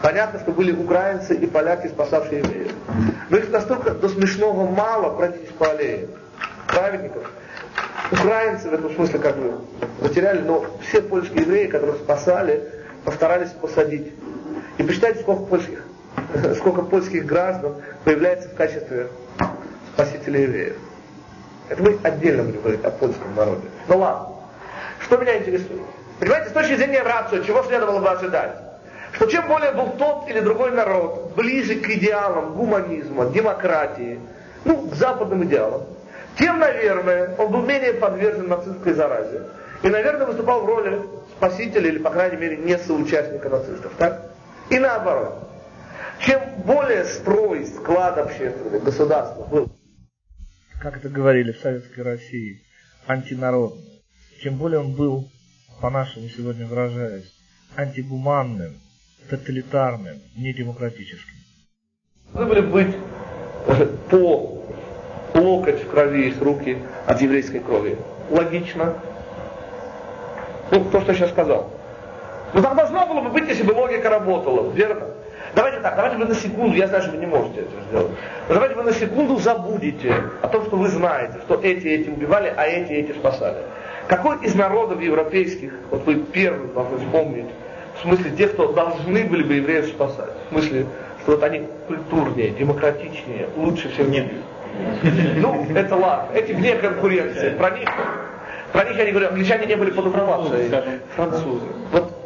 Понятно, 0.01 0.39
что 0.39 0.51
были 0.51 0.71
украинцы 0.71 1.35
и 1.35 1.45
поляки, 1.45 1.87
спасавшие 1.87 2.39
евреев. 2.39 2.71
Но 3.29 3.37
их 3.37 3.49
настолько 3.49 3.91
до 3.91 4.07
смешного 4.07 4.69
мало 4.69 5.15
пройтись 5.15 5.49
по 5.57 5.69
аллее. 5.69 6.07
Праведников. 6.67 7.31
Украинцы 8.11 8.69
в 8.69 8.73
этом 8.73 8.93
смысле 8.95 9.19
как 9.19 9.35
бы 9.35 9.59
потеряли, 10.01 10.41
но 10.41 10.65
все 10.81 11.01
польские 11.01 11.41
евреи, 11.41 11.67
которых 11.67 11.97
спасали, 11.97 12.63
постарались 13.03 13.49
посадить. 13.49 14.13
И 14.79 14.83
посчитайте, 14.83 15.19
сколько 15.19 15.43
польских, 15.43 15.83
сколько 16.55 16.81
польских 16.83 17.25
граждан 17.25 17.75
появляется 18.05 18.47
в 18.47 18.55
качестве 18.55 19.07
спасителей 19.93 20.43
евреев. 20.43 20.77
Это 21.67 21.83
мы 21.83 21.99
отдельно 22.01 22.43
будем 22.43 22.61
говорить 22.61 22.83
о 22.85 22.89
польском 22.89 23.35
народе. 23.35 23.67
Ну 23.89 23.97
ладно. 23.97 24.29
Что 25.01 25.17
меня 25.17 25.37
интересует? 25.37 25.81
Понимаете, 26.19 26.49
с 26.49 26.53
точки 26.53 26.75
зрения 26.75 27.03
рацио, 27.03 27.43
чего 27.43 27.61
следовало 27.63 27.99
бы 27.99 28.09
ожидать? 28.09 28.55
Что 29.11 29.25
чем 29.25 29.47
более 29.47 29.73
был 29.73 29.87
тот 29.97 30.29
или 30.29 30.39
другой 30.39 30.71
народ 30.71 31.33
ближе 31.35 31.75
к 31.75 31.89
идеалам 31.89 32.53
гуманизма, 32.53 33.25
демократии, 33.25 34.19
ну, 34.63 34.87
к 34.87 34.95
западным 34.95 35.43
идеалам, 35.43 35.83
тем, 36.37 36.59
наверное, 36.59 37.35
он 37.37 37.51
был 37.51 37.63
менее 37.63 37.93
подвержен 37.93 38.47
нацистской 38.47 38.93
заразе. 38.93 39.41
И, 39.83 39.89
наверное, 39.89 40.25
выступал 40.25 40.61
в 40.61 40.65
роли 40.65 41.01
спасителя 41.37 41.89
или, 41.89 41.99
по 41.99 42.11
крайней 42.11 42.37
мере, 42.37 42.57
не 42.57 42.77
соучастника 42.77 43.49
нацистов. 43.49 43.91
Так? 43.97 44.28
И 44.69 44.77
наоборот. 44.77 45.49
Чем 46.19 46.41
более 46.65 47.05
строй, 47.05 47.65
склад 47.65 48.17
общественный, 48.17 48.79
государства 48.79 49.43
был, 49.45 49.71
как 50.81 50.97
это 50.97 51.09
говорили 51.09 51.53
в 51.53 51.59
Советской 51.59 52.01
России, 52.01 52.61
антинародным, 53.07 53.83
чем 54.41 54.57
более 54.57 54.81
он 54.81 54.93
был, 54.93 55.29
по-нашему 55.81 56.27
сегодня 56.27 56.67
выражаясь, 56.67 57.31
антигуманным, 57.77 58.79
тоталитарным, 59.29 60.19
недемократическим. 60.35 61.35
Должны 62.33 62.53
были 62.53 62.61
быть 62.61 62.95
по 64.09 64.61
локоть 65.35 65.83
в 65.83 65.89
крови 65.89 66.27
их 66.27 66.41
руки 66.41 66.77
от 67.07 67.21
еврейской 67.21 67.59
крови. 67.59 67.97
Логично. 68.29 69.01
Ну, 70.71 70.85
то, 70.91 71.01
что 71.01 71.11
я 71.13 71.17
сейчас 71.17 71.31
сказал. 71.31 71.78
Но 72.53 72.61
так 72.61 72.75
должно 72.75 73.05
было 73.05 73.21
бы 73.21 73.29
быть, 73.29 73.47
если 73.47 73.63
бы 73.63 73.73
логика 73.73 74.09
работала, 74.09 74.71
верно? 74.71 75.07
Давайте 75.55 75.79
так, 75.79 75.95
давайте 75.95 76.17
вы 76.17 76.25
на 76.25 76.35
секунду, 76.35 76.75
я 76.75 76.87
знаю, 76.87 77.03
что 77.03 77.11
вы 77.11 77.17
не 77.17 77.25
можете 77.25 77.61
это 77.61 77.71
сделать, 77.89 78.11
но 78.47 78.53
давайте 78.53 78.75
вы 78.75 78.83
на 78.83 78.93
секунду 78.93 79.37
забудете 79.37 80.13
о 80.41 80.47
том, 80.47 80.65
что 80.65 80.77
вы 80.77 80.87
знаете, 80.89 81.39
что 81.45 81.59
эти 81.61 81.87
эти 81.87 82.09
убивали, 82.09 82.53
а 82.55 82.65
эти 82.67 82.91
эти 82.91 83.11
спасали. 83.13 83.57
Какой 84.07 84.37
из 84.43 84.55
народов 84.55 85.01
европейских, 85.01 85.73
вот 85.89 86.05
вы 86.05 86.15
первый 86.15 86.67
должны 86.69 86.99
вспомнить, 86.99 87.47
в 87.97 88.01
смысле 88.03 88.31
тех, 88.31 88.53
кто 88.53 88.71
должны 88.73 89.23
были 89.25 89.43
бы 89.43 89.55
евреев 89.55 89.87
спасать, 89.87 90.29
в 90.47 90.53
смысле, 90.53 90.85
что 91.23 91.31
вот 91.31 91.43
они 91.43 91.63
культурнее, 91.87 92.51
демократичнее, 92.51 93.49
лучше 93.55 93.89
всех 93.89 94.07
нет. 94.07 94.27
Ну, 95.37 95.65
это 95.75 95.95
ладно, 95.95 96.35
эти 96.35 96.51
вне 96.51 96.75
конкуренции, 96.75 97.49
про 97.49 97.71
них, 97.71 97.89
про 98.71 98.83
них 98.85 98.97
я 98.97 99.05
не 99.05 99.11
говорю, 99.11 99.29
англичане 99.29 99.65
не 99.65 99.75
были 99.75 99.91
под 99.91 100.07
оккупацией, 100.07 100.71
французы. 101.15 101.65
Вот 101.91 102.18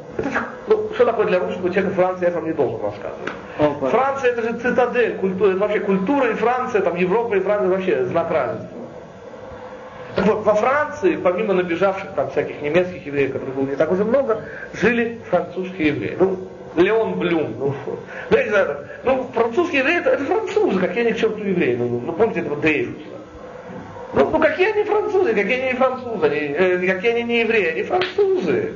ну, 0.67 0.89
что 0.93 1.05
такое 1.05 1.25
для 1.27 1.39
русского 1.39 1.69
человека 1.69 1.95
Франция, 1.95 2.29
я 2.29 2.35
вам 2.35 2.45
не 2.45 2.53
должен 2.53 2.79
рассказывать. 2.81 3.91
Франция 3.91 4.31
это 4.31 4.41
же 4.43 4.57
цитадель, 4.59 5.15
культура, 5.17 5.49
это 5.49 5.59
вообще 5.59 5.79
культура 5.79 6.31
и 6.31 6.33
Франция, 6.33 6.81
там 6.81 6.95
Европа 6.95 7.35
и 7.35 7.39
Франция 7.39 7.69
вообще 7.69 8.05
знак 8.05 8.31
равенства. 8.31 8.77
Так 10.15 10.25
вот, 10.27 10.45
во 10.45 10.53
Франции, 10.53 11.15
помимо 11.15 11.53
набежавших 11.53 12.11
там 12.15 12.29
всяких 12.29 12.61
немецких 12.61 13.05
евреев, 13.05 13.33
которых 13.33 13.55
было 13.55 13.65
не 13.65 13.75
так 13.75 13.91
уже 13.91 14.05
много, 14.05 14.43
жили 14.73 15.19
французские 15.29 15.87
евреи. 15.87 16.17
Ну, 16.19 16.37
Леон 16.75 17.17
Блюм, 17.19 17.55
ну, 17.57 17.73
ну, 18.29 18.37
я 18.37 18.43
не 18.43 18.49
знаю, 18.49 18.77
ну, 19.03 19.27
французские 19.33 19.79
евреи, 19.79 19.99
это, 19.99 20.11
это 20.11 20.25
французы, 20.25 20.79
какие 20.79 21.05
они 21.05 21.13
к 21.13 21.17
черту 21.17 21.43
евреи, 21.43 21.75
ну, 21.75 22.01
ну, 22.05 22.13
помните 22.13 22.41
этого 22.41 22.57
Дрейфуса? 22.57 22.99
Ну, 24.13 24.29
ну, 24.29 24.39
какие 24.39 24.71
они 24.71 24.83
французы, 24.83 25.33
какие 25.33 25.59
они 25.59 25.71
не 25.71 25.73
французы, 25.73 26.25
они, 26.25 26.37
э, 26.37 26.93
какие 26.93 27.11
они 27.11 27.23
не 27.23 27.39
евреи, 27.41 27.71
они 27.71 27.83
французы 27.83 28.73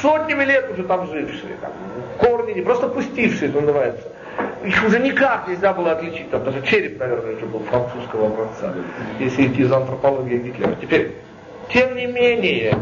сотнями 0.00 0.44
лет 0.44 0.70
уже 0.70 0.84
там 0.84 1.06
жившие, 1.06 1.56
там, 1.60 1.72
корни 2.18 2.52
не 2.52 2.62
просто 2.62 2.88
пустившие, 2.88 3.50
это 3.50 3.60
называется. 3.60 4.08
Их 4.64 4.84
уже 4.84 5.00
никак 5.00 5.48
нельзя 5.48 5.72
было 5.72 5.92
отличить, 5.92 6.30
там 6.30 6.44
даже 6.44 6.62
череп, 6.62 6.98
наверное, 6.98 7.36
уже 7.36 7.46
был 7.46 7.60
французского 7.60 8.26
образца, 8.26 8.74
если 9.18 9.46
идти 9.46 9.62
из 9.62 9.72
антропологии 9.72 10.38
Гитлера. 10.38 10.74
Теперь, 10.80 11.16
тем 11.68 11.96
не 11.96 12.06
менее, 12.06 12.76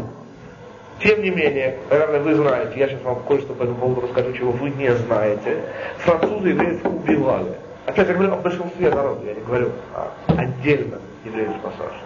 тем 0.99 1.21
не 1.21 1.29
менее, 1.29 1.77
наверное, 1.89 2.19
вы 2.19 2.35
знаете, 2.35 2.79
я 2.79 2.87
сейчас 2.87 3.01
вам 3.01 3.23
кое-что 3.27 3.53
по 3.53 3.63
этому 3.63 3.77
поводу 3.77 4.01
расскажу, 4.01 4.33
чего 4.33 4.51
вы 4.51 4.69
не 4.71 4.93
знаете. 4.93 5.61
Французы 5.99 6.49
евреев 6.49 6.85
убивали. 6.85 7.53
Опять 7.85 8.07
я 8.07 8.13
говорю 8.13 8.33
о 8.33 8.37
большинстве 8.37 8.89
народа, 8.89 9.25
я 9.25 9.33
не 9.33 9.41
говорю 9.41 9.71
о 9.93 10.11
отдельно 10.33 10.99
евреев 11.25 11.51
спасавших. 11.59 12.01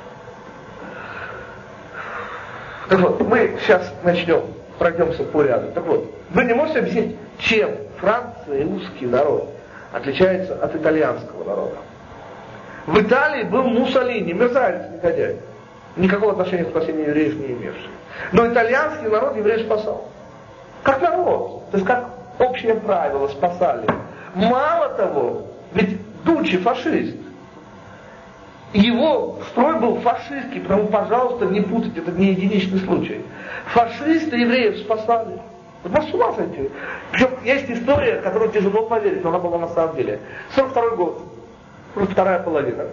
Так 2.89 2.99
вот, 2.99 3.21
мы 3.21 3.57
сейчас 3.61 3.93
начнем 4.03 4.43
пройдемся 4.81 5.23
по 5.25 5.43
ряду. 5.43 5.71
Так 5.75 5.85
вот, 5.85 6.11
вы 6.31 6.43
не 6.43 6.55
можете 6.55 6.79
объяснить, 6.79 7.15
чем 7.37 7.69
Франция 7.99 8.61
и 8.61 8.63
русский 8.63 9.05
народ 9.05 9.47
отличается 9.93 10.55
от 10.55 10.75
итальянского 10.75 11.43
народа. 11.43 11.75
В 12.87 12.99
Италии 12.99 13.43
был 13.43 13.61
Муссолини, 13.61 14.33
мерзавец, 14.33 14.89
негодяй. 14.91 15.37
Никакого 15.97 16.31
отношения 16.31 16.63
к 16.63 16.69
спасению 16.69 17.09
евреев 17.09 17.35
не 17.35 17.53
имевший. 17.53 17.91
Но 18.31 18.47
итальянский 18.47 19.07
народ 19.07 19.37
евреев 19.37 19.67
спасал. 19.67 20.09
Как 20.81 20.99
народ. 20.99 21.69
То 21.69 21.77
есть 21.77 21.87
как 21.87 22.09
общее 22.39 22.73
правило 22.73 23.27
спасали. 23.27 23.85
Мало 24.33 24.89
того, 24.95 25.43
ведь 25.75 25.99
Дучи 26.23 26.57
фашист. 26.57 27.17
Его 28.73 29.39
строй 29.49 29.79
был 29.79 29.99
фашистский, 29.99 30.61
потому, 30.61 30.87
пожалуйста, 30.87 31.45
не 31.45 31.59
путайте, 31.61 31.99
это 31.99 32.11
не 32.11 32.27
единичный 32.27 32.79
случай. 32.79 33.21
Фашисты 33.73 34.37
евреев 34.37 34.77
спасали. 34.79 35.39
Вы 35.83 36.01
с 36.01 36.13
ума 36.13 36.31
сойти. 36.33 36.69
Причем 37.11 37.29
есть 37.43 37.69
история, 37.69 38.21
которую 38.21 38.51
тяжело 38.51 38.83
поверить, 38.83 39.23
но 39.23 39.29
она 39.29 39.39
была 39.39 39.57
на 39.57 39.67
самом 39.69 39.95
деле. 39.95 40.19
42 40.55 40.89
год, 40.91 41.21
вторая 41.95 42.41
половина. 42.43 42.85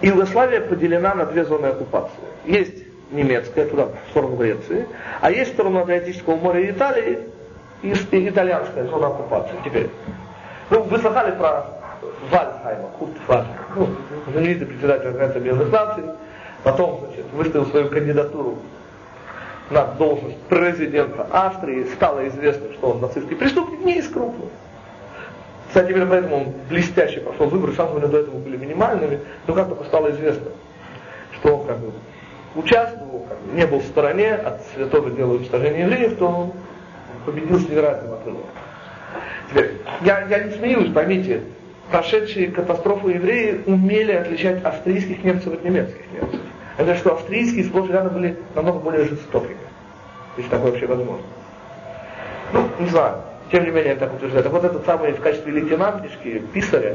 Югославия 0.00 0.60
поделена 0.62 1.14
на 1.14 1.26
две 1.26 1.44
зоны 1.44 1.66
оккупации. 1.66 2.20
Есть 2.46 2.84
немецкая, 3.10 3.66
туда, 3.66 3.86
в 3.86 4.10
сторону 4.10 4.36
Греции, 4.36 4.86
а 5.20 5.30
есть 5.30 5.50
в 5.50 5.54
сторону 5.54 5.80
Адриатического 5.80 6.36
моря 6.36 6.60
и 6.60 6.70
Италии, 6.70 7.18
и 7.82 7.92
итальянская 7.92 8.86
зона 8.86 9.08
оккупации. 9.08 9.56
Теперь, 9.64 9.90
ну, 10.70 10.82
вы 10.82 10.98
слыхали 10.98 11.32
про 11.32 11.79
Вальцхайма, 12.30 12.88
Курт 12.98 13.12
Вальцхайм, 13.26 13.56
ну, 13.76 13.88
знаменитый 14.32 14.66
председатель 14.66 15.08
Организации 15.08 15.38
Объединенных 15.38 15.72
Наций, 15.72 16.04
потом, 16.62 17.00
значит, 17.06 17.26
выставил 17.32 17.66
свою 17.66 17.88
кандидатуру 17.88 18.58
на 19.70 19.84
должность 19.84 20.38
президента 20.48 21.26
Австрии, 21.30 21.84
стало 21.94 22.26
известно, 22.28 22.72
что 22.74 22.90
он 22.90 23.00
нацистский 23.00 23.36
преступник, 23.36 23.84
не 23.84 23.98
из 23.98 24.08
крупных. 24.08 24.48
Кстати, 25.68 25.92
именно 25.92 26.06
поэтому 26.06 26.36
он 26.36 26.54
блестяще 26.68 27.20
прошел 27.20 27.46
выборы, 27.46 27.72
шансы 27.74 28.00
до 28.00 28.18
этого 28.18 28.38
были 28.38 28.56
минимальными, 28.56 29.20
но 29.46 29.54
как 29.54 29.68
только 29.68 29.84
стало 29.84 30.10
известно, 30.10 30.50
что 31.34 31.56
он 31.56 31.66
как 31.66 31.78
бы 31.78 31.92
участвовал, 32.56 33.26
как 33.28 33.38
бы, 33.38 33.56
не 33.56 33.66
был 33.66 33.78
в 33.78 33.84
стороне 33.84 34.34
от 34.34 34.62
святого 34.74 35.10
дела 35.10 35.34
уничтожения 35.34 35.82
евреев, 35.82 36.18
то 36.18 36.26
он 36.26 36.52
победил 37.24 37.60
с 37.60 37.68
невероятным 37.68 38.14
отрывом. 38.14 38.42
Теперь, 39.48 39.76
я, 40.00 40.26
я 40.26 40.44
не 40.44 40.50
смеюсь, 40.52 40.92
поймите, 40.92 41.42
прошедшие 41.90 42.50
катастрофу 42.50 43.08
евреи 43.08 43.62
умели 43.66 44.12
отличать 44.12 44.64
австрийских 44.64 45.24
немцев 45.24 45.54
от 45.54 45.64
немецких 45.64 46.04
немцев. 46.12 46.40
Это 46.78 46.94
что 46.96 47.14
австрийские 47.14 47.64
сплошь 47.64 47.90
рядом 47.90 48.14
были 48.14 48.36
намного 48.54 48.78
более 48.78 49.04
жестокими. 49.04 49.56
Если 50.36 50.48
такое 50.48 50.70
вообще 50.70 50.86
возможно. 50.86 51.26
Ну, 52.52 52.68
не 52.78 52.88
знаю. 52.88 53.16
Тем 53.50 53.64
не 53.64 53.70
менее, 53.70 53.90
я 53.90 53.96
так 53.96 54.14
утверждаю. 54.14 54.44
Так 54.44 54.52
вот 54.52 54.64
этот 54.64 54.86
самый 54.86 55.12
в 55.12 55.20
качестве 55.20 55.52
лейтенантишки, 55.52 56.42
писаря, 56.52 56.94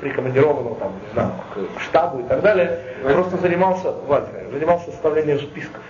прикомандированного 0.00 0.74
там, 0.76 0.92
не 1.06 1.12
знаю, 1.12 1.32
к 1.54 1.80
штабу 1.80 2.20
и 2.20 2.24
так 2.24 2.42
далее, 2.42 2.80
просто 3.02 3.36
занимался 3.38 3.92
Вальтером. 3.92 4.52
занимался 4.52 4.90
составлением 4.90 5.38
списков 5.38 5.82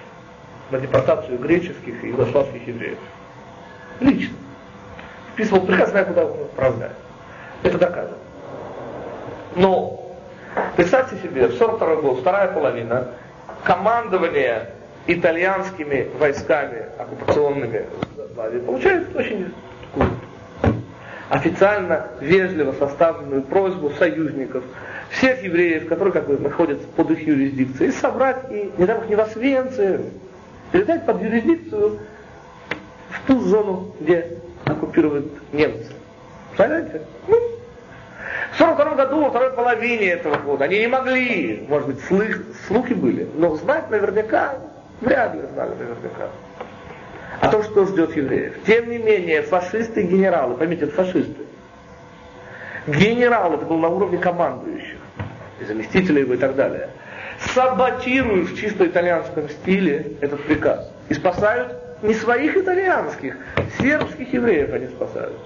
на 0.70 0.78
депортацию 0.78 1.38
греческих 1.38 2.04
и 2.04 2.08
югославских 2.08 2.66
евреев. 2.66 2.98
Лично. 4.00 4.36
Вписывал 5.32 5.62
приказ, 5.62 5.90
куда 5.90 6.26
он 6.26 6.32
отправляет. 6.32 6.92
Это 7.62 7.78
доказано. 7.78 8.16
Но 9.56 10.16
представьте 10.76 11.16
себе, 11.22 11.48
в 11.48 11.54
42 11.54 11.96
год, 11.96 12.20
вторая 12.20 12.48
половина, 12.48 13.08
командование 13.64 14.70
итальянскими 15.06 16.08
войсками 16.18 16.86
оккупационными 16.98 17.86
получает 18.66 19.14
очень 19.16 19.52
такую 19.82 20.10
официально, 21.28 22.08
вежливо 22.20 22.72
составленную 22.72 23.42
просьбу 23.42 23.90
союзников, 23.90 24.64
всех 25.10 25.42
евреев, 25.42 25.88
которые 25.88 26.12
как 26.12 26.26
бы 26.26 26.38
находятся 26.38 26.86
под 26.88 27.10
их 27.10 27.26
юрисдикцией, 27.26 27.92
собрать 27.92 28.50
и, 28.50 28.70
не 28.76 28.84
бог, 28.86 29.08
не 29.08 29.16
в 29.16 29.20
Освенцию, 29.20 30.06
передать 30.72 31.06
под 31.06 31.22
юрисдикцию 31.22 31.98
в 33.10 33.26
ту 33.26 33.40
зону, 33.40 33.94
где 34.00 34.38
оккупируют 34.64 35.26
немцы. 35.52 35.92
Понимаете? 36.58 37.02
Ну, 37.28 37.36
в 37.36 38.60
1942 38.60 38.94
году, 38.96 39.20
во 39.20 39.30
второй 39.30 39.52
половине 39.52 40.08
этого 40.08 40.38
года, 40.38 40.64
они 40.64 40.80
не 40.80 40.88
могли, 40.88 41.64
может 41.68 41.86
быть, 41.86 42.04
слых, 42.04 42.42
слухи 42.66 42.94
были, 42.94 43.28
но 43.36 43.54
знать 43.54 43.88
наверняка, 43.90 44.54
вряд 45.00 45.34
ли 45.36 45.42
знали 45.52 45.70
наверняка 45.78 46.30
о 47.40 47.48
том, 47.48 47.62
что 47.62 47.86
ждет 47.86 48.16
евреев. 48.16 48.54
Тем 48.66 48.90
не 48.90 48.98
менее, 48.98 49.42
фашисты 49.42 50.02
генералы, 50.02 50.56
поймите, 50.56 50.86
это 50.86 50.94
фашисты. 50.94 51.44
Генерал, 52.88 53.54
это 53.54 53.64
был 53.64 53.78
на 53.78 53.88
уровне 53.88 54.18
командующих, 54.18 54.98
и 55.60 55.64
заместителей 55.64 56.22
его 56.22 56.34
и 56.34 56.38
так 56.38 56.56
далее. 56.56 56.90
Саботируют 57.54 58.50
в 58.50 58.60
чисто 58.60 58.84
итальянском 58.84 59.48
стиле 59.48 60.14
этот 60.20 60.42
приказ. 60.42 60.90
И 61.08 61.14
спасают 61.14 62.02
не 62.02 62.14
своих 62.14 62.56
итальянских, 62.56 63.36
сербских 63.78 64.32
евреев 64.32 64.72
они 64.72 64.86
спасают. 64.88 65.36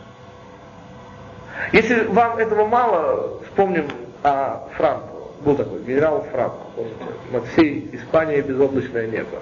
Если 1.72 2.04
вам 2.04 2.38
этого 2.38 2.66
мало, 2.66 3.40
вспомним 3.44 3.88
о 4.22 4.68
Франко. 4.76 5.08
Был 5.44 5.56
такой 5.56 5.82
генерал 5.82 6.26
Франко, 6.30 6.56
помните, 6.76 6.96
над 7.32 7.44
всей 7.46 7.90
Испанией 7.92 8.42
безоблачное 8.42 9.06
небо. 9.08 9.40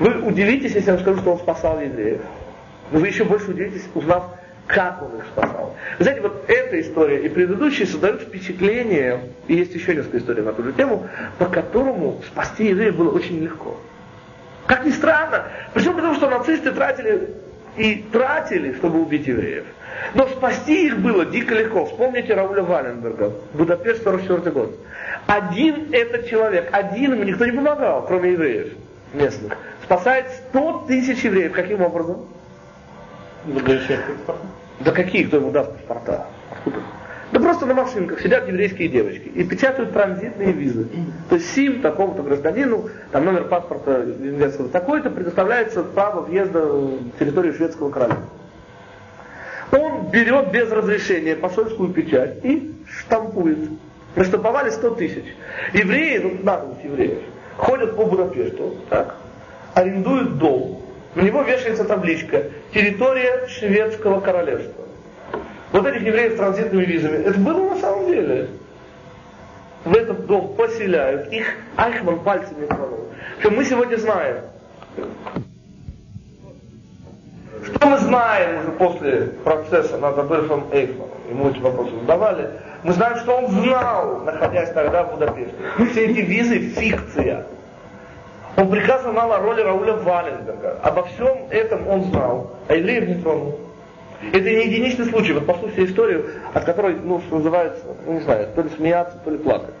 Вы 0.00 0.22
удивитесь, 0.22 0.74
если 0.74 0.88
я 0.88 0.94
вам 0.94 1.02
скажу, 1.02 1.20
что 1.20 1.32
он 1.32 1.38
спасал 1.38 1.80
евреев. 1.80 2.22
Но 2.90 2.98
вы 2.98 3.06
еще 3.06 3.24
больше 3.24 3.50
удивитесь, 3.50 3.86
узнав, 3.94 4.24
как 4.66 5.02
он 5.02 5.18
их 5.18 5.24
спасал. 5.26 5.76
Вы 5.98 6.04
знаете, 6.04 6.22
вот 6.22 6.44
эта 6.48 6.80
история 6.80 7.20
и 7.24 7.28
предыдущие 7.28 7.86
создают 7.86 8.22
впечатление, 8.22 9.20
и 9.46 9.54
есть 9.54 9.74
еще 9.74 9.94
несколько 9.94 10.18
историй 10.18 10.42
на 10.42 10.52
ту 10.52 10.62
же 10.62 10.72
тему, 10.72 11.06
по 11.38 11.46
которому 11.46 12.20
спасти 12.26 12.68
евреев 12.68 12.96
было 12.96 13.10
очень 13.10 13.40
легко. 13.42 13.76
Как 14.66 14.84
ни 14.84 14.90
странно. 14.90 15.46
Причем 15.74 15.94
потому, 15.94 16.14
что 16.14 16.30
нацисты 16.30 16.70
тратили 16.72 17.34
и 17.80 18.04
тратили, 18.12 18.74
чтобы 18.74 19.00
убить 19.00 19.26
евреев. 19.26 19.64
Но 20.14 20.28
спасти 20.28 20.86
их 20.86 20.98
было 20.98 21.24
дико 21.24 21.54
легко. 21.54 21.86
Вспомните 21.86 22.34
Рауля 22.34 22.62
Валенберга, 22.62 23.32
Будапешт 23.54 24.02
44 24.04 24.50
год. 24.50 24.78
Один 25.26 25.88
этот 25.92 26.28
человек, 26.28 26.68
один 26.72 27.14
ему 27.14 27.24
никто 27.24 27.46
не 27.46 27.52
помогал, 27.52 28.06
кроме 28.06 28.32
евреев 28.32 28.72
местных 29.14 29.56
спасает 29.82 30.26
100 30.50 30.84
тысяч 30.88 31.24
евреев. 31.24 31.52
Каким 31.52 31.82
образом? 31.82 32.28
Да 34.80 34.92
какие, 34.92 35.24
кто 35.24 35.38
ему 35.38 35.50
даст 35.50 35.72
паспорта? 35.72 36.26
Откуда? 36.50 36.80
Да 37.32 37.38
просто 37.38 37.64
на 37.66 37.74
машинках 37.74 38.20
сидят 38.20 38.48
еврейские 38.48 38.88
девочки 38.88 39.28
и 39.28 39.44
печатают 39.44 39.92
транзитные 39.92 40.52
визы. 40.52 40.88
То 41.28 41.36
есть 41.36 41.52
СИМ 41.52 41.80
такому-то 41.80 42.22
гражданину, 42.22 42.90
там 43.12 43.24
номер 43.24 43.44
паспорта 43.44 44.00
венгерского 44.00 44.68
такой-то, 44.68 45.10
предоставляется 45.10 45.84
право 45.84 46.22
въезда 46.22 46.66
в 46.66 47.10
территорию 47.18 47.54
шведского 47.54 47.90
короля. 47.90 48.16
Он 49.70 50.10
берет 50.10 50.50
без 50.50 50.70
разрешения 50.72 51.36
посольскую 51.36 51.92
печать 51.92 52.44
и 52.44 52.74
штампует. 52.88 53.58
Наштамповали 54.16 54.70
100 54.70 54.94
тысяч. 54.96 55.24
Евреи, 55.72 56.18
ну 56.18 56.32
надо 56.42 56.66
быть 56.66 56.84
евреев, 56.84 57.18
ходят 57.56 57.94
по 57.94 58.06
Будапешту, 58.06 58.74
так, 58.88 59.14
арендует 59.74 60.36
дом, 60.38 60.82
в 61.14 61.22
него 61.22 61.42
вешается 61.42 61.84
табличка 61.84 62.44
«Территория 62.72 63.46
шведского 63.48 64.20
королевства». 64.20 64.84
Вот 65.72 65.86
этих 65.86 66.02
евреев 66.02 66.32
с 66.32 66.36
транзитными 66.36 66.84
визами. 66.84 67.24
Это 67.24 67.38
было 67.38 67.74
на 67.74 67.76
самом 67.76 68.06
деле. 68.06 68.48
В 69.84 69.96
этот 69.96 70.26
дом 70.26 70.54
поселяют. 70.56 71.32
Их 71.32 71.46
Айхман 71.76 72.20
пальцами 72.20 72.66
тронул. 72.66 73.06
Что 73.38 73.50
мы 73.50 73.64
сегодня 73.64 73.96
знаем. 73.96 74.36
Что 77.64 77.86
мы 77.86 77.98
знаем 77.98 78.60
уже 78.60 78.72
после 78.72 79.20
процесса 79.44 79.98
над 79.98 80.18
Адольфом 80.18 80.66
Эйхманом? 80.72 81.10
Ему 81.28 81.50
эти 81.50 81.58
вопросы 81.60 81.92
задавали. 82.00 82.50
Мы 82.82 82.92
знаем, 82.92 83.16
что 83.18 83.36
он 83.36 83.48
знал, 83.48 84.20
находясь 84.20 84.70
тогда 84.72 85.04
в 85.04 85.12
Будапеште. 85.12 85.54
Все 85.90 86.06
эти 86.06 86.20
визы– 86.20 86.58
фикция. 86.76 87.46
Он 88.56 88.70
прекрасно 88.70 89.12
знал 89.12 89.32
о 89.32 89.38
роли 89.38 89.60
Рауля 89.60 89.94
Валенберга. 89.94 90.80
Обо 90.82 91.04
всем 91.04 91.46
этом 91.50 91.86
он 91.88 92.04
знал, 92.04 92.50
а 92.68 92.74
Ильев 92.74 93.08
не 93.08 93.22
тронул. 93.22 93.60
Это 94.20 94.50
не 94.50 94.66
единичный 94.66 95.06
случай. 95.06 95.32
Вот 95.32 95.46
послушайте 95.46 95.84
историю, 95.86 96.26
от 96.52 96.64
которой, 96.64 96.96
ну, 96.96 97.20
что 97.20 97.36
называется, 97.36 97.84
ну, 98.06 98.14
не 98.14 98.20
знаю, 98.20 98.48
то 98.54 98.62
ли 98.62 98.68
смеяться, 98.76 99.18
то 99.24 99.30
ли 99.30 99.38
плакать. 99.38 99.74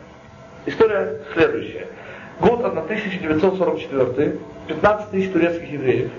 История 0.66 1.20
следующая. 1.34 1.86
Год 2.40 2.64
1944, 2.64 4.38
15 4.68 5.10
тысяч 5.10 5.30
турецких 5.30 5.70
евреев, 5.70 6.10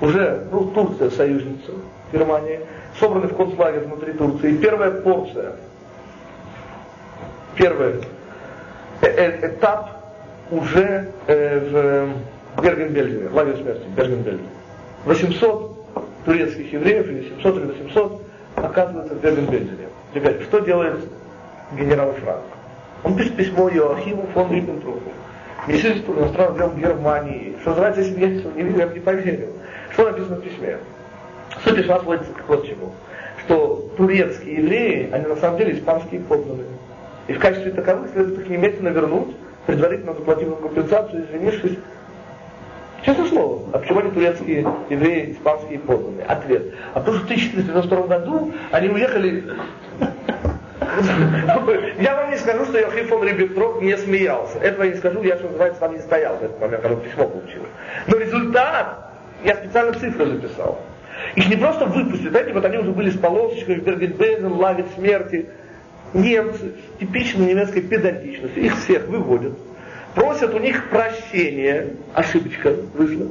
уже, 0.00 0.46
ну, 0.50 0.66
Турция 0.66 1.10
союзница 1.10 1.72
Германии, 2.12 2.60
собраны 2.98 3.28
в 3.28 3.36
концлагерь 3.36 3.84
внутри 3.84 4.14
Турции. 4.14 4.56
Первая 4.56 4.90
порция, 4.90 5.56
первый 7.56 7.96
э, 9.02 9.06
э, 9.06 9.48
этап 9.48 9.90
уже 10.50 11.12
э, 11.26 12.08
в 12.56 12.62
Берген-Бельзене, 12.62 13.28
лагерь 13.30 13.56
смерти, 13.56 13.82
Берген-Бельзен. 13.94 14.48
800 15.04 15.79
турецких 16.30 16.72
евреев, 16.72 17.08
или 17.08 17.28
700 17.28 17.56
или 17.56 17.64
800, 17.64 18.22
оказывается 18.54 19.14
в 19.14 19.20
Берген-Бельзене. 19.20 19.88
Теперь, 20.14 20.42
что 20.42 20.60
делает 20.60 21.00
генерал 21.76 22.12
Франк? 22.22 22.44
Он 23.02 23.16
пишет 23.16 23.36
письмо 23.36 23.68
Йоахиму 23.68 24.28
фон 24.32 24.52
Риббентрофу, 24.52 25.10
министру 25.66 26.14
иностранных 26.14 26.58
дел 26.58 26.72
Германии. 26.76 27.56
Что 27.62 27.70
называется, 27.70 28.02
если 28.02 28.20
я 28.20 28.28
не 28.28 29.00
поверил. 29.00 29.48
Что 29.92 30.04
написано 30.04 30.36
в 30.36 30.42
письме? 30.42 30.78
Суть 31.64 31.76
письма 31.76 31.98
сводится 32.00 32.32
к 32.32 32.48
вот 32.48 32.64
чему. 32.66 32.92
Что 33.44 33.90
турецкие 33.96 34.56
евреи, 34.56 35.10
они 35.10 35.26
на 35.26 35.36
самом 35.36 35.58
деле 35.58 35.78
испанские 35.78 36.20
подданные. 36.20 36.66
И 37.26 37.32
в 37.32 37.40
качестве 37.40 37.72
таковых 37.72 38.10
следует 38.12 38.40
их 38.40 38.48
немедленно 38.48 38.90
вернуть 38.90 39.34
предварительно 39.66 40.14
заплатив 40.14 40.48
им 40.48 40.56
компенсацию, 40.56 41.24
извинившись. 41.24 41.78
Честное 43.04 43.26
слово, 43.28 43.62
а 43.72 43.78
почему 43.78 44.00
они 44.00 44.10
турецкие 44.10 44.66
евреи, 44.90 45.32
испанские 45.32 45.78
подданные? 45.78 46.24
Ответ. 46.26 46.74
А 46.92 47.00
потому 47.00 47.16
что 47.16 47.26
в 47.26 47.30
1492 47.30 48.06
году 48.06 48.52
они 48.70 48.88
уехали... 48.88 49.44
Я 52.00 52.16
вам 52.16 52.30
не 52.30 52.36
скажу, 52.38 52.64
что 52.64 52.78
Йохим 52.78 53.06
фон 53.06 53.22
Риббентроп 53.24 53.80
не 53.80 53.96
смеялся. 53.96 54.58
Этого 54.58 54.84
я 54.84 54.92
не 54.92 54.96
скажу, 54.96 55.22
я, 55.22 55.36
что 55.36 55.46
называется, 55.46 55.80
там 55.80 55.94
не 55.94 56.00
стоял 56.00 56.36
в 56.36 56.42
этот 56.42 56.60
момент, 56.60 56.82
когда 56.82 56.96
письмо 56.96 57.28
получил. 57.28 57.62
Но 58.06 58.16
результат, 58.16 59.12
я 59.44 59.54
специально 59.54 59.92
цифры 59.92 60.26
записал. 60.26 60.80
Их 61.36 61.48
не 61.48 61.56
просто 61.56 61.86
выпустили, 61.86 62.30
знаете, 62.30 62.52
вот 62.52 62.64
они 62.64 62.78
уже 62.78 62.92
были 62.92 63.10
с 63.10 63.16
полосочкой, 63.16 63.76
Берген-Бейзен, 63.76 64.52
лагерь 64.52 64.86
смерти, 64.96 65.48
немцы 66.12 66.72
типичной 66.98 67.46
немецкой 67.46 67.82
педантичностью, 67.82 68.62
их 68.62 68.76
всех 68.78 69.06
выводят, 69.06 69.52
просят 70.14 70.54
у 70.54 70.58
них 70.58 70.88
прощения, 70.90 71.88
ошибочка 72.14 72.74
вышла, 72.94 73.26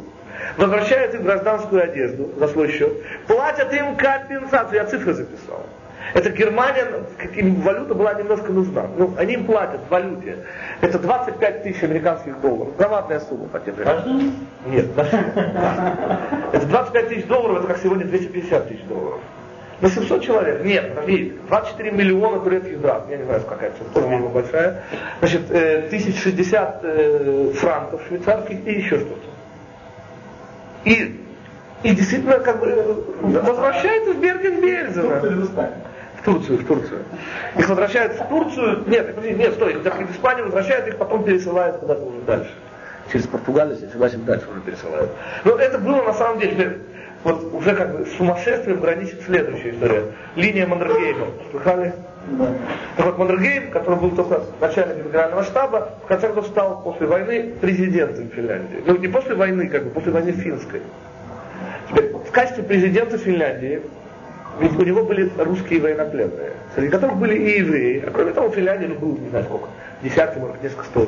возвращают 0.58 1.16
им 1.16 1.24
гражданскую 1.24 1.84
одежду 1.84 2.30
за 2.38 2.48
свой 2.48 2.72
счет, 2.72 2.92
платят 3.28 3.74
им 3.74 3.96
компенсацию, 3.96 4.76
я 4.76 4.86
цифры 4.86 5.14
записал. 5.14 5.66
Это 6.14 6.32
Германия, 6.32 6.88
им 7.36 7.62
валюта 7.62 7.94
была 7.94 8.14
немножко 8.16 8.52
нужна. 8.52 8.88
Ну, 8.98 9.14
они 9.18 9.34
им 9.34 9.46
платят 9.46 9.82
в 9.88 9.92
валюте. 9.92 10.38
Это 10.82 10.98
25 10.98 11.64
тысяч 11.64 11.84
американских 11.84 12.40
долларов. 12.42 12.76
Громадная 12.78 13.20
сумма 13.20 13.48
по 13.48 13.60
тем 13.60 13.76
временам. 13.76 14.34
Нет, 14.66 14.88
Это 16.54 16.66
25 16.66 17.10
тысяч 17.10 17.26
долларов, 17.26 17.60
это 17.60 17.68
как 17.68 17.78
сегодня 17.84 18.06
250 18.06 18.70
тысяч 18.70 18.84
долларов. 18.86 19.20
На 19.82 19.90
700 19.90 20.24
человек? 20.24 20.64
Нет, 20.66 20.94
подожди, 20.94 21.34
24 21.48 21.92
миллиона 21.92 22.40
турецких 22.42 22.82
драм, 22.82 23.04
я 23.10 23.18
не 23.18 23.24
знаю, 23.24 23.42
какая 23.48 23.72
цифра, 23.72 23.86
тоже 23.94 24.08
немного 24.08 24.30
большая. 24.30 24.84
Значит, 25.20 25.50
э, 25.52 25.88
1060 25.88 26.80
э, 26.84 27.52
франков 27.56 28.02
швейцарских 28.08 28.68
и 28.68 28.72
еще 28.72 29.00
что-то. 29.00 29.30
И, 30.84 31.24
и 31.84 31.96
действительно, 31.96 32.40
как 32.40 32.60
бы, 32.60 33.06
возвращается 33.22 34.14
в 34.14 34.22
Берген-Бельзена. 34.22 35.70
В 36.20 36.26
Турцию, 36.26 36.58
в 36.58 36.66
Турцию. 36.66 37.00
Их 37.56 37.70
возвращают 37.70 38.14
в 38.14 38.28
Турцию, 38.28 38.84
нет, 38.88 39.16
нет, 39.24 39.54
стой, 39.54 39.76
их 39.76 39.80
в 39.82 40.12
Испанию 40.12 40.46
возвращают, 40.46 40.88
их 40.90 40.98
потом 40.98 41.24
пересылают 41.24 41.78
куда-то 41.78 42.04
уже 42.04 42.20
дальше. 42.28 42.52
Через 43.10 43.28
Португалию, 43.28 43.76
если 43.76 43.88
ошибаюсь, 43.88 44.14
дальше 44.16 44.46
уже 44.52 44.60
пересылают. 44.60 45.10
Но 45.46 45.56
это 45.56 45.80
было 45.80 46.04
на 46.04 46.14
самом 46.14 46.40
деле, 46.40 46.80
вот 47.24 47.54
уже 47.54 47.76
как 47.76 47.98
бы 47.98 48.06
сумасшествием 48.18 48.80
граничит 48.80 49.22
следующая 49.26 49.72
история. 49.72 50.04
Линия 50.36 50.66
Мандергейма. 50.66 51.28
Слыхали? 51.52 51.94
Да. 52.28 52.54
Так 52.96 53.06
вот, 53.06 53.18
Мандергейм, 53.18 53.72
который 53.72 54.00
был 54.00 54.12
только 54.12 54.42
начальником 54.62 55.10
генерального 55.10 55.44
штаба, 55.44 55.90
в 56.04 56.08
конце 56.08 56.28
концов 56.28 56.48
стал 56.48 56.82
после 56.82 57.08
войны 57.08 57.54
президентом 57.60 58.30
Финляндии. 58.30 58.84
Ну, 58.86 58.98
не 58.98 59.08
после 59.08 59.36
войны, 59.36 59.68
как 59.68 59.86
бы, 59.86 59.90
после 59.90 60.12
войны 60.12 60.32
финской. 60.32 60.82
Теперь, 61.90 62.14
в 62.14 62.32
качестве 62.32 62.64
президента 62.64 63.18
Финляндии, 63.18 63.82
ведь 64.60 64.78
у 64.78 64.84
него 64.84 65.04
были 65.04 65.30
русские 65.38 65.82
военнопленные, 65.82 66.52
среди 66.76 66.90
которых 66.90 67.18
были 67.18 67.36
и 67.36 67.60
евреи. 67.60 68.04
А 68.06 68.12
кроме 68.12 68.32
того, 68.32 68.50
в 68.50 68.56
Финляндии, 68.56 68.88
ну, 68.88 68.96
было, 68.96 69.18
не 69.18 69.30
знаю 69.30 69.46
сколько, 69.46 69.68
десятки, 70.04 70.40
может, 70.40 70.62
несколько 70.62 70.86
сто, 70.86 71.08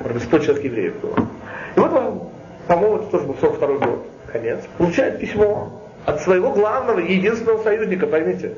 может 0.00 0.14
быть, 0.14 0.22
сто 0.22 0.38
человек 0.38 0.64
евреев 0.64 1.00
было. 1.00 1.16
И 1.76 1.80
вот 1.80 1.92
он, 1.92 2.22
по-моему, 2.66 2.96
это 2.96 3.06
тоже 3.06 3.24
был 3.24 3.36
42 3.40 3.78
год, 3.78 4.06
конец, 4.34 4.60
получает 4.78 5.20
письмо 5.20 5.80
от 6.04 6.20
своего 6.20 6.50
главного, 6.50 6.98
единственного 6.98 7.62
союзника, 7.62 8.06
поймите. 8.06 8.54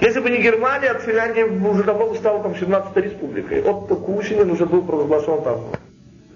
Если 0.00 0.18
бы 0.18 0.30
не 0.30 0.38
Германия, 0.38 0.88
от 0.88 1.02
Финляндии 1.02 1.42
уже 1.42 1.84
давно 1.84 2.06
бы 2.06 2.16
стала 2.16 2.42
там 2.42 2.52
17-й 2.52 3.02
республикой. 3.02 3.62
Отто 3.62 3.96
Кучинин 3.96 4.50
уже 4.50 4.64
был 4.64 4.82
провозглашен 4.82 5.42
там 5.42 5.60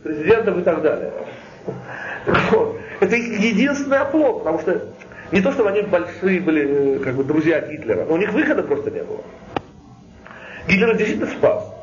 президентом 0.02 0.60
и 0.60 0.62
так 0.62 0.82
далее. 0.82 1.12
Вот. 2.50 2.76
Это 3.00 3.16
их 3.16 3.40
единственный 3.40 3.98
оплот, 3.98 4.40
потому 4.40 4.58
что 4.60 4.82
не 5.32 5.40
то, 5.40 5.50
чтобы 5.52 5.70
они 5.70 5.80
большие 5.82 6.40
были 6.40 6.96
э, 6.96 6.98
как 6.98 7.14
бы 7.14 7.24
друзья 7.24 7.60
Гитлера, 7.60 8.04
но 8.04 8.14
у 8.14 8.16
них 8.18 8.32
выхода 8.32 8.62
просто 8.62 8.90
не 8.90 9.02
было. 9.02 9.20
Гитлер 10.68 10.94
действительно 10.96 11.30
спас. 11.30 11.74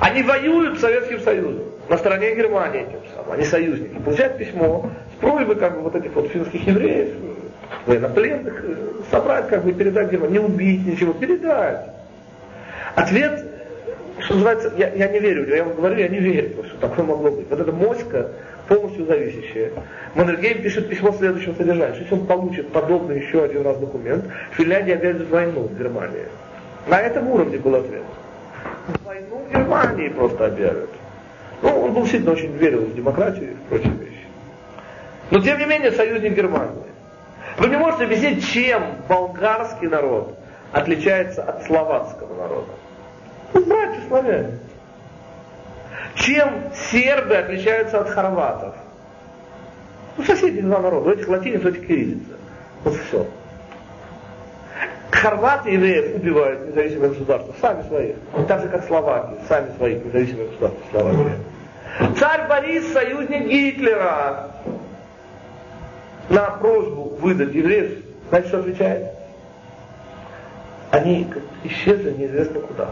Они 0.00 0.22
воюют 0.22 0.78
с 0.78 0.80
Советским 0.80 1.20
Союзом 1.20 1.64
на 1.88 1.98
стороне 1.98 2.34
Германии 2.34 2.86
тем 2.90 3.00
самым, 3.14 3.32
они 3.32 3.44
союзники. 3.44 3.98
Получают 3.98 4.38
письмо 4.38 4.90
с 5.14 5.20
просьбой 5.20 5.56
как 5.56 5.76
бы 5.76 5.82
вот 5.82 5.94
этих 5.94 6.12
вот 6.14 6.28
финских 6.28 6.66
евреев, 6.66 7.14
военнопленных, 7.86 8.64
э, 8.64 8.76
собрать, 9.10 9.48
как 9.48 9.64
бы 9.64 9.72
передать 9.72 10.10
Германии, 10.10 10.34
не 10.34 10.38
убить, 10.40 10.86
ничего, 10.86 11.12
передать. 11.12 11.86
Ответ, 12.94 13.44
что 14.18 14.34
называется, 14.34 14.72
я, 14.76 14.92
я 14.94 15.08
не 15.08 15.18
верю, 15.18 15.46
я 15.54 15.64
вам 15.64 15.74
говорю, 15.74 15.96
я 15.96 16.08
не 16.08 16.18
верю, 16.18 16.64
что 16.68 16.78
такое 16.78 17.04
могло 17.04 17.30
быть. 17.30 17.48
Вот 17.50 17.60
эта 17.60 17.72
моська, 17.72 18.30
полностью 18.68 19.06
зависящее. 19.06 19.72
Маннергейм 20.14 20.62
пишет 20.62 20.88
письмо 20.88 21.12
следующего 21.12 21.54
содержания. 21.54 21.98
Если 21.98 22.14
он 22.14 22.26
получит 22.26 22.68
подобный 22.70 23.20
еще 23.20 23.44
один 23.44 23.62
раз 23.62 23.76
документ, 23.78 24.24
Финляндия 24.52 24.94
объявит 24.94 25.28
войну 25.28 25.62
в 25.62 25.78
Германии. 25.78 26.26
На 26.86 27.00
этом 27.00 27.28
уровне 27.28 27.58
был 27.58 27.74
ответ. 27.74 28.02
Войну 29.04 29.44
в 29.48 29.52
Германии 29.52 30.08
просто 30.08 30.46
объявят. 30.46 30.90
Ну, 31.62 31.80
он 31.80 31.94
был 31.94 32.06
сильно 32.06 32.32
очень 32.32 32.52
верил 32.56 32.80
в 32.80 32.94
демократию 32.94 33.52
и 33.52 33.56
прочие 33.68 33.92
вещи. 33.92 34.13
Но 35.34 35.40
тем 35.40 35.58
не 35.58 35.64
менее 35.66 35.90
союзник 35.90 36.36
Германии. 36.36 36.84
Вы 37.58 37.66
не 37.66 37.76
можете 37.76 38.04
объяснить, 38.04 38.46
чем 38.52 38.84
болгарский 39.08 39.88
народ 39.88 40.38
отличается 40.70 41.42
от 41.42 41.64
словацкого 41.64 42.40
народа. 42.40 42.70
Ну, 43.52 43.64
братья 43.64 44.00
славяне. 44.06 44.58
Чем 46.14 46.70
сербы 46.72 47.34
отличаются 47.34 48.00
от 48.00 48.10
хорватов? 48.10 48.76
Ну, 50.16 50.22
соседние 50.22 50.62
два 50.62 50.78
народа, 50.78 51.10
у 51.10 51.12
этих 51.12 51.26
латиниц, 51.26 51.64
у 51.64 51.68
этих 51.68 51.84
кириллица. 51.84 52.36
Вот 52.84 52.94
все. 52.94 53.26
Хорваты 55.10 55.70
евреев 55.70 56.14
убивают 56.14 56.68
независимые 56.68 57.08
государства, 57.08 57.52
сами 57.60 57.82
своих. 57.88 58.14
Так 58.46 58.62
же, 58.62 58.68
как 58.68 58.86
словаки, 58.86 59.34
сами 59.48 59.76
своих 59.78 60.04
независимых 60.04 60.50
государств 60.50 60.80
Словакия. 60.92 61.38
Царь 62.20 62.48
Борис, 62.48 62.92
союзник 62.92 63.48
Гитлера, 63.48 64.53
на 66.28 66.50
просьбу 66.50 67.16
выдать 67.20 67.54
евреев, 67.54 67.98
знаете, 68.28 68.48
что 68.48 68.58
отвечает? 68.60 69.06
Они 70.90 71.26
исчезли 71.64 72.12
неизвестно 72.12 72.60
куда. 72.60 72.90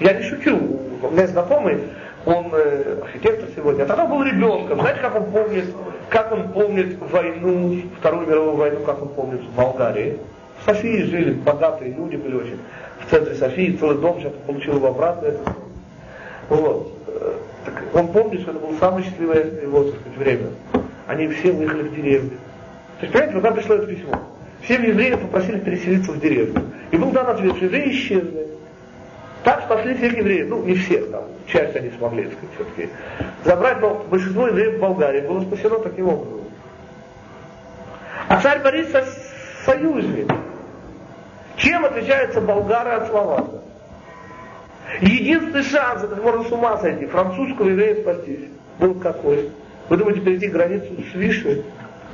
Я 0.00 0.12
не 0.14 0.22
шучу. 0.22 0.56
У 1.02 1.10
меня 1.10 1.26
знакомый, 1.26 1.78
он 2.24 2.46
э, 2.52 3.00
архитектор 3.02 3.48
сегодня, 3.54 3.84
а 3.84 3.86
тогда 3.86 4.06
был 4.06 4.22
ребенком. 4.22 4.80
Знаете, 4.80 5.00
как 5.00 5.16
он 5.16 5.30
помнит, 5.30 5.64
как 6.08 6.32
он 6.32 6.48
помнит 6.52 6.98
войну, 6.98 7.82
Вторую 7.98 8.26
мировую 8.26 8.56
войну, 8.56 8.80
как 8.80 9.00
он 9.02 9.08
помнит 9.08 9.40
в 9.40 9.54
Болгарии? 9.54 10.18
В 10.60 10.64
Софии 10.64 11.02
жили 11.02 11.32
богатые 11.32 11.92
люди, 11.92 12.16
были 12.16 12.34
очень 12.36 12.58
в 13.06 13.10
центре 13.10 13.34
Софии, 13.34 13.76
целый 13.78 13.98
дом, 13.98 14.20
сейчас 14.20 14.32
получил 14.46 14.76
его 14.76 14.88
обратно. 14.88 15.30
Вот. 16.48 16.92
Э, 17.06 17.32
так 17.64 17.82
он 17.94 18.08
помнит, 18.08 18.40
что 18.40 18.50
это 18.50 18.60
было 18.60 18.76
самое 18.78 19.04
счастливое 19.04 19.62
его, 19.62 19.84
сказать, 19.84 20.16
время. 20.16 20.46
Они 21.16 21.28
все 21.28 21.50
выехали 21.50 21.88
в 21.88 21.94
деревню. 21.94 22.32
То 23.00 23.06
есть, 23.06 23.12
понимаете, 23.12 23.32
когда 23.32 23.50
пришло 23.52 23.74
это 23.76 23.86
письмо, 23.86 24.22
всем 24.60 24.82
евреям 24.82 25.20
попросили 25.20 25.58
переселиться 25.60 26.12
в 26.12 26.20
деревню. 26.20 26.62
И 26.90 26.96
был 26.98 27.10
дан 27.10 27.26
ответ, 27.28 27.56
что 27.56 27.64
евреи 27.64 27.90
исчезли. 27.90 28.48
Так 29.42 29.62
спасли 29.62 29.94
всех 29.94 30.14
евреев, 30.14 30.48
ну 30.48 30.62
не 30.64 30.74
всех 30.74 31.10
там, 31.10 31.24
часть 31.46 31.74
они 31.74 31.90
смогли, 31.96 32.24
так 32.24 32.32
сказать, 32.34 32.54
все-таки 32.56 32.92
забрать, 33.44 33.80
но 33.80 34.04
большинство 34.10 34.48
евреев 34.48 34.76
в 34.76 34.80
Болгарии 34.80 35.20
было 35.20 35.40
спасено 35.40 35.78
таким 35.78 36.08
образом. 36.08 36.40
А 38.28 38.40
царь 38.40 38.60
Борис 38.60 38.90
со 38.90 39.04
союзник. 39.64 40.30
Чем 41.56 41.84
отличаются 41.84 42.42
болгары 42.42 42.90
от 42.90 43.08
словака? 43.08 43.62
Единственный 45.00 45.62
шанс, 45.62 46.02
это 46.02 46.20
можно 46.20 46.44
с 46.44 46.52
ума 46.52 46.76
сойти, 46.78 47.06
французского 47.06 47.68
еврея 47.68 48.02
спастись, 48.02 48.50
был 48.78 48.94
какой? 48.94 49.50
Вы 49.88 49.96
думаете 49.98 50.20
перейти 50.20 50.48
границу 50.48 50.86
с 51.12 51.14
Вишной, 51.14 51.62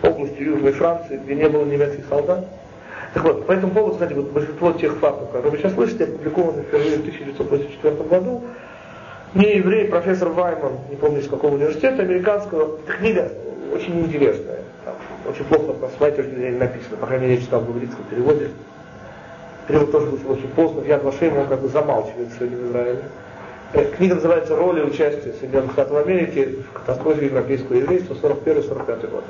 областью 0.03 0.47
Южной 0.47 0.73
Франции, 0.73 1.21
где 1.25 1.35
не 1.35 1.49
было 1.49 1.65
немецких 1.65 2.05
солдат? 2.07 2.47
Так 3.15 3.25
вот, 3.25 3.47
по 3.47 3.53
этому 3.53 3.73
поводу, 3.73 3.95
кстати, 3.95 4.13
вот 4.13 4.31
большинство 4.31 4.73
тех 4.73 4.97
фактов, 4.99 5.29
которые 5.29 5.53
вы 5.53 5.59
сейчас 5.59 5.75
слышите, 5.75 6.05
опубликованы 6.05 6.63
впервые 6.63 6.97
в 6.97 7.01
1984 7.01 7.95
году. 8.09 8.43
Не 9.35 9.57
еврей, 9.57 9.87
профессор 9.87 10.29
Вайман, 10.29 10.73
не 10.91 10.97
помню 10.97 11.21
из 11.21 11.29
какого 11.29 11.55
университета, 11.55 12.03
американского, 12.03 12.79
книга 12.87 13.33
очень 13.73 13.99
интересная. 14.01 14.61
Там, 14.85 14.95
очень 15.29 15.45
плохо 15.45 15.75
с 15.97 16.01
моей 16.01 16.15
точки 16.15 16.35
зрения 16.35 16.59
написано, 16.59 16.97
по 16.99 17.07
крайней 17.07 17.27
мере, 17.27 17.37
я 17.37 17.41
читал 17.41 17.61
в 17.61 17.71
английском 17.71 18.05
переводе. 18.11 18.51
Перевод 19.69 19.93
тоже 19.93 20.07
вышел 20.07 20.33
очень 20.33 20.49
поздно, 20.49 20.83
я 20.87 20.99
Вашем, 20.99 21.39
он 21.39 21.47
как 21.47 21.61
бы 21.61 21.69
замалчивает 21.69 22.29
сегодня 22.37 22.59
в 22.59 22.71
Израиле. 22.71 23.03
Э, 23.75 23.85
книга 23.97 24.17
называется 24.17 24.55
«Роли 24.55 24.83
участия 24.83 25.33
Соединенных 25.33 25.73
Штатов 25.73 25.97
Америки 25.97 26.59
в 26.69 26.73
катастрофе 26.75 27.25
европейского 27.27 27.77
еврейства 27.77 28.13
41-45 28.15 29.11
год». 29.11 29.25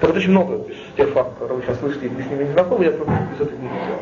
Так 0.00 0.08
вот 0.08 0.16
очень 0.16 0.30
много 0.30 0.54
из 0.70 0.76
тех 0.96 1.08
фактов, 1.08 1.34
которые 1.34 1.58
вы 1.58 1.64
сейчас 1.64 1.80
слышите, 1.80 2.08
вы 2.08 2.22
с 2.22 2.26
ними 2.26 2.44
не 2.44 2.52
знакомы, 2.52 2.84
я 2.84 2.92
просто 2.92 3.12
из 3.12 3.40
этой 3.40 3.56
книги 3.56 3.72
взял. 3.72 3.98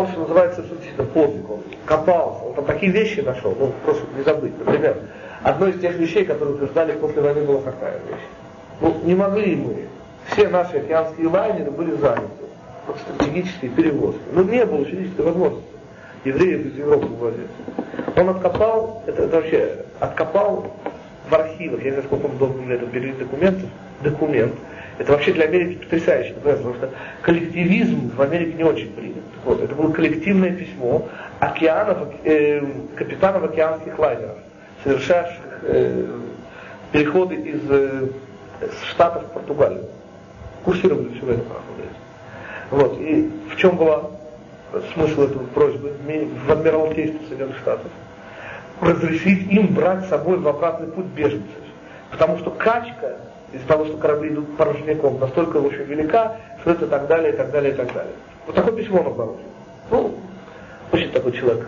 Он, 0.00 0.08
что 0.08 0.20
называется, 0.20 0.62
действительно 0.62 1.06
подвиг, 1.06 1.50
он 1.50 1.60
копался, 1.86 2.44
он 2.44 2.54
там 2.54 2.64
такие 2.66 2.92
вещи 2.92 3.20
нашел, 3.20 3.56
ну 3.58 3.72
просто 3.84 4.04
не 4.16 4.22
забыть. 4.22 4.56
Например, 4.56 4.96
одной 5.42 5.72
из 5.72 5.80
тех 5.80 5.96
вещей, 5.96 6.24
которые 6.24 6.54
утверждали 6.54 6.92
после 6.92 7.20
войны, 7.20 7.42
была 7.42 7.62
какая 7.62 7.98
вещь. 8.08 8.24
Ну, 8.80 8.96
не 9.02 9.16
могли 9.16 9.56
мы. 9.56 9.88
Все 10.28 10.48
наши 10.48 10.76
океанские 10.76 11.28
лайнеры 11.28 11.72
были 11.72 11.96
заняты. 11.96 12.44
Вот 12.86 12.96
стратегические 12.98 13.72
перевозки. 13.72 14.20
Но 14.32 14.42
ну, 14.42 14.50
не 14.50 14.64
было 14.64 14.84
физической 14.84 15.22
возможности 15.22 15.73
евреев 16.24 16.66
из 16.66 16.78
Европы 16.78 17.06
вывозить. 17.06 17.50
Он 18.16 18.28
откопал, 18.28 19.02
это, 19.06 19.22
это 19.22 19.36
вообще, 19.36 19.76
откопал 20.00 20.74
в 21.28 21.34
архивах, 21.34 21.80
я 21.80 21.86
не 21.86 21.90
знаю, 21.90 22.04
сколько 22.04 22.26
он 22.26 22.38
должен 22.38 22.66
для 22.66 22.76
этого 22.76 22.90
перевести 22.90 23.24
документов, 23.24 23.68
документ. 24.02 24.54
Это 24.98 25.12
вообще 25.12 25.32
для 25.32 25.46
Америки 25.46 25.82
потрясающе, 25.82 26.34
потому 26.34 26.74
что 26.74 26.90
коллективизм 27.22 28.10
в 28.14 28.22
Америке 28.22 28.52
не 28.56 28.62
очень 28.62 28.92
принят. 28.92 29.24
Вот, 29.44 29.60
это 29.60 29.74
было 29.74 29.90
коллективное 29.90 30.52
письмо 30.52 31.08
океанов, 31.40 32.08
э, 32.24 32.62
капитанов 32.94 33.44
океанских 33.44 33.98
лайнеров, 33.98 34.36
совершавших 34.84 35.42
э, 35.62 36.06
переходы 36.92 37.34
из 37.34 37.60
э, 37.68 38.08
Штатов 38.90 39.24
в 39.24 39.30
Португалию. 39.32 39.86
Курсировали 40.64 41.08
все 41.18 41.32
это 41.32 41.42
проходили. 41.42 41.88
Вот, 42.70 43.00
и 43.00 43.30
в 43.52 43.56
чем 43.56 43.76
была 43.76 44.10
смысл 44.92 45.22
этой 45.22 45.38
просьбы 45.48 45.92
в 46.46 46.50
Адмиралтействе 46.50 47.20
Соединенных 47.28 47.58
Штатов? 47.58 47.90
разрешить 48.80 49.50
им 49.50 49.74
брать 49.74 50.04
с 50.04 50.08
собой 50.08 50.38
в 50.38 50.48
обратный 50.48 50.88
путь 50.88 51.06
беженцев. 51.06 51.48
Потому 52.10 52.38
что 52.38 52.50
качка 52.50 53.18
из-за 53.52 53.66
того, 53.66 53.86
что 53.86 53.96
корабли 53.96 54.30
идут 54.30 54.56
порожняком, 54.56 55.18
настолько 55.18 55.58
очень 55.58 55.84
велика, 55.84 56.36
что 56.60 56.72
это 56.72 56.86
так 56.86 57.06
далее, 57.06 57.32
и 57.32 57.36
так 57.36 57.50
далее, 57.50 57.72
и 57.72 57.76
так 57.76 57.92
далее. 57.92 58.12
Вот 58.46 58.54
такое 58.54 58.74
письмо 58.74 59.00
он 59.00 59.06
обнаружил. 59.06 59.40
Ну, 59.90 60.14
очень 60.92 61.10
такой 61.10 61.32
человек. 61.32 61.66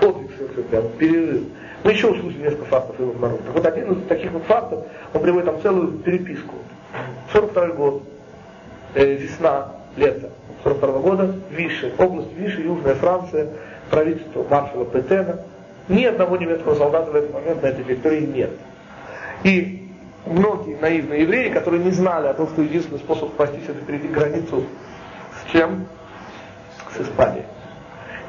Подвиг 0.00 0.30
совершил, 0.36 0.62
прям 0.64 0.88
перерыв. 0.98 1.42
Мы 1.82 1.92
еще 1.92 2.08
услышали 2.08 2.42
несколько 2.42 2.64
фактов 2.66 2.98
его 2.98 3.10
обнаружил. 3.10 3.44
Так 3.44 3.54
вот 3.54 3.66
один 3.66 3.92
из 3.92 4.06
таких 4.06 4.30
вот 4.32 4.44
фактов, 4.44 4.84
он 5.14 5.22
приводит 5.22 5.46
там 5.46 5.60
целую 5.62 5.92
переписку. 5.98 6.54
42 7.32 7.68
год, 7.68 8.02
э, 8.94 9.14
весна, 9.14 9.72
лета 9.96 10.30
42 10.64 10.98
года, 11.00 11.34
Виши, 11.50 11.92
область 11.98 12.32
Виши, 12.34 12.62
Южная 12.62 12.94
Франция, 12.94 13.48
правительство 13.90 14.44
маршала 14.48 14.84
Петена. 14.84 15.40
Ни 15.88 16.04
одного 16.04 16.36
немецкого 16.36 16.74
солдата 16.74 17.10
в 17.10 17.16
этот 17.16 17.32
момент 17.32 17.62
на 17.62 17.66
этой 17.68 17.84
территории 17.84 18.26
нет. 18.26 18.50
И 19.44 19.88
многие 20.26 20.76
наивные 20.76 21.22
евреи, 21.22 21.50
которые 21.50 21.82
не 21.82 21.92
знали 21.92 22.26
о 22.26 22.34
том, 22.34 22.48
что 22.48 22.62
единственный 22.62 22.98
способ 22.98 23.30
спастись 23.30 23.64
это 23.68 23.80
перейти 23.84 24.08
границу 24.08 24.64
с 25.42 25.52
чем? 25.52 25.86
С 26.94 27.00
Испанией. 27.00 27.44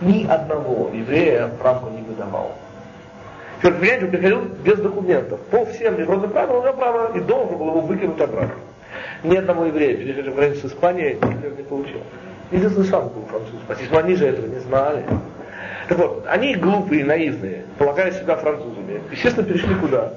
Ни 0.02 0.26
одного 0.26 0.90
еврея 0.94 1.50
Франко 1.60 1.90
не 1.90 2.02
выдавал. 2.02 2.54
Теперь, 3.62 3.74
понимаете, 3.74 4.06
он 4.06 4.12
приходил 4.12 4.42
без 4.64 4.80
документов. 4.80 5.40
По 5.52 5.66
всем 5.66 5.98
международным 5.98 6.32
правилам 6.32 6.58
он 6.58 6.64
имел 6.64 6.74
право 6.74 7.18
и 7.18 7.20
должен 7.20 7.58
был 7.58 7.68
его 7.68 7.82
выкинуть 7.82 8.22
обратно. 8.22 8.56
Ни 9.24 9.36
одного 9.36 9.66
еврея, 9.66 9.98
перешедшего 9.98 10.36
границу 10.36 10.68
с 10.68 10.72
Испанией, 10.72 11.16
не 11.16 11.64
получил. 11.64 12.02
Единственный 12.52 12.86
сам 12.86 13.10
был 13.10 13.26
француз. 13.26 13.60
Но 13.92 13.98
они 13.98 14.16
же 14.16 14.28
этого 14.28 14.48
не 14.48 14.60
знали. 14.60 15.04
Так 15.88 15.98
вот, 15.98 16.26
они 16.28 16.56
глупые, 16.56 17.04
наивные, 17.04 17.66
полагая 17.78 18.12
себя 18.12 18.36
французами. 18.36 19.02
Естественно, 19.12 19.46
перешли 19.46 19.74
куда? 19.76 20.14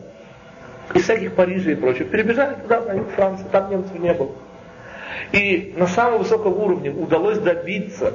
Из 0.95 1.03
всяких 1.03 1.35
Парижей 1.35 1.73
и 1.73 1.77
прочего. 1.77 2.05
Перебежали 2.09 2.55
туда, 2.55 2.81
на 2.81 3.05
Франции, 3.05 3.47
там 3.51 3.71
немцев 3.71 3.99
не 3.99 4.13
было. 4.13 4.33
И 5.33 5.75
на 5.77 5.87
самом 5.87 6.19
высоком 6.19 6.59
уровне 6.59 6.91
удалось 6.91 7.39
добиться 7.39 8.13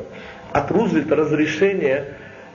от 0.52 0.72
Рузвельта 0.72 1.16
разрешения, 1.16 2.06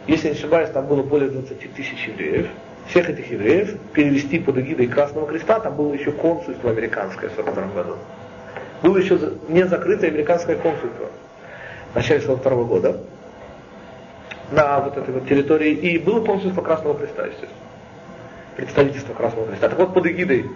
если 0.06 0.28
не 0.28 0.34
ошибаюсь, 0.34 0.70
там 0.70 0.86
было 0.86 1.02
более 1.02 1.30
20 1.30 1.74
тысяч 1.74 2.06
евреев, 2.06 2.48
всех 2.88 3.08
этих 3.08 3.30
евреев 3.30 3.76
перевести 3.92 4.38
под 4.38 4.58
эгидой 4.58 4.86
Красного 4.86 5.26
Креста, 5.26 5.60
там 5.60 5.76
было 5.76 5.92
еще 5.92 6.12
консульство 6.12 6.70
американское 6.70 7.30
в 7.30 7.34
42 7.34 7.66
году. 7.74 7.96
Было 8.82 8.98
еще 8.98 9.18
не 9.48 9.66
закрытое 9.66 10.10
американское 10.10 10.56
консульство 10.56 11.06
в 11.92 11.96
начале 11.96 12.20
42 12.20 12.64
года 12.64 13.00
на 14.50 14.80
вот 14.80 14.96
этой 14.96 15.14
вот 15.14 15.28
территории, 15.28 15.72
и 15.72 15.98
было 15.98 16.24
консульство 16.24 16.62
Красного 16.62 16.98
Креста, 16.98 17.26
естественно. 17.26 17.52
Представительство 18.56 19.14
Красного 19.14 19.46
Креста. 19.46 19.68
Так 19.68 19.78
вот, 19.78 19.94
под 19.94 20.06
эгидой 20.06 20.50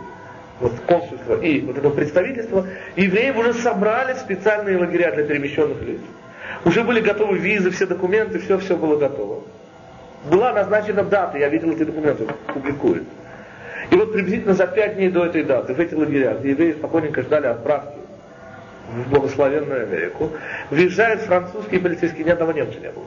вот 0.61 0.73
консульства 0.87 1.41
и 1.41 1.61
вот 1.61 1.79
этого 1.79 1.93
представительства, 1.93 2.67
евреи 2.97 3.31
уже 3.31 3.55
собрали 3.55 4.15
специальные 4.15 4.79
лагеря 4.79 5.13
для 5.13 5.25
перемещенных 5.25 5.81
лиц. 5.83 6.01
Уже 6.65 6.83
были 6.83 7.01
готовы 7.01 7.39
визы, 7.39 7.71
все 7.71 7.87
документы, 7.87 8.39
все-все 8.39 8.77
было 8.77 8.97
готово. 8.97 9.43
Была 10.25 10.53
назначена 10.53 11.05
дата, 11.05 11.39
я 11.39 11.49
видел 11.49 11.71
эти 11.71 11.85
документы, 11.85 12.27
публикуют. 12.53 13.05
И 13.91 13.95
вот 13.95 14.13
приблизительно 14.13 14.55
за 14.55 14.67
пять 14.67 14.97
дней 14.97 15.09
до 15.11 15.27
этой 15.27 15.45
даты 15.45 15.75
в 15.75 15.81
эти 15.81 15.95
лагеря, 15.95 16.35
где 16.35 16.51
евреи 16.51 16.73
спокойненько 16.73 17.23
ждали 17.23 17.47
отправки 17.47 17.99
в 18.91 19.11
благословенную 19.11 19.85
Америку, 19.85 20.31
въезжают 20.71 21.21
французские 21.23 21.81
полицейские, 21.81 22.25
ни 22.25 22.31
одного 22.31 22.53
немца 22.53 22.81
не 22.81 22.91
было. 22.91 23.05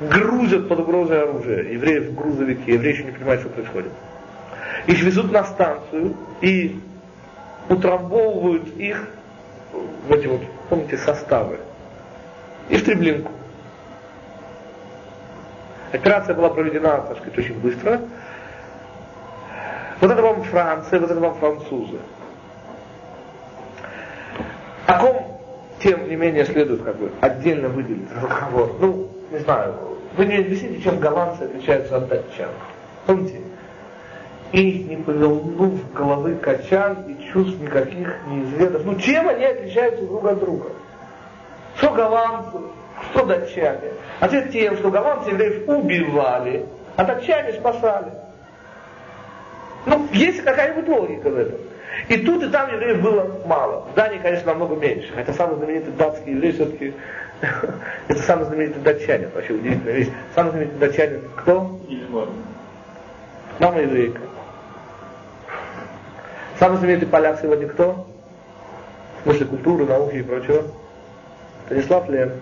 Грузят 0.00 0.68
под 0.68 0.80
угрозой 0.80 1.22
оружия, 1.22 1.62
евреев 1.62 2.06
в 2.06 2.14
грузовике, 2.14 2.74
евреи 2.74 2.92
еще 2.92 3.04
не 3.04 3.12
понимают, 3.12 3.40
что 3.40 3.50
происходит. 3.50 3.92
Их 4.86 5.02
везут 5.02 5.32
на 5.32 5.44
станцию 5.44 6.16
и 6.40 6.80
утрамбовывают 7.68 8.76
их 8.76 9.08
в 10.08 10.12
эти 10.12 10.26
вот, 10.26 10.40
помните, 10.68 10.96
составы. 10.96 11.58
И 12.68 12.76
в 12.76 12.84
Треблинку. 12.84 13.32
Операция 15.92 16.34
была 16.34 16.50
проведена, 16.50 16.98
так 16.98 17.18
сказать, 17.18 17.38
очень 17.38 17.58
быстро. 17.60 18.00
Вот 20.00 20.10
это 20.10 20.22
вам 20.22 20.42
Франция, 20.44 21.00
вот 21.00 21.10
это 21.10 21.20
вам 21.20 21.34
французы. 21.34 21.98
О 24.86 24.98
ком, 25.00 25.40
тем 25.80 26.08
не 26.08 26.16
менее, 26.16 26.44
следует 26.44 26.82
как 26.82 26.96
бы 26.96 27.10
отдельно 27.20 27.68
выделить 27.68 28.08
разговор. 28.14 28.74
Ну, 28.80 29.08
не 29.30 29.38
знаю, 29.38 29.74
вы 30.16 30.26
не 30.26 30.36
объясните, 30.36 30.80
чем 30.82 30.98
голландцы 30.98 31.42
отличаются 31.42 31.96
от 31.96 32.08
датчан. 32.08 32.50
Помните? 33.06 33.40
Их 34.52 34.86
не 34.86 34.96
повернув 34.96 35.92
головы 35.92 36.36
качан 36.36 37.04
и 37.06 37.32
чувств 37.32 37.60
никаких 37.60 38.16
неизведов. 38.26 38.84
Ну 38.84 38.94
чем 38.96 39.28
они 39.28 39.44
отличаются 39.44 40.06
друг 40.06 40.24
от 40.24 40.40
друга? 40.40 40.70
Что 41.76 41.90
голландцы, 41.90 42.58
что 43.10 43.24
датчане? 43.24 43.92
Ответ 44.20 44.50
тем, 44.52 44.76
что 44.76 44.90
голландцы 44.90 45.30
евреев 45.30 45.68
убивали, 45.68 46.66
а 46.96 47.04
датчане 47.04 47.52
спасали. 47.52 48.10
Ну, 49.86 50.06
есть 50.12 50.42
какая-нибудь 50.42 50.88
логика 50.88 51.30
в 51.30 51.36
этом. 51.36 51.58
И 52.08 52.16
тут 52.18 52.42
и 52.42 52.48
там 52.48 52.72
евреев 52.72 53.00
было 53.00 53.40
мало. 53.46 53.86
В 53.92 53.94
Дании, 53.94 54.18
конечно, 54.18 54.48
намного 54.48 54.76
меньше. 54.76 55.12
Хотя 55.14 55.32
самый 55.32 55.56
знаменитый 55.56 55.92
датский 55.92 56.32
еврей 56.32 56.52
все-таки 56.52 56.94
это 58.08 58.22
самый 58.22 58.46
знаменитый 58.46 58.82
датчанин. 58.82 59.30
Вообще 59.34 59.54
удивительная 59.54 59.94
вещь. 59.94 60.08
Самый 60.34 60.50
знаменитый 60.50 60.78
датчанин 60.78 61.22
кто? 61.36 61.80
Мама 63.58 63.80
еврейка. 63.80 64.20
Самый 66.58 66.78
знаменитый 66.78 67.08
поляк 67.08 67.40
сегодня 67.40 67.68
кто? 67.68 68.06
В 69.20 69.22
смысле 69.24 69.46
культуры, 69.46 69.86
науки 69.86 70.16
и 70.16 70.22
прочего. 70.22 70.64
Станислав 71.66 72.08
Лев. 72.08 72.32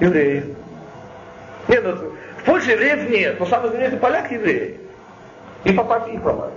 Еврей. 0.00 0.54
Нет, 1.68 1.84
ну, 1.84 2.12
в 2.38 2.44
Польше 2.44 2.72
евреев 2.72 3.10
нет, 3.10 3.38
но 3.38 3.46
самый 3.46 3.70
знаменитый 3.70 3.98
поляк 3.98 4.30
еврей. 4.30 4.80
И 5.64 5.72
по 5.72 5.84
папе, 5.84 6.12
и 6.12 6.18
по 6.18 6.32
маме. 6.32 6.52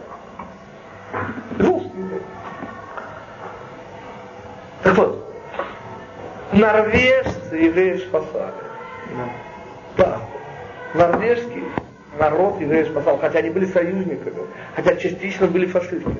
Русский 1.60 1.98
еврей. 1.98 2.22
Так 4.84 4.98
вот, 4.98 5.34
норвежцы 6.52 7.56
евреев 7.56 8.02
спасали. 8.02 8.54
Да. 9.98 10.20
Норвежский 10.94 11.64
народ 12.20 12.60
евреев 12.60 12.88
спасал, 12.90 13.18
хотя 13.18 13.40
они 13.40 13.50
были 13.50 13.66
союзниками, 13.66 14.48
хотя 14.76 14.95
частично 14.95 15.48
были 15.48 15.66
фашистами 15.66 16.18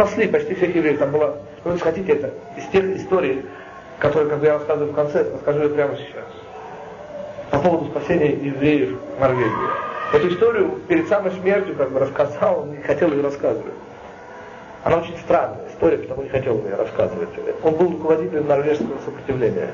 спасли 0.00 0.26
почти 0.28 0.54
всех 0.54 0.74
евреев. 0.74 0.98
Там 0.98 1.10
было, 1.12 1.42
ну, 1.64 1.72
если 1.72 1.84
хотите, 1.84 2.12
это 2.12 2.34
из 2.56 2.66
тех 2.68 2.84
историй, 2.96 3.44
которые, 4.00 4.30
как 4.30 4.42
я 4.42 4.54
рассказываю 4.54 4.92
в 4.92 4.94
конце, 4.94 5.26
расскажу 5.32 5.62
я 5.62 5.68
прямо 5.68 5.96
сейчас. 5.96 6.24
По 7.50 7.58
поводу 7.58 7.90
спасения 7.90 8.32
евреев 8.32 8.98
в 9.16 9.20
Норвегии. 9.20 9.52
Эту 10.12 10.28
историю 10.28 10.80
перед 10.88 11.06
самой 11.08 11.32
смертью 11.32 11.76
как 11.76 11.90
бы 11.92 12.00
рассказал, 12.00 12.64
не 12.66 12.82
хотел 12.82 13.12
ее 13.12 13.22
рассказывать. 13.22 13.74
Она 14.82 14.96
очень 14.98 15.16
странная 15.18 15.68
история, 15.68 15.98
потому 15.98 16.22
не 16.22 16.30
хотел 16.30 16.56
ее 16.64 16.74
рассказывать. 16.74 17.28
Он 17.62 17.74
был 17.74 17.92
руководителем 17.92 18.48
норвежского 18.48 18.98
сопротивления. 19.04 19.70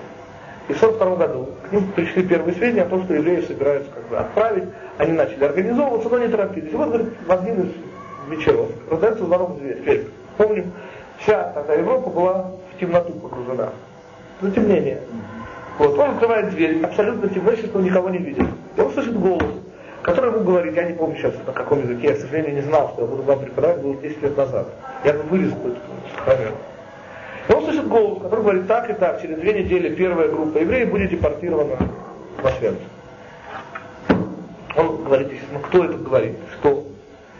И 0.69 0.73
в 0.73 0.83
1942 0.83 1.17
году 1.17 1.49
к 1.69 1.73
ним 1.73 1.93
пришли 1.93 2.27
первые 2.27 2.55
сведения 2.57 2.83
о 2.83 2.89
том, 2.89 3.05
что 3.05 3.15
евреи 3.15 3.41
собираются 3.43 3.91
как 3.93 4.09
бы 4.09 4.17
отправить. 4.17 4.65
Они 4.99 5.13
начали 5.13 5.45
организовываться, 5.45 6.09
но 6.09 6.19
не 6.19 6.29
торопились. 6.29 6.73
И 6.73 6.75
вот, 6.75 6.89
говорит, 6.89 7.09
в 7.25 7.33
один 7.33 7.63
из 7.63 7.73
вечеров 8.29 8.69
раздается 8.91 9.25
звонок 9.25 9.51
в 9.51 9.59
дверь. 9.61 10.09
Помним, 10.37 10.73
вся 11.21 11.53
тогда 11.55 11.75
Европа 11.75 12.11
была 12.11 12.51
в 12.75 12.81
темноту 12.81 13.13
погружена. 13.13 13.71
Затемнение. 14.41 15.01
Вот, 15.79 15.99
он 15.99 16.11
открывает 16.11 16.51
дверь, 16.51 16.83
абсолютно 16.85 17.29
темно, 17.29 17.53
естественно, 17.53 17.83
никого 17.83 18.11
не 18.11 18.19
видит. 18.19 18.47
И 18.77 18.81
он 18.81 18.93
слышит 18.93 19.19
голос, 19.19 19.45
который 20.03 20.33
ему 20.33 20.45
говорит, 20.45 20.75
я 20.75 20.85
не 20.85 20.95
помню 20.95 21.17
сейчас 21.17 21.35
на 21.47 21.53
каком 21.53 21.83
языке, 21.83 22.09
я, 22.09 22.15
к 22.15 22.19
сожалению, 22.19 22.55
не 22.55 22.63
знал, 22.63 22.93
что 22.93 23.03
я 23.03 23.09
буду 23.09 23.23
вам 23.23 23.41
преподавать, 23.41 23.83
было 23.83 23.97
10 23.97 24.23
лет 24.23 24.37
назад. 24.37 24.69
Я 25.05 25.13
вырезку 25.15 25.69
эту 25.69 25.79
сохранил. 26.15 26.53
И 27.49 27.53
он 27.53 27.65
слышит 27.65 27.89
голос, 27.89 28.23
который 28.23 28.41
говорит, 28.41 28.67
так 28.67 28.91
и 28.91 28.95
так, 28.95 29.21
через 29.21 29.39
две 29.39 29.53
недели 29.53 29.95
первая 29.95 30.29
группа 30.29 30.59
евреев 30.59 30.91
будет 30.91 31.11
депортирована 31.11 31.77
в 32.43 32.47
Освенцим. 32.47 32.87
Он 34.77 35.05
говорит, 35.05 35.33
естественно, 35.33 35.61
кто 35.61 35.85
это 35.85 35.95
говорит, 35.95 36.37
что 36.59 36.87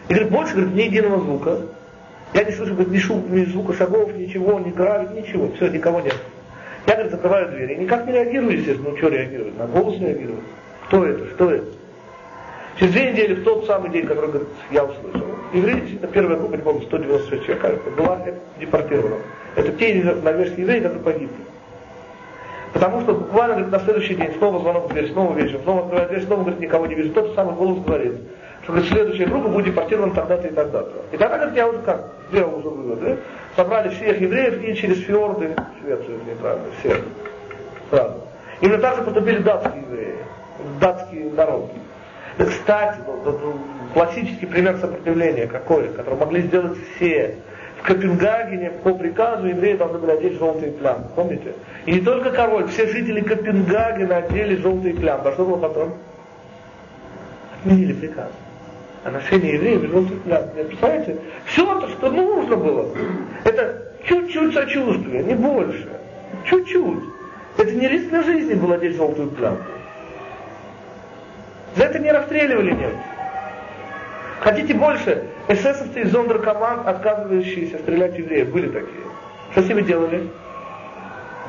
и 0.07 0.13
говорит, 0.13 0.31
больше 0.31 0.53
говорит, 0.53 0.73
ни 0.73 0.81
единого 0.81 1.19
звука. 1.19 1.57
Я 2.33 2.43
не 2.43 2.51
слышу 2.51 2.73
говорит, 2.73 2.93
ни, 2.93 2.97
шум, 2.97 3.23
ни 3.29 3.45
звука 3.45 3.73
шагов, 3.73 4.15
ничего, 4.15 4.59
ни 4.59 4.71
гравит, 4.71 5.13
ничего. 5.13 5.49
Все, 5.55 5.67
никого 5.67 5.99
нет. 6.01 6.15
Я, 6.87 6.93
говорит, 6.93 7.11
закрываю 7.11 7.49
дверь. 7.49 7.73
И 7.73 7.75
никак 7.75 8.07
не 8.07 8.13
реагирую, 8.13 8.57
естественно. 8.57 8.91
Ну, 8.91 8.97
что 8.97 9.09
реагировать? 9.09 9.57
На 9.57 9.67
голос 9.67 9.99
реагирую. 9.99 10.39
Кто 10.87 11.05
это? 11.05 11.27
Что 11.35 11.51
это? 11.51 11.65
Через 12.79 12.93
две 12.93 13.11
недели, 13.11 13.33
в 13.33 13.43
тот 13.43 13.65
самый 13.65 13.91
день, 13.91 14.05
который, 14.05 14.29
говорит, 14.29 14.47
я 14.71 14.85
услышал, 14.85 15.27
евреи, 15.51 15.79
действительно, 15.79 16.07
первая 16.07 16.37
группа, 16.37 16.55
не 16.55 16.61
помню, 16.61 16.83
196 16.83 17.43
человек, 17.43 17.61
кажется, 17.61 17.89
была 17.89 18.19
депортирована. 18.59 19.15
Это 19.55 19.71
те 19.71 19.95
норвежские 20.23 20.61
евреи, 20.61 20.79
которые 20.79 21.03
погибли. 21.03 21.35
Потому 22.73 23.01
что 23.01 23.13
буквально 23.15 23.55
говорит, 23.55 23.71
на 23.71 23.79
следующий 23.79 24.15
день 24.15 24.31
снова 24.37 24.59
звонок 24.59 24.85
в 24.85 24.93
дверь, 24.93 25.11
снова 25.11 25.35
вечером, 25.35 25.63
снова 25.63 25.81
открывает 25.81 26.09
дверь, 26.09 26.23
снова 26.23 26.41
говорит, 26.41 26.59
никого 26.59 26.85
не 26.85 26.95
вижу. 26.95 27.09
Тот 27.13 27.33
самый 27.33 27.55
голос 27.55 27.83
говорит 27.83 28.13
что 28.67 28.73
говорит, 28.73 28.91
следующая 28.91 29.27
группа 29.27 29.47
будет 29.47 29.67
депортирована 29.67 30.13
тогда-то 30.13 30.45
и 30.45 30.51
тогда-то. 30.51 30.91
И 31.13 31.17
тогда, 31.17 31.37
говорит, 31.37 31.55
я 31.55 31.69
уже 31.69 31.79
как, 31.79 32.11
сделал 32.29 32.59
уже 32.59 32.67
выводы, 32.67 33.17
собрали 33.57 33.89
всех 33.89 34.21
евреев 34.21 34.63
и 34.63 34.75
через 34.75 35.03
фьорды, 35.03 35.53
Швецию, 35.81 36.19
неправильно, 36.25 36.67
всех, 36.79 37.01
сразу. 37.89 38.21
Именно 38.61 38.77
так 38.77 38.95
же 38.97 39.01
поступили 39.01 39.39
датские 39.39 39.81
евреи, 39.81 40.15
датские 40.79 41.31
народы. 41.31 41.73
Кстати, 42.37 42.99
классический 43.93 44.45
пример 44.45 44.77
сопротивления 44.77 45.47
какой, 45.47 45.89
который 45.89 46.19
могли 46.19 46.41
сделать 46.43 46.77
все. 46.95 47.35
в 47.79 47.83
Копенгагене 47.83 48.71
по 48.83 48.93
приказу 48.93 49.47
евреи 49.47 49.75
должны 49.75 49.97
были 49.97 50.11
одеть 50.11 50.37
желтые 50.37 50.71
плямбы, 50.71 51.09
помните? 51.15 51.53
И 51.85 51.93
не 51.93 52.01
только 52.01 52.29
король, 52.29 52.67
все 52.67 52.87
жители 52.87 53.21
Копенгагена 53.21 54.17
одели 54.17 54.55
желтые 54.55 54.93
плямбы. 54.93 55.29
А 55.29 55.33
что 55.33 55.45
было 55.45 55.57
потом? 55.57 55.93
Отменили 57.59 57.93
приказ 57.93 58.29
о 59.03 59.11
ношении 59.11 59.53
евреев 59.53 59.89
желтых 59.89 60.21
плямб. 60.21 60.53
Представляете? 60.53 61.17
Все 61.45 61.65
то, 61.65 61.87
что 61.87 62.11
нужно 62.11 62.55
было. 62.55 62.89
Это 63.43 63.83
чуть-чуть 64.05 64.53
сочувствия, 64.53 65.23
не 65.23 65.35
больше. 65.35 65.87
Чуть-чуть. 66.45 67.03
Это 67.57 67.71
не 67.71 67.87
риск 67.87 68.09
для 68.09 68.23
жизни 68.23 68.53
был 68.53 68.71
одеть 68.71 68.95
желтую 68.95 69.29
плямбу. 69.31 69.61
За 71.75 71.85
это 71.85 71.99
не 71.99 72.11
расстреливали 72.11 72.71
немцы. 72.71 72.97
Хотите 74.39 74.73
больше? 74.73 75.25
эсэсовцы 75.47 76.01
из 76.01 76.11
зондеркоманд, 76.11 76.87
отказывающиеся 76.87 77.79
стрелять 77.79 78.17
евреев, 78.17 78.49
были 78.51 78.67
такие. 78.67 79.03
Что 79.51 79.61
с 79.61 79.67
ними 79.67 79.81
делали? 79.81 80.29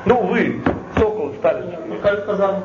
Ну, 0.05 0.21
вы, 0.21 0.61
Сокол, 0.97 1.33
Сталин. 1.33 1.73
Отпускали 1.73 2.21
в 2.21 2.25
казарму. 2.25 2.63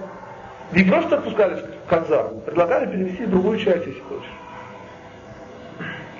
Не 0.73 0.85
просто 0.85 1.17
отпускали 1.17 1.55
в 1.55 1.89
казарму, 1.89 2.41
предлагали 2.41 2.87
перевести 2.87 3.25
в 3.25 3.31
другую 3.31 3.59
часть, 3.59 3.87
если 3.87 4.01
хочешь. 4.01 4.31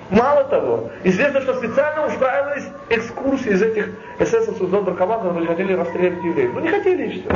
Мало 0.09 0.43
того, 0.45 0.91
известно, 1.03 1.41
что 1.41 1.55
специально 1.55 2.05
устраивались 2.05 2.65
экскурсии 2.89 3.51
из 3.51 3.61
этих 3.61 3.89
эсэсовцев 4.19 4.69
зондеркоманд, 4.69 5.23
которые 5.23 5.47
хотели 5.47 5.73
расстрелять 5.73 6.23
евреев. 6.23 6.53
Ну 6.53 6.59
не 6.59 6.69
хотели 6.69 7.07
и 7.07 7.09
все. 7.09 7.29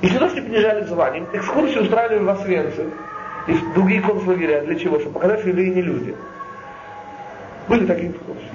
И 0.00 0.10
не 0.10 0.18
то, 0.18 0.28
что 0.28 0.42
понижали 0.42 0.84
звание, 0.84 1.26
экскурсии 1.32 1.78
устраивали 1.78 2.18
в 2.18 2.28
Освенце 2.28 2.86
и 3.46 3.52
в 3.52 3.74
другие 3.74 4.00
концлагеря. 4.00 4.62
Для 4.62 4.74
чего? 4.76 4.98
Чтобы 4.98 5.14
показать, 5.14 5.40
что 5.40 5.50
евреи 5.50 5.68
не 5.68 5.82
люди. 5.82 6.16
Были 7.68 7.86
такие 7.86 8.10
экскурсии. 8.10 8.50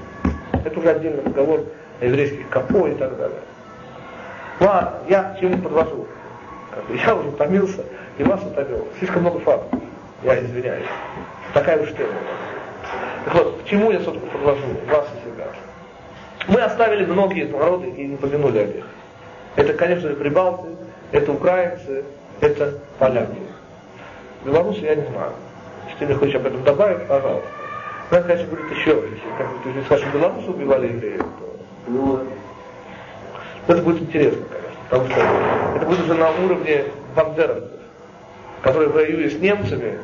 Это 0.65 0.77
уже 0.77 0.89
отдельный 0.89 1.23
разговор 1.23 1.61
о 2.01 2.05
еврейских 2.05 2.49
капо 2.49 2.87
и 2.87 2.95
так 2.95 3.15
далее. 3.17 3.39
Ладно, 4.59 4.99
я 5.07 5.23
к 5.23 5.39
чему 5.39 5.57
подвожу. 5.59 6.05
Я 7.05 7.15
уже 7.15 7.29
утомился 7.29 7.83
и 8.17 8.23
вас 8.23 8.41
утомил. 8.43 8.87
Слишком 8.99 9.21
много 9.21 9.39
фактов. 9.39 9.79
Я 10.23 10.43
извиняюсь. 10.43 10.85
Такая 11.53 11.81
уж 11.81 11.89
тема. 11.93 12.09
Вот, 13.25 13.61
к 13.63 13.67
чему 13.67 13.91
я, 13.91 13.99
собственно, 14.01 14.31
подвожу 14.31 14.61
вас 14.89 15.07
и 15.15 15.29
себя? 15.29 15.47
Мы 16.47 16.61
оставили 16.61 17.05
многие 17.05 17.45
народы 17.45 17.89
и 17.89 18.05
не 18.05 18.17
помянули 18.17 18.59
о 18.59 18.65
них. 18.65 18.85
Это, 19.55 19.73
конечно 19.73 20.09
же, 20.09 20.15
прибалты, 20.15 20.67
это 21.11 21.31
украинцы, 21.31 22.03
это 22.41 22.79
поляки. 22.99 23.39
Белорусы 24.43 24.81
я 24.81 24.95
не 24.95 25.07
знаю. 25.07 25.31
Если 25.85 25.99
ты 25.99 26.05
мне 26.05 26.15
хочешь 26.15 26.35
об 26.35 26.45
этом 26.45 26.63
добавить, 26.63 27.07
пожалуйста. 27.07 27.47
Надо, 28.11 28.27
конечно, 28.27 28.47
будет 28.47 28.71
еще, 28.71 28.91
если 28.91 29.37
как 29.37 29.47
ты 29.63 29.69
уже 29.69 29.83
скажешь, 29.85 30.07
белорусы 30.13 30.49
убивали 30.51 30.87
евреев, 30.87 31.21
то 31.21 31.57
ну, 31.87 32.19
это 33.67 33.81
будет 33.81 34.01
интересно, 34.03 34.45
конечно, 34.51 34.79
потому 34.89 35.09
что 35.09 35.21
это 35.75 35.85
будет 35.87 35.99
уже 36.01 36.13
на 36.13 36.29
уровне 36.29 36.85
бандеровцев, 37.15 37.79
которые 38.61 38.89
воюют 38.89 39.33
с 39.33 39.39
немцами, 39.39 39.97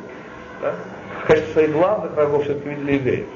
да, 0.60 0.74
в 1.22 1.26
качестве 1.26 1.52
своих 1.52 1.72
главных 1.72 2.12
врагов 2.12 2.44
все-таки 2.44 2.68
видели 2.68 2.92
евреев. 2.94 3.26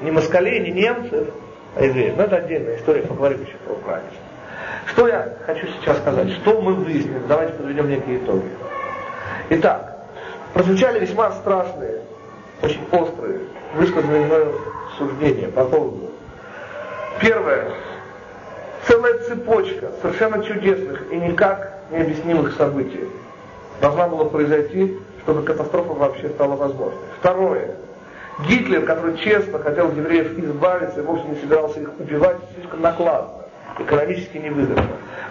Не 0.00 0.10
москалей, 0.10 0.60
не 0.60 0.82
немцев, 0.82 1.28
а 1.74 1.84
евреев. 1.84 2.16
Но 2.16 2.24
это 2.24 2.36
отдельная 2.36 2.76
история, 2.76 3.02
поговорим 3.02 3.42
еще 3.42 3.56
про 3.64 3.74
украинцев. 3.74 4.18
Что 4.86 5.08
я 5.08 5.36
хочу 5.44 5.66
сейчас 5.66 5.98
сказать? 5.98 6.30
Что 6.32 6.60
мы 6.60 6.74
выяснили? 6.74 7.20
Давайте 7.28 7.52
подведем 7.54 7.88
некие 7.88 8.18
итоги. 8.18 8.48
Итак, 9.50 9.98
прозвучали 10.54 11.00
весьма 11.00 11.30
страшные, 11.32 12.02
очень 12.62 12.80
острые, 12.90 13.40
высказанные 13.74 14.24
мною 14.24 14.54
суждения 14.96 15.48
по 15.48 15.64
поводу. 15.64 16.10
Первое. 17.20 17.70
Целая 18.86 19.18
цепочка 19.18 19.90
совершенно 20.00 20.42
чудесных 20.42 21.12
и 21.12 21.16
никак 21.16 21.80
необъяснимых 21.90 22.54
событий 22.54 23.08
должна 23.80 24.08
была 24.08 24.24
произойти, 24.26 24.96
чтобы 25.26 25.42
катастрофа 25.42 25.92
вообще 25.92 26.28
стала 26.28 26.54
возможной. 26.54 27.02
Второе. 27.18 27.74
Гитлер, 28.46 28.84
который 28.84 29.18
честно 29.18 29.58
хотел 29.58 29.90
евреев 29.90 30.38
избавиться 30.38 31.00
и 31.00 31.02
вовсе 31.02 31.26
не 31.26 31.34
собирался 31.40 31.80
их 31.80 31.90
убивать, 31.98 32.36
слишком 32.54 32.80
накладно, 32.80 33.30
экономически 33.80 34.36
невыгодно, 34.36 34.86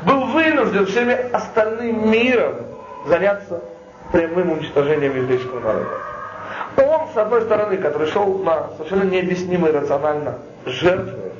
был 0.05 0.25
вынужден 0.25 0.85
всеми 0.87 1.13
остальным 1.31 2.11
миром 2.11 2.55
заняться 3.07 3.61
прямым 4.11 4.51
уничтожением 4.51 5.15
еврейского 5.15 5.61
народа. 5.61 5.89
Он, 6.75 7.07
с 7.13 7.17
одной 7.17 7.43
стороны, 7.43 7.77
который 7.77 8.07
шел 8.07 8.39
на 8.39 8.71
совершенно 8.75 9.03
необъяснимые 9.03 9.71
рационально 9.71 10.39
жертвы, 10.65 11.31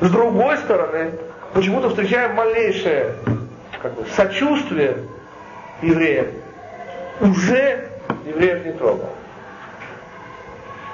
с 0.00 0.10
другой 0.10 0.58
стороны, 0.58 1.12
почему-то 1.54 1.90
встречаем 1.90 2.34
малейшее 2.34 3.14
как 3.80 3.94
бы, 3.94 4.04
сочувствие 4.16 4.96
евреям, 5.82 6.26
уже 7.20 7.91
евреев 8.26 8.66
не 8.66 8.72
трогал. 8.72 9.10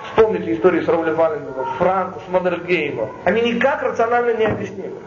Вспомните 0.04 0.54
историю 0.54 0.82
с 0.82 0.88
Раулем 0.88 1.14
Валенбергом, 1.14 1.66
Франко, 1.78 2.20
с 2.26 2.28
Модергеймом. 2.30 3.10
Они 3.24 3.40
никак 3.40 3.82
рационально 3.82 4.34
не 4.34 4.46
объяснимы. 4.46 5.00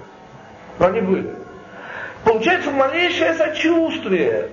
Но 0.80 0.88
они 0.88 1.02
были. 1.02 1.30
Получается 2.24 2.72
малейшее 2.72 3.34
сочувствие. 3.34 4.50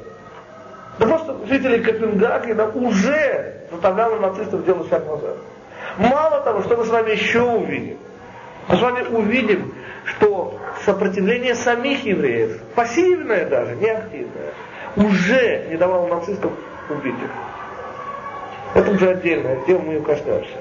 Да 0.99 1.07
просто 1.07 1.37
жители 1.47 1.83
Копенгагена 1.83 2.67
уже 2.71 3.67
заставляло 3.71 4.19
нацистов 4.19 4.65
делать 4.65 4.89
шаг 4.89 5.07
назад. 5.07 5.37
Мало 5.99 6.41
того, 6.41 6.63
что 6.63 6.77
мы 6.77 6.85
с 6.85 6.89
вами 6.89 7.11
еще 7.11 7.43
увидим. 7.43 7.99
Мы 8.69 8.77
с 8.77 8.81
вами 8.81 9.03
увидим, 9.09 9.75
что 10.05 10.59
сопротивление 10.85 11.55
самих 11.55 12.05
евреев, 12.05 12.61
пассивное 12.75 13.47
даже, 13.47 13.77
не 13.77 13.91
активное, 13.91 14.53
уже 14.97 15.67
не 15.71 15.77
давало 15.77 16.07
нацистам 16.09 16.53
убить 16.91 17.15
их. 17.15 17.31
Это 18.75 18.91
уже 18.91 19.11
отдельное 19.11 19.59
дело, 19.67 19.79
мы 19.81 19.95
не 19.95 20.01
коснемся. 20.01 20.59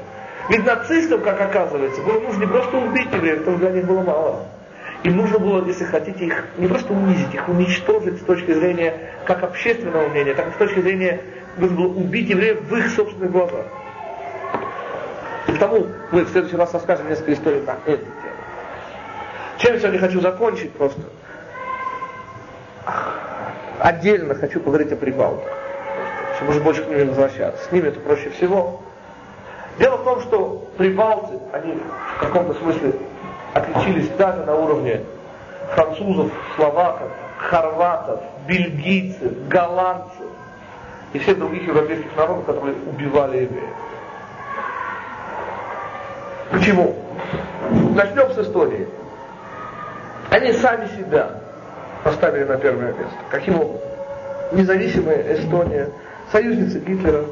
Ведь 0.50 0.66
нацистам, 0.66 1.22
как 1.22 1.42
оказывается, 1.42 2.02
было 2.02 2.20
нужно 2.20 2.42
не 2.42 2.48
просто 2.48 2.78
убить 2.78 3.12
евреев, 3.12 3.42
что 3.42 3.56
для 3.58 3.72
них 3.72 3.86
было 3.86 4.02
мало. 4.02 4.46
Им 5.04 5.18
нужно 5.18 5.40
было, 5.40 5.66
если 5.66 5.84
хотите, 5.84 6.26
их 6.26 6.46
не 6.58 6.68
просто 6.68 6.94
унизить, 6.94 7.34
их 7.34 7.48
уничтожить 7.48 8.22
с 8.22 8.26
точки 8.26 8.54
зрения 8.54 8.94
как 9.26 9.44
общественного 9.44 10.08
мнения, 10.08 10.34
так 10.34 10.48
и 10.48 10.52
с 10.52 10.56
точки 10.56 10.80
зрения, 10.80 11.20
нужно 11.58 11.78
было 11.78 11.88
убить 11.88 12.30
евреев 12.30 12.62
в 12.62 12.76
их 12.76 12.90
собственных 12.90 13.32
глазах. 13.32 13.66
И 15.48 15.52
потому 15.52 15.88
мы 16.12 16.24
в 16.24 16.30
следующий 16.30 16.58
раз 16.58 16.74
расскажем 16.74 17.10
несколько 17.10 17.34
историй 17.34 17.62
на 17.62 17.78
эту 17.86 18.06
тему. 18.06 18.14
Чем 19.58 19.74
я 19.74 19.80
сегодня 19.80 20.00
хочу 20.00 20.22
закончить 20.22 20.72
просто? 20.74 21.02
Отдельно 23.80 24.34
хочу 24.34 24.60
поговорить 24.60 24.92
о 24.92 24.96
Прибалтах 24.96 25.67
чтобы 26.38 26.52
уже 26.52 26.60
больше 26.62 26.84
к 26.84 26.88
ним 26.88 27.00
не 27.00 27.06
возвращаться. 27.06 27.68
С 27.68 27.72
ними 27.72 27.88
это 27.88 28.00
проще 28.00 28.30
всего. 28.30 28.80
Дело 29.80 29.98
в 29.98 30.04
том, 30.04 30.22
что 30.22 30.68
прибалты, 30.78 31.40
они 31.52 31.80
в 32.16 32.20
каком-то 32.20 32.54
смысле 32.56 32.94
отличились 33.54 34.10
даже 34.10 34.44
на 34.44 34.56
уровне 34.56 35.04
французов, 35.74 36.32
словаков, 36.56 37.10
хорватов, 37.38 38.22
бельгийцев, 38.48 39.48
голландцев 39.48 40.26
и 41.14 41.20
всех 41.20 41.40
других 41.40 41.68
европейских 41.68 42.16
народов, 42.16 42.46
которые 42.46 42.76
убивали 42.86 43.38
евреев. 43.38 43.70
Почему? 46.52 46.96
Начнем 47.96 48.32
с 48.32 48.38
истории. 48.38 48.88
Они 50.30 50.52
сами 50.54 50.88
себя 50.98 51.30
поставили 52.04 52.44
на 52.44 52.58
первое 52.58 52.94
место. 52.94 53.18
Каким 53.30 53.56
образом? 53.56 53.82
Независимая 54.54 55.34
Эстония, 55.34 55.90
союзница 56.32 56.80
Гитлера, 56.80 57.26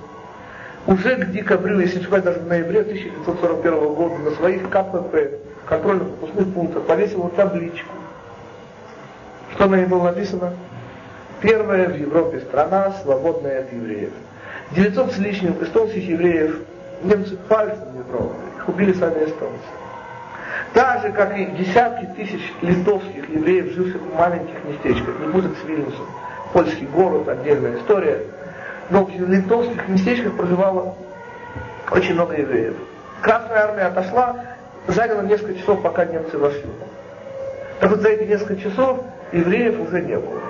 уже 0.88 1.15
к 1.15 1.31
декабрю, 1.31 1.80
если 1.80 1.99
не 1.99 2.22
даже 2.22 2.39
в 2.39 2.47
ноябре 2.47 2.81
1941 2.81 3.93
года 3.93 4.15
на 4.19 4.31
своих 4.31 4.69
КПП, 4.69 5.39
контрольно-пропускных 5.65 6.53
пунктах, 6.53 6.84
повесила 6.84 7.30
табличку. 7.30 7.89
Что 9.53 9.65
на 9.67 9.76
ней 9.76 9.85
было 9.85 10.03
написано? 10.03 10.53
Первая 11.41 11.89
в 11.89 11.95
Европе 11.97 12.39
страна, 12.41 12.93
свободная 13.01 13.61
от 13.61 13.73
евреев. 13.73 14.11
900 14.72 15.13
с 15.13 15.17
лишним 15.17 15.55
эстонских 15.61 16.07
евреев 16.07 16.59
немцы 17.03 17.35
пальцем 17.47 17.95
не 17.95 18.03
трогали, 18.03 18.45
их 18.57 18.69
убили 18.69 18.93
сами 18.93 19.26
эстонцы. 19.26 19.65
Так 20.73 21.01
же, 21.01 21.11
как 21.11 21.38
и 21.38 21.45
десятки 21.45 22.05
тысяч 22.15 22.53
литовских 22.61 23.30
евреев, 23.30 23.73
живших 23.73 24.01
в 24.01 24.15
маленьких 24.15 24.55
местечках, 24.65 25.15
не 25.19 25.27
будет 25.27 25.51
с 25.57 25.67
Вильнюсом, 25.67 26.05
польский 26.53 26.88
город, 26.88 27.27
отдельная 27.27 27.77
история– 27.77 28.22
но 28.89 29.05
в 29.05 29.29
литовских 29.29 29.87
местечках 29.87 30.33
проживало 30.35 30.95
очень 31.91 32.13
много 32.13 32.35
евреев. 32.35 32.75
Красная 33.21 33.63
армия 33.63 33.83
отошла, 33.83 34.35
заняло 34.87 35.21
несколько 35.21 35.55
часов, 35.59 35.81
пока 35.81 36.05
немцы 36.05 36.37
вошли. 36.37 36.69
Так 37.79 37.89
вот 37.89 38.01
за 38.01 38.09
эти 38.09 38.29
несколько 38.29 38.57
часов 38.57 39.03
евреев 39.31 39.79
уже 39.79 40.01
не 40.01 40.17
было. 40.17 40.41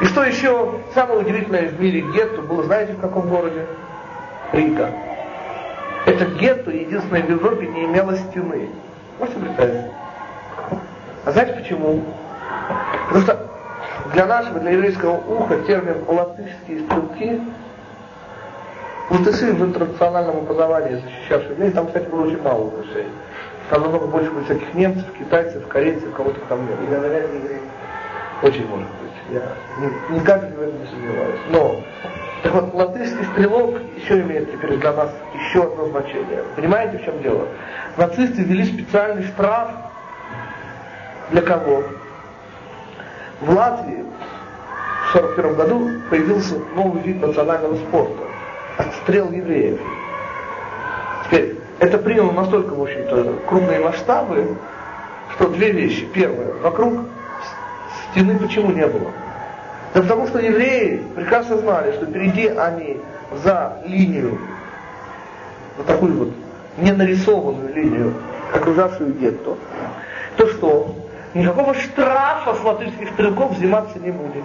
И 0.00 0.04
что 0.06 0.24
еще 0.24 0.74
самое 0.94 1.20
удивительное 1.20 1.68
в 1.68 1.80
мире 1.80 2.02
гетто 2.12 2.42
было, 2.42 2.62
знаете, 2.64 2.92
в 2.92 3.00
каком 3.00 3.28
городе? 3.28 3.66
Рига. 4.52 4.90
Это 6.06 6.26
гетто, 6.26 6.70
единственное 6.70 7.22
в 7.22 7.30
Европе, 7.30 7.66
не 7.66 7.84
имело 7.84 8.16
стены. 8.16 8.68
Можете 9.18 9.38
представить? 9.38 9.90
А 11.24 11.32
знаете 11.32 11.54
почему? 11.54 12.04
Потому 13.08 13.24
что 13.24 13.53
для 14.12 14.26
нашего, 14.26 14.60
для 14.60 14.72
еврейского 14.72 15.16
уха 15.16 15.56
термин 15.62 16.04
латышские 16.06 16.80
стрелки 16.80 17.40
латыши 19.10 19.52
в 19.52 19.62
интернациональном 19.62 20.38
образовании, 20.38 21.00
защищавшие 21.00 21.52
евреев, 21.52 21.74
там, 21.74 21.86
кстати, 21.86 22.08
было 22.08 22.26
очень 22.26 22.42
мало 22.42 22.64
латышей. 22.64 23.06
Там 23.70 23.82
намного 23.82 24.06
больше 24.06 24.30
было 24.30 24.44
всяких 24.44 24.74
немцев, 24.74 25.04
китайцев, 25.18 25.66
корейцев, 25.68 26.12
кого-то 26.14 26.40
там 26.48 26.66
нет. 26.66 26.78
И 26.82 26.86
говорят 26.86 27.22
евреи. 27.32 27.60
Очень 28.42 28.66
может 28.68 28.88
быть. 28.88 29.12
Я 29.30 29.42
ни, 29.78 30.14
ни 30.14 30.18
капельки 30.24 30.54
в 30.54 30.62
этом 30.62 30.80
не 30.80 30.86
сомневаюсь. 30.86 31.40
Но, 31.48 31.80
так 32.42 32.52
вот, 32.52 32.74
латышский 32.74 33.24
стрелок 33.32 33.76
еще 33.96 34.20
имеет 34.20 34.52
теперь 34.52 34.76
для 34.76 34.92
нас 34.92 35.10
еще 35.34 35.62
одно 35.62 35.86
значение. 35.86 36.44
Понимаете, 36.56 36.98
в 36.98 37.04
чем 37.04 37.22
дело? 37.22 37.46
Нацисты 37.96 38.42
ввели 38.42 38.64
специальный 38.64 39.22
штраф 39.22 39.70
для 41.30 41.40
кого? 41.40 41.84
В 43.44 43.50
Латвии 43.50 44.02
в 45.12 45.16
1941 45.16 45.54
году 45.54 45.90
появился 46.08 46.54
новый 46.74 47.02
вид 47.02 47.20
национального 47.20 47.76
спорта– 47.76 48.22
отстрел 48.78 49.30
евреев. 49.30 49.78
Теперь, 51.26 51.58
это 51.78 51.98
приняло 51.98 52.32
настолько, 52.32 52.72
в 52.72 52.82
общем-то, 52.82 53.40
крупные 53.46 53.80
масштабы, 53.80 54.56
что 55.34 55.48
две 55.48 55.72
вещи. 55.72 56.06
Первое, 56.06 56.54
вокруг 56.62 57.00
стены 58.10 58.38
почему 58.38 58.70
не 58.70 58.86
было? 58.86 59.10
Да 59.92 60.00
потому 60.00 60.26
что 60.26 60.38
евреи 60.38 61.02
прекрасно 61.14 61.58
знали, 61.58 61.92
что 61.92 62.06
впереди 62.06 62.46
они 62.46 62.98
за 63.44 63.76
линию, 63.84 64.38
вот 65.76 65.86
такую 65.86 66.16
вот 66.16 66.28
ненарисованную 66.78 67.74
линию, 67.74 68.14
окружавшую 68.54 69.12
гетто, 69.12 69.58
то 70.38 70.48
что 70.48 70.94
никакого 71.34 71.74
штрафа 71.74 72.54
с 72.54 72.64
латышских 72.64 73.10
стрелков 73.10 73.52
взиматься 73.52 73.98
не 73.98 74.10
будет. 74.10 74.44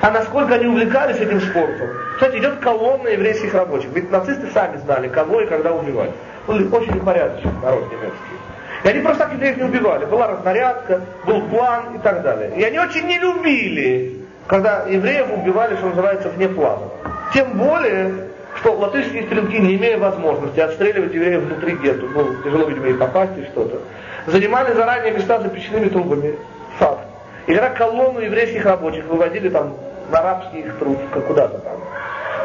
А 0.00 0.10
насколько 0.10 0.54
они 0.54 0.66
увлекались 0.66 1.16
этим 1.16 1.40
спортом. 1.40 1.88
Кстати, 2.14 2.38
идет 2.38 2.60
колонна 2.60 3.08
еврейских 3.08 3.52
рабочих. 3.54 3.90
Ведь 3.92 4.10
нацисты 4.10 4.48
сами 4.52 4.76
знали, 4.78 5.08
кого 5.08 5.40
и 5.40 5.46
когда 5.46 5.72
убивать. 5.72 6.10
Были 6.46 6.68
очень 6.68 6.94
непорядочный 6.94 7.52
народ 7.62 7.90
немецкий. 7.90 8.40
И 8.84 8.88
они 8.88 9.00
просто 9.00 9.24
так 9.24 9.32
евреев 9.34 9.56
не 9.58 9.64
убивали. 9.64 10.06
Была 10.06 10.28
разнарядка, 10.28 11.02
был 11.26 11.42
план 11.42 11.96
и 11.96 11.98
так 11.98 12.22
далее. 12.22 12.52
И 12.56 12.62
они 12.62 12.78
очень 12.78 13.06
не 13.06 13.18
любили, 13.18 14.24
когда 14.46 14.86
евреев 14.86 15.26
убивали, 15.32 15.76
что 15.76 15.88
называется, 15.88 16.28
вне 16.30 16.48
плана. 16.48 16.88
Тем 17.34 17.52
более, 17.58 18.28
что 18.56 18.72
латышские 18.72 19.24
стрелки, 19.24 19.58
не 19.58 19.76
имея 19.76 19.98
возможности 19.98 20.60
отстреливать 20.60 21.14
евреев 21.14 21.42
внутри 21.42 21.76
гетто, 21.76 22.06
ну, 22.06 22.34
тяжело, 22.42 22.68
видимо, 22.68 22.86
и 22.86 22.94
попасть 22.94 23.36
и 23.38 23.44
что-то, 23.44 23.80
занимали 24.26 24.72
заранее 24.74 25.12
места 25.12 25.40
за 25.40 25.48
печными 25.48 25.88
трубами. 25.88 26.36
Факт. 26.78 27.00
И 27.46 27.54
когда 27.54 27.70
колонну 27.70 28.20
еврейских 28.20 28.64
рабочих 28.64 29.04
выводили 29.06 29.48
там 29.48 29.74
на 30.10 30.18
арабский 30.18 30.60
их 30.60 30.78
труд 30.78 30.98
куда-то 31.26 31.58
там, 31.58 31.76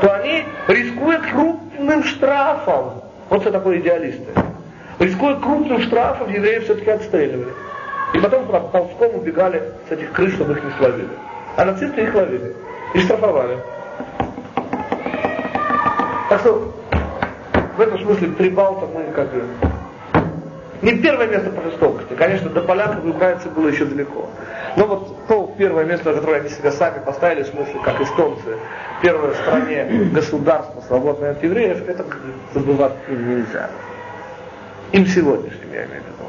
то 0.01 0.13
они, 0.15 0.45
рискуя 0.67 1.19
крупным 1.19 2.03
штрафом, 2.03 3.01
вот 3.29 3.41
что 3.41 3.51
такое 3.51 3.79
идеалисты, 3.79 4.31
рискуя 4.99 5.35
крупным 5.35 5.81
штрафом, 5.81 6.31
евреев 6.31 6.63
все-таки 6.63 6.89
отстреливали. 6.89 7.53
И 8.13 8.19
потом 8.19 8.45
ползком 8.45 9.15
убегали 9.15 9.61
с 9.89 9.91
этих 9.91 10.11
крыш, 10.11 10.33
чтобы 10.35 10.53
их 10.53 10.63
не 10.63 10.71
словили. 10.77 11.09
А 11.57 11.65
нацисты 11.65 12.01
их 12.01 12.13
ловили 12.13 12.55
и 12.93 12.99
штрафовали. 12.99 13.57
Так 16.29 16.39
что 16.39 16.73
в 17.77 17.81
этом 17.81 17.99
смысле 17.99 18.29
Прибалта 18.29 18.87
мы 18.87 19.03
как 19.13 19.31
бы 19.31 19.43
не 20.81 20.93
первое 20.97 21.27
место 21.27 21.49
по 21.49 21.61
жестокости. 21.61 22.13
Конечно, 22.13 22.49
до 22.49 22.61
поляков 22.61 23.05
и 23.05 23.09
украинцев 23.09 23.51
было 23.53 23.67
еще 23.67 23.85
далеко. 23.85 24.29
Но 24.77 24.87
вот 24.87 25.27
то 25.27 25.53
первое 25.57 25.85
место, 25.85 26.13
которое 26.13 26.41
они 26.41 26.49
себя 26.49 26.71
сами 26.71 26.99
поставили, 27.03 27.43
в 27.43 27.47
смысле, 27.47 27.75
как 27.83 28.01
эстонцы, 28.01 28.57
первое 29.01 29.31
в 29.31 29.37
стране 29.37 30.09
государство, 30.11 30.81
свободное 30.81 31.31
от 31.31 31.43
евреев, 31.43 31.87
это 31.87 32.05
забывать 32.53 32.93
нельзя. 33.09 33.69
Им 34.91 35.05
сегодняшним, 35.05 35.73
я 35.73 35.85
имею 35.85 36.01
в 36.01 36.05
виду. 36.05 36.24